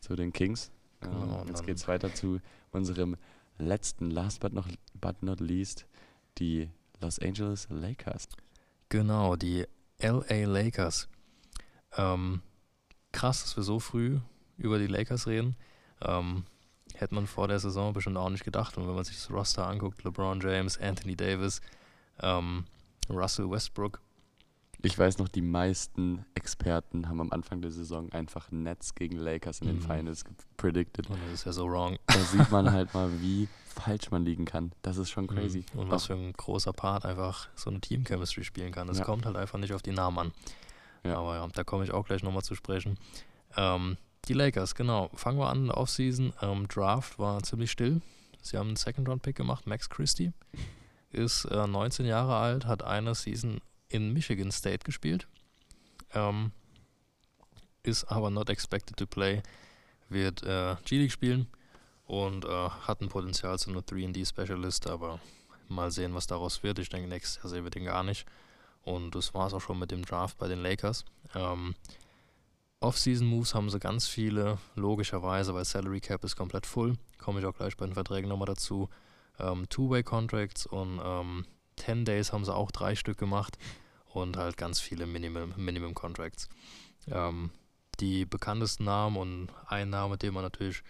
zu 0.00 0.16
den 0.16 0.32
Kings. 0.32 0.70
Genau, 1.00 1.40
ähm, 1.42 1.48
jetzt 1.48 1.60
dann- 1.60 1.66
geht's 1.66 1.88
weiter 1.88 2.12
zu 2.14 2.40
unserem 2.72 3.16
letzten, 3.58 4.10
last 4.10 4.40
but 4.40 4.52
not, 4.52 4.64
but 5.00 5.22
not 5.22 5.40
least, 5.40 5.86
die 6.38 6.70
Los 7.00 7.18
Angeles 7.18 7.66
Lakers. 7.70 8.28
Genau, 8.90 9.36
die 9.36 9.66
LA 10.00 10.46
Lakers. 10.46 11.08
Ähm, 11.96 12.42
krass, 13.12 13.42
dass 13.42 13.56
wir 13.56 13.62
so 13.62 13.78
früh 13.78 14.18
über 14.58 14.78
die 14.80 14.88
Lakers 14.88 15.28
reden. 15.28 15.56
Ähm, 16.02 16.44
hätte 16.94 17.14
man 17.14 17.28
vor 17.28 17.46
der 17.46 17.60
Saison 17.60 17.92
bestimmt 17.92 18.16
auch 18.16 18.30
nicht 18.30 18.44
gedacht. 18.44 18.76
Und 18.76 18.88
wenn 18.88 18.96
man 18.96 19.04
sich 19.04 19.14
das 19.14 19.30
Roster 19.30 19.66
anguckt, 19.66 20.02
LeBron 20.02 20.40
James, 20.40 20.76
Anthony 20.76 21.14
Davis, 21.14 21.60
ähm, 22.20 22.64
Russell 23.08 23.48
Westbrook, 23.48 24.00
Ich 24.82 24.98
weiß 24.98 25.18
noch, 25.18 25.28
die 25.28 25.42
meisten 25.42 26.24
Experten 26.34 27.08
haben 27.08 27.20
am 27.20 27.32
Anfang 27.32 27.60
der 27.60 27.70
Saison 27.70 28.10
einfach 28.12 28.50
Nets 28.50 28.94
gegen 28.94 29.16
Lakers 29.16 29.60
in 29.60 29.66
den 29.68 29.76
Mhm. 29.76 29.82
Finals 29.82 30.24
predicted. 30.56 31.08
und 31.10 31.18
das 31.24 31.32
ist 31.34 31.44
ja 31.46 31.52
so 31.52 31.66
wrong. 31.68 31.98
Da 32.06 32.18
sieht 32.20 32.50
man 32.50 32.70
halt 32.72 32.94
mal, 32.94 33.10
wie 33.20 33.48
falsch 33.66 34.10
man 34.10 34.24
liegen 34.24 34.44
kann. 34.46 34.72
Das 34.82 34.96
ist 34.96 35.10
schon 35.10 35.26
crazy. 35.26 35.64
Mhm. 35.74 35.80
Und 35.80 35.90
was 35.90 36.06
für 36.06 36.14
ein 36.14 36.32
großer 36.32 36.72
Part 36.72 37.04
einfach 37.04 37.48
so 37.54 37.68
eine 37.70 37.80
Team-Chemistry 37.80 38.42
spielen 38.44 38.72
kann. 38.72 38.88
Es 38.88 38.98
Ja. 38.98 39.04
kommt 39.04 39.26
halt 39.26 39.36
einfach 39.36 39.58
nicht 39.58 39.72
auf 39.74 39.82
die 39.82 39.92
Namen 39.92 40.18
an. 40.18 40.32
Ja. 41.04 41.18
Aber 41.18 41.34
ja, 41.36 41.46
da 41.48 41.62
komme 41.64 41.84
ich 41.84 41.92
auch 41.92 42.06
gleich 42.06 42.22
nochmal 42.22 42.42
zu 42.42 42.54
sprechen. 42.54 42.98
Ähm, 43.56 43.96
die 44.28 44.34
Lakers, 44.34 44.74
genau. 44.74 45.10
Fangen 45.14 45.38
wir 45.38 45.48
an 45.48 45.58
in 45.58 45.66
der 45.66 45.76
Offseason. 45.76 46.32
Ähm, 46.42 46.68
Draft 46.68 47.18
war 47.18 47.42
ziemlich 47.42 47.70
still. 47.70 48.00
Sie 48.42 48.56
haben 48.56 48.68
einen 48.68 48.76
Second-Round-Pick 48.76 49.36
gemacht. 49.36 49.66
Max 49.66 49.90
Christie 49.90 50.32
ist 51.12 51.44
äh, 51.46 51.66
19 51.66 52.06
Jahre 52.06 52.36
alt, 52.36 52.66
hat 52.66 52.82
eine 52.82 53.14
Season 53.14 53.60
in 53.90 54.12
Michigan 54.12 54.50
State 54.50 54.84
gespielt. 54.84 55.28
Ähm, 56.14 56.52
ist 57.82 58.04
aber 58.04 58.30
not 58.30 58.48
expected 58.48 58.96
to 58.96 59.06
play. 59.06 59.42
Wird 60.08 60.42
äh, 60.42 60.76
G-League 60.84 61.12
spielen 61.12 61.46
und 62.06 62.44
äh, 62.44 62.48
hat 62.48 63.00
ein 63.00 63.08
Potenzial 63.08 63.58
zu 63.58 63.70
einer 63.70 63.80
3D-Specialist, 63.80 64.88
aber 64.88 65.20
mal 65.68 65.90
sehen, 65.90 66.14
was 66.14 66.26
daraus 66.26 66.62
wird. 66.62 66.78
Ich 66.78 66.88
denke, 66.88 67.08
nächstes 67.08 67.42
Jahr 67.42 67.48
sehen 67.48 67.64
wir 67.64 67.70
den 67.70 67.84
gar 67.84 68.02
nicht. 68.02 68.26
Und 68.82 69.14
das 69.14 69.34
war 69.34 69.46
es 69.46 69.54
auch 69.54 69.60
schon 69.60 69.78
mit 69.78 69.90
dem 69.90 70.04
Draft 70.04 70.38
bei 70.38 70.48
den 70.48 70.60
Lakers. 70.60 71.04
Ähm, 71.34 71.74
Off-Season-Moves 72.80 73.54
haben 73.54 73.70
sie 73.70 73.78
ganz 73.78 74.08
viele, 74.08 74.58
logischerweise, 74.74 75.54
weil 75.54 75.64
Salary 75.64 76.00
Cap 76.00 76.24
ist 76.24 76.34
komplett 76.34 76.66
full. 76.66 76.96
Komme 77.18 77.40
ich 77.40 77.46
auch 77.46 77.54
gleich 77.54 77.76
bei 77.76 77.86
den 77.86 77.94
Verträgen 77.94 78.28
nochmal 78.28 78.46
dazu. 78.46 78.88
Ähm, 79.38 79.68
Two-Way-Contracts 79.68 80.66
und 80.66 81.00
ähm, 81.04 81.44
10 81.76 82.04
Days 82.04 82.32
haben 82.32 82.44
sie 82.44 82.54
auch 82.54 82.70
drei 82.70 82.94
Stück 82.94 83.18
gemacht 83.18 83.58
und 84.12 84.36
halt 84.36 84.56
ganz 84.56 84.80
viele 84.80 85.06
Minimum, 85.06 85.54
Minimum 85.56 85.94
Contracts. 85.94 86.48
Ähm, 87.08 87.50
die 88.00 88.24
bekanntesten 88.24 88.84
Namen 88.84 89.16
und 89.16 89.48
ein 89.66 89.90
Name, 89.90 90.16
den 90.16 90.34
man 90.34 90.42
natürlich 90.42 90.82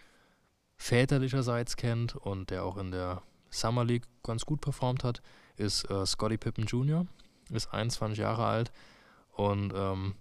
väterlicherseits 0.76 1.76
kennt 1.76 2.16
und 2.16 2.50
der 2.50 2.64
auch 2.64 2.76
in 2.76 2.90
der 2.90 3.22
Summer 3.50 3.84
League 3.84 4.04
ganz 4.22 4.46
gut 4.46 4.60
performt 4.60 5.04
hat, 5.04 5.20
ist 5.56 5.88
äh, 5.90 6.06
Scottie 6.06 6.38
Pippen 6.38 6.64
Jr., 6.64 7.06
ist 7.50 7.72
21 7.72 8.18
Jahre 8.18 8.46
alt 8.46 8.72
und 9.32 9.72
ähm, 9.74 10.14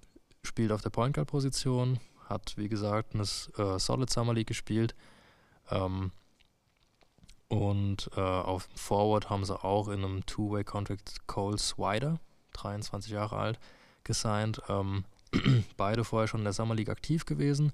spielt 0.43 0.71
auf 0.71 0.81
der 0.81 0.89
Point 0.89 1.15
Guard 1.15 1.29
Position, 1.29 1.99
hat 2.27 2.57
wie 2.57 2.69
gesagt 2.69 3.13
eine 3.13 3.23
äh, 3.23 3.79
Solid 3.79 4.09
Summer 4.09 4.33
League 4.33 4.47
gespielt 4.47 4.95
ähm, 5.69 6.11
und 7.47 8.09
äh, 8.15 8.19
auf 8.19 8.67
Forward 8.75 9.29
haben 9.29 9.45
sie 9.45 9.63
auch 9.63 9.87
in 9.87 10.03
einem 10.03 10.25
Two-Way 10.25 10.63
Contract 10.63 11.27
Cole 11.27 11.57
Swider, 11.57 12.19
23 12.61 13.11
Jahre 13.11 13.37
alt, 13.37 13.59
gesigned. 14.03 14.61
Ähm, 14.69 15.05
beide 15.77 16.03
vorher 16.03 16.27
schon 16.27 16.41
in 16.41 16.45
der 16.45 16.53
Summer 16.53 16.75
League 16.75 16.89
aktiv 16.89 17.25
gewesen. 17.25 17.71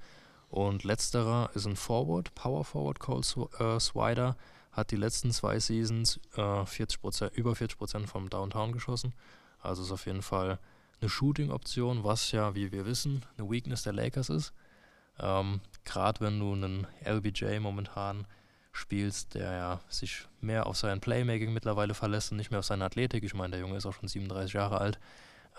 Und 0.50 0.84
letzterer 0.84 1.50
ist 1.54 1.66
ein 1.66 1.76
Forward, 1.76 2.34
Power 2.36 2.64
Forward 2.64 3.00
Cole 3.00 3.22
äh, 3.60 3.80
Swider, 3.80 4.36
hat 4.72 4.92
die 4.92 4.96
letzten 4.96 5.32
zwei 5.32 5.60
Seasons 5.60 6.20
äh, 6.36 6.42
40%, 6.42 7.34
über 7.34 7.54
40% 7.54 8.08
vom 8.08 8.30
Downtown 8.30 8.72
geschossen. 8.72 9.14
Also 9.60 9.84
ist 9.84 9.92
auf 9.92 10.06
jeden 10.06 10.22
Fall 10.22 10.60
eine 11.02 11.10
Shooting-Option, 11.10 12.04
was 12.04 12.32
ja, 12.32 12.56
wie 12.56 12.72
wir 12.72 12.86
wissen, 12.86 13.26
eine 13.38 13.50
Weakness 13.50 13.84
der 13.84 13.94
Lakers 13.94 14.30
ist. 14.30 14.54
Ähm, 15.20 15.62
Gerade 15.84 16.22
wenn 16.22 16.40
du 16.40 16.54
einen 16.54 16.88
LBJ 17.04 17.60
momentan 17.60 18.26
spielst, 18.76 19.36
der 19.36 19.52
ja 19.54 19.80
sich 19.90 20.28
mehr 20.42 20.68
auf 20.68 20.78
sein 20.78 21.00
Playmaking 21.00 21.54
mittlerweile 21.54 21.94
verlässt 21.94 22.32
und 22.32 22.38
nicht 22.38 22.52
mehr 22.52 22.60
auf 22.60 22.66
seine 22.66 22.86
Athletik. 22.86 23.24
Ich 23.24 23.34
meine, 23.34 23.52
der 23.52 23.60
Junge 23.62 23.78
ist 23.78 23.86
auch 23.86 23.94
schon 23.94 24.08
37 24.10 24.54
Jahre 24.54 24.80
alt. 24.82 25.00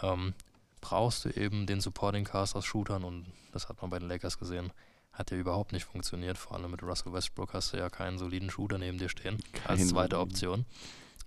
Ähm, 0.03 0.35
brauchst 0.81 1.25
du 1.25 1.31
eben 1.31 1.67
den 1.67 1.81
Supporting 1.81 2.25
Cast 2.25 2.55
aus 2.57 2.65
Shootern 2.65 3.05
und 3.05 3.27
das 3.53 3.69
hat 3.69 3.81
man 3.81 3.91
bei 3.91 3.99
den 3.99 4.09
Lakers 4.09 4.39
gesehen. 4.39 4.73
Hat 5.13 5.31
ja 5.31 5.39
überhaupt 5.39 5.73
nicht 5.73 5.85
funktioniert. 5.87 6.37
Vor 6.37 6.57
allem 6.57 6.71
mit 6.71 6.83
Russell 6.83 7.13
Westbrook 7.13 7.55
hast 7.55 7.73
du 7.73 7.79
ja 7.79 7.89
keinen 7.89 8.19
soliden 8.19 8.51
Shooter 8.51 8.77
neben 8.77 8.99
dir 8.99 9.09
stehen. 9.09 9.39
Kein 9.53 9.79
als 9.79 9.89
zweite. 9.89 10.19
Option. 10.21 10.67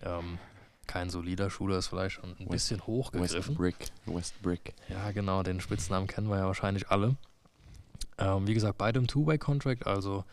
Ähm, 0.01 0.37
kein 0.85 1.09
solider 1.09 1.49
Shooter 1.49 1.77
ist 1.79 1.87
vielleicht 1.87 2.15
schon 2.15 2.31
ein 2.31 2.39
West- 2.41 2.49
bisschen 2.49 2.85
hochgegriffen. 2.85 3.57
West 3.57 3.57
Brick. 3.57 3.91
West 4.05 4.41
Brick. 4.43 4.73
Ja, 4.89 5.11
genau, 5.11 5.41
den 5.43 5.59
Spitznamen 5.59 6.07
kennen 6.07 6.29
wir 6.29 6.37
ja 6.37 6.45
wahrscheinlich 6.45 6.89
alle. 6.89 7.15
Ähm, 8.19 8.47
wie 8.47 8.53
gesagt, 8.53 8.77
beide 8.77 8.99
im 8.99 9.07
Two-Way-Contract, 9.07 9.87
also 9.87 10.23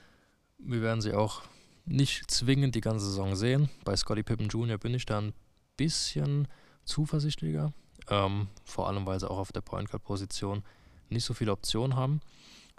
wir 0.58 0.82
werden 0.82 1.00
sie 1.00 1.14
auch 1.14 1.42
nicht 1.84 2.30
zwingend 2.30 2.74
die 2.74 2.80
ganze 2.80 3.06
Saison 3.06 3.36
sehen. 3.36 3.68
Bei 3.84 3.96
Scottie 3.96 4.22
Pippen 4.22 4.48
Jr. 4.48 4.78
bin 4.78 4.94
ich 4.94 5.06
da 5.06 5.18
ein 5.18 5.34
bisschen 5.76 6.48
zuversichtlicher, 6.84 7.72
ähm, 8.08 8.48
vor 8.64 8.88
allem 8.88 9.06
weil 9.06 9.20
sie 9.20 9.30
auch 9.30 9.38
auf 9.38 9.52
der 9.52 9.60
Point 9.60 9.90
Guard 9.90 10.02
Position 10.02 10.62
nicht 11.08 11.24
so 11.24 11.34
viele 11.34 11.52
Optionen 11.52 11.96
haben. 11.96 12.20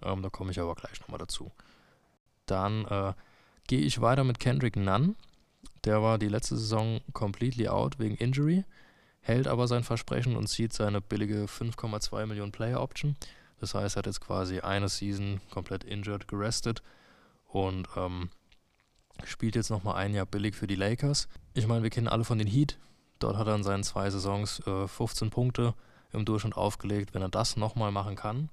Ähm, 0.02 0.22
da 0.22 0.30
komme 0.30 0.52
ich 0.52 0.60
aber 0.60 0.76
gleich 0.76 1.00
nochmal 1.02 1.20
dazu. 1.20 1.52
Dann 2.46 2.86
äh, 2.86 3.14
gehe 3.68 3.82
ich 3.82 4.02
weiter 4.02 4.24
mit 4.24 4.40
Kendrick 4.40 4.76
Nunn. 4.76 5.16
Der 5.86 6.02
war 6.02 6.18
die 6.18 6.28
letzte 6.28 6.58
Saison 6.58 7.02
completely 7.14 7.68
out 7.68 8.00
wegen 8.00 8.16
Injury 8.16 8.66
hält 9.28 9.48
aber 9.48 9.68
sein 9.68 9.84
Versprechen 9.84 10.38
und 10.38 10.48
zieht 10.48 10.72
seine 10.72 11.02
billige 11.02 11.46
5,2 11.46 12.26
Millionen 12.26 12.54
Player 12.54 12.82
Option. 12.82 13.18
Das 13.60 13.74
heißt, 13.74 13.98
er 13.98 14.00
hat 14.00 14.06
jetzt 14.06 14.22
quasi 14.22 14.60
eine 14.62 14.88
Season 14.88 15.42
komplett 15.52 15.84
injured 15.84 16.28
gerestet 16.28 16.82
und 17.48 17.88
ähm, 17.96 18.30
spielt 19.26 19.56
jetzt 19.56 19.70
nochmal 19.70 19.96
ein 19.96 20.14
Jahr 20.14 20.26
billig 20.26 20.56
für 20.56 20.68
die 20.68 20.76
Lakers. 20.76 21.28
Ich 21.54 21.68
meine, 21.68 21.84
wir 21.84 21.90
kennen 21.90 22.08
alle 22.08 22.24
von 22.24 22.38
den 22.38 22.48
Heat. 22.48 22.78
Dort 23.20 23.38
hat 23.38 23.48
er 23.48 23.56
in 23.56 23.64
seinen 23.64 23.84
zwei 23.84 24.10
Saisons 24.10 24.60
äh, 24.68 24.88
15 24.88 25.30
Punkte 25.30 25.74
im 26.12 26.26
Durchschnitt 26.26 26.56
aufgelegt. 26.56 27.14
Wenn 27.14 27.22
er 27.22 27.30
das 27.30 27.58
nochmal 27.58 27.92
machen 27.92 28.16
kann, 28.16 28.50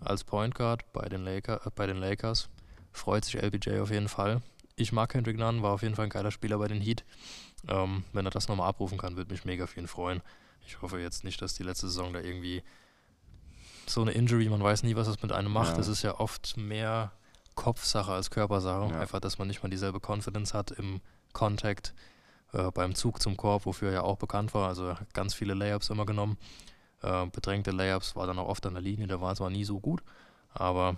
als 0.00 0.24
Point 0.24 0.54
Guard 0.54 0.90
bei 0.92 1.08
den, 1.08 1.22
Laker, 1.24 1.66
äh, 1.66 1.70
bei 1.74 1.86
den 1.86 1.98
Lakers, 1.98 2.48
freut 2.92 3.24
sich 3.24 3.40
LBJ 3.40 3.80
auf 3.80 3.90
jeden 3.90 4.08
Fall. 4.08 4.42
Ich 4.76 4.92
mag 4.92 5.10
Kendrick 5.10 5.36
Nunn, 5.36 5.62
war 5.62 5.72
auf 5.72 5.82
jeden 5.82 5.96
Fall 5.96 6.04
ein 6.04 6.10
geiler 6.10 6.30
Spieler 6.30 6.58
bei 6.58 6.68
den 6.68 6.80
Heat. 6.80 7.04
Ähm, 7.68 8.04
wenn 8.12 8.24
er 8.24 8.30
das 8.30 8.48
nochmal 8.48 8.68
abrufen 8.68 8.96
kann, 8.96 9.16
würde 9.16 9.32
mich 9.32 9.44
mega 9.44 9.66
für 9.66 9.80
ihn 9.80 9.88
freuen. 9.88 10.22
Ich 10.66 10.80
hoffe 10.80 11.00
jetzt 11.00 11.24
nicht, 11.24 11.42
dass 11.42 11.54
die 11.54 11.64
letzte 11.64 11.88
Saison 11.88 12.12
da 12.12 12.20
irgendwie 12.20 12.62
so 13.86 14.02
eine 14.02 14.12
Injury, 14.12 14.48
man 14.48 14.62
weiß 14.62 14.82
nie, 14.82 14.94
was 14.96 15.06
das 15.06 15.22
mit 15.22 15.32
einem 15.32 15.52
macht. 15.52 15.72
Ja. 15.72 15.76
Das 15.76 15.88
ist 15.88 16.02
ja 16.02 16.20
oft 16.20 16.56
mehr 16.56 17.12
Kopfsache 17.58 18.12
als 18.12 18.30
Körpersache. 18.30 18.92
Ja. 18.92 19.00
Einfach, 19.00 19.18
dass 19.18 19.38
man 19.38 19.48
nicht 19.48 19.64
mal 19.64 19.68
dieselbe 19.68 19.98
Confidence 20.00 20.54
hat 20.54 20.70
im 20.70 21.00
Contact, 21.32 21.92
äh, 22.52 22.70
beim 22.70 22.94
Zug 22.94 23.20
zum 23.20 23.36
Korb, 23.36 23.66
wofür 23.66 23.88
er 23.88 23.94
ja 23.94 24.02
auch 24.02 24.16
bekannt 24.16 24.54
war. 24.54 24.68
Also 24.68 24.86
er 24.86 24.98
ganz 25.12 25.34
viele 25.34 25.54
Layups 25.54 25.90
immer 25.90 26.06
genommen. 26.06 26.38
Äh, 27.02 27.26
bedrängte 27.26 27.72
Layups 27.72 28.14
war 28.14 28.28
dann 28.28 28.38
auch 28.38 28.46
oft 28.46 28.64
an 28.64 28.74
der 28.74 28.82
Linie, 28.82 29.08
der 29.08 29.20
war 29.20 29.34
zwar 29.34 29.50
nie 29.50 29.64
so 29.64 29.80
gut, 29.80 30.04
aber 30.54 30.96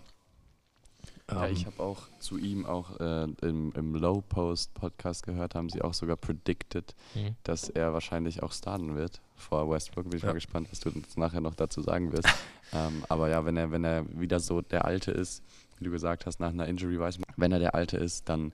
Ja, 1.30 1.46
ähm, 1.46 1.52
ich 1.52 1.64
habe 1.64 1.82
auch 1.82 2.02
zu 2.18 2.36
ihm 2.36 2.66
auch 2.66 3.00
äh, 3.00 3.24
im, 3.40 3.72
im 3.74 3.94
Low 3.94 4.20
Post 4.20 4.74
Podcast 4.74 5.22
gehört, 5.22 5.54
haben 5.54 5.70
sie 5.70 5.80
auch 5.80 5.94
sogar 5.94 6.16
predicted, 6.16 6.94
mhm. 7.14 7.36
dass 7.42 7.70
er 7.70 7.94
wahrscheinlich 7.94 8.42
auch 8.42 8.52
starten 8.52 8.96
wird 8.96 9.22
vor 9.34 9.70
Westbrook. 9.70 10.10
Bin 10.10 10.18
ich 10.18 10.22
Ja. 10.22 10.28
mal 10.28 10.34
gespannt, 10.34 10.68
was 10.70 10.80
du 10.80 10.90
uns 10.90 11.16
nachher 11.16 11.40
noch 11.40 11.54
dazu 11.54 11.80
sagen 11.80 12.12
wirst. 12.12 12.28
ähm, 12.74 13.02
aber 13.08 13.30
ja, 13.30 13.44
wenn 13.46 13.56
er, 13.56 13.70
wenn 13.70 13.84
er 13.84 14.04
wieder 14.18 14.40
so 14.40 14.60
der 14.60 14.84
Alte 14.84 15.10
ist, 15.10 15.42
wie 15.80 15.84
du 15.86 15.90
gesagt 15.90 16.26
hast, 16.26 16.38
nach 16.40 16.50
einer 16.50 16.66
Injury 16.68 16.98
weiß 17.00 17.18
man, 17.18 17.24
wenn 17.36 17.52
er 17.52 17.58
der 17.58 17.74
Alte 17.74 17.96
ist, 17.96 18.28
dann, 18.28 18.52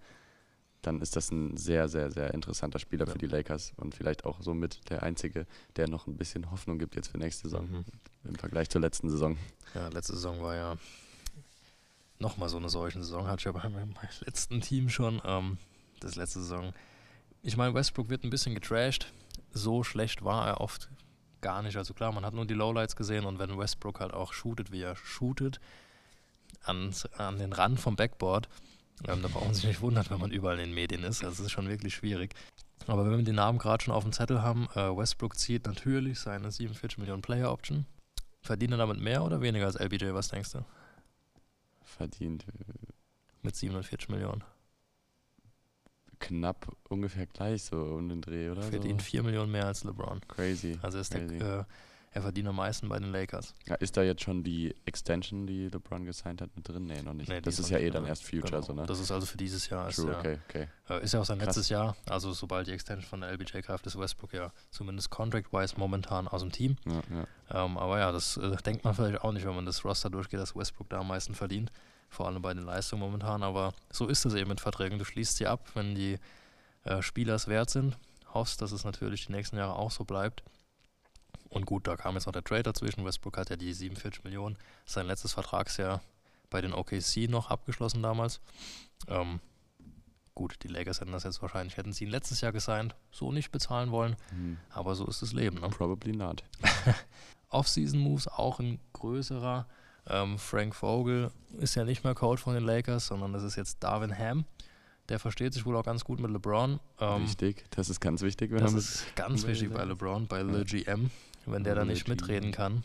dann 0.83 1.01
ist 1.03 1.17
das 1.17 1.31
ein 1.33 1.57
sehr, 1.57 1.89
sehr, 1.89 2.11
sehr 2.11 2.33
interessanter 2.33 2.79
Spieler 2.79 3.07
Ja. 3.07 3.13
für 3.13 3.19
die 3.19 3.27
Lakers 3.27 3.73
und 3.77 3.95
vielleicht 3.95 4.25
auch 4.25 4.41
somit 4.41 4.89
der 4.91 5.03
Einzige, 5.03 5.47
der 5.77 5.89
noch 5.89 6.07
ein 6.07 6.17
bisschen 6.17 6.51
Hoffnung 6.51 6.79
gibt 6.79 6.95
jetzt 6.97 7.09
für 7.09 7.19
nächste 7.19 7.49
Saison 7.49 7.69
Mhm. 7.69 7.85
im 8.25 8.35
Vergleich 8.37 8.71
zur 8.71 8.81
letzten 8.81 9.11
Saison. 9.11 9.37
Ja, 9.75 9.89
letzte 9.89 10.15
Saison 10.15 10.41
war 10.43 10.55
ja 10.55 10.77
nochmal 12.19 12.49
so 12.49 12.57
eine 12.57 12.69
solche 12.69 12.99
Saison. 13.03 13.27
Hatte 13.27 13.41
ich 13.41 13.45
ja 13.45 13.53
bei 13.53 13.69
meinem 13.69 13.95
letzten 14.21 14.61
Team 14.61 14.89
schon. 14.89 15.21
Ähm, 15.25 15.59
das 16.01 16.17
letzte 16.17 16.41
Saison. 16.41 16.73
Ich 17.43 17.57
meine, 17.57 17.75
Westbrook 17.75 18.09
wird 18.09 18.25
ein 18.25 18.31
bisschen 18.31 18.55
getrashed. 18.55 19.13
So 19.53 19.83
schlecht 19.83 20.25
war 20.25 20.47
er 20.47 20.61
oft 20.61 20.89
gar 21.41 21.63
nicht. 21.63 21.77
Also 21.77 21.95
klar, 21.95 22.13
man 22.13 22.25
hat 22.25 22.35
nur 22.35 22.47
die 22.47 22.55
Lowlights 22.55 22.97
gesehen 22.97 23.25
und 23.25 23.39
wenn 23.39 23.57
Westbrook 23.59 24.01
halt 24.01 24.13
auch 24.15 24.33
shootet, 24.33 24.73
wie 24.73 24.83
er 24.83 24.97
shootet, 24.97 25.61
an, 26.67 26.95
an 27.17 27.39
den 27.39 27.53
Rand 27.53 27.81
vom 27.81 27.97
Backboard, 27.97 28.49
ähm, 29.07 29.23
da 29.23 29.29
braucht 29.29 29.45
man 29.45 29.55
sich 29.55 29.65
nicht 29.65 29.81
wundern, 29.81 30.07
wenn 30.09 30.21
man 30.21 30.31
überall 30.31 30.59
in 30.59 30.67
den 30.71 30.75
Medien 30.75 31.03
ist. 31.05 31.23
Das 31.23 31.39
ist 31.41 31.51
schon 31.51 31.69
wirklich 31.69 31.95
schwierig. 31.95 32.35
Aber 32.87 33.05
wenn 33.05 33.17
wir 33.17 33.25
den 33.25 33.35
Namen 33.35 33.59
gerade 33.59 33.85
schon 33.85 33.95
auf 33.95 34.05
dem 34.05 34.13
Zettel 34.13 34.43
haben, 34.43 34.69
äh, 34.75 34.97
Westbrook 34.97 35.37
zieht 35.39 35.67
natürlich 35.67 36.21
seine 36.21 36.51
47 36.51 36.99
Millionen 36.99 37.23
Player 37.23 37.51
Option. 37.53 37.85
Verdient 38.41 38.73
er 38.73 38.79
damit 38.79 39.01
mehr 39.01 39.25
oder 39.25 39.41
weniger 39.41 39.67
als 39.67 39.75
LBJ, 39.77 40.13
was 40.13 40.29
denkst 40.29 40.53
du? 40.53 40.65
Verdient 41.83 42.45
Mit 43.43 43.57
47 43.57 44.09
Millionen. 44.09 44.45
knapp 46.19 46.75
ungefähr 46.89 47.27
gleich 47.27 47.65
so 47.65 47.77
um 47.83 48.09
den 48.09 48.23
Dreh, 48.23 48.51
oder? 48.51 48.63
Verdient 48.63 49.03
4 49.03 49.23
Millionen 49.23 49.51
mehr 49.53 49.67
als 49.67 49.85
LeBron. 49.85 50.21
so. 50.21 50.35
Crazy. 50.35 50.79
Also 50.83 50.99
ist 50.99 51.13
der, 51.13 51.27
crazy. 51.27 51.45
äh, 51.45 51.65
er 52.17 52.23
verdient 52.23 52.49
am 52.49 52.57
meisten 52.57 52.89
bei 52.89 52.99
den 52.99 53.13
Lakers. 53.13 53.55
Ja, 53.67 53.75
ist 53.75 53.97
da 53.99 54.03
jetzt 54.03 54.23
schon 54.23 54.43
die 54.43 54.75
Extension, 54.87 55.47
die 55.47 55.69
LeBron 55.69 56.07
gesigned 56.07 56.41
hat, 56.41 56.49
mit 56.57 56.67
drin? 56.67 56.87
Nee, 56.87 57.03
noch 57.03 57.13
nicht. 57.13 57.29
Nee, 57.29 57.43
das 57.43 57.59
ist 57.59 57.69
ja 57.69 57.77
eh 57.79 57.91
dann 57.91 58.07
erst 58.07 58.25
Future, 58.25 58.53
Genau. 58.53 58.63
so, 58.63 58.73
ne? 58.73 58.87
Das 58.87 58.99
ist 59.01 59.11
also 59.13 59.27
für 59.27 59.37
dieses 59.37 59.69
Jahr. 59.69 59.89
Ist 59.89 59.97
True, 59.97 60.13
ja, 60.13 60.19
okay, 60.19 60.39
okay. 60.49 60.69
äh, 60.89 61.05
ist 61.05 61.13
ja 61.13 61.21
auch 61.21 61.27
sein 61.27 61.37
Krass. 61.39 61.49
letztes 61.49 61.69
Jahr. 61.69 61.95
Also 62.09 62.33
sobald 62.33 62.67
die 62.69 62.73
Extension 62.73 63.07
von 63.07 63.21
der 63.21 63.31
LBJ 63.33 63.61
greift, 63.61 63.87
ist 63.87 63.99
Westbrook 63.99 64.33
ja 64.33 64.51
zumindest 64.71 65.11
contract-wise 65.11 65.75
momentan 65.77 66.27
aus 66.27 66.41
dem 66.41 66.51
Team. 66.53 66.77
Ja, 66.87 67.03
ja. 67.51 67.65
Ähm, 67.65 67.77
aber 67.77 67.99
ja, 67.99 68.11
das 68.13 68.39
äh, 68.39 68.57
denkt 68.65 68.85
man 68.85 68.95
vielleicht 68.95 69.21
auch 69.21 69.33
nicht, 69.33 69.47
wenn 69.47 69.55
man 69.55 69.67
das 69.67 69.85
Roster 69.85 70.09
durchgeht, 70.09 70.41
dass 70.41 70.57
Westbrook 70.57 70.89
da 70.89 71.01
am 71.01 71.09
meisten 71.09 71.35
verdient. 71.35 71.71
Vor 72.09 72.27
allem 72.29 72.41
bei 72.41 72.55
den 72.55 72.65
Leistungen 72.65 73.03
momentan. 73.03 73.43
Aber 73.43 73.75
so 73.93 74.07
ist 74.07 74.25
es 74.25 74.33
eben 74.33 74.49
mit 74.49 74.61
Verträgen. 74.63 74.99
Du 74.99 75.05
schließt 75.05 75.37
sie 75.37 75.47
ab, 75.47 75.69
wenn 75.75 75.95
die 75.95 76.19
äh, 76.85 77.03
Spieler 77.03 77.35
es 77.35 77.47
wert 77.47 77.69
sind. 77.69 77.99
Hoffst, 78.33 78.63
dass 78.63 78.73
es 78.73 78.85
natürlich 78.85 79.27
die 79.27 79.33
nächsten 79.33 79.57
Jahre 79.59 79.77
auch 79.77 79.91
so 79.91 80.05
bleibt. 80.05 80.43
Und 81.49 81.67
gut, 81.67 81.87
da 81.87 81.97
kam 81.97 82.15
jetzt 82.15 82.27
noch 82.27 82.33
der 82.33 82.45
Trade 82.45 82.65
dazwischen. 82.65 83.05
Westbrook 83.05 83.37
hat 83.39 83.51
ja 83.51 83.57
die 83.57 83.73
47 83.73 84.25
Millionen. 84.25 84.57
Sein 84.85 85.07
letztes 85.07 85.33
Vertragsjahr 85.33 86.03
bei 86.51 86.61
den 86.61 86.73
OKC 86.73 87.29
noch 87.29 87.51
abgeschlossen 87.51 88.03
damals. 88.03 88.41
Ähm, 89.09 89.41
gut, 90.35 90.57
die 90.63 90.69
Lakers 90.69 91.01
hätten 91.01 91.13
das 91.13 91.25
jetzt 91.25 91.43
wahrscheinlich, 91.43 91.77
hätten 91.77 91.93
sie 91.93 92.05
ihn 92.05 92.11
letztes 92.11 92.41
Jahr 92.41 92.53
gesigned, 92.53 92.95
so 93.11 93.33
nicht 93.33 93.51
bezahlen 93.51 93.91
wollen. 93.91 94.17
Hm. 94.31 94.59
Aber 94.71 94.95
so 94.95 95.07
ist 95.07 95.23
das 95.23 95.33
Leben. 95.33 95.61
Ne? 95.61 95.69
Probably 95.69 96.13
not. 96.13 96.45
Off-Season-Moves 97.49 98.29
auch 98.29 98.59
ein 98.61 98.79
größerer. 98.93 99.67
Ähm, 100.09 100.39
Frank 100.39 100.75
Vogel 100.75 101.31
ist 101.59 101.75
ja 101.75 101.85
nicht 101.85 102.05
mehr 102.05 102.15
Coach 102.15 102.43
von 102.43 102.55
den 102.55 102.65
Lakers, 102.65 103.07
sondern 103.09 103.33
das 103.33 103.43
ist 103.43 103.57
jetzt 103.57 103.83
Darvin 103.83 104.17
Ham. 104.17 104.45
Der 105.09 105.19
versteht 105.19 105.55
sich 105.55 105.65
wohl 105.65 105.77
auch 105.77 105.85
ganz 105.85 106.05
gut 106.05 106.19
mit 106.19 106.31
LeBron. 106.31 106.81
Ähm, 107.01 107.23
wichtig, 107.23 107.65
das 107.71 107.89
ist 107.89 108.01
ganz 108.01 108.23
wichtig. 108.23 108.51
Wenn 108.51 108.59
das 108.59 108.75
ist 108.75 109.15
ganz 109.15 109.47
wichtig 109.47 109.73
bei. 109.73 109.85
LeBron, 109.85 110.27
bei 110.27 110.39
Ja. 110.39 110.45
Le 110.45 110.65
GM. 110.65 111.11
Wenn 111.47 111.65
der 111.65 111.75
da 111.75 111.83
Le 111.83 111.89
nicht 111.89 112.09
mitreden 112.09 112.53
kann, 112.53 112.83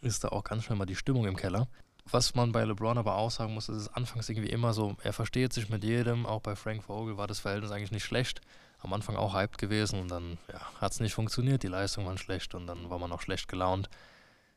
ist 0.00 0.24
da 0.24 0.28
auch 0.28 0.44
ganz 0.44 0.64
schnell 0.64 0.78
mal 0.78 0.86
die 0.86 0.96
Stimmung 0.96 1.26
im 1.26 1.36
Keller. 1.36 1.68
Was 2.10 2.34
man 2.34 2.52
bei 2.52 2.64
LeBron 2.64 2.98
aber 2.98 3.16
auch 3.16 3.30
sagen 3.30 3.54
muss, 3.54 3.68
ist 3.68 3.76
es 3.76 3.88
anfangs 3.88 4.28
irgendwie 4.28 4.50
immer 4.50 4.72
so, 4.72 4.96
er 5.02 5.12
versteht 5.12 5.52
sich 5.52 5.68
mit 5.68 5.84
jedem, 5.84 6.26
auch 6.26 6.40
bei 6.40 6.56
Frank 6.56 6.84
Vogel 6.84 7.16
war 7.16 7.26
das 7.26 7.40
Verhältnis 7.40 7.70
eigentlich 7.70 7.92
nicht 7.92 8.04
schlecht. 8.04 8.40
Am 8.80 8.92
Anfang 8.92 9.14
auch 9.14 9.34
hyped 9.34 9.58
gewesen 9.58 10.00
und 10.00 10.10
dann 10.10 10.38
ja, 10.52 10.60
hat 10.80 10.92
es 10.92 11.00
nicht 11.00 11.14
funktioniert, 11.14 11.62
die 11.62 11.68
Leistungen 11.68 12.06
waren 12.06 12.18
schlecht 12.18 12.54
und 12.54 12.66
dann 12.66 12.90
war 12.90 12.98
man 12.98 13.12
auch 13.12 13.20
schlecht 13.20 13.46
gelaunt. 13.48 13.88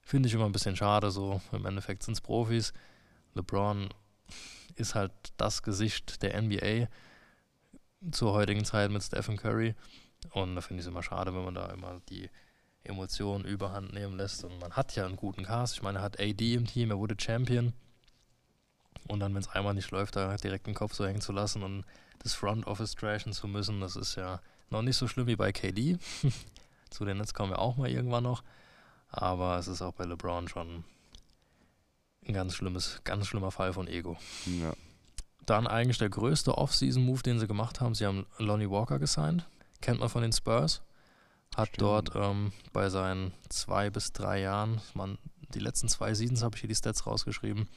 Finde 0.02 0.28
ich 0.28 0.34
immer 0.34 0.46
ein 0.46 0.52
bisschen 0.52 0.76
schade, 0.76 1.12
so 1.12 1.42
im 1.52 1.66
Endeffekt 1.66 2.04
sind 2.04 2.16
es 2.16 2.22
Profis. 2.22 2.74
LeBron 3.36 3.90
ist 4.76 4.96
halt 4.96 5.12
das 5.38 5.62
Gesicht 5.62 6.24
der 6.24 6.42
NBA 6.42 6.88
zur 8.12 8.34
heutigen 8.34 8.66
Zeit 8.66 8.90
mit 8.90 9.04
Stephen 9.04 9.38
Curry. 9.38 9.76
Und 10.32 10.56
da 10.56 10.62
finde 10.62 10.82
ich 10.82 10.86
es 10.86 10.92
immer 10.92 11.04
schade, 11.04 11.34
wenn 11.36 11.44
man 11.44 11.56
da 11.56 11.68
immer 11.68 12.02
die 12.10 12.30
Emotionen 12.86 13.46
überhand 13.46 13.94
nehmen 13.94 14.18
lässt. 14.18 14.44
Und 14.44 14.60
man 14.60 14.74
hat 14.74 14.96
ja 14.96 15.06
einen 15.06 15.16
guten 15.16 15.44
Cast. 15.44 15.76
Ich 15.76 15.82
meine, 15.82 16.00
er 16.00 16.04
hat 16.04 16.20
AD 16.20 16.54
im 16.54 16.66
Team, 16.66 16.92
er 16.92 17.00
wurde 17.00 17.16
Champion. 17.20 17.74
Und 19.08 19.20
dann, 19.20 19.34
wenn 19.34 19.42
es 19.42 19.50
einmal 19.50 19.74
nicht 19.74 19.92
läuft, 19.92 20.16
da 20.16 20.36
direkt 20.38 20.68
den 20.68 20.74
Kopf 20.74 20.94
so 20.94 21.06
hängen 21.06 21.22
zu 21.22 21.32
lassen 21.32 21.64
und 21.64 21.86
das 22.20 22.34
Front 22.34 22.66
Office 22.66 22.96
trashen 22.96 23.34
zu 23.34 23.48
müssen, 23.48 23.82
das 23.82 23.96
ist 23.96 24.16
ja 24.16 24.40
noch 24.70 24.82
nicht 24.82 24.98
so 24.98 25.08
schlimm 25.08 25.28
wie 25.28 25.36
bei 25.36 25.52
KD. 25.52 25.98
Zu 26.90 27.06
den 27.06 27.18
Nets 27.18 27.34
kommen 27.34 27.52
wir 27.52 27.60
auch 27.60 27.78
mal 27.78 27.90
irgendwann 27.90 28.24
noch. 28.24 28.44
Aber 29.10 29.58
es 29.58 29.68
ist 29.68 29.82
auch 29.82 29.94
bei 29.94 30.06
LeBron 30.06 30.48
schon 30.48 30.84
ein 32.28 32.34
ganz 32.34 32.56
schlimmes, 32.56 33.02
ganz 33.04 33.28
schlimmer 33.28 33.52
Fall 33.52 33.74
von 33.74 33.88
Ego. 33.88 34.18
Ja. 34.46 34.74
Dann 35.46 35.68
eigentlich 35.68 36.00
der 36.00 36.10
größte 36.10 36.58
Off-Season-Move, 36.58 37.22
den 37.22 37.40
sie 37.40 37.48
gemacht 37.48 37.80
haben. 37.82 37.94
Sie 37.94 38.06
haben 38.06 38.26
Lonnie 38.40 38.70
Walker 38.70 38.98
gesigned. 38.98 39.46
Kennt 39.82 40.00
man 40.00 40.10
von 40.10 40.24
den 40.24 40.34
Spurs. 40.34 40.82
Hat 41.56 41.70
Stimmt. 41.70 41.82
dort 41.82 42.16
ähm, 42.16 42.52
bei 42.74 42.90
seinen 42.90 43.34
zwei 43.50 43.90
bis 43.90 44.12
drei 44.14 44.42
Jahren, 44.42 44.82
man, 44.94 45.18
die 45.54 45.60
letzten 45.60 45.88
zwei 45.88 46.14
Seasons 46.14 46.44
habe 46.44 46.56
ich 46.56 46.62
hier 46.62 46.68
die 46.68 46.76
Stats 46.76 47.06
rausgeschrieben, 47.06 47.68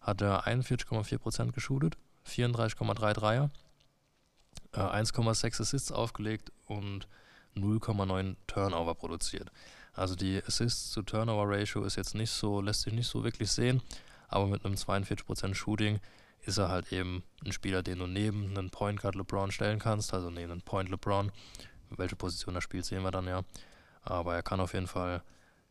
hat 0.00 0.20
er 0.20 0.46
41,4% 0.46 1.52
geshootet, 1.52 1.96
34,3 2.26 3.12
Dreier, 3.12 3.50
äh, 4.72 4.80
1,6 4.80 5.60
Assists 5.60 5.92
aufgelegt 5.92 6.52
und 6.66 7.08
0,9 7.54 8.36
Turnover 8.46 8.94
produziert. 8.94 9.50
Also 9.94 10.14
die 10.14 10.42
Assists 10.44 10.92
zu 10.92 11.02
Turnover 11.02 11.44
Ratio 11.48 11.82
ist 11.84 11.96
jetzt 11.96 12.14
nicht 12.14 12.30
so, 12.30 12.60
lässt 12.60 12.82
sich 12.82 12.92
nicht 12.92 13.08
so 13.08 13.24
wirklich 13.24 13.50
sehen, 13.50 13.82
aber 14.28 14.46
mit 14.46 14.64
einem 14.64 14.74
42% 14.74 15.54
Shooting 15.54 16.00
ist 16.42 16.58
er 16.58 16.68
halt 16.68 16.92
eben 16.92 17.24
ein 17.44 17.52
Spieler, 17.52 17.82
den 17.82 17.98
du 17.98 18.06
neben 18.06 18.56
einen 18.56 18.70
Point 18.70 19.00
Guard 19.00 19.16
LeBron 19.16 19.50
stellen 19.50 19.78
kannst, 19.78 20.14
also 20.14 20.30
neben 20.30 20.52
einen 20.52 20.62
Point 20.62 20.88
LeBron. 20.88 21.32
Welche 21.96 22.16
Position 22.16 22.54
er 22.54 22.60
spielt, 22.60 22.84
sehen 22.84 23.02
wir 23.02 23.10
dann 23.10 23.26
ja. 23.26 23.42
Aber 24.02 24.34
er 24.34 24.42
kann 24.42 24.60
auf 24.60 24.74
jeden 24.74 24.86
Fall 24.86 25.22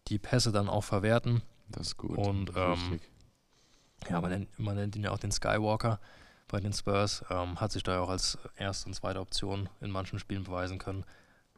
die 0.07 0.19
Pässe 0.19 0.51
dann 0.51 0.69
auch 0.69 0.83
verwerten. 0.83 1.41
Das 1.69 1.87
ist 1.87 1.97
gut. 1.97 2.17
Und, 2.17 2.51
ähm. 2.55 2.99
Ja, 4.09 4.21
man 4.21 4.31
nennt, 4.31 4.59
man 4.59 4.75
nennt 4.75 4.95
ihn 4.95 5.03
ja 5.03 5.11
auch 5.11 5.19
den 5.19 5.31
Skywalker 5.31 5.99
bei 6.47 6.59
den 6.59 6.73
Spurs. 6.73 7.25
Ähm, 7.29 7.59
hat 7.59 7.71
sich 7.71 7.83
da 7.83 7.93
ja 7.93 7.99
auch 7.99 8.09
als 8.09 8.37
erste 8.55 8.87
und 8.87 8.93
zweite 8.93 9.19
Option 9.19 9.69
in 9.81 9.91
manchen 9.91 10.19
Spielen 10.19 10.43
beweisen 10.43 10.77
können. 10.77 11.03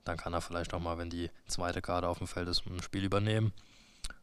Dann 0.06 0.18
kann 0.18 0.34
er 0.34 0.42
vielleicht 0.42 0.74
auch 0.74 0.80
mal, 0.80 0.98
wenn 0.98 1.10
die 1.10 1.30
zweite 1.48 1.82
Karte 1.82 2.08
auf 2.08 2.18
dem 2.18 2.28
Feld 2.28 2.48
ist, 2.48 2.66
ein 2.66 2.82
Spiel 2.82 3.04
übernehmen 3.04 3.54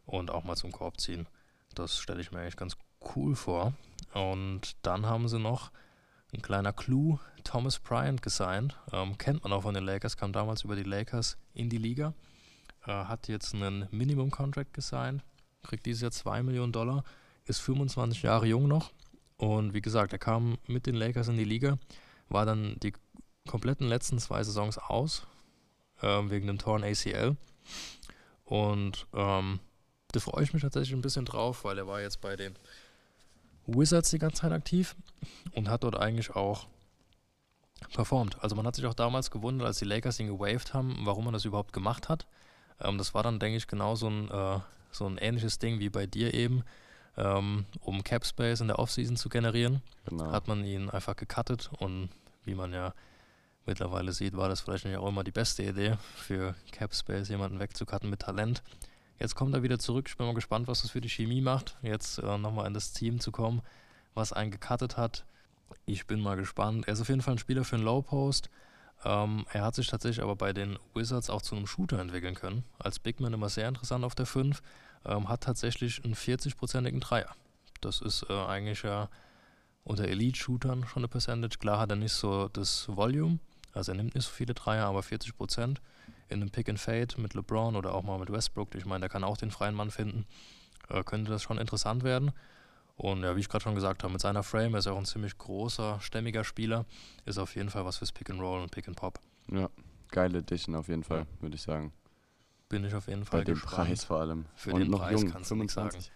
und 0.05 0.31
auch 0.31 0.43
mal 0.43 0.55
zum 0.55 0.71
Korb 0.71 0.99
ziehen. 0.99 1.27
Das 1.75 1.97
stelle 1.97 2.21
ich 2.21 2.31
mir 2.31 2.39
eigentlich 2.39 2.57
ganz 2.57 2.75
cool 3.15 3.35
vor. 3.35 3.73
Und 4.13 4.75
dann 4.81 5.05
haben 5.05 5.27
sie 5.27 5.39
noch 5.39 5.71
ein 6.33 6.41
kleiner 6.41 6.73
Clou, 6.73 7.19
Thomas 7.43 7.79
Bryant 7.79 8.21
gesigned. 8.21 8.75
Ähm, 8.91 9.17
kennt 9.17 9.43
man 9.43 9.53
auch 9.53 9.61
von 9.61 9.73
den 9.73 9.83
Lakers, 9.83 10.17
kam 10.17 10.33
damals 10.33 10.63
über 10.63 10.75
die 10.75 10.83
Lakers 10.83 11.37
in 11.53 11.69
die 11.69 11.77
Liga. 11.77 12.13
Äh, 12.85 12.91
hat 12.91 13.27
jetzt 13.27 13.53
einen 13.53 13.87
Minimum-Contract 13.91 14.73
gesigned, 14.73 15.23
kriegt 15.63 15.85
dieses 15.85 16.01
Jahr 16.01 16.11
2 16.11 16.43
Millionen 16.43 16.71
Dollar, 16.71 17.03
ist 17.45 17.59
25 17.61 18.23
Jahre 18.23 18.45
jung 18.45 18.67
noch. 18.67 18.91
Und 19.37 19.73
wie 19.73 19.81
gesagt, 19.81 20.13
er 20.13 20.19
kam 20.19 20.57
mit 20.67 20.87
den 20.87 20.95
Lakers 20.95 21.27
in 21.27 21.37
die 21.37 21.43
Liga, 21.43 21.77
war 22.29 22.45
dann 22.45 22.75
die 22.81 22.93
kompletten 23.47 23.87
letzten 23.87 24.19
zwei 24.19 24.43
Saisons 24.43 24.77
aus, 24.77 25.25
ähm, 26.01 26.29
wegen 26.29 26.47
dem 26.47 26.57
Torn 26.57 26.83
ACL. 26.83 27.37
Und 28.43 29.07
ähm, 29.13 29.59
da 30.11 30.19
freue 30.19 30.43
ich 30.43 30.53
mich 30.53 30.61
tatsächlich 30.61 30.93
ein 30.93 31.01
bisschen 31.01 31.25
drauf, 31.25 31.63
weil 31.63 31.77
er 31.77 31.87
war 31.87 32.01
jetzt 32.01 32.21
bei 32.21 32.35
den 32.35 32.55
Wizards 33.67 34.09
die 34.09 34.19
ganze 34.19 34.41
Zeit 34.41 34.51
aktiv 34.51 34.95
und 35.53 35.69
hat 35.69 35.83
dort 35.83 35.97
eigentlich 35.97 36.35
auch 36.35 36.67
performt. 37.93 38.41
Also 38.43 38.55
man 38.55 38.65
hat 38.65 38.75
sich 38.75 38.85
auch 38.85 38.93
damals 38.93 39.29
gewundert, 39.31 39.67
als 39.67 39.79
die 39.79 39.85
Lakers 39.85 40.19
ihn 40.19 40.27
gewaved 40.27 40.73
haben, 40.73 40.97
warum 41.03 41.25
man 41.25 41.33
das 41.33 41.45
überhaupt 41.45 41.73
gemacht 41.73 42.09
hat. 42.09 42.25
Ähm, 42.81 42.97
das 42.97 43.13
war 43.13 43.23
dann, 43.23 43.39
denke 43.39 43.57
ich, 43.57 43.67
genau 43.67 43.95
so 43.95 44.09
ein, 44.09 44.29
äh, 44.31 44.59
so 44.91 45.05
ein 45.07 45.17
ähnliches 45.17 45.59
Ding 45.59 45.79
wie 45.79 45.89
bei 45.89 46.07
dir 46.07 46.33
eben, 46.33 46.63
ähm, 47.17 47.65
um 47.81 48.03
Cap 48.03 48.25
Space 48.25 48.61
in 48.61 48.67
der 48.67 48.79
Offseason 48.79 49.15
zu 49.17 49.29
generieren 49.29 49.81
Genau. 50.05 50.31
hat 50.31 50.47
man 50.47 50.63
ihn 50.63 50.89
einfach 50.89 51.15
gecuttet 51.15 51.69
und 51.79 52.09
wie 52.45 52.55
man 52.55 52.73
ja 52.73 52.93
mittlerweile 53.65 54.13
sieht, 54.13 54.37
war 54.37 54.47
das 54.49 54.61
vielleicht 54.61 54.85
nicht 54.85 54.97
auch 54.97 55.07
immer 55.07 55.23
die 55.23 55.31
beste 55.31 55.63
Idee 55.63 55.97
für 56.15 56.55
Cap 56.71 56.95
Space, 56.95 57.27
jemanden 57.29 57.59
wegzucutten 57.59 58.09
mit 58.09 58.21
Talent. 58.21 58.63
Jetzt 59.19 59.35
kommt 59.35 59.55
er 59.55 59.63
wieder 59.63 59.79
zurück. 59.79 60.07
Ich 60.07 60.17
bin 60.17 60.27
mal 60.27 60.35
gespannt, 60.35 60.67
was 60.67 60.83
das 60.83 60.91
für 60.91 61.01
die 61.01 61.09
Chemie 61.09 61.41
macht, 61.41 61.77
jetzt 61.81 62.19
äh, 62.19 62.37
nochmal 62.37 62.67
in 62.67 62.73
das 62.73 62.93
Team 62.93 63.19
zu 63.19 63.31
kommen, 63.31 63.61
was 64.13 64.31
einen 64.31 64.51
gecuttet 64.51 64.97
hat. 64.97 65.25
Ich 65.85 66.05
bin 66.05 66.19
mal 66.19 66.35
gespannt. 66.35 66.87
Er 66.87 66.93
ist 66.93 67.01
auf 67.01 67.09
jeden 67.09 67.21
Fall 67.21 67.35
ein 67.35 67.39
Spieler 67.39 67.63
für 67.63 67.75
einen 67.75 67.85
Low 67.85 68.01
Post. 68.01 68.49
Ähm, 69.03 69.45
er 69.51 69.63
hat 69.63 69.75
sich 69.75 69.87
tatsächlich 69.87 70.23
aber 70.23 70.35
bei 70.35 70.53
den 70.53 70.77
Wizards 70.93 71.29
auch 71.29 71.41
zu 71.41 71.55
einem 71.55 71.67
Shooter 71.67 71.99
entwickeln 71.99 72.35
können. 72.35 72.63
Als 72.79 72.99
Big 72.99 73.19
Man 73.19 73.33
immer 73.33 73.49
sehr 73.49 73.67
interessant 73.67 74.03
auf 74.03 74.15
der 74.15 74.25
5. 74.25 74.61
Ähm, 75.05 75.29
hat 75.29 75.41
tatsächlich 75.41 76.03
einen 76.03 76.15
40-prozentigen 76.15 76.99
Dreier. 76.99 77.35
Das 77.81 78.01
ist 78.01 78.25
äh, 78.29 78.33
eigentlich 78.33 78.83
ja 78.83 79.09
unter 79.83 80.05
Elite-Shootern 80.05 80.85
schon 80.85 81.01
eine 81.01 81.07
Percentage. 81.07 81.57
Klar 81.59 81.79
hat 81.79 81.89
er 81.89 81.95
nicht 81.95 82.13
so 82.13 82.49
das 82.49 82.87
Volume, 82.89 83.39
also 83.73 83.91
er 83.91 83.95
nimmt 83.95 84.15
nicht 84.15 84.25
so 84.25 84.31
viele 84.31 84.53
Dreier, 84.53 84.85
aber 84.85 85.01
40 85.01 85.37
Prozent 85.37 85.81
in 86.29 86.41
einem 86.41 86.49
Pick 86.51 86.69
and 86.69 86.79
Fade 86.79 87.19
mit 87.19 87.33
LeBron 87.33 87.75
oder 87.75 87.93
auch 87.93 88.03
mal 88.03 88.19
mit 88.19 88.31
Westbrook. 88.31 88.75
Ich 88.75 88.85
meine, 88.85 89.01
der 89.01 89.09
kann 89.09 89.23
auch 89.23 89.37
den 89.37 89.51
freien 89.51 89.75
Mann 89.75 89.91
finden. 89.91 90.25
Äh, 90.89 91.03
könnte 91.03 91.31
das 91.31 91.41
schon 91.43 91.57
interessant 91.57 92.03
werden. 92.03 92.31
Und 92.95 93.21
ja, 93.23 93.35
wie 93.35 93.39
ich 93.41 93.49
gerade 93.49 93.63
schon 93.63 93.75
gesagt 93.75 94.03
habe, 94.03 94.11
mit 94.13 94.21
seiner 94.21 94.41
Frame, 94.43 94.73
er 94.73 94.79
ist 94.79 94.85
ja 94.85 94.91
auch 94.91 94.97
ein 94.97 95.05
ziemlich 95.05 95.37
großer, 95.37 95.99
stämmiger 96.01 96.43
Spieler, 96.43 96.85
ist 97.25 97.37
auf 97.37 97.55
jeden 97.55 97.69
Fall 97.69 97.85
was 97.85 97.97
fürs 97.97 98.11
Pick 98.11 98.29
and 98.29 98.41
Roll 98.41 98.61
und 98.61 98.71
Pick 98.71 98.87
and 98.87 98.97
Pop. 98.97 99.19
Ja, 99.51 99.69
geile 100.09 100.39
Edition 100.39 100.73
auf 100.75 100.87
jeden 100.87 101.03
Fall, 101.03 101.27
würde 101.39 101.55
ich 101.55 101.61
sagen. 101.61 101.93
Bin 102.69 102.83
ich 102.83 102.95
auf 102.95 103.07
jeden 103.07 103.21
Bei 103.21 103.25
Fall 103.27 103.43
dem 103.43 103.53
gespannt. 103.53 103.87
Preis 103.89 104.03
vor 104.03 104.19
allem. 104.19 104.45
Für 104.55 104.73
Und 104.73 104.79
den 104.81 104.89
noch 104.91 104.99
Preis 104.99 105.21
jung, 105.21 105.29
kannst 105.31 105.51
du 105.51 105.55
nichts 105.55 105.75
25. 105.75 106.11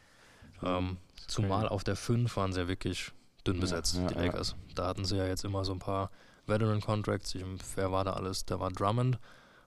Ähm, 0.64 0.98
Zumal 1.28 1.70
auf 1.70 1.84
der 1.84 1.96
5 1.96 2.36
waren 2.36 2.52
sie 2.52 2.62
ja 2.62 2.68
wirklich 2.68 3.12
dünn 3.48 3.56
Ja, 3.56 3.62
besetzt, 3.62 3.96
ja, 3.96 4.08
die 4.08 4.16
ja. 4.16 4.22
Lakers. 4.26 4.56
Da 4.76 4.88
hatten 4.88 5.06
sie 5.06 5.18
ja 5.18 5.26
jetzt 5.28 5.46
immer 5.46 5.64
so 5.64 5.72
ein 5.74 5.80
paar 5.80 6.10
Veteran-Contracts. 6.48 7.36
Ich- 7.36 7.46
Wer 7.76 7.92
war 7.92 8.04
da 8.04 8.14
alles? 8.14 8.46
Da 8.46 8.60
war 8.60 8.70
Drummond 8.72 9.20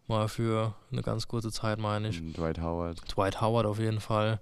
mal 0.07 0.29
für 0.29 0.75
eine 0.91 1.03
ganz 1.03 1.29
kurze 1.29 1.51
Zeit, 1.51 1.79
meine 1.79 2.09
ich. 2.09 2.21
Dwight 2.33 2.61
Howard, 2.61 3.01
Dwight 3.15 3.41
Howard 3.41 3.67
auf 3.67 3.79
jeden 3.79 4.01
Fall. 4.01 4.41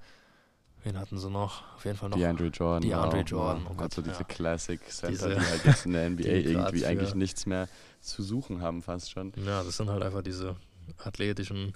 Wen 0.85 0.99
hatten 0.99 1.17
sie 1.17 1.31
noch? 1.31 1.63
Auf 1.77 1.85
jeden 1.85 1.97
Fall 1.97 2.09
noch. 2.09 2.17
DeAndre 2.17 2.47
Jordan. 2.49 2.91
war 2.91 3.09
DeAndre 3.09 3.21
auch 3.21 3.29
Jordan, 3.29 3.67
oh 3.71 3.75
Gott, 3.75 3.83
also 3.83 4.03
diese 4.03 4.19
ja. 4.19 4.25
Classic 4.25 4.81
Center, 4.91 5.29
die 5.29 5.41
halt 5.41 5.65
jetzt 5.65 5.87
in 5.87 5.93
der 5.93 6.11
NBA 6.11 6.23
die 6.23 6.29
irgendwie 6.53 6.87
eigentlich 6.87 7.15
nichts 7.15 7.47
mehr 7.47 7.69
zu 8.01 8.23
suchen 8.25 8.61
haben, 8.61 8.83
fast 8.83 9.13
schon. 9.13 9.33
Ja, 9.37 9.63
das 9.63 9.77
sind 9.77 9.89
halt 9.89 10.03
einfach 10.03 10.23
diese 10.23 10.57
athletischen 10.99 11.75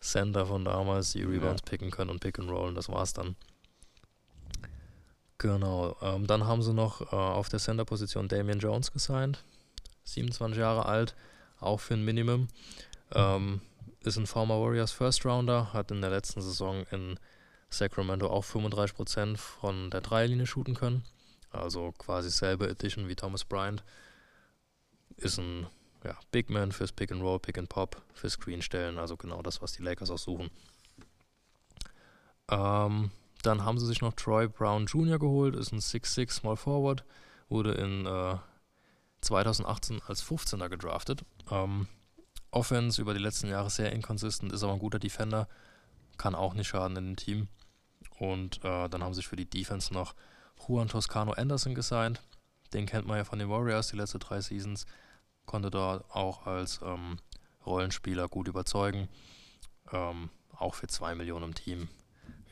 Center 0.00 0.44
von 0.46 0.64
damals, 0.64 1.12
die 1.12 1.20
Ja. 1.20 1.28
Rebounds 1.28 1.62
picken 1.62 1.90
können 1.90 2.10
und 2.10 2.20
pick 2.20 2.38
and 2.38 2.50
rollen. 2.50 2.74
Das 2.74 2.88
war's 2.90 3.14
dann. 3.14 3.36
Genau. 5.38 5.96
Ähm, 6.02 6.26
dann 6.26 6.46
haben 6.46 6.62
sie 6.62 6.74
noch 6.74 7.12
äh, 7.12 7.16
auf 7.16 7.48
der 7.48 7.58
Center-Position 7.58 8.28
Damian 8.28 8.58
Jones 8.58 8.92
gesigned. 8.92 9.42
27 10.04 10.58
Jahre 10.58 10.86
alt, 10.86 11.14
auch 11.58 11.80
für 11.80 11.94
ein 11.94 12.04
Minimum. 12.04 12.48
Ähm, 13.14 13.60
ist 14.00 14.16
ein 14.16 14.26
former 14.26 14.60
Warriors 14.60 14.92
First 14.92 15.24
Rounder, 15.24 15.72
hat 15.72 15.90
in 15.90 16.00
der 16.00 16.10
letzten 16.10 16.40
Saison 16.40 16.84
in 16.90 17.18
Sacramento 17.70 18.28
auch 18.28 18.44
35% 18.44 19.36
von 19.36 19.90
der 19.90 20.00
Dreierlinie 20.00 20.46
shooten 20.46 20.74
können. 20.74 21.04
Also 21.50 21.92
quasi 21.92 22.30
selbe 22.30 22.68
Edition 22.68 23.08
wie 23.08 23.16
Thomas 23.16 23.44
Bryant. 23.44 23.84
Ist 25.16 25.38
ein 25.38 25.66
ja, 26.04 26.16
Big 26.30 26.50
Man 26.50 26.72
fürs 26.72 26.92
Pick 26.92 27.12
and 27.12 27.22
Roll, 27.22 27.38
Pick 27.38 27.58
and 27.58 27.68
Pop, 27.68 28.02
für 28.12 28.28
Screenstellen, 28.28 28.98
also 28.98 29.16
genau 29.16 29.42
das, 29.42 29.62
was 29.62 29.72
die 29.72 29.82
Lakers 29.82 30.10
auch 30.10 30.18
suchen. 30.18 30.50
Ähm, 32.48 33.10
dann 33.42 33.64
haben 33.64 33.78
sie 33.78 33.86
sich 33.86 34.00
noch 34.00 34.14
Troy 34.14 34.48
Brown 34.48 34.86
Jr. 34.86 35.18
geholt, 35.18 35.54
ist 35.54 35.72
ein 35.72 35.80
6'6 35.80 36.30
Small 36.30 36.56
Forward, 36.56 37.04
wurde 37.48 37.72
in 37.72 38.06
äh, 38.06 38.36
2018 39.20 40.02
als 40.06 40.24
15er 40.24 40.68
gedraftet. 40.68 41.24
Ähm, 41.50 41.86
Offense 42.52 43.00
über 43.00 43.14
die 43.14 43.20
letzten 43.20 43.48
Jahre 43.48 43.70
sehr 43.70 43.92
inkonsistent, 43.92 44.52
ist 44.52 44.62
aber 44.62 44.74
ein 44.74 44.78
guter 44.78 44.98
Defender, 44.98 45.48
kann 46.18 46.34
auch 46.34 46.54
nicht 46.54 46.68
schaden 46.68 46.96
in 46.96 47.06
dem 47.06 47.16
Team. 47.16 47.48
Und 48.18 48.62
äh, 48.62 48.88
dann 48.88 49.02
haben 49.02 49.14
sich 49.14 49.26
für 49.26 49.36
die 49.36 49.48
Defense 49.48 49.92
noch 49.92 50.14
Juan 50.68 50.88
Toscano 50.88 51.32
Anderson 51.32 51.74
gesigned. 51.74 52.22
Den 52.72 52.86
kennt 52.86 53.06
man 53.06 53.16
ja 53.16 53.24
von 53.24 53.38
den 53.38 53.48
Warriors 53.48 53.88
die 53.88 53.96
letzten 53.96 54.20
drei 54.20 54.40
Seasons. 54.40 54.86
Konnte 55.46 55.70
da 55.70 56.04
auch 56.10 56.46
als 56.46 56.80
ähm, 56.84 57.18
Rollenspieler 57.66 58.28
gut 58.28 58.48
überzeugen. 58.48 59.08
Ähm, 59.90 60.30
auch 60.56 60.74
für 60.74 60.86
2 60.86 61.14
Millionen 61.14 61.46
im 61.46 61.54
Team. 61.54 61.88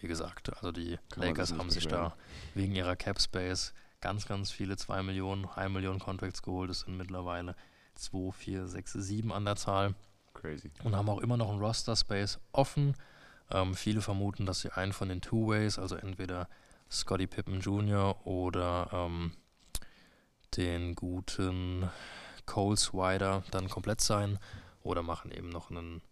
Wie 0.00 0.08
gesagt, 0.08 0.50
also 0.56 0.72
die 0.72 0.98
Kann 1.10 1.24
Lakers 1.24 1.52
haben 1.52 1.70
sich 1.70 1.84
beschweren. 1.84 2.10
da 2.10 2.16
wegen 2.54 2.74
ihrer 2.74 2.96
Cap 2.96 3.20
Space 3.20 3.74
ganz, 4.00 4.26
ganz 4.26 4.50
viele 4.50 4.76
2 4.76 5.02
Millionen, 5.02 5.46
1 5.46 5.72
Million 5.72 5.98
Contracts 5.98 6.42
geholt. 6.42 6.70
Es 6.70 6.80
sind 6.80 6.96
mittlerweile 6.96 7.54
2, 8.00 8.32
4, 8.32 8.66
6, 8.66 8.92
7 8.92 9.32
an 9.32 9.44
der 9.44 9.56
Zahl 9.56 9.94
Crazy. 10.34 10.70
und 10.84 10.96
haben 10.96 11.08
auch 11.08 11.20
immer 11.20 11.36
noch 11.36 11.50
einen 11.50 11.60
Roster 11.60 11.96
Space 11.96 12.38
offen. 12.52 12.94
Ähm, 13.50 13.74
viele 13.74 14.00
vermuten, 14.00 14.46
dass 14.46 14.60
sie 14.60 14.72
einen 14.72 14.92
von 14.92 15.08
den 15.08 15.20
Two-Ways, 15.20 15.78
also 15.78 15.96
entweder 15.96 16.48
Scotty 16.90 17.26
Pippen 17.26 17.60
Jr. 17.60 18.26
oder 18.26 18.88
ähm, 18.92 19.32
den 20.56 20.94
guten 20.94 21.88
Cole 22.46 22.76
Swider 22.76 23.44
dann 23.50 23.68
komplett 23.68 24.00
sein 24.00 24.38
oder 24.82 25.02
machen 25.02 25.30
eben 25.30 25.50
noch 25.50 25.70
einen, 25.70 26.02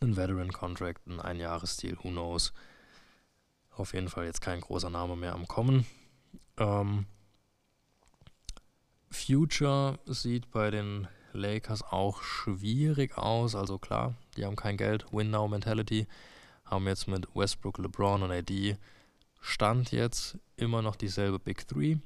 einen 0.00 0.16
Veteran-Contract, 0.16 1.06
einen 1.06 1.20
Einjahresdeal, 1.20 1.96
who 2.02 2.10
knows. 2.10 2.52
Auf 3.70 3.94
jeden 3.94 4.08
Fall 4.08 4.26
jetzt 4.26 4.42
kein 4.42 4.60
großer 4.60 4.90
Name 4.90 5.16
mehr 5.16 5.32
am 5.32 5.48
Kommen. 5.48 5.86
Ähm, 6.58 7.06
Future 9.12 9.98
sieht 10.06 10.50
bei 10.50 10.70
den 10.70 11.08
Lakers 11.32 11.82
auch 11.82 12.22
schwierig 12.22 13.16
aus. 13.16 13.54
Also 13.54 13.78
klar, 13.78 14.14
die 14.36 14.44
haben 14.44 14.56
kein 14.56 14.76
Geld, 14.76 15.06
Win-Now-Mentality, 15.12 16.06
haben 16.64 16.86
jetzt 16.86 17.08
mit 17.08 17.26
Westbrook, 17.34 17.78
LeBron 17.78 18.22
und 18.22 18.30
AD 18.30 18.76
Stand 19.44 19.90
jetzt 19.90 20.38
immer 20.56 20.82
noch 20.82 20.94
dieselbe 20.94 21.40
Big 21.40 21.66
Three. 21.66 21.96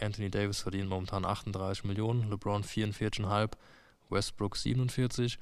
Anthony 0.00 0.30
Davis 0.30 0.60
verdient 0.60 0.88
momentan 0.88 1.26
38 1.26 1.84
Millionen, 1.84 2.30
LeBron 2.30 2.64
44,5, 2.64 3.52
Westbrook 4.08 4.56
47. 4.56 5.38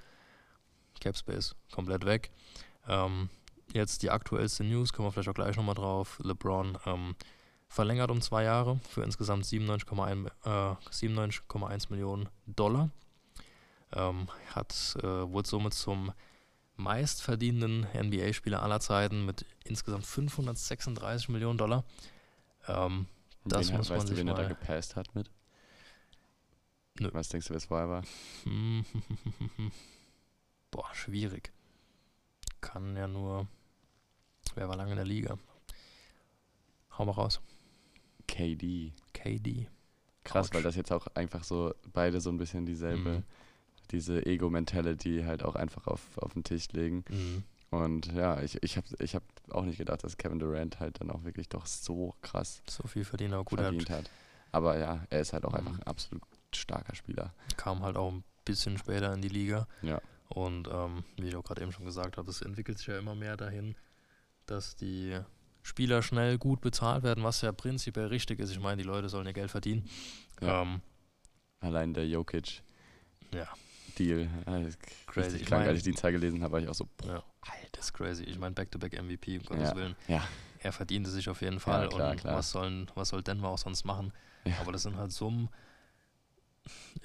Capspace 1.01 1.55
komplett 1.73 2.05
weg. 2.05 2.31
Ähm, 2.89 3.29
jetzt 3.73 4.03
die 4.03 4.11
aktuellste 4.11 4.65
News, 4.65 4.93
kommen 4.93 5.07
wir 5.07 5.13
vielleicht 5.13 5.29
auch 5.29 5.35
gleich 5.35 5.57
nochmal 5.57 5.77
drauf. 5.77 6.19
LeBron 6.23 6.77
ähm, 6.87 7.15
verlängert 7.75 8.11
um 8.13 8.21
zwei 8.21 8.45
Jahre 8.45 8.79
für 8.89 9.03
insgesamt 9.03 9.45
97,1 9.45 10.31
äh, 10.45 10.77
97 10.91 11.91
Millionen 11.91 12.29
Dollar. 12.47 12.91
Ähm, 13.93 14.29
hat, 14.55 14.97
äh, 15.03 15.03
wurde 15.03 15.49
somit 15.49 15.75
zum 15.75 16.13
meistverdienenden 16.77 17.89
NBA-Spieler 17.93 18.63
aller 18.63 18.79
Zeiten 18.79 19.27
mit 19.27 19.45
insgesamt 19.65 20.07
536 20.07 21.29
Millionen 21.31 21.59
Dollar. 21.59 21.85
Ähm, 22.69 23.07
das 23.45 23.69
wen, 23.69 23.79
muss 23.79 23.89
man 23.89 23.99
weißt 23.99 24.09
du, 24.09 24.15
sich 24.15 24.19
wen 24.19 24.29
er 24.29 24.35
da 24.35 24.47
gepasst 24.47 24.95
hat 24.95 25.13
mit? 25.17 25.29
Nö. 27.01 27.11
Was 27.13 27.29
denkst 27.29 27.49
du, 27.49 27.51
wer 27.51 27.57
es 27.57 27.65
vorher 27.65 27.89
war? 27.89 28.05
Boah, 30.71 30.95
schwierig. 30.95 31.53
Kann 32.61 32.97
ja 32.97 33.09
nur. 33.09 33.49
Wer 34.55 34.69
war 34.69 34.77
lange 34.77 34.93
in 34.93 34.97
der 34.97 35.05
Liga? 35.05 35.37
Hau 36.97 37.05
mal 37.05 37.13
raus. 37.13 37.41
KD. 38.27 38.93
KD. 39.13 39.67
Krass, 40.25 40.49
Couch. 40.49 40.55
weil 40.57 40.63
das 40.63 40.77
jetzt 40.77 40.93
auch 40.93 41.07
einfach 41.15 41.45
so 41.45 41.75
beide 41.93 42.21
so 42.21 42.31
ein 42.31 42.39
bisschen 42.39 42.65
dieselbe, 42.67 43.11
Mhm. 43.19 43.23
diese 43.91 44.25
Ego-Mentality 44.25 45.23
halt 45.27 45.43
auch 45.43 45.55
einfach 45.55 45.87
auf, 45.87 46.01
auf 46.19 46.33
den 46.33 46.45
Tisch 46.45 46.69
legen. 46.73 47.05
Mhm. 47.11 47.43
Und 47.71 48.13
ja, 48.13 48.41
ich, 48.41 48.63
ich 48.63 48.77
habe 48.77 48.87
ich 49.01 49.15
hab 49.15 49.23
auch 49.51 49.65
nicht 49.65 49.79
gedacht, 49.79 50.05
dass 50.05 50.17
Kevin 50.17 50.39
Durant 50.39 50.79
halt 50.81 51.01
dann 51.01 51.11
auch 51.11 51.25
wirklich 51.25 51.49
doch 51.49 51.67
so 51.67 52.15
krass 52.23 52.63
So 52.71 52.87
viel 52.87 53.05
verdient, 53.05 53.35
aber 53.35 53.45
gut, 53.45 53.59
er 53.59 53.65
verdient 53.67 53.91
hat. 53.91 54.11
Aber 54.53 54.79
ja, 54.79 55.05
er 55.11 55.21
ist 55.21 55.33
halt 55.33 55.45
auch 55.45 55.51
Mhm. 55.53 55.59
einfach 55.59 55.79
ein 55.79 55.83
absolut 55.83 56.23
starker 56.55 56.95
Spieler. 56.95 57.35
kam 57.57 57.83
halt 57.83 57.97
auch 57.97 58.13
ein 58.13 58.23
bisschen 58.45 58.79
später 58.79 59.13
in 59.13 59.21
die 59.23 59.29
Liga. 59.29 59.67
Ja. 59.83 60.01
Und 60.29 60.69
ähm, 60.73 61.03
wie 61.17 61.29
ich 61.29 61.37
auch 61.37 61.43
gerade 61.45 61.63
eben 61.63 61.73
schon 61.73 61.85
gesagt 61.85 62.17
habe, 62.17 62.31
es 62.31 62.41
entwickelt 62.43 62.79
sich 62.79 62.87
ja 62.87 62.99
immer 62.99 63.15
mehr 63.17 63.37
dahin, 63.37 63.75
dass 64.47 64.77
die 64.77 65.19
Spieler 65.67 66.03
schnell 66.03 66.37
gut 66.39 66.61
bezahlt 66.61 67.03
werden, 67.03 67.25
was 67.25 67.41
ja 67.41 67.51
prinzipiell 67.51 68.07
richtig 68.07 68.39
ist. 68.39 68.51
Ich 68.51 68.61
meine, 68.61 68.77
die 68.83 68.87
Leute 68.87 69.09
sollen 69.09 69.27
ihr 69.27 69.33
Geld 69.33 69.51
verdienen. 69.51 69.89
Ja. 70.41 70.63
Ähm, 70.63 70.81
Allein 71.61 71.95
der 71.95 72.07
Jokic 72.07 72.63
Ja. 73.33 73.49
Deal. 73.99 74.29
Äh, 74.47 74.71
Crazy. 75.07 75.39
Ich 75.39 75.51
mein- 75.51 75.67
als 75.67 75.79
ich 75.79 75.85
die 75.85 75.95
Zahl 75.95 76.13
gelesen 76.13 76.43
habe, 76.43 76.53
war 76.53 76.61
ich 76.61 76.69
auch 76.69 76.75
so, 76.75 76.87
boah, 76.99 77.07
ja. 77.09 77.25
Das 77.73 77.87
ist 77.87 77.93
crazy. 77.95 78.25
Ich 78.25 78.39
meine, 78.39 78.55
Back-to-Back 78.55 78.93
MVP, 78.95 79.39
um 79.39 79.45
Gottes 79.45 79.71
Ja. 79.71 79.77
Willen. 79.77 79.97
ja, 80.09 80.23
Er 80.61 80.73
verdiente 80.73 81.11
sich 81.11 81.29
auf 81.29 81.41
jeden 81.43 81.61
Fall. 81.61 81.89
klar, 81.89 82.11
und 82.13 82.17
klar. 82.21 82.37
Was, 82.37 82.51
sollen, 82.51 82.91
was 82.95 83.09
soll 83.09 83.23
Denver 83.23 83.49
auch 83.49 83.59
sonst 83.59 83.85
machen? 83.85 84.13
Ja. 84.45 84.55
Aber 84.61 84.73
das 84.73 84.83
sind 84.83 84.97
halt 84.97 85.13
Summen. 85.13 85.49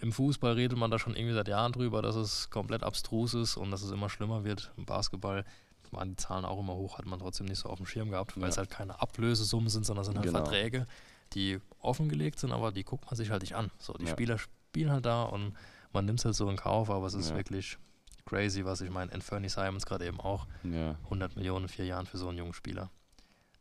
Im 0.02 0.12
Fußball 0.14 0.54
redet 0.54 0.78
man 0.78 0.90
da 0.92 1.00
schon 1.00 1.16
irgendwie 1.16 1.34
seit 1.34 1.48
Jahren 1.50 1.72
drüber, 1.74 2.02
dass 2.02 2.16
es 2.16 2.50
komplett 2.50 2.84
abstrus 2.84 3.34
ist 3.34 3.58
und 3.58 3.72
dass 3.72 3.82
es 3.82 3.92
immer 3.92 4.10
schlimmer 4.10 4.44
wird. 4.46 4.72
Im 4.78 4.86
Basketball 4.86 5.44
waren 5.92 6.10
die 6.10 6.16
Zahlen 6.16 6.46
auch 6.46 6.60
immer 6.60 6.74
hoch, 6.76 6.98
hat 6.98 7.06
man 7.06 7.20
trotzdem 7.20 7.48
nicht 7.48 7.60
so 7.60 7.70
auf 7.70 7.78
dem 7.78 7.86
Schirm 7.86 8.10
gehabt, 8.12 8.36
weil 8.36 8.44
Ja. 8.44 8.50
es 8.50 8.58
halt 8.58 8.70
keine 8.70 9.02
Ablösesummen 9.02 9.70
sind, 9.70 9.86
sondern 9.86 10.02
es 10.04 10.08
sind 10.08 10.18
halt 10.18 10.26
Genau. 10.28 10.40
Verträge, 10.40 10.86
die 11.34 11.60
offengelegt 11.80 12.40
sind, 12.40 12.52
aber 12.52 12.72
die 12.72 12.84
guckt 12.84 13.06
man 13.06 13.16
sich 13.16 13.30
halt 13.30 13.42
nicht 13.42 13.56
an. 13.56 13.72
So, 13.80 13.94
die 13.94 14.06
Ja. 14.06 14.12
Spieler 14.12 14.38
spielen 14.38 14.92
halt 14.92 15.06
da 15.06 15.24
und 15.24 15.54
man 15.94 16.06
nimmt 16.06 16.20
es 16.20 16.26
halt 16.26 16.36
so 16.36 16.50
in 16.50 16.58
Kauf, 16.58 16.90
aber 16.90 17.08
es 17.08 17.14
ist 17.14 17.30
Ja. 17.32 17.36
wirklich 17.38 17.78
crazy, 18.26 18.64
was 18.66 18.82
ich 18.82 18.90
meine. 18.92 19.12
Anthony 19.12 19.50
Simons 19.50 19.86
gerade 19.86 20.06
eben 20.06 20.20
auch. 20.20 20.46
ja, 20.64 20.98
100 21.10 21.36
Millionen 21.36 21.66
in 21.66 21.70
vier 21.70 21.86
Jahren 21.86 22.06
für 22.06 22.18
so 22.18 22.28
einen 22.30 22.38
jungen 22.38 22.54
Spieler. 22.54 22.92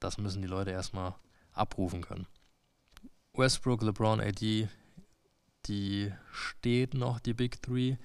Das 0.01 0.19
müssen 0.19 0.43
die 0.43 0.49
Leute 0.49 0.71
erstmal 0.71 1.15
abrufen 1.53 2.03
können. 2.03 2.27
Westbrook, 3.35 3.83
LeBron, 3.83 4.21
AD, 4.21 4.69
die 5.67 6.13
steht 6.33 6.95
noch, 6.95 7.21
die 7.21 7.35
Big 7.35 7.63
Three. 7.63 7.97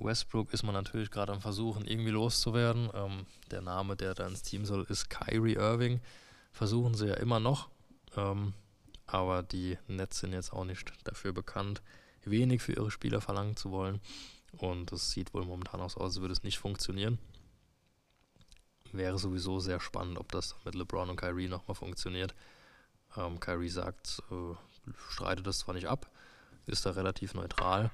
Westbrook 0.00 0.52
ist 0.52 0.62
man 0.62 0.74
natürlich 0.74 1.10
gerade 1.10 1.32
am 1.32 1.40
Versuchen, 1.40 1.84
irgendwie 1.84 2.10
loszuwerden. 2.10 2.90
Ähm, 2.94 3.26
der 3.50 3.60
Name, 3.60 3.96
der 3.96 4.14
da 4.14 4.26
ins 4.26 4.42
Team 4.42 4.64
soll, 4.64 4.86
ist 4.88 5.10
Kyrie 5.10 5.54
Irving. 5.54 6.00
Versuchen 6.52 6.94
sie 6.94 7.08
ja 7.08 7.14
immer 7.14 7.40
noch. 7.40 7.68
Ähm, 8.16 8.54
aber 9.06 9.42
die 9.42 9.78
Nets 9.86 10.20
sind 10.20 10.32
jetzt 10.32 10.52
auch 10.52 10.64
nicht 10.64 10.92
dafür 11.04 11.32
bekannt, 11.32 11.82
wenig 12.24 12.62
für 12.62 12.72
ihre 12.72 12.90
Spieler 12.90 13.20
verlangen 13.20 13.56
zu 13.56 13.70
wollen. 13.70 14.00
Und 14.52 14.92
es 14.92 15.10
sieht 15.10 15.34
wohl 15.34 15.44
momentan 15.44 15.80
auch 15.80 15.90
so 15.90 16.00
aus, 16.00 16.14
als 16.14 16.20
würde 16.20 16.32
es 16.32 16.42
nicht 16.42 16.58
funktionieren. 16.58 17.18
Wäre 18.92 19.18
sowieso 19.18 19.60
sehr 19.60 19.80
spannend, 19.80 20.18
ob 20.18 20.32
das 20.32 20.56
mit 20.64 20.74
LeBron 20.74 21.10
und 21.10 21.16
Kyrie 21.16 21.48
nochmal 21.48 21.74
funktioniert. 21.74 22.34
Ähm, 23.16 23.40
Kyrie 23.40 23.68
sagt, 23.68 24.22
äh, 24.30 24.54
streitet 25.10 25.46
das 25.46 25.58
zwar 25.60 25.74
nicht 25.74 25.88
ab, 25.88 26.10
ist 26.66 26.86
da 26.86 26.90
relativ 26.90 27.34
neutral. 27.34 27.90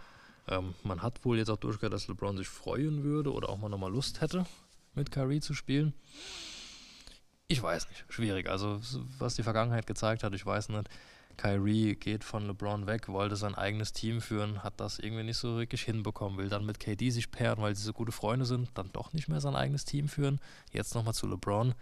Ähm, 0.49 0.75
man 0.83 1.03
hat 1.03 1.25
wohl 1.25 1.39
jetzt 1.39 1.49
auch 1.49 1.57
durchgehört, 1.57 1.93
dass 1.93 2.09
LeBron 2.09 2.37
sich 2.37 2.49
freuen 2.49 3.03
würde 3.03 3.33
oder 3.33 3.49
auch 3.49 3.59
mal 3.59 3.69
nochmal 3.69 3.93
Lust 3.93 4.21
hätte, 4.21 4.47
mit 4.95 5.11
Kyrie 5.11 5.41
zu 5.41 5.55
spielen. 5.55 5.95
Ich 7.47 7.63
weiß 7.63 7.89
nicht, 7.89 8.05
schwierig. 8.09 8.49
Also, 8.49 8.81
was 9.19 9.37
die 9.37 9.43
Vergangenheit 9.43 9.87
gezeigt 9.87 10.23
hat, 10.23 10.35
ich 10.35 10.45
weiß 10.45 10.71
nicht. 10.71 10.89
Kyrie 11.37 11.97
geht 11.97 12.23
von 12.23 12.47
LeBron 12.47 12.87
weg, 12.87 13.09
wollte 13.09 13.37
sein 13.37 13.55
eigenes 13.55 13.93
Team 13.93 14.21
führen, 14.21 14.63
hat 14.63 14.79
das 14.79 14.99
irgendwie 14.99 15.25
nicht 15.25 15.37
so 15.37 15.59
wirklich 15.59 15.83
hinbekommen, 15.83 16.39
will 16.39 16.49
dann 16.49 16.65
mit 16.65 16.79
KD 16.79 17.11
sich 17.11 17.31
pairen, 17.31 17.61
weil 17.61 17.75
sie 17.75 17.83
so 17.83 17.93
gute 17.93 18.13
Freunde 18.13 18.45
sind, 18.45 18.71
dann 18.75 18.93
doch 18.93 19.13
nicht 19.13 19.29
mehr 19.29 19.41
sein 19.41 19.57
eigenes 19.57 19.85
Team 19.85 20.09
führen. 20.09 20.41
Jetzt 20.73 20.95
nochmal 20.95 21.15
zu 21.15 21.27
LeBron. 21.27 21.75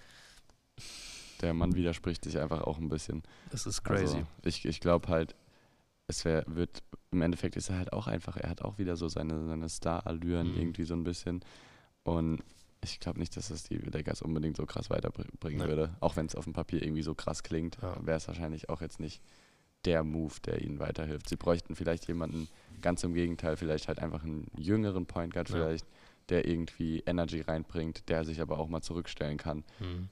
der 1.43 1.55
Mann 1.55 1.75
widerspricht 1.75 2.25
sich 2.25 2.39
einfach 2.39 2.63
auch 2.63 2.79
ein 2.79 2.89
bisschen. 2.89 3.23
Es 3.51 3.67
ist 3.67 3.83
crazy. 3.83 4.17
Also 4.17 4.27
ich 4.45 4.65
ich 4.65 4.81
glaube 4.81 5.09
halt, 5.09 5.35
es 6.07 6.25
wär, 6.25 6.45
wird, 6.47 6.83
im 7.13 7.21
Endeffekt 7.23 7.57
ist 7.57 7.69
er 7.69 7.77
halt 7.79 7.93
auch 7.93 8.07
einfach, 8.07 8.37
er 8.37 8.49
hat 8.49 8.63
auch 8.63 8.79
wieder 8.79 8.97
so 8.97 9.07
seine, 9.09 9.47
seine 9.47 9.69
Star-Allüren 9.69 10.51
Mhm. 10.53 10.57
irgendwie 10.59 10.85
so 10.85 10.95
ein 10.95 11.05
bisschen. 11.05 11.45
Und 12.05 12.43
ich 12.83 12.99
glaube 12.99 13.21
nicht, 13.21 13.37
dass 13.37 13.49
das 13.49 13.63
die 13.65 13.77
Lakers 13.77 14.23
unbedingt 14.23 14.57
so 14.57 14.67
krass 14.67 14.91
weiterbringen 14.91 15.31
Nee. 15.61 15.67
würde. 15.69 15.95
Auch 16.01 16.17
wenn 16.17 16.27
es 16.27 16.35
auf 16.35 16.45
dem 16.45 16.53
Papier 16.55 16.83
irgendwie 16.83 17.03
so 17.03 17.15
krass 17.15 17.43
klingt, 17.43 17.79
Ja. 17.81 17.97
wäre 18.05 18.17
es 18.17 18.27
wahrscheinlich 18.29 18.69
auch 18.71 18.81
jetzt 18.81 18.99
nicht 18.99 19.23
der 19.85 20.03
Move, 20.05 20.35
der 20.45 20.63
ihnen 20.63 20.79
weiterhilft. 20.79 21.29
Sie 21.29 21.37
bräuchten 21.37 21.77
vielleicht 21.77 22.09
jemanden, 22.09 22.49
ganz 22.81 23.05
im 23.05 23.15
Gegenteil, 23.15 23.57
vielleicht 23.57 23.89
halt 23.89 23.99
einfach 24.01 24.25
einen 24.25 24.47
jüngeren 24.57 25.07
Point 25.07 25.35
Guard 25.35 25.49
Ja. 25.51 25.57
vielleicht, 25.57 25.87
der 26.31 26.49
irgendwie 26.49 27.01
Energy 27.05 27.41
reinbringt, 27.43 28.09
der 28.09 28.25
sich 28.25 28.41
aber 28.41 28.59
auch 28.59 28.69
mal 28.69 28.81
zurückstellen 28.83 29.37
kann 29.39 29.65
Hm. 29.79 30.09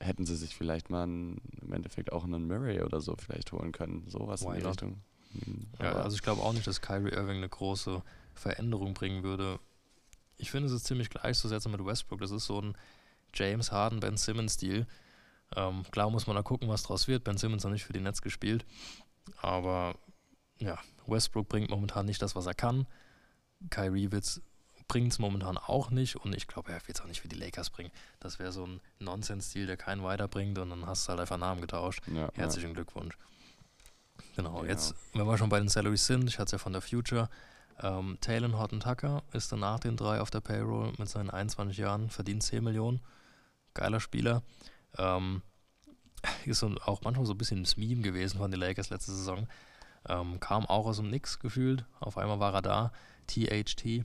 hätten 0.00 0.26
sie 0.26 0.36
sich 0.36 0.54
vielleicht 0.56 0.90
mal 0.90 1.04
einen, 1.04 1.40
im 1.62 1.72
Endeffekt 1.72 2.12
auch 2.12 2.24
einen 2.24 2.46
Murray 2.46 2.82
oder 2.82 3.00
so 3.00 3.14
vielleicht 3.16 3.52
holen 3.52 3.72
können. 3.72 4.04
Sowas 4.08 4.42
in 4.42 4.54
die? 4.54 4.60
Richtung. 4.66 5.00
Ja, 5.80 5.90
aber- 5.90 6.04
also 6.04 6.16
ich 6.16 6.22
glaube 6.22 6.42
auch 6.42 6.52
nicht, 6.52 6.66
dass 6.66 6.80
Kyrie 6.80 7.10
Irving 7.12 7.38
eine 7.38 7.48
große 7.48 8.02
Veränderung 8.34 8.94
bringen 8.94 9.22
würde. 9.22 9.58
Ich 10.36 10.50
finde, 10.50 10.66
es 10.68 10.72
ist 10.72 10.86
ziemlich 10.86 11.10
gleichzusetzen 11.10 11.70
mit 11.70 11.84
Westbrook. 11.84 12.20
Das 12.20 12.30
ist 12.30 12.46
so 12.46 12.60
ein 12.60 12.76
James 13.34 13.70
Harden, 13.72 14.00
Ben 14.00 14.16
Simmons-Stil. 14.16 14.86
Ähm, 15.56 15.84
klar 15.92 16.10
muss 16.10 16.26
man 16.26 16.34
da 16.36 16.42
gucken, 16.42 16.68
was 16.68 16.82
draus 16.82 17.06
wird. 17.08 17.22
Ben 17.24 17.36
Simmons 17.38 17.64
noch 17.64 17.70
nicht 17.70 17.84
für 17.84 17.92
die 17.92 18.00
Nets 18.00 18.22
gespielt. 18.22 18.64
Aber 19.40 19.94
ja, 20.58 20.78
Westbrook 21.06 21.48
bringt 21.48 21.70
momentan 21.70 22.06
nicht 22.06 22.20
das, 22.22 22.34
was 22.34 22.46
er 22.46 22.54
kann. 22.54 22.86
Kyrie 23.70 24.08
bringt 24.88 25.12
es 25.12 25.18
momentan 25.18 25.56
auch 25.56 25.90
nicht 25.90 26.16
und 26.16 26.34
ich 26.34 26.46
glaube, 26.46 26.72
er 26.72 26.86
wird 26.86 26.98
es 26.98 27.00
auch 27.02 27.06
nicht 27.08 27.20
für 27.20 27.28
die 27.28 27.36
Lakers 27.36 27.70
bringen. 27.70 27.90
Das 28.20 28.38
wäre 28.38 28.52
so 28.52 28.66
ein 28.66 28.80
Nonsens-Stil, 28.98 29.66
der 29.66 29.76
keinen 29.76 30.02
weiterbringt 30.02 30.58
und 30.58 30.70
dann 30.70 30.86
hast 30.86 31.06
du 31.06 31.10
halt 31.10 31.20
einfach 31.20 31.38
Namen 31.38 31.60
getauscht. 31.60 32.02
ja, 32.12 32.30
Herzlichen 32.34 32.74
Glückwunsch. 32.74 33.16
Genau, 34.36 34.60
Genau. 34.60 34.64
jetzt, 34.64 34.94
wenn 35.12 35.26
wir 35.26 35.38
schon 35.38 35.48
bei 35.48 35.58
den 35.58 35.68
Salaries 35.68 36.06
sind, 36.06 36.28
ich 36.28 36.38
hatte 36.38 36.46
es 36.46 36.52
ja 36.52 36.58
von 36.58 36.72
der 36.72 36.82
Future. 36.82 37.28
Ähm, 37.80 38.18
Talon 38.20 38.56
Horton 38.58 38.80
Tucker 38.80 39.22
ist 39.32 39.50
dann 39.52 39.60
nach 39.60 39.80
den 39.80 39.96
drei 39.96 40.20
auf 40.20 40.30
der 40.30 40.40
Payroll 40.40 40.92
mit 40.98 41.08
seinen 41.08 41.30
21 41.30 41.76
Jahren, 41.78 42.10
verdient 42.10 42.42
10 42.42 42.62
Millionen. 42.62 43.00
Geiler 43.74 44.00
Spieler. 44.00 44.42
Ähm, 44.96 45.42
ist 46.44 46.60
so, 46.60 46.68
auch 46.84 47.02
manchmal 47.02 47.26
so 47.26 47.34
ein 47.34 47.38
bisschen 47.38 47.64
das 47.64 47.76
Meme 47.76 48.02
gewesen 48.02 48.38
von 48.38 48.50
den 48.50 48.60
Lakers 48.60 48.90
letzte 48.90 49.12
Saison. 49.12 49.48
Ähm, 50.08 50.38
kam 50.40 50.66
auch 50.66 50.86
aus 50.86 50.96
dem 50.98 51.10
Nix 51.10 51.38
gefühlt. 51.38 51.84
Auf 52.00 52.18
einmal 52.18 52.38
war 52.38 52.54
er 52.54 52.62
da, 52.62 52.92
THT, 53.26 54.04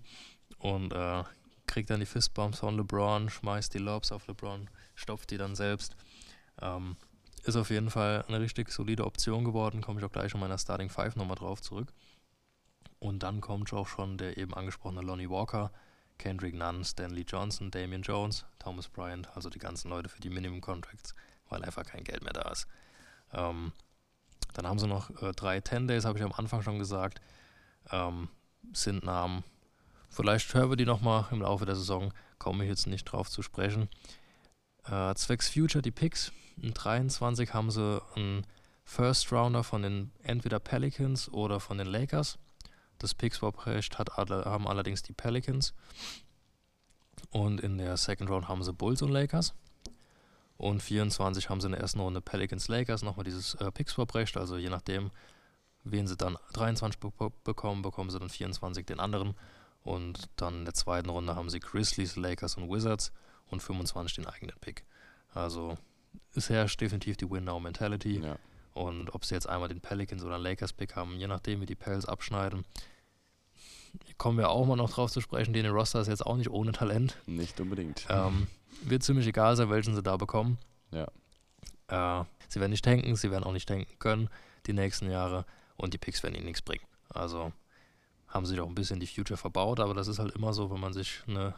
und 0.60 0.93
äh, 0.93 1.23
kriegt 1.68 1.89
dann 1.89 1.99
die 1.99 2.06
Fistbumps 2.06 2.60
von 2.60 2.76
LeBron, 2.77 3.30
schmeißt 3.30 3.73
die 3.73 3.80
Lobs 3.80 4.11
auf 4.11 4.27
LeBron, 4.27 4.69
stopft 4.95 5.30
die 5.31 5.38
dann 5.38 5.56
selbst. 5.56 5.95
Ähm, 6.61 6.95
ist 7.44 7.56
auf 7.56 7.70
jeden 7.70 7.90
Fall 7.90 8.24
eine 8.28 8.40
richtig 8.40 8.72
solide 8.72 9.06
Option 9.06 9.44
geworden. 9.44 9.82
Komme 9.82 9.99
ich 9.99 10.06
auch 10.06 10.11
gleich 10.11 10.34
in 10.34 10.40
meiner 10.40 10.57
Starting 10.57 10.90
Five 10.90 11.16
nochmal 11.16 11.36
drauf 11.36 11.61
zurück. 11.61 11.94
Und 12.99 13.24
dann 13.24 13.41
kommt 13.41 13.72
auch 13.74 13.88
schon 13.88 14.18
der 14.18 14.38
eben 14.38 14.53
angesprochene 14.53 15.02
Lonnie 15.02 15.30
Walker, 15.30 15.72
Kendrick 16.18 16.53
Nunn, 16.53 16.84
Stanley 16.84 17.24
Johnson, 17.28 17.72
Damian 17.72 18.02
Jones, 18.02 18.45
Thomas 18.60 18.90
Bryant, 18.90 19.30
also 19.36 19.49
die 19.49 19.60
ganzen 19.60 19.90
Leute 19.90 20.10
für 20.10 20.20
die 20.20 20.30
Minimum 20.30 20.60
Contracts, 20.60 21.16
weil 21.48 21.64
einfach 21.64 21.86
kein 21.86 22.03
Geld 22.03 22.24
mehr 22.24 22.34
da 22.34 22.49
ist. 22.52 22.68
Ähm, 23.34 23.72
dann 24.53 24.68
haben 24.68 24.80
sie 24.80 24.88
noch 24.88 25.10
äh, 25.22 25.32
drei 25.32 25.61
10 25.61 25.88
Days, 25.88 26.06
habe 26.06 26.18
ich 26.18 26.26
am 26.26 26.34
Anfang 26.34 26.61
schon 26.61 26.80
gesagt. 26.80 27.22
Ähm, 27.91 28.28
sind 28.74 29.03
Namen. 29.03 29.44
Vielleicht 30.10 30.53
hören 30.53 30.70
wir 30.70 30.76
die 30.76 30.86
nochmal 30.86 31.26
im 31.32 31.41
Laufe 31.41 31.66
der 31.66 31.76
Saison, 31.76 32.14
komme 32.38 32.64
ich 32.64 32.70
jetzt 32.70 32.88
nicht 32.88 33.06
drauf 33.06 33.30
zu 33.30 33.41
sprechen. 33.41 33.90
Äh, 34.90 35.14
zwecks 35.16 35.49
Future, 35.49 35.82
die 35.82 35.91
Picks. 35.91 36.32
In 36.61 36.74
23 36.74 37.53
haben 37.53 37.72
sie 37.72 38.02
einen 38.16 38.45
First 38.84 39.32
Rounder 39.32 39.64
von 39.64 39.84
den 39.84 40.11
entweder 40.24 40.60
Pelicans 40.60 41.30
oder 41.30 41.60
von 41.60 41.78
den 41.78 41.88
Lakers. 41.88 42.40
Das 42.98 43.14
Pick-Swap-Recht 43.14 43.98
haben 43.99 44.68
allerdings 44.68 45.03
die 45.03 45.14
Pelicans. 45.14 45.74
Und 47.30 47.61
in 47.61 47.78
der 47.78 47.95
Second 47.98 48.30
Round 48.30 48.48
haben 48.48 48.64
sie 48.64 48.74
Bulls 48.74 49.02
und 49.02 49.11
Lakers. 49.11 49.53
Und 50.57 50.82
24 50.82 51.49
haben 51.49 51.61
sie 51.61 51.68
in 51.68 51.72
der 51.74 51.82
ersten 51.82 51.99
Runde 51.99 52.20
Pelicans 52.20 52.68
Lakers, 52.68 53.03
nochmal 53.03 53.24
dieses 53.24 53.53
äh, 53.56 53.72
Pick-Swap-Recht. 53.72 54.36
Also 54.38 54.57
je 54.57 54.70
nachdem, 54.70 55.11
wen 55.84 56.07
sie 56.07 56.18
dann 56.18 56.38
23 56.53 56.99
be 56.99 57.32
bekommen, 57.44 57.84
bekommen 57.84 58.10
sie 58.10 58.20
dann 58.20 58.30
24 58.30 58.86
den 58.86 58.99
anderen. 58.99 59.36
Und 59.84 60.30
dann 60.36 60.56
in 60.56 60.66
der 60.66 60.74
zweiten 60.74 61.10
Runde 61.10 61.36
haben 61.36 61.49
sie 61.49 61.60
Grizzlies, 61.60 62.16
Lakers 62.16 62.57
und 62.57 62.70
Wizards 62.70 63.14
und 63.49 63.61
25 63.61 64.15
den 64.15 64.26
eigenen 64.26 64.55
Pick. 64.59 64.85
Also 65.34 65.77
es 66.34 66.49
herrscht 66.49 66.81
definitiv 66.81 67.17
die 67.17 67.30
Win-Now-Mentality. 67.30 68.19
Ja. 68.19 68.38
Und 68.73 69.13
ob 69.13 69.26
sie 69.26 69.35
jetzt 69.35 69.49
einmal 69.49 69.69
den 69.69 69.81
Pelicans 69.81 70.23
oder 70.23 70.38
Lakers-Pick 70.38 70.95
haben, 70.95 71.17
je 71.17 71.27
nachdem, 71.27 71.61
wie 71.61 71.65
die 71.65 71.76
Pels 71.76 72.05
abschneiden, 72.05 72.65
kommen 74.17 74.38
wir 74.38 74.49
auch 74.49 74.65
mal 74.65 74.76
noch 74.76 74.91
drauf 74.91 75.11
zu 75.11 75.21
sprechen. 75.21 75.53
Den 75.53 75.65
Roster 75.65 76.01
ist 76.01 76.07
jetzt 76.07 76.26
auch 76.26 76.38
nicht 76.38 76.49
ohne 76.49 76.71
Talent. 76.71 77.17
Nicht 77.26 77.59
unbedingt. 77.59 78.05
Ähm, 78.09 78.47
wird 78.84 79.03
ziemlich 79.03 79.27
egal 79.27 79.55
sein, 79.55 79.69
welchen 79.69 79.95
sie 79.95 80.03
da 80.03 80.17
bekommen. 80.17 80.57
Ja. 80.91 81.07
Äh, 82.21 82.26
sie 82.47 82.59
werden 82.59 82.71
nicht 82.71 82.85
denken, 82.85 83.15
sie 83.15 83.31
werden 83.31 83.43
auch 83.43 83.51
nicht 83.51 83.69
denken 83.69 83.97
können 83.99 84.30
die 84.67 84.73
nächsten 84.73 85.09
Jahre 85.09 85.45
und 85.77 85.93
die 85.93 85.97
Picks 85.97 86.23
werden 86.23 86.35
ihnen 86.35 86.45
nichts 86.45 86.61
bringen. 86.61 86.84
Also 87.09 87.51
haben 88.27 88.45
sie 88.45 88.51
sich 88.51 88.61
auch 88.61 88.67
ein 88.67 88.76
bisschen 88.76 88.99
die 88.99 89.07
Future 89.07 89.38
verbaut, 89.38 89.80
aber 89.80 89.93
das 89.93 90.07
ist 90.07 90.19
halt 90.19 90.35
immer 90.35 90.53
so, 90.53 90.69
wenn 90.71 90.80
man 90.80 90.93
sich 90.93 91.23
eine 91.27 91.55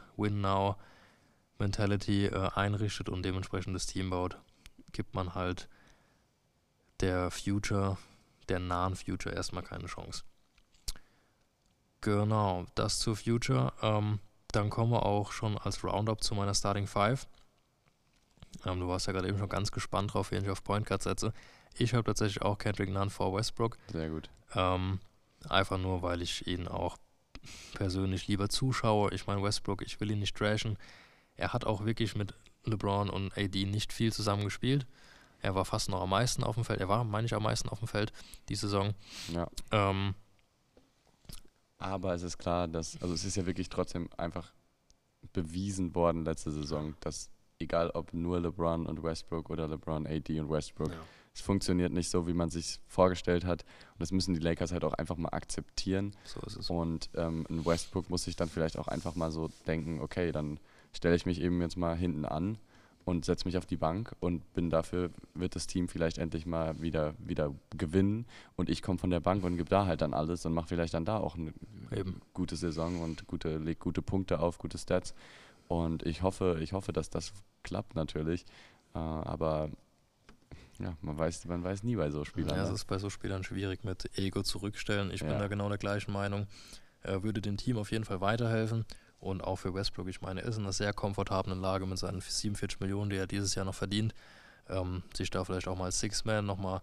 Win-Now-Mentality 1.61 2.25
äh, 2.27 2.49
einrichtet 2.55 3.09
und 3.09 3.23
dementsprechend 3.23 3.75
das 3.75 3.85
Team 3.85 4.09
baut, 4.09 4.37
gibt 4.91 5.13
man 5.13 5.35
halt 5.35 5.69
der 6.99 7.31
Future, 7.31 7.97
der 8.49 8.59
nahen 8.59 8.95
Future 8.95 9.33
erstmal 9.33 9.63
keine 9.63 9.85
Chance. 9.85 10.23
Genau, 12.01 12.65
das 12.75 12.99
zur 12.99 13.15
Future. 13.15 13.73
Ähm, 13.81 14.19
dann 14.51 14.69
kommen 14.69 14.91
wir 14.91 15.05
auch 15.05 15.31
schon 15.31 15.57
als 15.57 15.83
Roundup 15.83 16.23
zu 16.23 16.35
meiner 16.35 16.55
Starting 16.55 16.87
Five. 16.87 17.27
Ähm, 18.65 18.79
du 18.79 18.87
warst 18.87 19.07
ja 19.07 19.13
gerade 19.13 19.27
eben 19.27 19.37
schon 19.37 19.49
ganz 19.49 19.71
gespannt 19.71 20.13
drauf, 20.13 20.31
wen 20.31 20.43
ich 20.43 20.49
auf 20.49 20.63
Point 20.63 20.87
Guard 20.87 21.03
setze. 21.03 21.33
Ich 21.77 21.93
habe 21.93 22.03
tatsächlich 22.03 22.41
auch 22.41 22.57
Kendrick 22.57 22.89
Nunn 22.89 23.09
vor 23.09 23.33
Westbrook. 23.33 23.77
Sehr 23.91 24.09
gut. 24.09 24.29
Ähm, 24.55 24.99
einfach 25.47 25.77
nur, 25.77 26.01
weil 26.01 26.21
ich 26.21 26.47
ihn 26.47 26.67
auch 26.67 26.97
persönlich 27.73 28.27
lieber 28.27 28.49
zuschaue. 28.49 29.13
Ich 29.13 29.25
meine, 29.27 29.41
Westbrook, 29.41 29.81
ich 29.81 29.99
will 29.99 30.11
ihn 30.11 30.19
nicht 30.19 30.35
trashen. 30.35 30.77
Er 31.41 31.53
hat 31.53 31.65
auch 31.65 31.85
wirklich 31.85 32.15
mit 32.15 32.33
LeBron 32.65 33.09
und 33.09 33.35
AD 33.37 33.65
nicht 33.65 33.91
viel 33.91 34.13
zusammen 34.13 34.43
gespielt. 34.43 34.85
Er 35.41 35.55
war 35.55 35.65
fast 35.65 35.89
noch 35.89 36.01
am 36.01 36.11
meisten 36.11 36.43
auf 36.43 36.55
dem 36.55 36.63
Feld. 36.63 36.79
Er 36.79 36.87
war, 36.87 37.03
meine 37.03 37.25
ich, 37.25 37.33
am 37.33 37.43
meisten 37.43 37.67
auf 37.69 37.79
dem 37.79 37.87
Feld 37.87 38.13
die 38.47 38.55
Saison. 38.55 38.93
Ja. 39.33 39.47
Ähm, 39.71 40.13
Aber 41.79 42.13
es 42.13 42.21
ist 42.21 42.37
klar, 42.37 42.67
dass, 42.67 43.01
also 43.01 43.13
es 43.13 43.25
ist 43.25 43.37
ja 43.37 43.47
wirklich 43.47 43.69
trotzdem 43.69 44.07
einfach 44.17 44.53
bewiesen 45.33 45.95
worden 45.95 46.25
letzte 46.25 46.51
Saison, 46.51 46.95
dass 46.99 47.31
egal 47.59 47.89
ob 47.91 48.13
nur 48.13 48.39
LeBron 48.39 48.85
und 48.85 49.03
Westbrook 49.03 49.49
oder 49.49 49.67
LeBron, 49.67 50.05
AD 50.05 50.39
und 50.39 50.49
Westbrook, 50.49 50.91
es 51.33 51.41
funktioniert 51.41 51.93
nicht 51.93 52.09
so, 52.09 52.27
wie 52.27 52.33
man 52.33 52.49
sich 52.49 52.79
vorgestellt 52.87 53.45
hat. 53.45 53.63
Und 53.93 54.01
das 54.01 54.11
müssen 54.11 54.33
die 54.33 54.39
Lakers 54.39 54.71
halt 54.71 54.83
auch 54.83 54.93
einfach 54.93 55.15
mal 55.17 55.29
akzeptieren. 55.29 56.15
so 56.23 56.39
ist 56.41 56.57
es. 56.57 56.69
Und 56.69 57.09
ähm, 57.15 57.45
ein 57.49 57.65
Westbrook 57.65 58.09
muss 58.09 58.23
sich 58.25 58.35
dann 58.35 58.49
vielleicht 58.49 58.77
auch 58.77 58.87
einfach 58.87 59.15
mal 59.15 59.31
so 59.31 59.49
denken, 59.65 60.01
okay, 60.01 60.31
dann 60.31 60.59
stelle 60.93 61.15
ich 61.15 61.25
mich 61.25 61.41
eben 61.41 61.61
jetzt 61.61 61.77
mal 61.77 61.95
hinten 61.95 62.25
an 62.25 62.57
und 63.05 63.25
setze 63.25 63.45
mich 63.45 63.57
auf 63.57 63.65
die 63.65 63.77
Bank 63.77 64.15
und 64.19 64.53
bin 64.53 64.69
dafür, 64.69 65.09
wird 65.33 65.55
das 65.55 65.65
Team 65.67 65.87
vielleicht 65.87 66.17
endlich 66.19 66.45
mal 66.45 66.79
wieder, 66.81 67.15
wieder 67.19 67.53
gewinnen 67.75 68.25
und 68.55 68.69
ich 68.69 68.81
komme 68.81 68.99
von 68.99 69.09
der 69.09 69.19
Bank 69.19 69.43
und 69.43 69.57
gebe 69.57 69.69
da 69.69 69.85
halt 69.87 70.01
dann 70.01 70.13
alles 70.13 70.45
und 70.45 70.53
mache 70.53 70.67
vielleicht 70.67 70.93
dann 70.93 71.05
da 71.05 71.17
auch 71.17 71.35
eine 71.35 71.51
Eben. 71.95 72.21
gute 72.33 72.55
Saison 72.55 73.01
und 73.01 73.25
gute, 73.27 73.57
leg 73.57 73.79
gute 73.79 74.01
Punkte 74.01 74.39
auf, 74.39 74.57
gute 74.59 74.77
Stats. 74.77 75.13
Und 75.67 76.03
ich 76.05 76.21
hoffe, 76.21 76.59
ich 76.61 76.73
hoffe, 76.73 76.91
dass 76.93 77.09
das 77.09 77.33
klappt 77.63 77.95
natürlich. 77.95 78.45
Äh, 78.93 78.99
aber 78.99 79.69
ja, 80.79 80.95
man 81.01 81.17
weiß, 81.17 81.45
man 81.45 81.63
weiß 81.63 81.83
nie 81.83 81.95
bei 81.95 82.09
so 82.11 82.25
Spielern. 82.25 82.55
Ja, 82.57 82.63
es 82.63 82.69
ne? 82.69 82.75
ist 82.75 82.85
bei 82.85 82.97
so 82.97 83.09
Spielern 83.09 83.43
schwierig 83.43 83.83
mit 83.83 84.17
Ego 84.17 84.43
zurückstellen. 84.43 85.11
Ich 85.11 85.21
bin 85.21 85.31
Ja. 85.31 85.39
da 85.39 85.47
genau 85.47 85.69
der 85.69 85.77
gleichen 85.77 86.11
Meinung. 86.11 86.47
Er 87.01 87.23
würde 87.23 87.41
dem 87.41 87.57
Team 87.57 87.77
auf 87.77 87.91
jeden 87.91 88.03
Fall 88.05 88.21
weiterhelfen. 88.21 88.85
Und 89.21 89.43
auch 89.43 89.57
für 89.57 89.73
Westbrook, 89.73 90.07
ich 90.07 90.21
meine, 90.21 90.41
er 90.41 90.47
ist 90.47 90.57
in 90.57 90.63
einer 90.63 90.73
sehr 90.73 90.93
komfortablen 90.93 91.61
Lage 91.61 91.85
mit 91.85 91.99
seinen 91.99 92.21
47 92.21 92.79
Millionen, 92.79 93.11
die 93.11 93.17
er 93.17 93.27
dieses 93.27 93.53
Jahr 93.53 93.65
noch 93.65 93.75
verdient. 93.75 94.13
Ähm, 94.67 95.03
sich 95.13 95.29
da 95.29 95.45
vielleicht 95.45 95.67
auch 95.67 95.77
mal 95.77 95.91
Six-Man 95.91 96.43
nochmal 96.45 96.81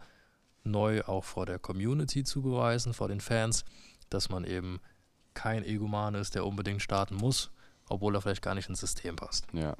neu 0.62 1.02
auch 1.02 1.24
vor 1.24 1.46
der 1.46 1.58
Community 1.58 2.22
zu 2.22 2.40
beweisen, 2.40 2.94
vor 2.94 3.08
den 3.08 3.20
Fans, 3.20 3.64
dass 4.08 4.28
man 4.28 4.44
eben 4.44 4.80
kein 5.34 5.64
Egoman 5.64 6.14
ist, 6.14 6.36
der 6.36 6.46
unbedingt 6.46 6.80
starten 6.80 7.16
muss, 7.16 7.50
obwohl 7.88 8.14
er 8.14 8.22
vielleicht 8.22 8.42
gar 8.42 8.54
nicht 8.54 8.68
ins 8.68 8.80
System 8.80 9.16
passt. 9.16 9.46
Ja. 9.52 9.76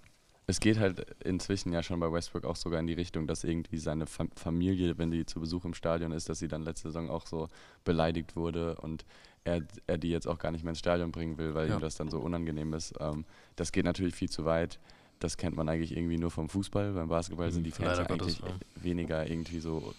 Es 0.50 0.60
geht 0.60 0.78
halt 0.78 1.00
inzwischen 1.24 1.74
ja 1.74 1.82
schon 1.82 2.00
bei 2.00 2.10
Westbrook 2.10 2.44
auch 2.46 2.56
sogar 2.56 2.80
in 2.80 2.86
die 2.86 2.94
Richtung, 2.94 3.26
dass 3.26 3.44
irgendwie 3.44 3.76
seine 3.76 4.06
Fam 4.06 4.30
Familie, 4.34 4.96
wenn 4.96 5.10
die 5.10 5.26
zu 5.26 5.40
Besuch 5.40 5.66
im 5.66 5.74
Stadion 5.74 6.10
ist, 6.10 6.30
dass 6.30 6.38
sie 6.38 6.48
dann 6.48 6.62
letzte 6.62 6.88
Saison 6.88 7.10
auch 7.10 7.26
so 7.26 7.48
beleidigt 7.84 8.34
wurde 8.34 8.76
und 8.76 9.04
er, 9.44 9.60
er 9.86 9.98
die 9.98 10.08
jetzt 10.08 10.26
auch 10.26 10.38
gar 10.38 10.50
nicht 10.50 10.64
mehr 10.64 10.70
ins 10.70 10.78
Stadion 10.78 11.12
bringen 11.12 11.36
will, 11.36 11.54
weil 11.54 11.68
Ja. 11.68 11.76
ihm 11.76 11.80
das 11.82 11.96
dann 11.96 12.08
so 12.08 12.18
unangenehm 12.20 12.72
ist. 12.72 12.94
Ähm, 12.98 13.26
das 13.56 13.72
geht 13.72 13.84
natürlich 13.84 14.14
viel 14.14 14.30
zu 14.30 14.46
weit. 14.46 14.80
Das 15.18 15.36
kennt 15.36 15.54
man 15.54 15.68
eigentlich 15.68 15.94
irgendwie 15.94 16.16
nur 16.16 16.30
vom 16.30 16.48
Fußball. 16.48 16.92
Beim 16.94 17.08
Basketball 17.08 17.50
sind 17.52 17.64
die 17.64 17.70
Fans 17.70 17.98
Leider 17.98 18.02
ja 18.02 18.16
Gottes, 18.16 18.40
eigentlich 18.42 18.60
weniger 18.74 19.28
irgendwie 19.28 19.60
so 19.60 19.94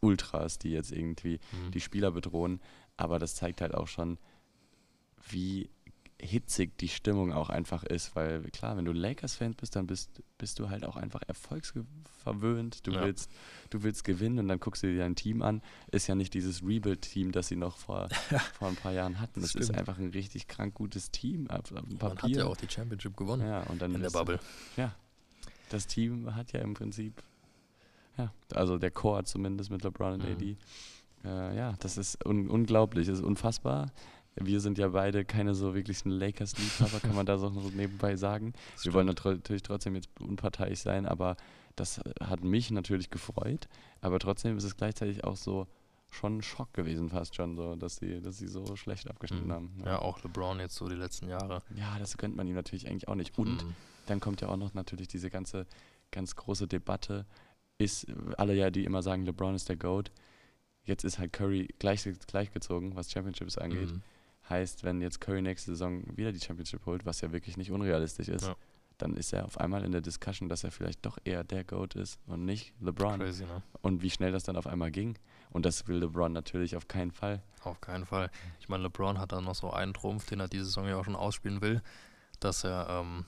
Ultras, 0.00 0.58
die 0.60 0.70
jetzt 0.70 0.92
irgendwie 0.92 1.40
Mhm. 1.50 1.72
die 1.72 1.80
Spieler 1.80 2.12
bedrohen. 2.12 2.60
Aber 2.96 3.18
das 3.18 3.34
zeigt 3.34 3.60
halt 3.60 3.74
auch 3.74 3.88
schon, 3.88 4.18
wie 5.28 5.70
hitzig 6.22 6.78
die 6.78 6.88
Stimmung 6.88 7.32
auch 7.32 7.50
einfach 7.50 7.82
ist, 7.82 8.14
weil 8.14 8.42
klar, 8.52 8.76
wenn 8.76 8.84
du 8.84 8.92
Lakers-Fan 8.92 9.54
bist, 9.54 9.74
dann 9.76 9.86
bist, 9.86 10.22
bist 10.38 10.58
du 10.58 10.70
halt 10.70 10.84
auch 10.86 10.96
einfach 10.96 11.20
erfolgsverwöhnt. 11.26 12.86
Du 12.86 12.92
Ja. 12.92 13.02
willst, 13.02 13.30
du 13.70 13.82
willst 13.82 14.04
gewinnen 14.04 14.38
und 14.38 14.48
dann 14.48 14.60
guckst 14.60 14.82
du 14.82 14.86
dir 14.86 14.98
dein 14.98 15.16
Team 15.16 15.42
an. 15.42 15.62
Ist 15.90 16.06
ja 16.06 16.14
nicht 16.14 16.34
dieses 16.34 16.62
Rebuild-Team, 16.62 17.32
das 17.32 17.48
sie 17.48 17.56
noch 17.56 17.76
vor, 17.76 18.08
vor 18.58 18.68
ein 18.68 18.76
paar 18.76 18.92
Jahren 18.92 19.20
hatten. 19.20 19.40
Das 19.40 19.52
Das 19.52 19.62
ist 19.62 19.74
einfach 19.74 19.98
ein 19.98 20.10
richtig 20.10 20.46
krank 20.46 20.74
gutes 20.74 21.10
Team 21.10 21.50
auf, 21.50 21.60
auf 21.60 21.70
Man 21.72 21.82
hat 22.00 22.18
Papier. 22.18 22.38
ja 22.38 22.44
auch 22.46 22.56
die 22.56 22.68
Championship 22.70 23.16
gewonnen 23.16 23.42
Ja, 23.46 23.62
und 23.64 23.82
dann 23.82 23.94
in 23.94 24.02
der 24.02 24.10
Bubble. 24.10 24.38
Ja, 24.76 24.94
das 25.70 25.86
Team 25.86 26.34
hat 26.34 26.52
ja 26.52 26.60
im 26.60 26.74
Prinzip, 26.74 27.22
ja, 28.16 28.32
also 28.54 28.78
der 28.78 28.90
Core 28.90 29.24
zumindest 29.24 29.70
mit 29.70 29.82
LeBron 29.82 30.14
und 30.14 30.20
Mhm. 30.22 30.32
AD. 30.32 30.56
Äh, 31.24 31.56
ja, 31.56 31.74
das 31.80 31.96
ist 31.98 32.24
un 32.26 32.48
unglaublich, 32.48 33.06
das 33.06 33.18
ist 33.18 33.24
unfassbar. 33.24 33.90
Wir 34.36 34.60
sind 34.60 34.78
ja 34.78 34.88
beide 34.88 35.24
keine 35.24 35.54
so 35.54 35.74
wirklichen 35.74 36.10
Lakers-Liebhaber, 36.10 37.00
kann 37.00 37.14
man 37.14 37.26
da 37.26 37.36
so 37.38 37.50
noch 37.50 37.70
nebenbei 37.72 38.16
sagen. 38.16 38.52
Das 38.74 38.84
Wir 38.86 38.94
wollen 38.94 39.12
stimmt. 39.12 39.36
natürlich 39.40 39.62
trotzdem 39.62 39.94
jetzt 39.94 40.08
unparteiisch 40.20 40.80
sein, 40.80 41.06
aber 41.06 41.36
das 41.76 41.98
äh, 41.98 42.12
hat 42.20 42.42
mich 42.42 42.70
natürlich 42.70 43.10
gefreut. 43.10 43.68
Aber 44.00 44.18
trotzdem 44.18 44.56
ist 44.56 44.64
es 44.64 44.76
gleichzeitig 44.76 45.24
auch 45.24 45.36
so 45.36 45.66
schon 46.08 46.38
ein 46.38 46.42
Schock 46.42 46.72
gewesen, 46.74 47.08
fast 47.08 47.34
schon 47.34 47.56
so, 47.56 47.74
dass 47.76 47.96
sie, 47.96 48.20
dass 48.20 48.36
sie 48.38 48.46
so 48.48 48.76
schlecht 48.76 49.08
abgeschnitten 49.08 49.48
Mhm. 49.48 49.52
haben. 49.52 49.82
Ja, 49.84 49.98
auch 49.98 50.22
LeBron 50.22 50.60
jetzt 50.60 50.74
so 50.76 50.88
die 50.88 50.94
letzten 50.96 51.28
Jahre. 51.28 51.62
ja, 51.74 51.98
das 51.98 52.16
gönnt 52.18 52.36
man 52.36 52.46
ihm 52.46 52.54
natürlich 52.54 52.86
eigentlich 52.88 53.08
auch 53.08 53.14
nicht. 53.14 53.36
Und 53.38 53.64
Mhm. 53.64 53.74
dann 54.06 54.20
kommt 54.20 54.40
ja 54.42 54.48
auch 54.48 54.56
noch 54.58 54.74
natürlich 54.74 55.08
diese 55.08 55.30
ganze 55.30 55.66
ganz 56.10 56.36
große 56.36 56.66
Debatte. 56.68 57.24
Ist 57.78 58.06
alle 58.36 58.54
ja, 58.54 58.70
die 58.70 58.84
immer 58.84 59.02
sagen, 59.02 59.24
LeBron 59.24 59.54
ist 59.54 59.68
der 59.70 59.76
GOAT. 59.76 60.10
Jetzt 60.84 61.04
ist 61.04 61.18
halt 61.18 61.32
Curry 61.32 61.68
gleich, 61.78 62.06
gleichgezogen, 62.26 62.94
was 62.96 63.10
Championships 63.10 63.56
angeht. 63.56 63.90
Mhm. 63.92 64.02
Heißt, 64.48 64.84
wenn 64.84 65.00
jetzt 65.00 65.20
Curry 65.20 65.40
nächste 65.42 65.70
Saison 65.72 66.02
wieder 66.16 66.32
die 66.32 66.40
Championship 66.40 66.84
holt, 66.86 67.06
was 67.06 67.20
ja 67.20 67.32
wirklich 67.32 67.56
nicht 67.56 67.70
unrealistisch 67.70 68.28
ist, 68.28 68.46
Ja. 68.46 68.56
dann 68.98 69.14
ist 69.16 69.32
er 69.32 69.44
auf 69.44 69.58
einmal 69.58 69.84
in 69.84 69.92
der 69.92 70.00
Discussion, 70.00 70.48
dass 70.48 70.64
er 70.64 70.70
vielleicht 70.72 71.04
doch 71.06 71.18
eher 71.24 71.44
der 71.44 71.64
GOAT 71.64 71.94
ist 71.94 72.18
und 72.26 72.44
nicht 72.44 72.74
LeBron. 72.80 73.18
Crazy, 73.20 73.44
ne? 73.44 73.62
Und 73.80 74.02
wie 74.02 74.10
schnell 74.10 74.32
das 74.32 74.42
dann 74.44 74.56
auf 74.56 74.66
einmal 74.66 74.90
ging. 74.90 75.16
Und 75.50 75.64
das 75.66 75.86
will 75.86 75.98
LeBron 75.98 76.32
natürlich 76.32 76.76
auf 76.76 76.88
keinen 76.88 77.12
Fall. 77.12 77.42
Auf 77.62 77.80
keinen 77.80 78.04
Fall. 78.06 78.30
Ich 78.60 78.68
meine, 78.68 78.82
LeBron 78.84 79.18
hat 79.18 79.32
dann 79.32 79.44
noch 79.44 79.54
so 79.54 79.70
einen 79.72 79.94
Trumpf, 79.94 80.26
den 80.26 80.40
er 80.40 80.48
diese 80.48 80.64
Saison 80.64 80.86
ja 80.88 80.96
auch 80.96 81.04
schon 81.04 81.16
ausspielen 81.16 81.60
will, 81.60 81.82
dass 82.40 82.64
er 82.64 82.88
ähm, 82.90 83.24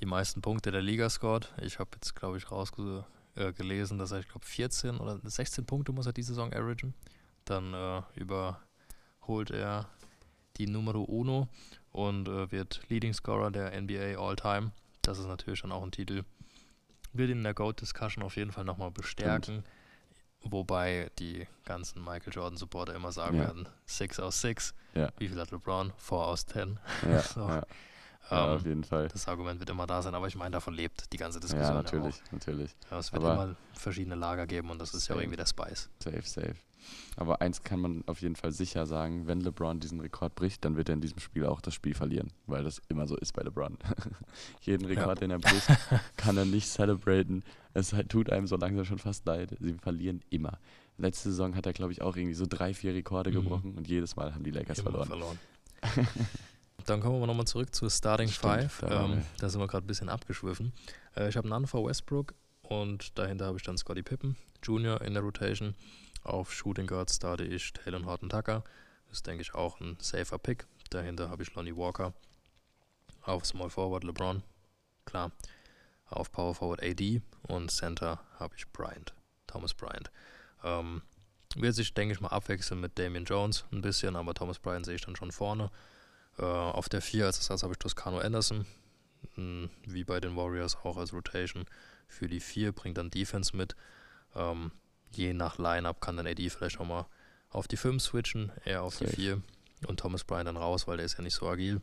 die 0.00 0.06
meisten 0.06 0.42
Punkte 0.42 0.70
der 0.70 0.82
Liga 0.82 1.08
scored. 1.08 1.52
Ich 1.62 1.78
habe 1.78 1.90
jetzt, 1.94 2.14
glaube 2.14 2.36
ich, 2.36 2.50
rausgelesen, 2.50 3.04
äh, 3.36 3.52
gelesen, 3.52 3.98
dass 3.98 4.12
er, 4.12 4.20
ich 4.20 4.28
glaube, 4.28 4.44
14 4.44 4.98
oder 4.98 5.18
16 5.22 5.64
Punkte 5.66 5.92
muss 5.92 6.06
er 6.06 6.12
diese 6.12 6.28
Saison 6.34 6.52
averagen. 6.52 6.94
Dann 7.46 7.72
äh, 7.74 8.02
überholt 8.14 9.50
er 9.50 9.88
die 10.58 10.66
Numero 10.66 11.02
Uno 11.02 11.48
und 11.92 12.28
äh, 12.28 12.50
wird 12.52 12.82
Leading 12.88 13.12
Scorer 13.14 13.50
der 13.50 13.80
NBA 13.80 14.18
All-Time. 14.18 14.72
Das 15.02 15.18
ist 15.18 15.26
natürlich 15.26 15.62
dann 15.62 15.72
auch 15.72 15.82
ein 15.82 15.92
Titel. 15.92 16.24
Ihn 17.14 17.30
in 17.30 17.44
der 17.44 17.54
GOAT-Discussion 17.54 18.22
auf 18.24 18.36
jeden 18.36 18.52
Fall 18.52 18.64
nochmal 18.64 18.90
bestärken. 18.90 19.64
Wobei 20.42 21.10
die 21.18 21.46
ganzen 21.64 22.04
Michael 22.04 22.32
Jordan 22.32 22.56
Supporter 22.58 22.94
immer 22.94 23.10
sagen 23.10 23.38
Ja. 23.38 23.44
werden, 23.46 23.68
6 23.86 24.20
aus 24.20 24.40
6. 24.42 24.74
Ja. 24.94 25.10
Wie 25.18 25.28
viel 25.28 25.40
hat 25.40 25.50
LeBron? 25.50 25.92
4 25.96 26.16
aus 26.18 26.46
10. 26.46 26.78
Ja, 27.08 27.20
So. 27.22 27.60
Ja, 28.30 28.36
ja, 28.36 28.50
Ähm, 28.52 28.56
auf 28.56 28.64
jeden 28.66 28.84
Fall. 28.84 29.08
das 29.08 29.28
Argument 29.28 29.60
wird 29.60 29.70
immer 29.70 29.86
da 29.86 30.02
sein, 30.02 30.14
aber 30.14 30.26
ich 30.26 30.36
meine, 30.36 30.50
davon 30.52 30.74
lebt 30.74 31.12
die 31.12 31.16
ganze 31.16 31.38
Ja, 31.38 31.42
Diskussion. 31.42 31.74
natürlich, 31.74 32.14
Auch. 32.26 32.32
natürlich. 32.32 32.76
Ja, 32.90 32.98
es 32.98 33.12
wird 33.12 33.22
Aber- 33.24 33.34
immer 33.44 33.56
verschiedene 33.74 34.14
Lager 34.16 34.46
geben 34.46 34.70
und 34.70 34.78
das 34.80 34.94
ist 34.94 35.08
ja 35.08 35.16
irgendwie 35.16 35.36
der 35.36 35.46
Spice. 35.46 35.88
Safe, 36.02 36.22
safe. 36.22 36.54
Aber 37.16 37.40
eins 37.40 37.64
kann 37.64 37.80
man 37.80 38.04
auf 38.06 38.20
jeden 38.20 38.36
Fall 38.36 38.52
sicher 38.52 38.86
sagen, 38.86 39.26
wenn 39.26 39.40
LeBron 39.40 39.80
diesen 39.80 39.98
Rekord 40.00 40.36
bricht, 40.36 40.64
dann 40.64 40.76
wird 40.76 40.88
er 40.88 40.92
in 40.94 41.00
diesem 41.00 41.18
Spiel 41.18 41.44
auch 41.46 41.60
das 41.60 41.74
Spiel 41.74 41.94
verlieren, 41.94 42.30
weil 42.46 42.62
das 42.62 42.80
immer 42.88 43.08
so 43.08 43.16
ist 43.16 43.32
bei 43.32 43.42
LeBron. 43.42 43.76
Jeden 44.60 44.84
Rekord, 44.86 45.20
den 45.20 45.30
er 45.32 45.38
bricht, 45.40 45.66
kann 46.16 46.36
er 46.36 46.44
nicht 46.44 46.68
celebraten. 46.68 47.42
Es 47.74 47.92
halt- 47.92 48.08
tut 48.08 48.30
einem 48.30 48.46
so 48.46 48.56
langsam 48.56 48.84
schon 48.84 48.98
fast 48.98 49.26
leid. 49.26 49.56
Sie 49.58 49.74
verlieren 49.74 50.22
immer. 50.30 50.58
Letzte 50.98 51.30
Saison 51.30 51.56
hat 51.56 51.66
er, 51.66 51.72
glaube 51.72 51.92
ich, 51.92 52.02
auch 52.02 52.16
irgendwie 52.16 52.34
so 52.34 52.46
drei, 52.48 52.72
vier 52.72 52.94
Rekorde 52.94 53.30
Mhm. 53.30 53.34
gebrochen 53.34 53.74
und 53.76 53.88
jedes 53.88 54.14
Mal 54.14 54.32
haben 54.34 54.44
die 54.44 54.50
Lakers 54.52 54.78
Immer 54.78 55.04
verloren. 55.04 55.38
Dann 56.86 57.00
kommen 57.00 57.20
wir 57.20 57.26
nochmal 57.26 57.46
zurück 57.46 57.74
zur 57.74 57.90
Starting 57.90 58.28
Stimmt, 58.28 58.70
Five. 58.70 58.82
Ähm, 58.88 59.22
da 59.38 59.48
sind 59.48 59.60
wir 59.60 59.66
gerade 59.66 59.84
ein 59.84 59.88
bisschen 59.88 60.08
abgeschwiffen. 60.08 60.72
Äh, 61.16 61.28
ich 61.28 61.36
habe 61.36 61.48
None 61.48 61.66
for 61.66 61.84
Westbrook 61.84 62.34
und 62.62 63.18
dahinter 63.18 63.46
habe 63.46 63.58
ich 63.58 63.64
dann 63.64 63.76
Scotty 63.76 64.02
Pippen 64.02 64.36
Jr. 64.62 65.00
in 65.02 65.14
der 65.14 65.22
Rotation. 65.22 65.74
Auf 66.22 66.52
Shooting 66.52 66.86
Guard 66.86 67.10
starte 67.10 67.44
ich 67.44 67.72
Taylor 67.72 68.04
Horton 68.04 68.28
Tucker. 68.28 68.62
Das 69.06 69.18
ist, 69.18 69.26
denke 69.26 69.42
ich, 69.42 69.54
auch 69.54 69.80
ein 69.80 69.96
safer 70.00 70.38
Pick. 70.38 70.66
Dahinter 70.90 71.28
habe 71.28 71.42
ich 71.42 71.54
Lonnie 71.54 71.76
Walker. 71.76 72.14
Auf 73.22 73.44
Small 73.46 73.70
Forward 73.70 74.04
LeBron. 74.04 74.42
Klar. 75.04 75.32
Auf 76.08 76.30
Power 76.30 76.54
Forward 76.54 76.82
AD 76.82 77.20
und 77.48 77.70
Center 77.70 78.20
habe 78.38 78.54
ich 78.56 78.70
Bryant. 78.72 79.12
Thomas 79.48 79.74
Bryant. 79.74 80.10
Ähm, 80.62 81.02
wird 81.56 81.74
sich, 81.74 81.94
denke 81.94 82.14
ich 82.14 82.20
mal, 82.20 82.28
abwechseln 82.28 82.80
mit 82.80 82.96
Damian 82.98 83.24
Jones 83.24 83.64
ein 83.72 83.82
bisschen, 83.82 84.14
aber 84.14 84.34
Thomas 84.34 84.60
Bryant 84.60 84.86
sehe 84.86 84.94
ich 84.94 85.04
dann 85.04 85.16
schon 85.16 85.32
vorne. 85.32 85.70
Äh, 86.38 86.42
auf 86.42 86.88
der 86.88 87.02
4 87.02 87.26
als 87.26 87.38
Ersatz 87.38 87.62
habe 87.62 87.72
ich 87.72 87.78
Toscano 87.78 88.18
Anderson. 88.18 88.66
Hm, 89.34 89.70
Wie 89.86 90.04
bei 90.04 90.20
den 90.20 90.36
Warriors 90.36 90.76
auch 90.84 90.96
als 90.96 91.12
Rotation. 91.12 91.64
Für 92.08 92.28
die 92.28 92.40
4 92.40 92.72
bringt 92.72 92.98
dann 92.98 93.10
Defense 93.10 93.56
mit. 93.56 93.76
Ähm, 94.34 94.72
je 95.12 95.32
nach 95.32 95.58
Lineup 95.58 96.00
kann 96.00 96.16
dann 96.16 96.26
AD 96.26 96.50
vielleicht 96.50 96.78
auch 96.80 96.86
mal 96.86 97.06
auf 97.50 97.68
die 97.68 97.76
5 97.76 98.02
switchen, 98.02 98.52
eher 98.64 98.82
auf 98.82 98.98
die 98.98 99.06
Safe. 99.06 99.16
4 99.16 99.42
und 99.86 100.00
Thomas 100.00 100.24
Bryant 100.24 100.48
dann 100.48 100.56
raus, 100.56 100.86
weil 100.86 100.96
der 100.96 101.06
ist 101.06 101.16
ja 101.16 101.22
nicht 101.22 101.34
so 101.34 101.48
agil. 101.48 101.80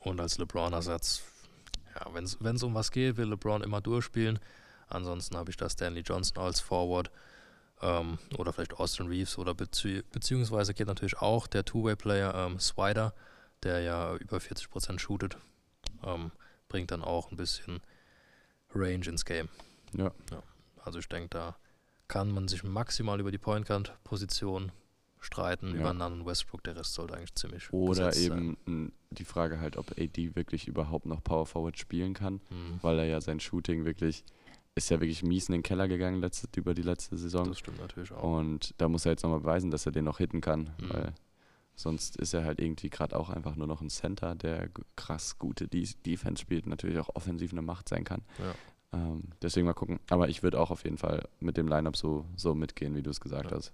Und 0.00 0.20
als 0.20 0.38
LeBron-Ersatz, 0.38 1.22
ja, 1.94 2.06
wenn 2.14 2.24
es 2.56 2.62
um 2.62 2.74
was 2.74 2.90
geht, 2.90 3.16
will 3.16 3.28
LeBron 3.28 3.62
immer 3.62 3.80
durchspielen. 3.80 4.38
Ansonsten 4.88 5.36
habe 5.36 5.50
ich 5.50 5.56
da 5.56 5.68
Stanley 5.68 6.02
Johnson 6.02 6.38
als 6.38 6.60
Forward 6.60 7.10
ähm, 7.82 8.18
oder 8.38 8.52
vielleicht 8.52 8.74
Austin 8.74 9.06
Reeves 9.08 9.38
oder 9.38 9.54
bezieh 9.54 10.02
beziehungsweise 10.12 10.72
geht 10.74 10.86
natürlich 10.86 11.18
auch 11.18 11.46
der 11.46 11.64
Two-Way-Player 11.64 12.34
ähm, 12.34 12.58
Swider, 12.58 13.14
der 13.62 13.80
ja 13.80 14.14
über 14.16 14.38
40% 14.38 14.98
shootet, 14.98 15.36
ähm, 16.04 16.30
bringt 16.68 16.90
dann 16.90 17.02
auch 17.02 17.30
ein 17.30 17.36
bisschen 17.36 17.80
Range 18.74 19.06
ins 19.06 19.24
Game. 19.24 19.48
Ja. 19.96 20.12
Also 20.84 20.98
ich 20.98 21.08
denke, 21.08 21.28
da 21.30 21.56
kann 22.08 22.30
man 22.30 22.48
sich 22.48 22.62
maximal 22.62 23.18
über 23.20 23.30
die 23.30 23.38
Point 23.38 23.66
Guard 23.66 23.92
Position 24.04 24.72
streiten, 25.20 25.70
Ja. 25.70 25.80
über 25.80 25.92
Nunn 25.94 26.20
und 26.20 26.26
Westbrook, 26.26 26.62
der 26.64 26.76
Rest 26.76 26.94
sollte 26.94 27.14
eigentlich 27.14 27.34
ziemlich 27.34 27.72
Oder 27.72 28.06
besetzt 28.08 28.26
sein. 28.26 28.38
eben 28.38 28.56
m, 28.66 28.92
die 29.10 29.24
Frage 29.24 29.58
halt, 29.60 29.76
ob 29.76 29.90
AD 29.98 30.36
wirklich 30.36 30.68
überhaupt 30.68 31.06
noch 31.06 31.24
Power 31.24 31.46
Forward 31.46 31.78
spielen 31.78 32.14
kann, 32.14 32.40
Hm, 32.48 32.78
weil 32.82 32.98
er 33.00 33.06
ja 33.06 33.20
sein 33.20 33.40
Shooting 33.40 33.84
wirklich, 33.84 34.24
ist 34.76 34.90
ja 34.90 35.00
wirklich 35.00 35.22
mies 35.24 35.48
in 35.48 35.52
den 35.54 35.62
Keller 35.64 35.88
gegangen 35.88 36.20
letzte, 36.20 36.46
über 36.56 36.74
die 36.74 36.82
letzte 36.82 37.16
Saison. 37.16 37.48
das 37.48 37.58
stimmt 37.58 37.80
natürlich 37.80 38.12
auch. 38.12 38.22
Und 38.22 38.74
da 38.78 38.88
muss 38.88 39.04
er 39.06 39.12
jetzt 39.12 39.22
nochmal 39.24 39.40
beweisen, 39.40 39.70
dass 39.72 39.86
er 39.86 39.92
den 39.92 40.04
noch 40.04 40.18
hitten 40.18 40.40
kann, 40.40 40.70
Mhm. 40.80 40.90
weil 40.90 41.14
sonst 41.74 42.16
ist 42.16 42.34
er 42.34 42.44
halt 42.44 42.60
irgendwie 42.60 42.90
gerade 42.90 43.18
auch 43.18 43.30
einfach 43.30 43.56
nur 43.56 43.66
noch 43.66 43.80
ein 43.80 43.90
Center, 43.90 44.34
der 44.34 44.68
krass 44.94 45.38
gute 45.38 45.66
De 45.66 45.88
Defense 46.04 46.40
spielt, 46.42 46.66
natürlich 46.66 46.98
auch 46.98 47.10
offensiv 47.14 47.52
eine 47.52 47.62
Macht 47.62 47.88
sein 47.88 48.04
kann. 48.04 48.22
Ja. 48.38 48.54
Ähm, 48.92 49.24
deswegen 49.42 49.66
mal 49.66 49.72
gucken. 49.74 49.98
Aber 50.10 50.28
ich 50.28 50.42
würde 50.42 50.60
auch 50.60 50.70
auf 50.70 50.84
jeden 50.84 50.98
Fall 50.98 51.26
mit 51.40 51.56
dem 51.56 51.68
Lineup 51.68 51.96
so, 51.96 52.24
so 52.36 52.54
mitgehen, 52.54 52.94
wie 52.94 53.02
du 53.02 53.10
es 53.10 53.20
gesagt 53.20 53.50
Ja. 53.50 53.56
hast. 53.56 53.72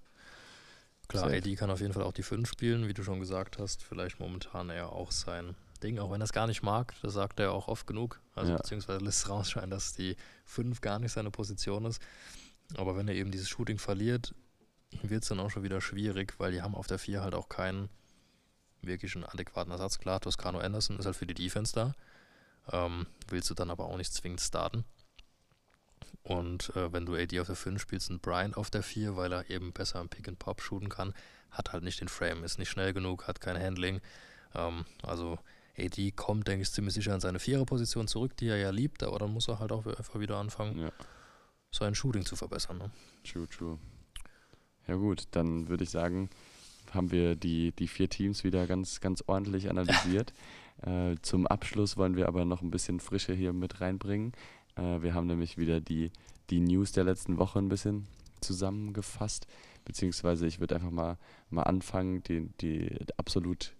Klar, 1.09 1.25
Safe. 1.25 1.35
AD 1.37 1.55
kann 1.55 1.69
auf 1.69 1.81
jeden 1.81 1.93
Fall 1.93 2.03
auch 2.03 2.13
die 2.13 2.23
5 2.23 2.49
spielen, 2.49 2.87
wie 2.87 2.93
du 2.93 3.03
schon 3.03 3.19
gesagt 3.19 3.59
hast. 3.59 3.83
Vielleicht 3.83 4.19
momentan 4.19 4.69
eher 4.69 4.91
auch 4.93 5.11
sein 5.11 5.55
Ding, 5.83 5.99
auch 5.99 6.11
wenn 6.11 6.21
er 6.21 6.25
es 6.25 6.33
gar 6.33 6.47
nicht 6.47 6.63
mag. 6.63 6.93
Das 7.01 7.13
sagt 7.13 7.39
er 7.39 7.51
auch 7.51 7.67
oft 7.67 7.85
genug. 7.87 8.19
Also 8.35 8.51
Ja. 8.51 8.57
beziehungsweise 8.57 9.03
lässt 9.03 9.23
es 9.25 9.29
rausscheinen, 9.29 9.69
dass 9.69 9.93
die 9.93 10.15
5 10.45 10.81
gar 10.81 10.99
nicht 10.99 11.11
seine 11.11 11.31
Position 11.31 11.85
ist. 11.85 12.01
Aber 12.77 12.95
wenn 12.95 13.07
er 13.07 13.15
eben 13.15 13.31
dieses 13.31 13.49
Shooting 13.49 13.77
verliert, 13.77 14.33
wird 15.01 15.23
es 15.23 15.29
dann 15.29 15.39
auch 15.39 15.49
schon 15.49 15.63
wieder 15.63 15.81
schwierig, 15.81 16.35
weil 16.39 16.51
die 16.51 16.61
haben 16.61 16.75
auf 16.75 16.87
der 16.87 16.99
4 16.99 17.21
halt 17.21 17.35
auch 17.35 17.49
keinen 17.49 17.89
wirklichen 18.81 19.23
adäquaten 19.23 19.71
Ersatz. 19.71 19.97
Klar, 19.99 20.19
Toscano 20.19 20.59
Anderson 20.59 20.97
ist 20.99 21.05
halt 21.05 21.15
für 21.15 21.25
die 21.27 21.33
Defense 21.33 21.73
da. 21.73 21.93
Ähm, 22.71 23.07
willst 23.27 23.49
du 23.49 23.53
dann 23.53 23.69
aber 23.69 23.85
auch 23.85 23.97
nicht 23.97 24.13
zwingend 24.13 24.41
starten. 24.41 24.85
Und 26.23 26.73
äh, 26.75 26.91
wenn 26.93 27.05
du 27.05 27.15
AD 27.15 27.39
auf 27.41 27.47
der 27.47 27.55
5 27.55 27.81
spielst 27.81 28.09
und 28.09 28.21
Bryant 28.21 28.55
auf 28.55 28.69
der 28.69 28.83
4, 28.83 29.15
weil 29.17 29.33
er 29.33 29.49
eben 29.49 29.73
besser 29.73 29.99
am 29.99 30.09
Pick 30.09 30.27
and 30.27 30.39
Pop 30.39 30.61
shooten 30.61 30.89
kann, 30.89 31.13
hat 31.51 31.73
halt 31.73 31.83
nicht 31.83 31.99
den 31.99 32.07
Frame, 32.07 32.43
ist 32.43 32.59
nicht 32.59 32.69
schnell 32.69 32.93
genug, 32.93 33.27
hat 33.27 33.41
kein 33.41 33.59
Handling. 33.61 33.99
Ähm, 34.55 34.85
also 35.01 35.37
AD 35.77 36.11
kommt, 36.11 36.47
denke 36.47 36.63
ich, 36.63 36.71
ziemlich 36.71 36.93
sicher 36.93 37.13
in 37.13 37.19
seine 37.19 37.39
Vierer-Position 37.39 38.07
zurück, 38.07 38.37
die 38.37 38.47
er 38.47 38.57
ja 38.57 38.69
liebt, 38.69 39.03
aber 39.03 39.19
dann 39.19 39.33
muss 39.33 39.47
er 39.47 39.59
halt 39.59 39.71
auch 39.71 39.85
einfach 39.85 40.19
wieder 40.19 40.37
anfangen, 40.37 40.77
Ja, 40.77 40.91
sein 41.71 41.95
Shooting 41.95 42.25
zu 42.25 42.35
verbessern. 42.35 42.77
Ne? 42.77 42.91
true, 43.23 43.47
true. 43.49 43.79
Ja 44.87 44.95
gut, 44.95 45.27
dann 45.31 45.69
würde 45.69 45.83
ich 45.83 45.89
sagen, 45.89 46.29
haben 46.91 47.11
wir 47.11 47.35
die, 47.35 47.71
die 47.71 47.87
vier 47.87 48.09
Teams 48.09 48.43
wieder 48.43 48.67
ganz, 48.67 49.01
ganz 49.01 49.23
ordentlich 49.25 49.69
analysiert. 49.69 50.33
äh, 50.81 51.15
zum 51.21 51.47
Abschluss 51.47 51.97
wollen 51.97 52.15
wir 52.15 52.27
aber 52.27 52.45
noch 52.45 52.61
ein 52.61 52.71
bisschen 52.71 52.99
Frische 52.99 53.33
hier 53.33 53.53
mit 53.53 53.81
reinbringen. 53.81 54.33
Äh, 54.75 55.01
wir 55.01 55.13
haben 55.13 55.27
nämlich 55.27 55.57
wieder 55.57 55.79
die, 55.79 56.11
die 56.49 56.59
News 56.59 56.91
der 56.91 57.05
letzten 57.05 57.37
Woche 57.37 57.59
ein 57.59 57.69
bisschen 57.69 58.07
zusammengefasst. 58.41 59.47
Beziehungsweise 59.85 60.45
ich 60.45 60.59
würde 60.59 60.75
einfach 60.75 60.91
mal, 60.91 61.17
mal 61.49 61.63
anfangen. 61.63 62.23
Die, 62.23 62.49
die 62.61 62.99
absolut 63.17 63.73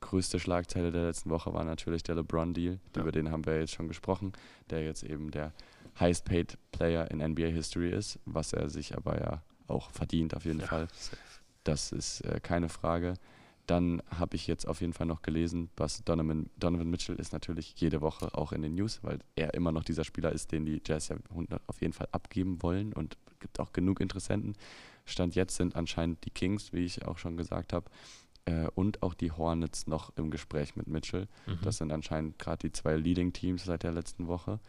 größte 0.00 0.38
Schlagzeile 0.38 0.90
der 0.90 1.04
letzten 1.04 1.30
Woche 1.30 1.52
war 1.52 1.64
natürlich 1.64 2.02
der 2.02 2.16
LeBron-Deal. 2.16 2.78
Ja. 2.94 3.02
Über 3.02 3.12
den 3.12 3.30
haben 3.30 3.46
wir 3.46 3.58
jetzt 3.58 3.72
schon 3.74 3.88
gesprochen, 3.88 4.32
der 4.70 4.84
jetzt 4.84 5.02
eben 5.02 5.30
der 5.30 5.52
highest 5.98 6.24
paid 6.24 6.58
Player 6.72 7.10
in 7.10 7.18
NBA 7.18 7.46
History 7.48 7.90
ist, 7.90 8.18
was 8.24 8.52
er 8.52 8.68
sich 8.70 8.96
aber 8.96 9.20
ja 9.20 9.42
auch 9.68 9.90
verdient 9.90 10.34
auf 10.34 10.44
jeden 10.44 10.60
Ja, 10.60 10.66
Fall. 10.66 10.88
Das 11.64 11.92
ist 11.92 12.22
äh, 12.22 12.40
keine 12.40 12.68
Frage. 12.68 13.14
Dann 13.66 14.02
habe 14.10 14.34
ich 14.34 14.46
jetzt 14.48 14.66
auf 14.66 14.80
jeden 14.80 14.92
Fall 14.92 15.06
noch 15.06 15.22
gelesen, 15.22 15.70
was 15.76 16.02
Donovan, 16.02 16.50
Donovan 16.56 16.90
Mitchell 16.90 17.14
ist 17.16 17.32
natürlich 17.32 17.74
jede 17.76 18.00
Woche 18.00 18.34
auch 18.34 18.52
in 18.52 18.62
den 18.62 18.74
News, 18.74 18.98
weil 19.02 19.20
er 19.36 19.54
immer 19.54 19.70
noch 19.70 19.84
dieser 19.84 20.02
Spieler 20.02 20.32
ist, 20.32 20.50
den 20.50 20.66
die 20.66 20.82
Jazz 20.84 21.08
ja 21.08 21.16
100 21.30 21.62
auf 21.68 21.80
jeden 21.80 21.92
Fall 21.92 22.08
abgeben 22.10 22.62
wollen 22.62 22.92
und 22.92 23.16
gibt 23.38 23.60
auch 23.60 23.72
genug 23.72 24.00
Interessenten. 24.00 24.54
Stand 25.04 25.34
jetzt 25.34 25.56
sind 25.56 25.76
anscheinend 25.76 26.24
die 26.24 26.30
Kings, 26.30 26.72
wie 26.72 26.84
ich 26.84 27.06
auch 27.06 27.18
schon 27.18 27.36
gesagt 27.36 27.72
habe, 27.72 27.88
äh, 28.46 28.66
und 28.74 29.02
auch 29.02 29.14
die 29.14 29.30
Hornets 29.32 29.86
noch 29.86 30.12
im 30.16 30.30
Gespräch 30.30 30.76
mit 30.76 30.86
Mitchell. 30.88 31.28
Mhm. 31.46 31.58
Das 31.62 31.78
sind 31.78 31.92
anscheinend 31.92 32.38
gerade 32.38 32.68
die 32.68 32.72
zwei 32.72 32.96
Leading 32.96 33.32
Teams 33.32 33.64
seit 33.64 33.82
der 33.82 33.92
letzten 33.92 34.26
Woche. 34.28 34.60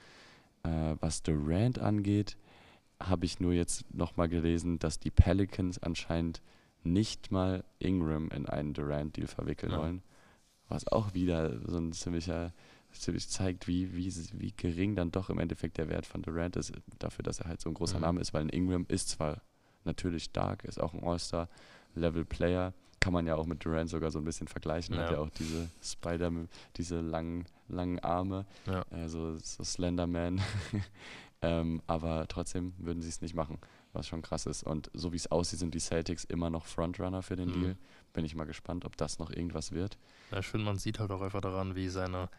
Äh, 0.64 0.96
was 1.00 1.24
Durant 1.24 1.80
angeht, 1.80 2.38
habe 3.00 3.26
ich 3.26 3.40
nur 3.40 3.54
jetzt 3.54 3.92
nochmal 3.94 4.30
gelesen, 4.30 4.78
dass 4.80 5.00
die 5.00 5.10
Pelicans 5.12 5.82
anscheinend 5.82 6.42
nicht 6.84 7.32
mal 7.32 7.64
Ingram 7.80 8.30
in 8.30 8.46
einen 8.48 8.74
Durant-Deal 8.74 9.28
verwickeln 9.28 9.72
Ja. 9.72 9.80
wollen. 9.80 10.02
Was 10.68 10.88
auch 10.88 11.14
wieder 11.14 11.60
so 11.68 11.78
ein 11.78 11.92
ziemlicher, 11.94 12.54
ziemlich 12.92 13.28
zeigt, 13.28 13.68
wie, 13.68 13.94
wie, 13.96 14.12
wie 14.34 14.52
gering 14.56 14.96
dann 14.96 15.12
doch 15.12 15.30
im 15.30 15.40
Endeffekt 15.40 15.78
der 15.78 15.90
Wert 15.90 16.06
von 16.06 16.22
Durant 16.22 16.56
ist, 16.56 16.72
dafür, 17.00 17.24
dass 17.24 17.40
er 17.40 17.48
halt 17.48 17.60
so 17.62 17.70
ein 17.70 17.74
großer 17.74 17.98
Mhm. 17.98 18.02
Name 18.04 18.22
ist, 18.22 18.34
weil 18.34 18.42
ein 18.44 18.50
Ingram 18.50 18.86
ist 18.88 19.10
zwar 19.10 19.42
natürlich 19.84 20.26
stark, 20.26 20.64
ist 20.64 20.80
auch 20.80 20.94
ein 20.94 21.04
All-Star-Level-Player, 21.04 22.74
kann 23.02 23.12
man 23.12 23.28
ja 23.28 23.36
auch 23.36 23.46
mit 23.48 23.66
Durant 23.66 23.90
sogar 23.90 24.12
so 24.12 24.20
ein 24.20 24.24
bisschen 24.24 24.48
vergleichen, 24.48 24.96
hat 24.96 25.08
Ja. 25.08 25.14
ja 25.14 25.20
auch 25.20 25.30
diese 25.32 25.70
Spider, 25.84 26.32
diese 26.78 27.02
langen, 27.02 27.46
langen 27.68 28.00
Arme, 28.00 28.46
Ja. 28.68 28.86
also 28.92 29.38
so 29.40 29.64
Slenderman. 29.66 30.40
ähm, 31.42 31.82
aber 31.88 32.28
trotzdem 32.30 32.74
würden 32.78 33.02
sie 33.02 33.10
es 33.10 33.20
nicht 33.22 33.34
machen, 33.36 33.58
was 33.94 34.08
schon 34.08 34.22
krass 34.22 34.46
ist. 34.46 34.64
Und 34.64 34.90
so 34.94 35.12
wie 35.12 35.18
es 35.18 35.30
aussieht, 35.32 35.60
sind 35.60 35.74
die 35.74 35.80
Celtics 35.80 36.24
immer 36.24 36.50
noch 36.50 36.66
Frontrunner 36.68 37.24
für 37.24 37.36
den 37.36 37.50
Mhm. 37.50 37.54
Deal. 37.62 37.78
Bin 38.14 38.24
ich 38.26 38.36
mal 38.36 38.46
gespannt, 38.46 38.86
ob 38.86 38.96
das 38.98 39.20
noch 39.20 39.32
irgendwas 39.32 39.72
wird. 39.72 39.98
Ja, 40.32 40.40
ich 40.40 40.48
finde, 40.48 40.66
man 40.66 40.78
sieht 40.78 41.00
halt 41.00 41.12
auch 41.12 41.22
einfach 41.22 41.42
daran, 41.42 41.76
wie 41.76 41.88
seine 41.90 42.30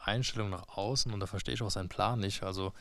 Einstellung 0.00 0.50
nach 0.50 0.68
außen, 0.76 1.12
und 1.12 1.20
da 1.20 1.26
verstehe 1.26 1.54
ich 1.54 1.62
auch 1.62 1.70
seinen 1.70 1.88
Plan 1.88 2.18
nicht, 2.18 2.42
also 2.42 2.72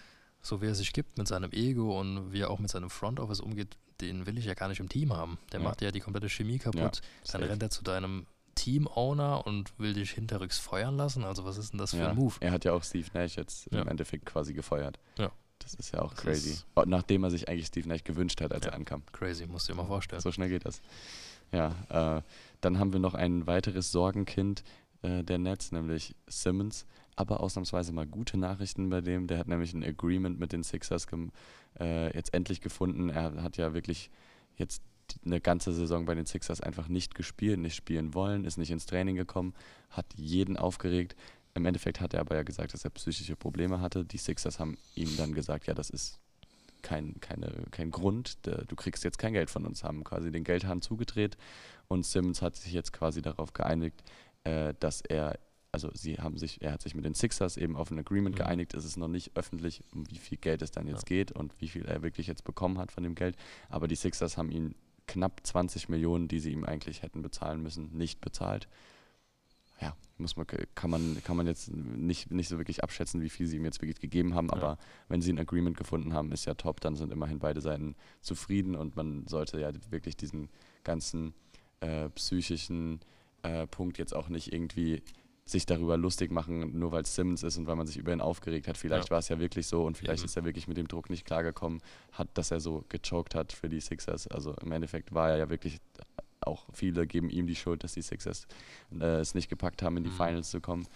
so 0.41 0.61
wie 0.61 0.65
er 0.67 0.75
sich 0.75 0.91
gibt 0.93 1.17
mit 1.19 1.27
seinem 1.27 1.51
Ego 1.51 1.99
und 1.99 2.31
wie 2.31 2.39
er 2.39 2.49
auch 2.49 2.57
mit 2.59 2.71
seinem 2.71 2.89
Front 2.89 3.19
Office 3.19 3.41
umgeht, 3.41 3.77
den 4.01 4.25
will 4.25 4.37
ich 4.37 4.45
ja 4.45 4.53
gar 4.53 4.67
nicht 4.67 4.79
im 4.79 4.89
Team 4.89 5.13
haben. 5.15 5.37
Der 5.51 5.59
Ja. 5.59 5.67
macht 5.67 5.81
ja 5.81 5.91
die 5.91 5.99
komplette 5.99 6.29
Chemie 6.29 6.57
kaputt. 6.57 7.01
Ja, 7.25 7.31
Dann 7.33 7.43
rennt 7.43 7.63
er 7.63 7.69
zu 7.69 7.83
deinem 7.83 8.25
Team-Owner 8.55 9.45
und 9.47 9.71
will 9.79 9.93
dich 9.93 10.11
hinterrücks 10.11 10.57
feuern 10.57 10.97
lassen. 10.97 11.23
Also 11.23 11.45
was 11.45 11.57
ist 11.57 11.71
denn 11.71 11.77
das 11.79 11.91
für 11.91 11.97
ja. 12.01 12.09
ein 12.09 12.15
Move? 12.15 12.35
Er 12.41 12.51
hat 12.51 12.65
ja 12.65 12.73
auch 12.73 12.83
Steve 12.83 13.07
Nash 13.13 13.35
jetzt 13.37 13.67
im 13.67 13.87
Endeffekt 13.87 14.25
quasi 14.25 14.53
gefeuert. 14.53 14.99
Ja. 15.17 15.31
Das 15.59 15.75
ist 15.75 15.93
ja 15.93 16.01
auch 16.01 16.13
Das 16.13 16.23
crazy. 16.23 16.57
Oh, 16.75 16.83
Nachdem 16.85 17.23
er 17.23 17.29
sich 17.29 17.47
eigentlich 17.47 17.67
Steve 17.67 17.87
Nash 17.87 18.03
gewünscht 18.03 18.41
hat, 18.41 18.51
als 18.51 18.65
er 18.65 18.73
ankam. 18.73 19.03
Crazy, 19.11 19.45
musst 19.45 19.69
du 19.69 19.73
dir 19.73 19.77
mal 19.77 19.85
vorstellen. 19.87 20.21
So 20.21 20.31
schnell 20.31 20.49
geht 20.49 20.65
das. 20.65 20.81
Ja, 21.51 22.17
äh, 22.17 22.21
dann 22.61 22.79
haben 22.79 22.93
wir 22.93 22.99
noch 22.99 23.13
ein 23.13 23.45
weiteres 23.45 23.91
Sorgenkind 23.91 24.63
äh, 25.03 25.23
der 25.23 25.37
Nets, 25.37 25.71
nämlich 25.71 26.15
Simmons. 26.27 26.85
Aber 27.15 27.41
ausnahmsweise 27.41 27.91
mal 27.91 28.07
gute 28.07 28.37
Nachrichten 28.37 28.89
bei 28.89 29.01
dem. 29.01 29.27
Der 29.27 29.37
hat 29.37 29.47
nämlich 29.47 29.73
ein 29.73 29.83
Agreement 29.83 30.39
mit 30.39 30.53
den 30.53 30.63
Sixers 30.63 31.07
äh, 31.79 32.15
jetzt 32.15 32.33
endlich 32.33 32.61
gefunden. 32.61 33.09
Er 33.09 33.43
hat 33.43 33.57
ja 33.57 33.73
wirklich 33.73 34.09
jetzt 34.55 34.81
eine 35.25 35.41
ganze 35.41 35.73
Saison 35.73 36.05
bei 36.05 36.15
den 36.15 36.25
Sixers 36.25 36.61
einfach 36.61 36.87
nicht 36.87 37.15
gespielt, 37.15 37.59
nicht 37.59 37.75
spielen 37.75 38.13
wollen, 38.13 38.45
ist 38.45 38.57
nicht 38.57 38.71
ins 38.71 38.85
Training 38.85 39.15
gekommen, 39.15 39.53
hat 39.89 40.05
jeden 40.15 40.57
aufgeregt. 40.57 41.15
Im 41.53 41.65
Endeffekt 41.65 41.99
hat 41.99 42.13
er 42.13 42.21
aber 42.21 42.35
ja 42.35 42.43
gesagt, 42.43 42.73
dass 42.73 42.85
er 42.85 42.91
psychische 42.91 43.35
Probleme 43.35 43.81
hatte. 43.81 44.05
Die 44.05 44.17
Sixers 44.17 44.59
haben 44.59 44.77
ihm 44.95 45.17
dann 45.17 45.33
gesagt, 45.33 45.67
ja, 45.67 45.73
das 45.73 45.89
ist 45.89 46.19
kein, 46.81 47.19
keine, 47.19 47.51
kein 47.71 47.91
Grund, 47.91 48.37
du 48.45 48.75
kriegst 48.75 49.03
jetzt 49.03 49.19
kein 49.19 49.33
Geld 49.33 49.49
von 49.49 49.65
uns, 49.65 49.83
haben 49.83 50.03
quasi 50.03 50.31
den 50.31 50.43
Geldhahn 50.43 50.81
zugedreht 50.81 51.37
und 51.87 52.05
Simmons 52.05 52.41
hat 52.41 52.55
sich 52.55 52.73
jetzt 52.73 52.93
quasi 52.93 53.21
darauf 53.21 53.53
geeinigt, 53.53 54.03
äh, 54.43 54.73
dass 54.79 55.01
er, 55.01 55.37
also 55.71 55.89
sie 55.93 56.17
haben 56.17 56.37
sich, 56.37 56.61
er 56.61 56.73
hat 56.73 56.81
sich 56.81 56.95
mit 56.95 57.05
den 57.05 57.13
Sixers 57.13 57.57
eben 57.57 57.75
auf 57.75 57.91
ein 57.91 57.99
Agreement 57.99 58.35
Mhm. 58.35 58.39
geeinigt, 58.39 58.73
es 58.73 58.85
ist 58.85 58.97
noch 58.97 59.07
nicht 59.07 59.31
öffentlich, 59.35 59.83
um 59.93 60.09
wie 60.09 60.17
viel 60.17 60.37
Geld 60.37 60.61
es 60.61 60.71
dann 60.71 60.87
jetzt 60.87 61.05
geht 61.05 61.31
und 61.31 61.53
wie 61.59 61.69
viel 61.69 61.85
er 61.85 62.01
wirklich 62.01 62.27
jetzt 62.27 62.43
bekommen 62.43 62.77
hat 62.77 62.91
von 62.91 63.03
dem 63.03 63.15
Geld, 63.15 63.35
aber 63.69 63.87
die 63.87 63.95
Sixers 63.95 64.37
haben 64.37 64.51
ihn 64.51 64.75
knapp 65.07 65.41
20 65.43 65.89
Millionen, 65.89 66.27
die 66.27 66.39
sie 66.39 66.51
ihm 66.51 66.63
eigentlich 66.65 67.01
hätten 67.03 67.21
bezahlen 67.21 67.61
müssen, 67.63 67.91
nicht 67.97 68.21
bezahlt. 68.21 68.67
Ja, 69.81 69.95
muss 70.19 70.35
man, 70.37 70.45
kann 70.75 70.91
man, 70.91 71.17
kann 71.23 71.35
man 71.37 71.47
jetzt 71.47 71.73
nicht, 71.73 72.29
nicht 72.31 72.49
so 72.49 72.57
wirklich 72.59 72.83
abschätzen, 72.83 73.21
wie 73.21 73.29
viel 73.29 73.47
sie 73.47 73.55
ihm 73.57 73.65
jetzt 73.65 73.81
wirklich 73.81 73.99
gegeben 73.99 74.35
haben, 74.35 74.47
Ja. 74.49 74.53
aber 74.53 74.77
wenn 75.07 75.21
sie 75.21 75.33
ein 75.33 75.39
Agreement 75.39 75.75
gefunden 75.75 76.13
haben, 76.13 76.31
ist 76.31 76.45
ja 76.45 76.53
top, 76.53 76.81
dann 76.81 76.95
sind 76.95 77.11
immerhin 77.11 77.39
beide 77.39 77.61
Seiten 77.61 77.95
zufrieden 78.21 78.75
und 78.75 78.95
man 78.95 79.25
sollte 79.27 79.59
ja 79.59 79.71
wirklich 79.89 80.15
diesen 80.17 80.49
ganzen 80.83 81.33
äh, 81.79 82.09
psychischen 82.09 82.99
äh, 83.41 83.65
Punkt 83.65 83.97
jetzt 83.97 84.13
auch 84.15 84.29
nicht 84.29 84.53
irgendwie 84.53 85.01
sich 85.45 85.65
darüber 85.65 85.97
lustig 85.97 86.31
machen, 86.31 86.77
nur 86.79 86.91
weil 86.91 87.01
es 87.03 87.15
Simmons 87.15 87.43
ist 87.43 87.57
und 87.57 87.67
weil 87.67 87.75
man 87.75 87.87
sich 87.87 87.97
über 87.97 88.13
ihn 88.13 88.21
aufgeregt 88.21 88.67
hat. 88.67 88.77
Vielleicht 88.77 89.07
Ja. 89.09 89.11
war 89.11 89.19
es 89.19 89.27
ja 89.29 89.39
wirklich 89.39 89.67
so 89.67 89.83
und 89.85 89.97
vielleicht 89.97 90.19
Eben. 90.21 90.27
ist 90.27 90.37
er 90.37 90.45
wirklich 90.45 90.67
mit 90.67 90.77
dem 90.77 90.87
Druck 90.87 91.09
nicht 91.09 91.25
klargekommen, 91.25 91.81
hat, 92.13 92.29
dass 92.35 92.51
er 92.51 92.59
so 92.59 92.85
gechoked 92.89 93.35
hat 93.35 93.51
für 93.51 93.67
die 93.67 93.81
Sixers. 93.81 94.27
Also 94.27 94.53
im 94.61 94.71
Endeffekt 94.71 95.13
war 95.13 95.31
er 95.31 95.37
ja 95.37 95.49
wirklich, 95.49 95.79
auch 96.41 96.65
viele 96.73 97.05
geben 97.07 97.29
ihm 97.29 97.47
die 97.47 97.55
Schuld, 97.55 97.83
dass 97.83 97.93
die 97.93 98.01
Sixers 98.01 98.47
äh, 98.99 99.19
es 99.19 99.35
nicht 99.35 99.49
gepackt 99.49 99.81
haben, 99.81 99.97
in 99.97 100.03
die 100.03 100.09
Mhm. 100.09 100.15
Finals 100.15 100.51
zu 100.51 100.61
kommen. 100.61 100.87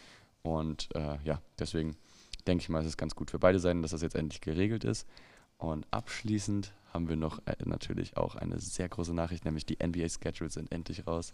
Und 0.44 0.90
äh, 0.96 1.18
ja, 1.24 1.42
deswegen 1.60 1.98
denke 2.48 2.62
ich 2.62 2.70
mal, 2.70 2.80
es 2.82 2.86
ist 2.88 2.98
ganz 2.98 3.16
gut 3.16 3.32
für 3.32 3.40
beide 3.40 3.60
Seiten, 3.60 3.82
dass 3.82 3.92
das 3.92 4.04
jetzt 4.04 4.16
endlich 4.16 4.42
geregelt 4.42 4.84
ist. 4.84 5.08
Und 5.58 5.88
abschließend 5.92 6.74
haben 6.96 7.10
wir 7.10 7.16
noch 7.18 7.40
äh, 7.46 7.56
natürlich 7.66 8.18
auch 8.18 8.36
eine 8.36 8.60
sehr 8.60 8.88
große 8.90 9.14
Nachricht, 9.14 9.46
nämlich 9.46 9.66
die 9.66 9.78
NBA-Schedules 9.86 10.54
sind 10.54 10.72
endlich 10.72 11.06
raus. 11.06 11.34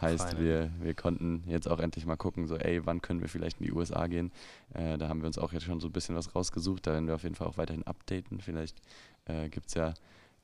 Heißt, 0.00 0.38
wir, 0.38 0.70
wir 0.80 0.94
konnten 0.94 1.42
jetzt 1.46 1.66
auch 1.66 1.80
endlich 1.80 2.06
mal 2.06 2.16
gucken, 2.16 2.46
so, 2.46 2.56
ey, 2.56 2.86
wann 2.86 3.02
können 3.02 3.20
wir 3.20 3.28
vielleicht 3.28 3.58
in 3.58 3.66
die 3.66 3.72
USA 3.72 4.06
gehen? 4.06 4.30
Äh, 4.74 4.96
da 4.96 5.08
haben 5.08 5.20
wir 5.20 5.26
uns 5.26 5.38
auch 5.38 5.52
jetzt 5.52 5.64
schon 5.64 5.80
so 5.80 5.88
ein 5.88 5.92
bisschen 5.92 6.14
was 6.14 6.34
rausgesucht. 6.36 6.86
Da 6.86 6.92
werden 6.92 7.08
wir 7.08 7.14
auf 7.14 7.24
jeden 7.24 7.34
Fall 7.34 7.48
auch 7.48 7.56
weiterhin 7.56 7.86
updaten. 7.86 8.40
Vielleicht 8.40 8.80
äh, 9.24 9.48
gibt 9.48 9.68
es 9.68 9.74
ja, 9.74 9.94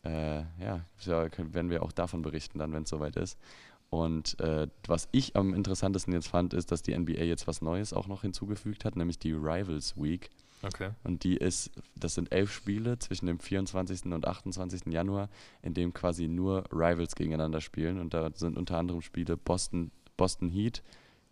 äh, 0.02 0.40
ja, 0.60 0.84
ja, 1.00 1.28
werden 1.36 1.70
wir 1.70 1.82
auch 1.82 1.92
davon 1.92 2.22
berichten, 2.22 2.58
dann, 2.58 2.72
wenn 2.72 2.82
es 2.82 2.90
soweit 2.90 3.16
ist. 3.16 3.38
Und 3.90 4.40
äh, 4.40 4.66
was 4.88 5.08
ich 5.12 5.36
am 5.36 5.54
interessantesten 5.54 6.12
jetzt 6.14 6.28
fand, 6.28 6.52
ist, 6.52 6.72
dass 6.72 6.82
die 6.82 6.98
NBA 6.98 7.22
jetzt 7.22 7.46
was 7.46 7.62
Neues 7.62 7.92
auch 7.92 8.08
noch 8.08 8.22
hinzugefügt 8.22 8.84
hat, 8.84 8.96
nämlich 8.96 9.20
die 9.20 9.32
Rivals 9.32 9.96
Week. 9.96 10.30
Okay. 10.64 10.90
Und 11.04 11.24
die 11.24 11.36
ist, 11.36 11.70
das 11.96 12.14
sind 12.14 12.32
elf 12.32 12.52
Spiele 12.52 12.98
zwischen 12.98 13.26
dem 13.26 13.38
24. 13.38 14.06
und 14.12 14.26
28. 14.26 14.92
Januar, 14.92 15.28
in 15.62 15.74
dem 15.74 15.92
quasi 15.92 16.28
nur 16.28 16.64
Rivals 16.72 17.14
gegeneinander 17.14 17.60
spielen. 17.60 17.98
Und 18.00 18.14
da 18.14 18.30
sind 18.34 18.56
unter 18.56 18.78
anderem 18.78 19.02
Spiele 19.02 19.36
Boston, 19.36 19.90
Boston 20.16 20.48
Heat, 20.48 20.82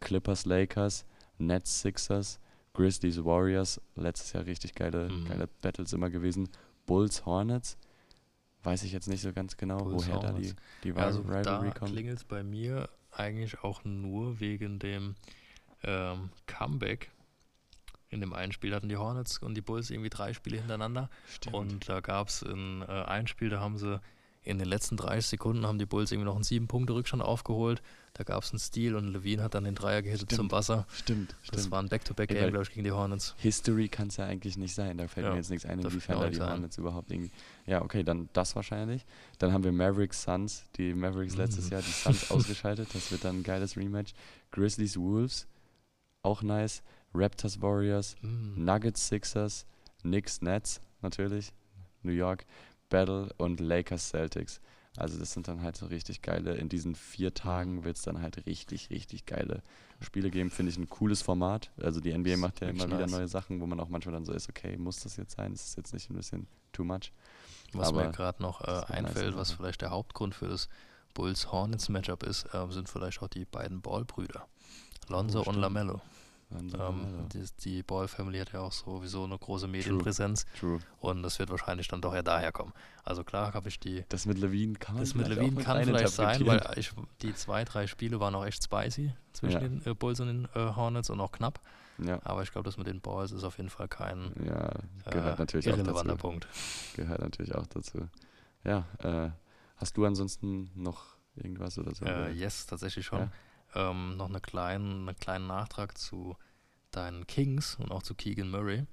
Clippers 0.00 0.44
Lakers, 0.46 1.04
Nets 1.38 1.80
Sixers, 1.80 2.38
Grizzlies 2.74 3.24
Warriors, 3.24 3.80
letztes 3.96 4.32
Jahr 4.32 4.46
richtig 4.46 4.74
geile, 4.74 5.08
Mhm. 5.10 5.24
geile 5.26 5.46
Battles 5.60 5.92
immer 5.92 6.10
gewesen, 6.10 6.48
Bulls 6.86 7.24
Hornets. 7.26 7.76
Weiß 8.64 8.84
ich 8.84 8.92
jetzt 8.92 9.08
nicht 9.08 9.22
so 9.22 9.32
ganz 9.32 9.56
genau, 9.56 9.78
Bulls, 9.84 10.06
woher 10.06 10.20
da 10.20 10.28
die, 10.28 10.32
Hornets. 10.34 10.56
die 10.84 10.88
Ja, 10.88 10.94
also 10.96 11.20
Rivalry 11.22 11.68
da 11.68 11.74
kommt. 11.78 11.92
klingelt 11.92 12.18
es 12.18 12.24
bei 12.24 12.42
mir 12.42 12.88
eigentlich 13.10 13.62
auch 13.62 13.84
nur 13.84 14.40
wegen 14.40 14.78
dem 14.78 15.14
ähm, 15.84 16.30
Comeback. 16.46 17.10
In 18.12 18.20
dem 18.20 18.32
einen 18.32 18.52
Spiel 18.52 18.74
hatten 18.74 18.88
die 18.88 18.96
Hornets 18.96 19.38
und 19.38 19.54
die 19.54 19.62
Bulls 19.62 19.90
irgendwie 19.90 20.10
drei 20.10 20.34
Spiele 20.34 20.58
hintereinander. 20.58 21.08
Stimmt. 21.28 21.56
Und 21.56 21.88
da 21.88 22.00
gab 22.00 22.28
es 22.28 22.42
in 22.42 22.82
äh, 22.82 22.86
ein 22.86 23.26
Spiel, 23.26 23.48
da 23.48 23.58
haben 23.60 23.78
sie 23.78 24.00
in 24.44 24.58
den 24.58 24.66
letzten 24.68 24.96
30 24.96 25.24
Sekunden 25.26 25.64
haben 25.66 25.78
die 25.78 25.86
Bulls 25.86 26.10
irgendwie 26.10 26.26
noch 26.26 26.34
einen 26.34 26.42
sieben 26.42 26.66
Punkte 26.66 26.94
Rückstand 26.94 27.22
aufgeholt. 27.22 27.80
Da 28.14 28.24
gab 28.24 28.42
es 28.42 28.50
einen 28.50 28.58
Steal 28.58 28.96
und 28.96 29.12
Levine 29.12 29.40
hat 29.42 29.54
dann 29.54 29.62
den 29.64 29.76
Dreier 29.76 30.02
gehittet 30.02 30.32
zum 30.32 30.50
Wasser. 30.50 30.84
Stimmt, 30.92 31.36
Das 31.46 31.60
stimmt. 31.60 31.70
war 31.70 31.80
ein 31.80 31.88
Back-to-Back-Game, 31.88 32.50
glaube 32.50 32.64
ich, 32.64 32.70
gegen 32.70 32.82
die 32.82 32.90
Hornets. 32.90 33.34
History 33.38 33.88
kann 33.88 34.08
es 34.08 34.16
ja 34.16 34.26
eigentlich 34.26 34.56
nicht 34.58 34.74
sein. 34.74 34.98
Da 34.98 35.06
fällt 35.06 35.24
Ja, 35.26 35.30
mir 35.32 35.38
jetzt 35.38 35.48
nichts 35.50 35.64
ein, 35.64 35.78
inwiefern 35.78 36.16
da 36.18 36.24
die 36.24 36.30
nichts 36.30 36.44
ein. 36.44 36.50
Hornets 36.50 36.76
überhaupt 36.76 37.10
irgendwie. 37.12 37.30
Ja, 37.66 37.82
okay, 37.82 38.02
dann 38.02 38.28
das 38.32 38.54
wahrscheinlich. 38.56 39.06
Dann 39.38 39.52
haben 39.52 39.62
wir 39.64 39.70
Mavericks 39.72 40.22
Suns, 40.24 40.64
die 40.76 40.92
Mavericks 40.92 41.36
letztes 41.36 41.66
Mhm. 41.66 41.70
Jahr, 41.70 41.82
die 41.82 41.90
Suns 41.92 42.30
ausgeschaltet. 42.32 42.88
Das 42.94 43.10
wird 43.12 43.24
dann 43.24 43.38
ein 43.38 43.42
geiles 43.44 43.76
Rematch. 43.76 44.12
Grizzlies 44.50 44.98
Wolves, 44.98 45.46
auch 46.22 46.42
nice. 46.42 46.82
Raptors 47.14 47.60
Warriors, 47.60 48.16
Mm. 48.22 48.64
Nuggets 48.64 49.08
Sixers, 49.08 49.66
Knicks 50.02 50.40
Nets 50.42 50.80
natürlich, 51.02 51.52
New 52.02 52.12
York 52.12 52.44
Battle 52.88 53.28
und 53.38 53.60
Lakers 53.60 54.08
Celtics. 54.10 54.60
Also 54.96 55.18
das 55.18 55.32
sind 55.32 55.48
dann 55.48 55.62
halt 55.62 55.76
so 55.76 55.86
richtig 55.86 56.20
geile, 56.20 56.54
in 56.56 56.68
diesen 56.68 56.94
vier 56.94 57.32
Tagen 57.32 57.82
wird 57.84 57.96
es 57.96 58.02
dann 58.02 58.20
halt 58.20 58.44
richtig, 58.44 58.90
richtig 58.90 59.24
geile 59.24 59.62
Spiele 60.00 60.30
geben. 60.30 60.50
Finde 60.50 60.70
ich 60.70 60.76
ein 60.76 60.88
cooles 60.90 61.22
Format. 61.22 61.70
Also 61.80 62.00
die 62.00 62.12
NBA 62.12 62.36
macht 62.36 62.60
ja 62.60 62.68
immer 62.68 62.86
wieder 62.86 62.98
nice. 62.98 63.10
neue 63.10 63.28
Sachen, 63.28 63.60
wo 63.62 63.66
man 63.66 63.80
auch 63.80 63.88
manchmal 63.88 64.12
dann 64.12 64.26
so 64.26 64.32
ist, 64.34 64.50
okay, 64.50 64.76
muss 64.76 65.00
das 65.00 65.16
jetzt 65.16 65.36
sein? 65.36 65.52
Ist 65.54 65.64
das 65.68 65.76
jetzt 65.76 65.94
nicht 65.94 66.10
ein 66.10 66.16
bisschen 66.16 66.46
too 66.72 66.84
much? 66.84 67.12
Was 67.72 67.88
Aber 67.88 68.04
mir 68.04 68.10
gerade 68.10 68.42
noch 68.42 68.60
äh, 68.60 68.64
eine 68.66 68.76
nice 68.80 68.90
einfällt, 69.16 69.36
was 69.36 69.48
Sache. 69.48 69.56
vielleicht 69.58 69.80
der 69.80 69.90
Hauptgrund 69.92 70.34
für 70.34 70.48
das 70.48 70.68
Bulls-Hornets-Matchup 71.14 72.22
ist, 72.24 72.46
ähm, 72.52 72.70
sind 72.72 72.88
vielleicht 72.88 73.22
auch 73.22 73.28
die 73.28 73.44
beiden 73.46 73.80
Ball-Brüder. 73.80 74.46
Lonzo 75.08 75.38
und 75.38 75.44
stimmt. 75.44 75.58
Lamello. 75.58 76.00
Ähm, 76.54 77.28
die, 77.32 77.44
die 77.64 77.82
Ball-Family 77.82 78.38
hat 78.38 78.52
ja 78.52 78.60
auch 78.60 78.72
sowieso 78.72 79.24
eine 79.24 79.38
große 79.38 79.66
Medienpräsenz 79.68 80.46
True. 80.58 80.78
und 81.00 81.22
das 81.22 81.38
wird 81.38 81.50
wahrscheinlich 81.50 81.88
dann 81.88 82.00
doch 82.00 82.14
eher 82.14 82.22
daher 82.22 82.52
kommen. 82.52 82.72
Also 83.04 83.24
klar 83.24 83.54
habe 83.54 83.68
ich 83.68 83.80
die. 83.80 84.04
Das 84.08 84.26
mit 84.26 84.38
Levine 84.38 84.74
kann 84.74 84.94
man 84.96 85.04
Das 85.04 85.14
mit 85.14 85.28
Levine 85.28 85.60
auch 85.60 85.64
kann 85.64 85.84
vielleicht 85.84 86.12
sein, 86.14 86.46
weil 86.46 86.62
ich, 86.76 86.92
die 87.22 87.34
zwei, 87.34 87.64
drei 87.64 87.86
Spiele 87.86 88.20
waren 88.20 88.34
auch 88.34 88.44
echt 88.44 88.62
spicy 88.62 89.12
zwischen 89.32 89.52
Ja. 89.54 89.60
den 89.60 89.86
äh, 89.86 89.94
Bulls 89.94 90.20
und 90.20 90.26
den 90.28 90.44
äh, 90.54 90.74
Hornets 90.74 91.10
und 91.10 91.20
auch 91.20 91.32
knapp. 91.32 91.60
Ja, 91.98 92.20
Aber 92.24 92.42
ich 92.42 92.50
glaube, 92.52 92.64
das 92.64 92.78
mit 92.78 92.86
den 92.86 93.00
Balls 93.00 93.32
ist 93.32 93.44
auf 93.44 93.58
jeden 93.58 93.68
Fall 93.70 93.86
kein 93.88 94.32
ja 94.44 94.70
gehört 95.10 95.36
äh, 95.38 95.42
natürlich 95.42 95.66
auch 95.68 95.76
irrelevanter 95.76 96.12
dazu. 96.12 96.16
Punkt. 96.18 96.48
Gehört 96.94 97.20
natürlich 97.20 97.54
auch 97.54 97.66
dazu. 97.66 98.08
Ja, 98.64 98.86
äh, 98.98 99.30
hast 99.76 99.96
du 99.96 100.04
ansonsten 100.06 100.70
noch 100.74 101.16
irgendwas 101.36 101.78
oder 101.78 101.94
so? 101.94 102.04
Äh, 102.04 102.32
yes, 102.32 102.66
tatsächlich 102.66 103.04
schon. 103.06 103.30
Ähm, 103.74 104.16
noch 104.16 104.28
eine 104.28 104.40
kleinen, 104.40 105.08
einen 105.08 105.16
kleinen 105.18 105.46
Nachtrag 105.46 105.96
zu 105.96 106.36
deinen 106.90 107.26
Kings 107.26 107.76
und 107.76 107.90
auch 107.90 108.02
zu 108.02 108.14
Keegan 108.14 108.50
Murray. 108.50 108.86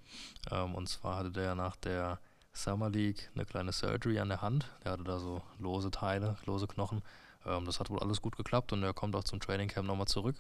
Ähm, 0.51 0.76
und 0.76 0.88
zwar 0.88 1.18
hatte 1.18 1.31
der 1.31 1.56
nach 1.56 1.76
der 1.76 2.19
Summer 2.53 2.89
League 2.89 3.30
eine 3.35 3.45
kleine 3.45 3.72
Surgery 3.73 4.19
an 4.19 4.30
der 4.30 4.41
Hand. 4.41 4.68
Der 4.84 4.93
hatte 4.93 5.03
da 5.03 5.19
so 5.19 5.41
lose 5.60 5.91
Teile, 5.91 6.38
lose 6.45 6.68
Knochen. 6.68 7.01
Ähm, 7.45 7.65
das 7.65 7.80
hat 7.80 7.89
wohl 7.89 7.99
alles 7.99 8.22
gut 8.22 8.38
geklappt 8.38 8.72
und 8.73 8.84
er 8.84 8.93
kommt 8.93 9.15
auch 9.15 9.23
zum 9.23 9.39
Training 9.39 9.68
Camp 9.68 9.88
nochmal 9.88 10.07
zurück. 10.07 10.35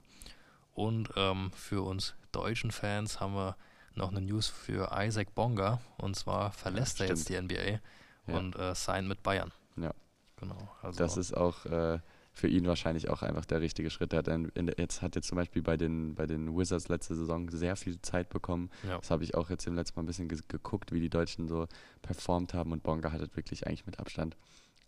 Und 0.73 1.09
ähm, 1.17 1.51
für 1.53 1.83
uns 1.85 2.15
deutschen 2.31 2.71
Fans 2.71 3.19
haben 3.19 3.33
wir 3.35 3.57
noch 3.95 4.09
eine 4.11 4.21
News 4.21 4.47
für 4.47 4.91
Isaac 4.97 5.35
Bonga. 5.35 5.81
Und 5.97 6.15
zwar 6.15 6.51
verlässt 6.51 7.01
er 7.01 7.07
jetzt 7.07 7.27
die 7.27 7.39
NBA 7.39 7.79
Ja. 8.27 8.37
und 8.37 8.55
äh, 8.55 8.73
signed 8.73 9.07
mit 9.09 9.21
Bayern. 9.23 9.51
Ja. 9.75 9.93
Genau. 10.37 10.69
Also 10.81 10.97
Das 10.99 11.17
ist 11.17 11.35
auch 11.35 11.65
äh, 11.65 11.99
für 12.39 12.47
ihn 12.47 12.65
wahrscheinlich 12.65 13.09
auch 13.09 13.21
einfach 13.21 13.45
der 13.45 13.61
richtige 13.61 13.89
Schritt. 13.89 14.13
Er 14.13 14.19
hat, 14.19 14.27
in, 14.29 14.45
in, 14.55 14.67
der- 14.67 14.75
jetzt, 14.79 15.01
hat 15.01 15.15
jetzt 15.15 15.27
zum 15.27 15.35
Beispiel 15.35 15.61
bei 15.61 15.77
den, 15.77 16.15
bei 16.15 16.25
den 16.25 16.57
Wizards 16.57 16.87
letzte 16.87 17.15
Saison 17.15 17.49
sehr 17.49 17.75
viel 17.75 18.01
Zeit 18.01 18.29
bekommen. 18.29 18.69
ja. 18.87 18.97
Das 18.97 19.11
habe 19.11 19.23
ich 19.23 19.35
auch 19.35 19.49
jetzt 19.49 19.67
im 19.67 19.75
letzten 19.75 19.97
Mal 19.99 20.03
ein 20.03 20.07
bisschen 20.07 20.27
ge 20.29 20.39
geguckt, 20.47 20.91
wie 20.91 20.99
die 20.99 21.09
Deutschen 21.09 21.47
so 21.47 21.67
performt 22.01 22.53
haben. 22.53 22.71
Und 22.71 22.83
Bonga 22.83 23.11
hat 23.11 23.19
halt 23.21 23.35
wirklich 23.35 23.67
eigentlich 23.67 23.85
mit 23.85 23.99
Abstand 23.99 24.37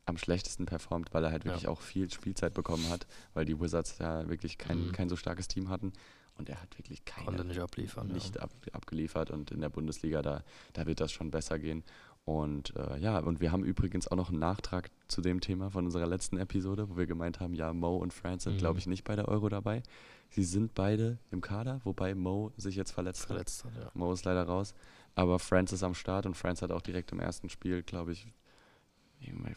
am 0.06 0.18
schlechtesten 0.18 0.66
performt, 0.66 1.14
weil 1.14 1.24
er 1.24 1.32
halt 1.32 1.44
Ja. 1.46 1.52
wirklich 1.52 1.68
auch 1.68 1.82
viel 1.82 2.10
Spielzeit 2.12 2.54
bekommen 2.54 2.90
hat, 2.90 3.06
weil 3.34 3.46
die 3.46 3.60
Wizards 3.60 3.98
ja 4.00 4.28
wirklich 4.30 4.58
kein, 4.58 4.88
Mhm. 4.88 4.92
kein 4.94 5.10
so 5.10 5.16
starkes 5.16 5.48
Team 5.48 5.70
hatten. 5.70 5.94
Und 6.38 6.50
er 6.50 6.60
hat 6.62 6.76
wirklich 6.80 7.06
keine 7.06 7.26
konnte 7.26 7.44
nicht 7.46 7.60
abliefern. 7.60 8.08
ja. 8.08 8.14
nicht 8.16 8.40
ab, 8.40 8.50
abgeliefert 8.72 9.30
und 9.30 9.52
in 9.52 9.62
der 9.62 9.70
Bundesliga, 9.70 10.22
da, 10.24 10.44
da 10.74 10.88
wird 10.88 11.00
das 11.00 11.12
schon 11.12 11.30
besser 11.30 11.60
gehen. 11.60 11.84
Und 12.26 12.76
äh, 12.76 12.98
ja, 13.00 13.18
und 13.20 13.42
wir 13.42 13.52
haben 13.52 13.64
übrigens 13.64 14.08
auch 14.08 14.16
noch 14.16 14.30
einen 14.30 14.40
Nachtrag 14.40 14.90
zu 15.08 15.22
dem 15.22 15.42
Thema 15.42 15.72
von 15.72 15.86
unserer 15.86 16.06
letzten 16.06 16.38
Episode, 16.38 16.88
wo 16.90 16.96
wir 16.98 17.08
gemeint 17.08 17.40
haben, 17.40 17.54
ja, 17.56 17.74
Mo 17.74 17.98
und 17.98 18.14
Franz 18.14 18.44
sind, 18.44 18.54
Mhm. 18.54 18.60
glaube 18.60 18.80
ich, 18.80 18.86
nicht 18.88 19.04
bei 19.04 19.16
der 19.16 19.28
Euro 19.28 19.50
dabei. 19.50 19.82
Sie 20.30 20.44
sind 20.44 20.74
beide 20.76 21.18
im 21.32 21.42
Kader, 21.42 21.82
wobei 21.84 22.14
Mo 22.16 22.52
sich 22.58 22.76
jetzt 22.76 22.92
verletzt, 22.92 23.26
verletzt 23.26 23.66
hat. 23.66 23.76
Ja. 23.76 23.86
hat. 23.86 23.96
Mo 23.96 24.14
ist 24.14 24.24
leider 24.24 24.44
raus. 24.44 24.76
Aber 25.16 25.40
France 25.40 25.76
ist 25.76 25.84
am 25.84 25.94
Start 25.96 26.26
und 26.26 26.38
France 26.38 26.62
hat 26.64 26.72
auch 26.72 26.82
direkt 26.82 27.12
im 27.12 27.20
ersten 27.20 27.50
Spiel, 27.50 27.84
glaube 27.84 28.14
ich, 28.14 28.28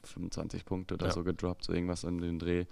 25 0.02 0.64
Punkte 0.64 0.94
oder 0.94 1.06
Ja. 1.06 1.12
so 1.12 1.22
gedroppt, 1.24 1.64
so 1.64 1.72
irgendwas 1.72 2.04
in 2.04 2.18
den 2.18 2.38
Dreh. 2.38 2.66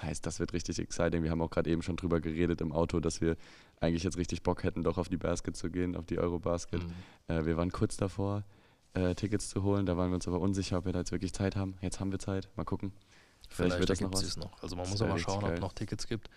Heißt, 0.00 0.24
das 0.24 0.38
wird 0.40 0.52
richtig 0.54 0.78
exciting. 0.78 1.22
Wir 1.22 1.30
haben 1.30 1.42
auch 1.42 1.50
gerade 1.50 1.68
eben 1.70 1.82
schon 1.82 1.96
drüber 1.96 2.20
geredet 2.20 2.60
im 2.62 2.72
Auto, 2.72 3.00
dass 3.00 3.20
wir 3.20 3.36
eigentlich 3.80 4.04
jetzt 4.04 4.16
richtig 4.16 4.42
Bock 4.42 4.62
hätten, 4.64 4.82
doch 4.82 4.96
auf 4.96 5.08
die 5.08 5.18
Basket 5.18 5.54
zu 5.56 5.70
gehen, 5.70 5.96
auf 5.96 6.06
die 6.06 6.18
Eurobasket. 6.18 6.82
Mhm. 6.82 6.92
Äh, 7.34 7.44
wir 7.46 7.56
waren 7.58 7.70
kurz 7.72 7.96
davor, 7.98 8.44
äh, 8.94 9.14
Tickets 9.14 9.48
zu 9.50 9.62
holen. 9.62 9.86
Da 9.86 9.96
waren 9.96 10.10
wir 10.10 10.14
uns 10.16 10.26
aber 10.28 10.40
unsicher, 10.40 10.78
ob 10.78 10.84
wir 10.86 10.92
da 10.92 11.00
jetzt 11.00 11.12
wirklich 11.12 11.32
Zeit 11.32 11.56
haben. 11.56 11.76
Jetzt 11.80 12.00
haben 12.00 12.10
wir 12.12 12.18
Zeit. 12.18 12.48
Mal 12.56 12.64
gucken. 12.64 12.92
Vielleicht, 13.48 13.78
wird 13.78 13.90
das 13.90 14.00
noch 14.00 14.12
was. 14.12 14.36
noch. 14.36 14.62
Also 14.62 14.76
man 14.76 14.84
Das 14.84 14.92
muss 14.92 15.02
aber 15.02 15.18
schauen, 15.18 15.36
ob 15.38 15.42
geil. 15.44 15.54
es 15.54 15.60
noch 15.60 15.72
Tickets 15.72 16.06
gibt. 16.06 16.30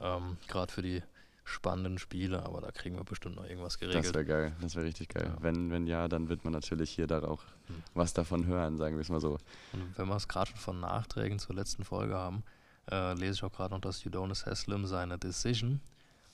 Ähm, 0.00 0.36
Gerade 0.48 0.72
für 0.72 0.82
die 0.82 1.02
spannenden 1.44 1.98
Spiele, 1.98 2.42
aber 2.44 2.60
da 2.60 2.70
kriegen 2.70 2.96
wir 2.96 3.04
bestimmt 3.04 3.36
noch 3.36 3.44
irgendwas 3.44 3.74
Das 3.74 3.80
geregelt. 3.80 4.14
wäre 4.14 4.24
geil. 4.24 4.52
Das 4.60 4.74
wäre 4.76 4.84
richtig 4.86 5.08
geil. 5.08 5.32
Ja. 5.34 5.42
Wenn, 5.42 5.70
wenn 5.70 5.86
ja, 5.86 6.06
dann 6.08 6.28
wird 6.28 6.44
man 6.44 6.52
natürlich 6.52 6.90
hier 6.90 7.06
da 7.06 7.22
auch 7.22 7.42
Hm. 7.68 7.82
was 7.94 8.12
davon 8.14 8.46
hören, 8.46 8.76
sagen 8.76 8.96
wir 8.96 9.00
es 9.02 9.08
mal 9.08 9.20
so. 9.20 9.38
Und 9.72 9.96
wenn 9.98 10.08
wir 10.08 10.16
es 10.16 10.28
gerade 10.28 10.50
schon 10.50 10.58
von 10.58 10.80
Nachträgen 10.80 11.38
zur 11.38 11.54
letzten 11.54 11.84
Folge 11.84 12.14
haben, 12.16 12.42
äh, 12.90 13.14
lese 13.14 13.32
ich 13.34 13.42
auch 13.44 13.52
gerade 13.52 13.74
noch, 13.74 13.80
dass 13.80 14.04
Udonis 14.04 14.46
Haslem 14.46 14.86
seine 14.86 15.18
Decision, 15.18 15.80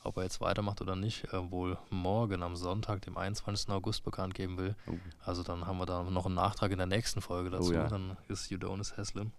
ob 0.04 0.16
er 0.18 0.24
jetzt 0.24 0.40
weitermacht 0.40 0.80
oder 0.80 0.96
nicht, 0.96 1.24
äh, 1.32 1.50
wohl 1.50 1.78
morgen 1.90 2.42
am 2.42 2.56
Sonntag, 2.56 3.02
dem 3.02 3.16
21. 3.16 3.70
August, 3.70 4.04
bekannt 4.04 4.34
geben 4.34 4.58
will. 4.58 4.76
Oh. 4.86 4.94
Also 5.24 5.42
dann 5.42 5.66
haben 5.66 5.78
wir 5.78 5.86
da 5.86 6.02
noch 6.02 6.26
einen 6.26 6.34
Nachtrag 6.34 6.70
in 6.72 6.78
der 6.78 6.86
nächsten 6.86 7.20
Folge 7.20 7.50
dazu. 7.50 7.72
ja. 7.72 7.88
Dann 7.88 8.16
ist 8.28 8.50
Udonis 8.52 8.96
Haslem, 8.96 9.32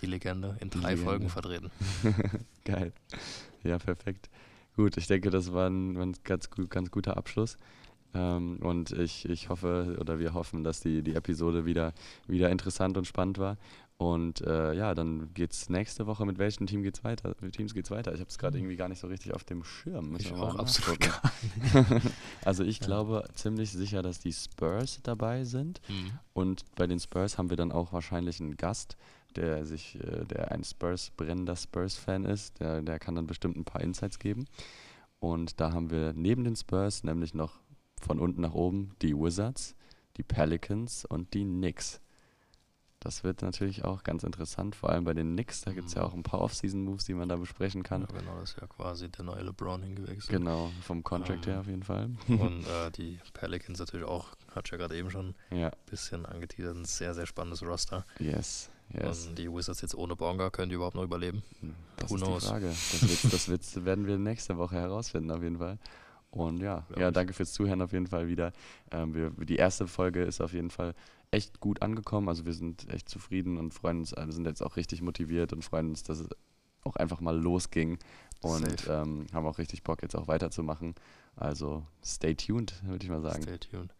die 0.00 0.06
Legende, 0.06 0.56
in 0.60 0.70
drei 0.70 0.90
Legende. 0.90 1.04
Folgen 1.04 1.28
vertreten. 1.28 1.70
Geil. 2.64 2.92
Ja, 3.62 3.78
perfekt. 3.78 4.28
Gut, 4.76 4.96
ich 4.96 5.06
denke, 5.06 5.30
das 5.30 5.52
war 5.52 5.68
ein, 5.68 5.96
ein 5.96 6.14
ganz, 6.24 6.48
ganz 6.50 6.90
guter 6.90 7.16
Abschluss. 7.16 7.58
Ähm, 8.14 8.58
und 8.60 8.92
ich, 8.92 9.28
ich 9.28 9.48
hoffe 9.48 9.96
oder 10.00 10.18
wir 10.18 10.34
hoffen, 10.34 10.64
dass 10.64 10.80
die, 10.80 11.02
die 11.02 11.14
Episode 11.14 11.64
wieder, 11.64 11.92
wieder 12.26 12.50
interessant 12.50 12.96
und 12.96 13.06
spannend 13.06 13.38
war. 13.38 13.56
Und 13.98 14.40
äh, 14.40 14.72
ja, 14.74 14.94
dann 14.96 15.32
geht's 15.32 15.68
nächste 15.68 16.06
Woche. 16.08 16.26
Mit 16.26 16.38
welchem 16.38 16.66
Team 16.66 16.82
geht's 16.82 17.04
weiter? 17.04 17.34
Mit 17.40 17.54
Teams 17.54 17.72
geht's 17.72 17.90
weiter? 17.92 18.12
Ich 18.12 18.18
habe 18.20 18.28
es 18.30 18.36
gerade 18.38 18.58
irgendwie 18.58 18.74
gar 18.76 18.88
nicht 18.88 18.98
so 18.98 19.06
richtig 19.06 19.32
auf 19.32 19.44
dem 19.44 19.62
Schirm. 19.62 20.10
Müssen 20.10 20.26
Ich 20.26 20.32
auch 20.34 20.56
absolut 20.56 20.98
nachgucken. 21.74 22.12
also 22.44 22.64
ich 22.64 22.80
Ja. 22.80 22.86
glaube 22.86 23.28
ziemlich 23.34 23.70
sicher, 23.70 24.02
dass 24.02 24.18
die 24.18 24.32
Spurs 24.32 24.98
dabei 25.04 25.44
sind. 25.44 25.80
Mhm. 25.88 26.18
Und 26.32 26.64
bei 26.74 26.86
den 26.88 26.98
Spurs 26.98 27.38
haben 27.38 27.50
wir 27.50 27.56
dann 27.56 27.70
auch 27.70 27.92
wahrscheinlich 27.92 28.40
einen 28.40 28.56
Gast, 28.56 28.96
der 29.36 29.64
sich, 29.64 29.94
äh, 30.02 30.24
der 30.26 30.50
ein 30.50 30.64
Spurs, 30.64 31.10
brennender 31.16 31.54
Spurs-Fan 31.56 32.24
ist. 32.24 32.58
Der, 32.60 32.82
der 32.82 32.98
kann 32.98 33.14
dann 33.14 33.26
bestimmt 33.28 33.56
ein 33.56 33.64
paar 33.64 33.82
Insights 33.82 34.18
geben. 34.18 34.46
Und 35.20 35.60
da 35.60 35.72
haben 35.72 35.90
wir 35.90 36.12
neben 36.12 36.42
den 36.42 36.56
Spurs 36.56 37.04
nämlich 37.04 37.34
noch 37.34 37.60
von 38.00 38.18
unten 38.18 38.40
nach 38.40 38.54
oben 38.54 38.96
die 39.00 39.14
Wizards, 39.16 39.76
die 40.16 40.24
Pelicans 40.24 41.04
und 41.04 41.32
die 41.34 41.44
Knicks. 41.44 42.00
Das 43.04 43.24
wird 43.24 43.42
natürlich 43.42 43.84
auch 43.84 44.04
ganz 44.04 44.22
interessant, 44.22 44.76
vor 44.76 44.90
allem 44.90 45.02
bei 45.02 45.12
den 45.12 45.32
Knicks. 45.32 45.62
Da 45.62 45.72
gibt 45.72 45.88
es 45.88 45.94
ja 45.94 46.02
Mhm. 46.02 46.06
auch 46.08 46.14
ein 46.14 46.22
paar 46.22 46.40
Off-Season-Moves, 46.40 47.04
die 47.04 47.14
man 47.14 47.28
da 47.28 47.34
besprechen 47.36 47.82
kann. 47.82 48.02
Ja, 48.02 48.18
genau, 48.18 48.38
das 48.38 48.52
ist 48.52 48.60
ja 48.60 48.66
quasi 48.68 49.08
der 49.08 49.24
neue 49.24 49.42
LeBron 49.42 49.82
hingewechselt. 49.82 50.28
Genau, 50.28 50.70
vom 50.82 51.02
Contract 51.02 51.44
Ähm, 51.46 51.52
her 51.52 51.60
auf 51.60 51.66
jeden 51.66 51.82
Fall. 51.82 52.10
Und 52.28 52.64
äh, 52.68 52.90
die 52.92 53.18
Pelicans 53.34 53.80
natürlich 53.80 54.06
auch, 54.06 54.28
hat 54.54 54.70
ja 54.70 54.76
gerade 54.76 54.96
eben 54.96 55.10
schon 55.10 55.34
ein 55.50 55.58
ja, 55.58 55.72
bisschen 55.90 56.24
angeteasert, 56.26 56.76
ein 56.76 56.84
sehr, 56.84 57.12
sehr 57.14 57.26
spannendes 57.26 57.62
Roster. 57.64 58.04
yes, 58.20 58.70
yes. 58.94 59.26
Und 59.26 59.36
die 59.36 59.52
Wizards 59.52 59.80
jetzt 59.80 59.96
ohne 59.96 60.14
Bonga, 60.14 60.50
können 60.50 60.68
die 60.68 60.76
überhaupt 60.76 60.94
noch 60.94 61.02
überleben? 61.04 61.42
Das 61.96 62.08
Who 62.08 62.14
ist 62.16 62.22
knows? 62.22 62.42
die 62.44 62.48
Frage. 62.50 62.66
Das, 62.68 63.02
wird, 63.02 63.32
das 63.32 63.48
wird, 63.48 63.84
werden 63.84 64.06
wir 64.06 64.16
nächste 64.16 64.56
Woche 64.58 64.76
herausfinden, 64.76 65.32
auf 65.32 65.42
jeden 65.42 65.58
Fall. 65.58 65.78
Und 66.30 66.58
ja, 66.62 66.86
ja, 66.96 67.08
ich. 67.08 67.14
danke 67.14 67.32
fürs 67.34 67.52
Zuhören 67.52 67.82
auf 67.82 67.92
jeden 67.92 68.06
Fall 68.06 68.28
wieder. 68.28 68.52
Ähm, 68.92 69.12
wir, 69.14 69.30
die 69.44 69.56
erste 69.56 69.86
Folge 69.88 70.22
ist 70.22 70.40
auf 70.40 70.52
jeden 70.54 70.70
Fall 70.70 70.94
echt 71.32 71.60
gut 71.60 71.82
angekommen. 71.82 72.28
Also 72.28 72.46
wir 72.46 72.52
sind 72.52 72.88
echt 72.88 73.08
zufrieden 73.08 73.58
und 73.58 73.74
freuen 73.74 73.98
uns, 74.00 74.12
äh, 74.12 74.24
wir 74.24 74.32
sind 74.32 74.46
jetzt 74.46 74.62
auch 74.62 74.76
richtig 74.76 75.02
motiviert 75.02 75.52
und 75.52 75.64
freuen 75.64 75.88
uns, 75.88 76.04
dass 76.04 76.20
es 76.20 76.28
auch 76.84 76.96
einfach 76.96 77.20
mal 77.20 77.36
losging 77.36 77.98
und 78.40 78.88
ähm, 78.88 79.26
haben 79.32 79.46
auch 79.46 79.58
richtig 79.58 79.82
Bock, 79.82 80.02
jetzt 80.02 80.16
auch 80.16 80.28
weiterzumachen. 80.28 80.94
Also 81.36 81.84
stay 82.04 82.34
tuned, 82.34 82.74
würde 82.84 83.04
ich 83.04 83.10
mal 83.10 83.22
sagen. 83.22 83.42
Stay 83.42 83.58
tuned. 83.58 83.94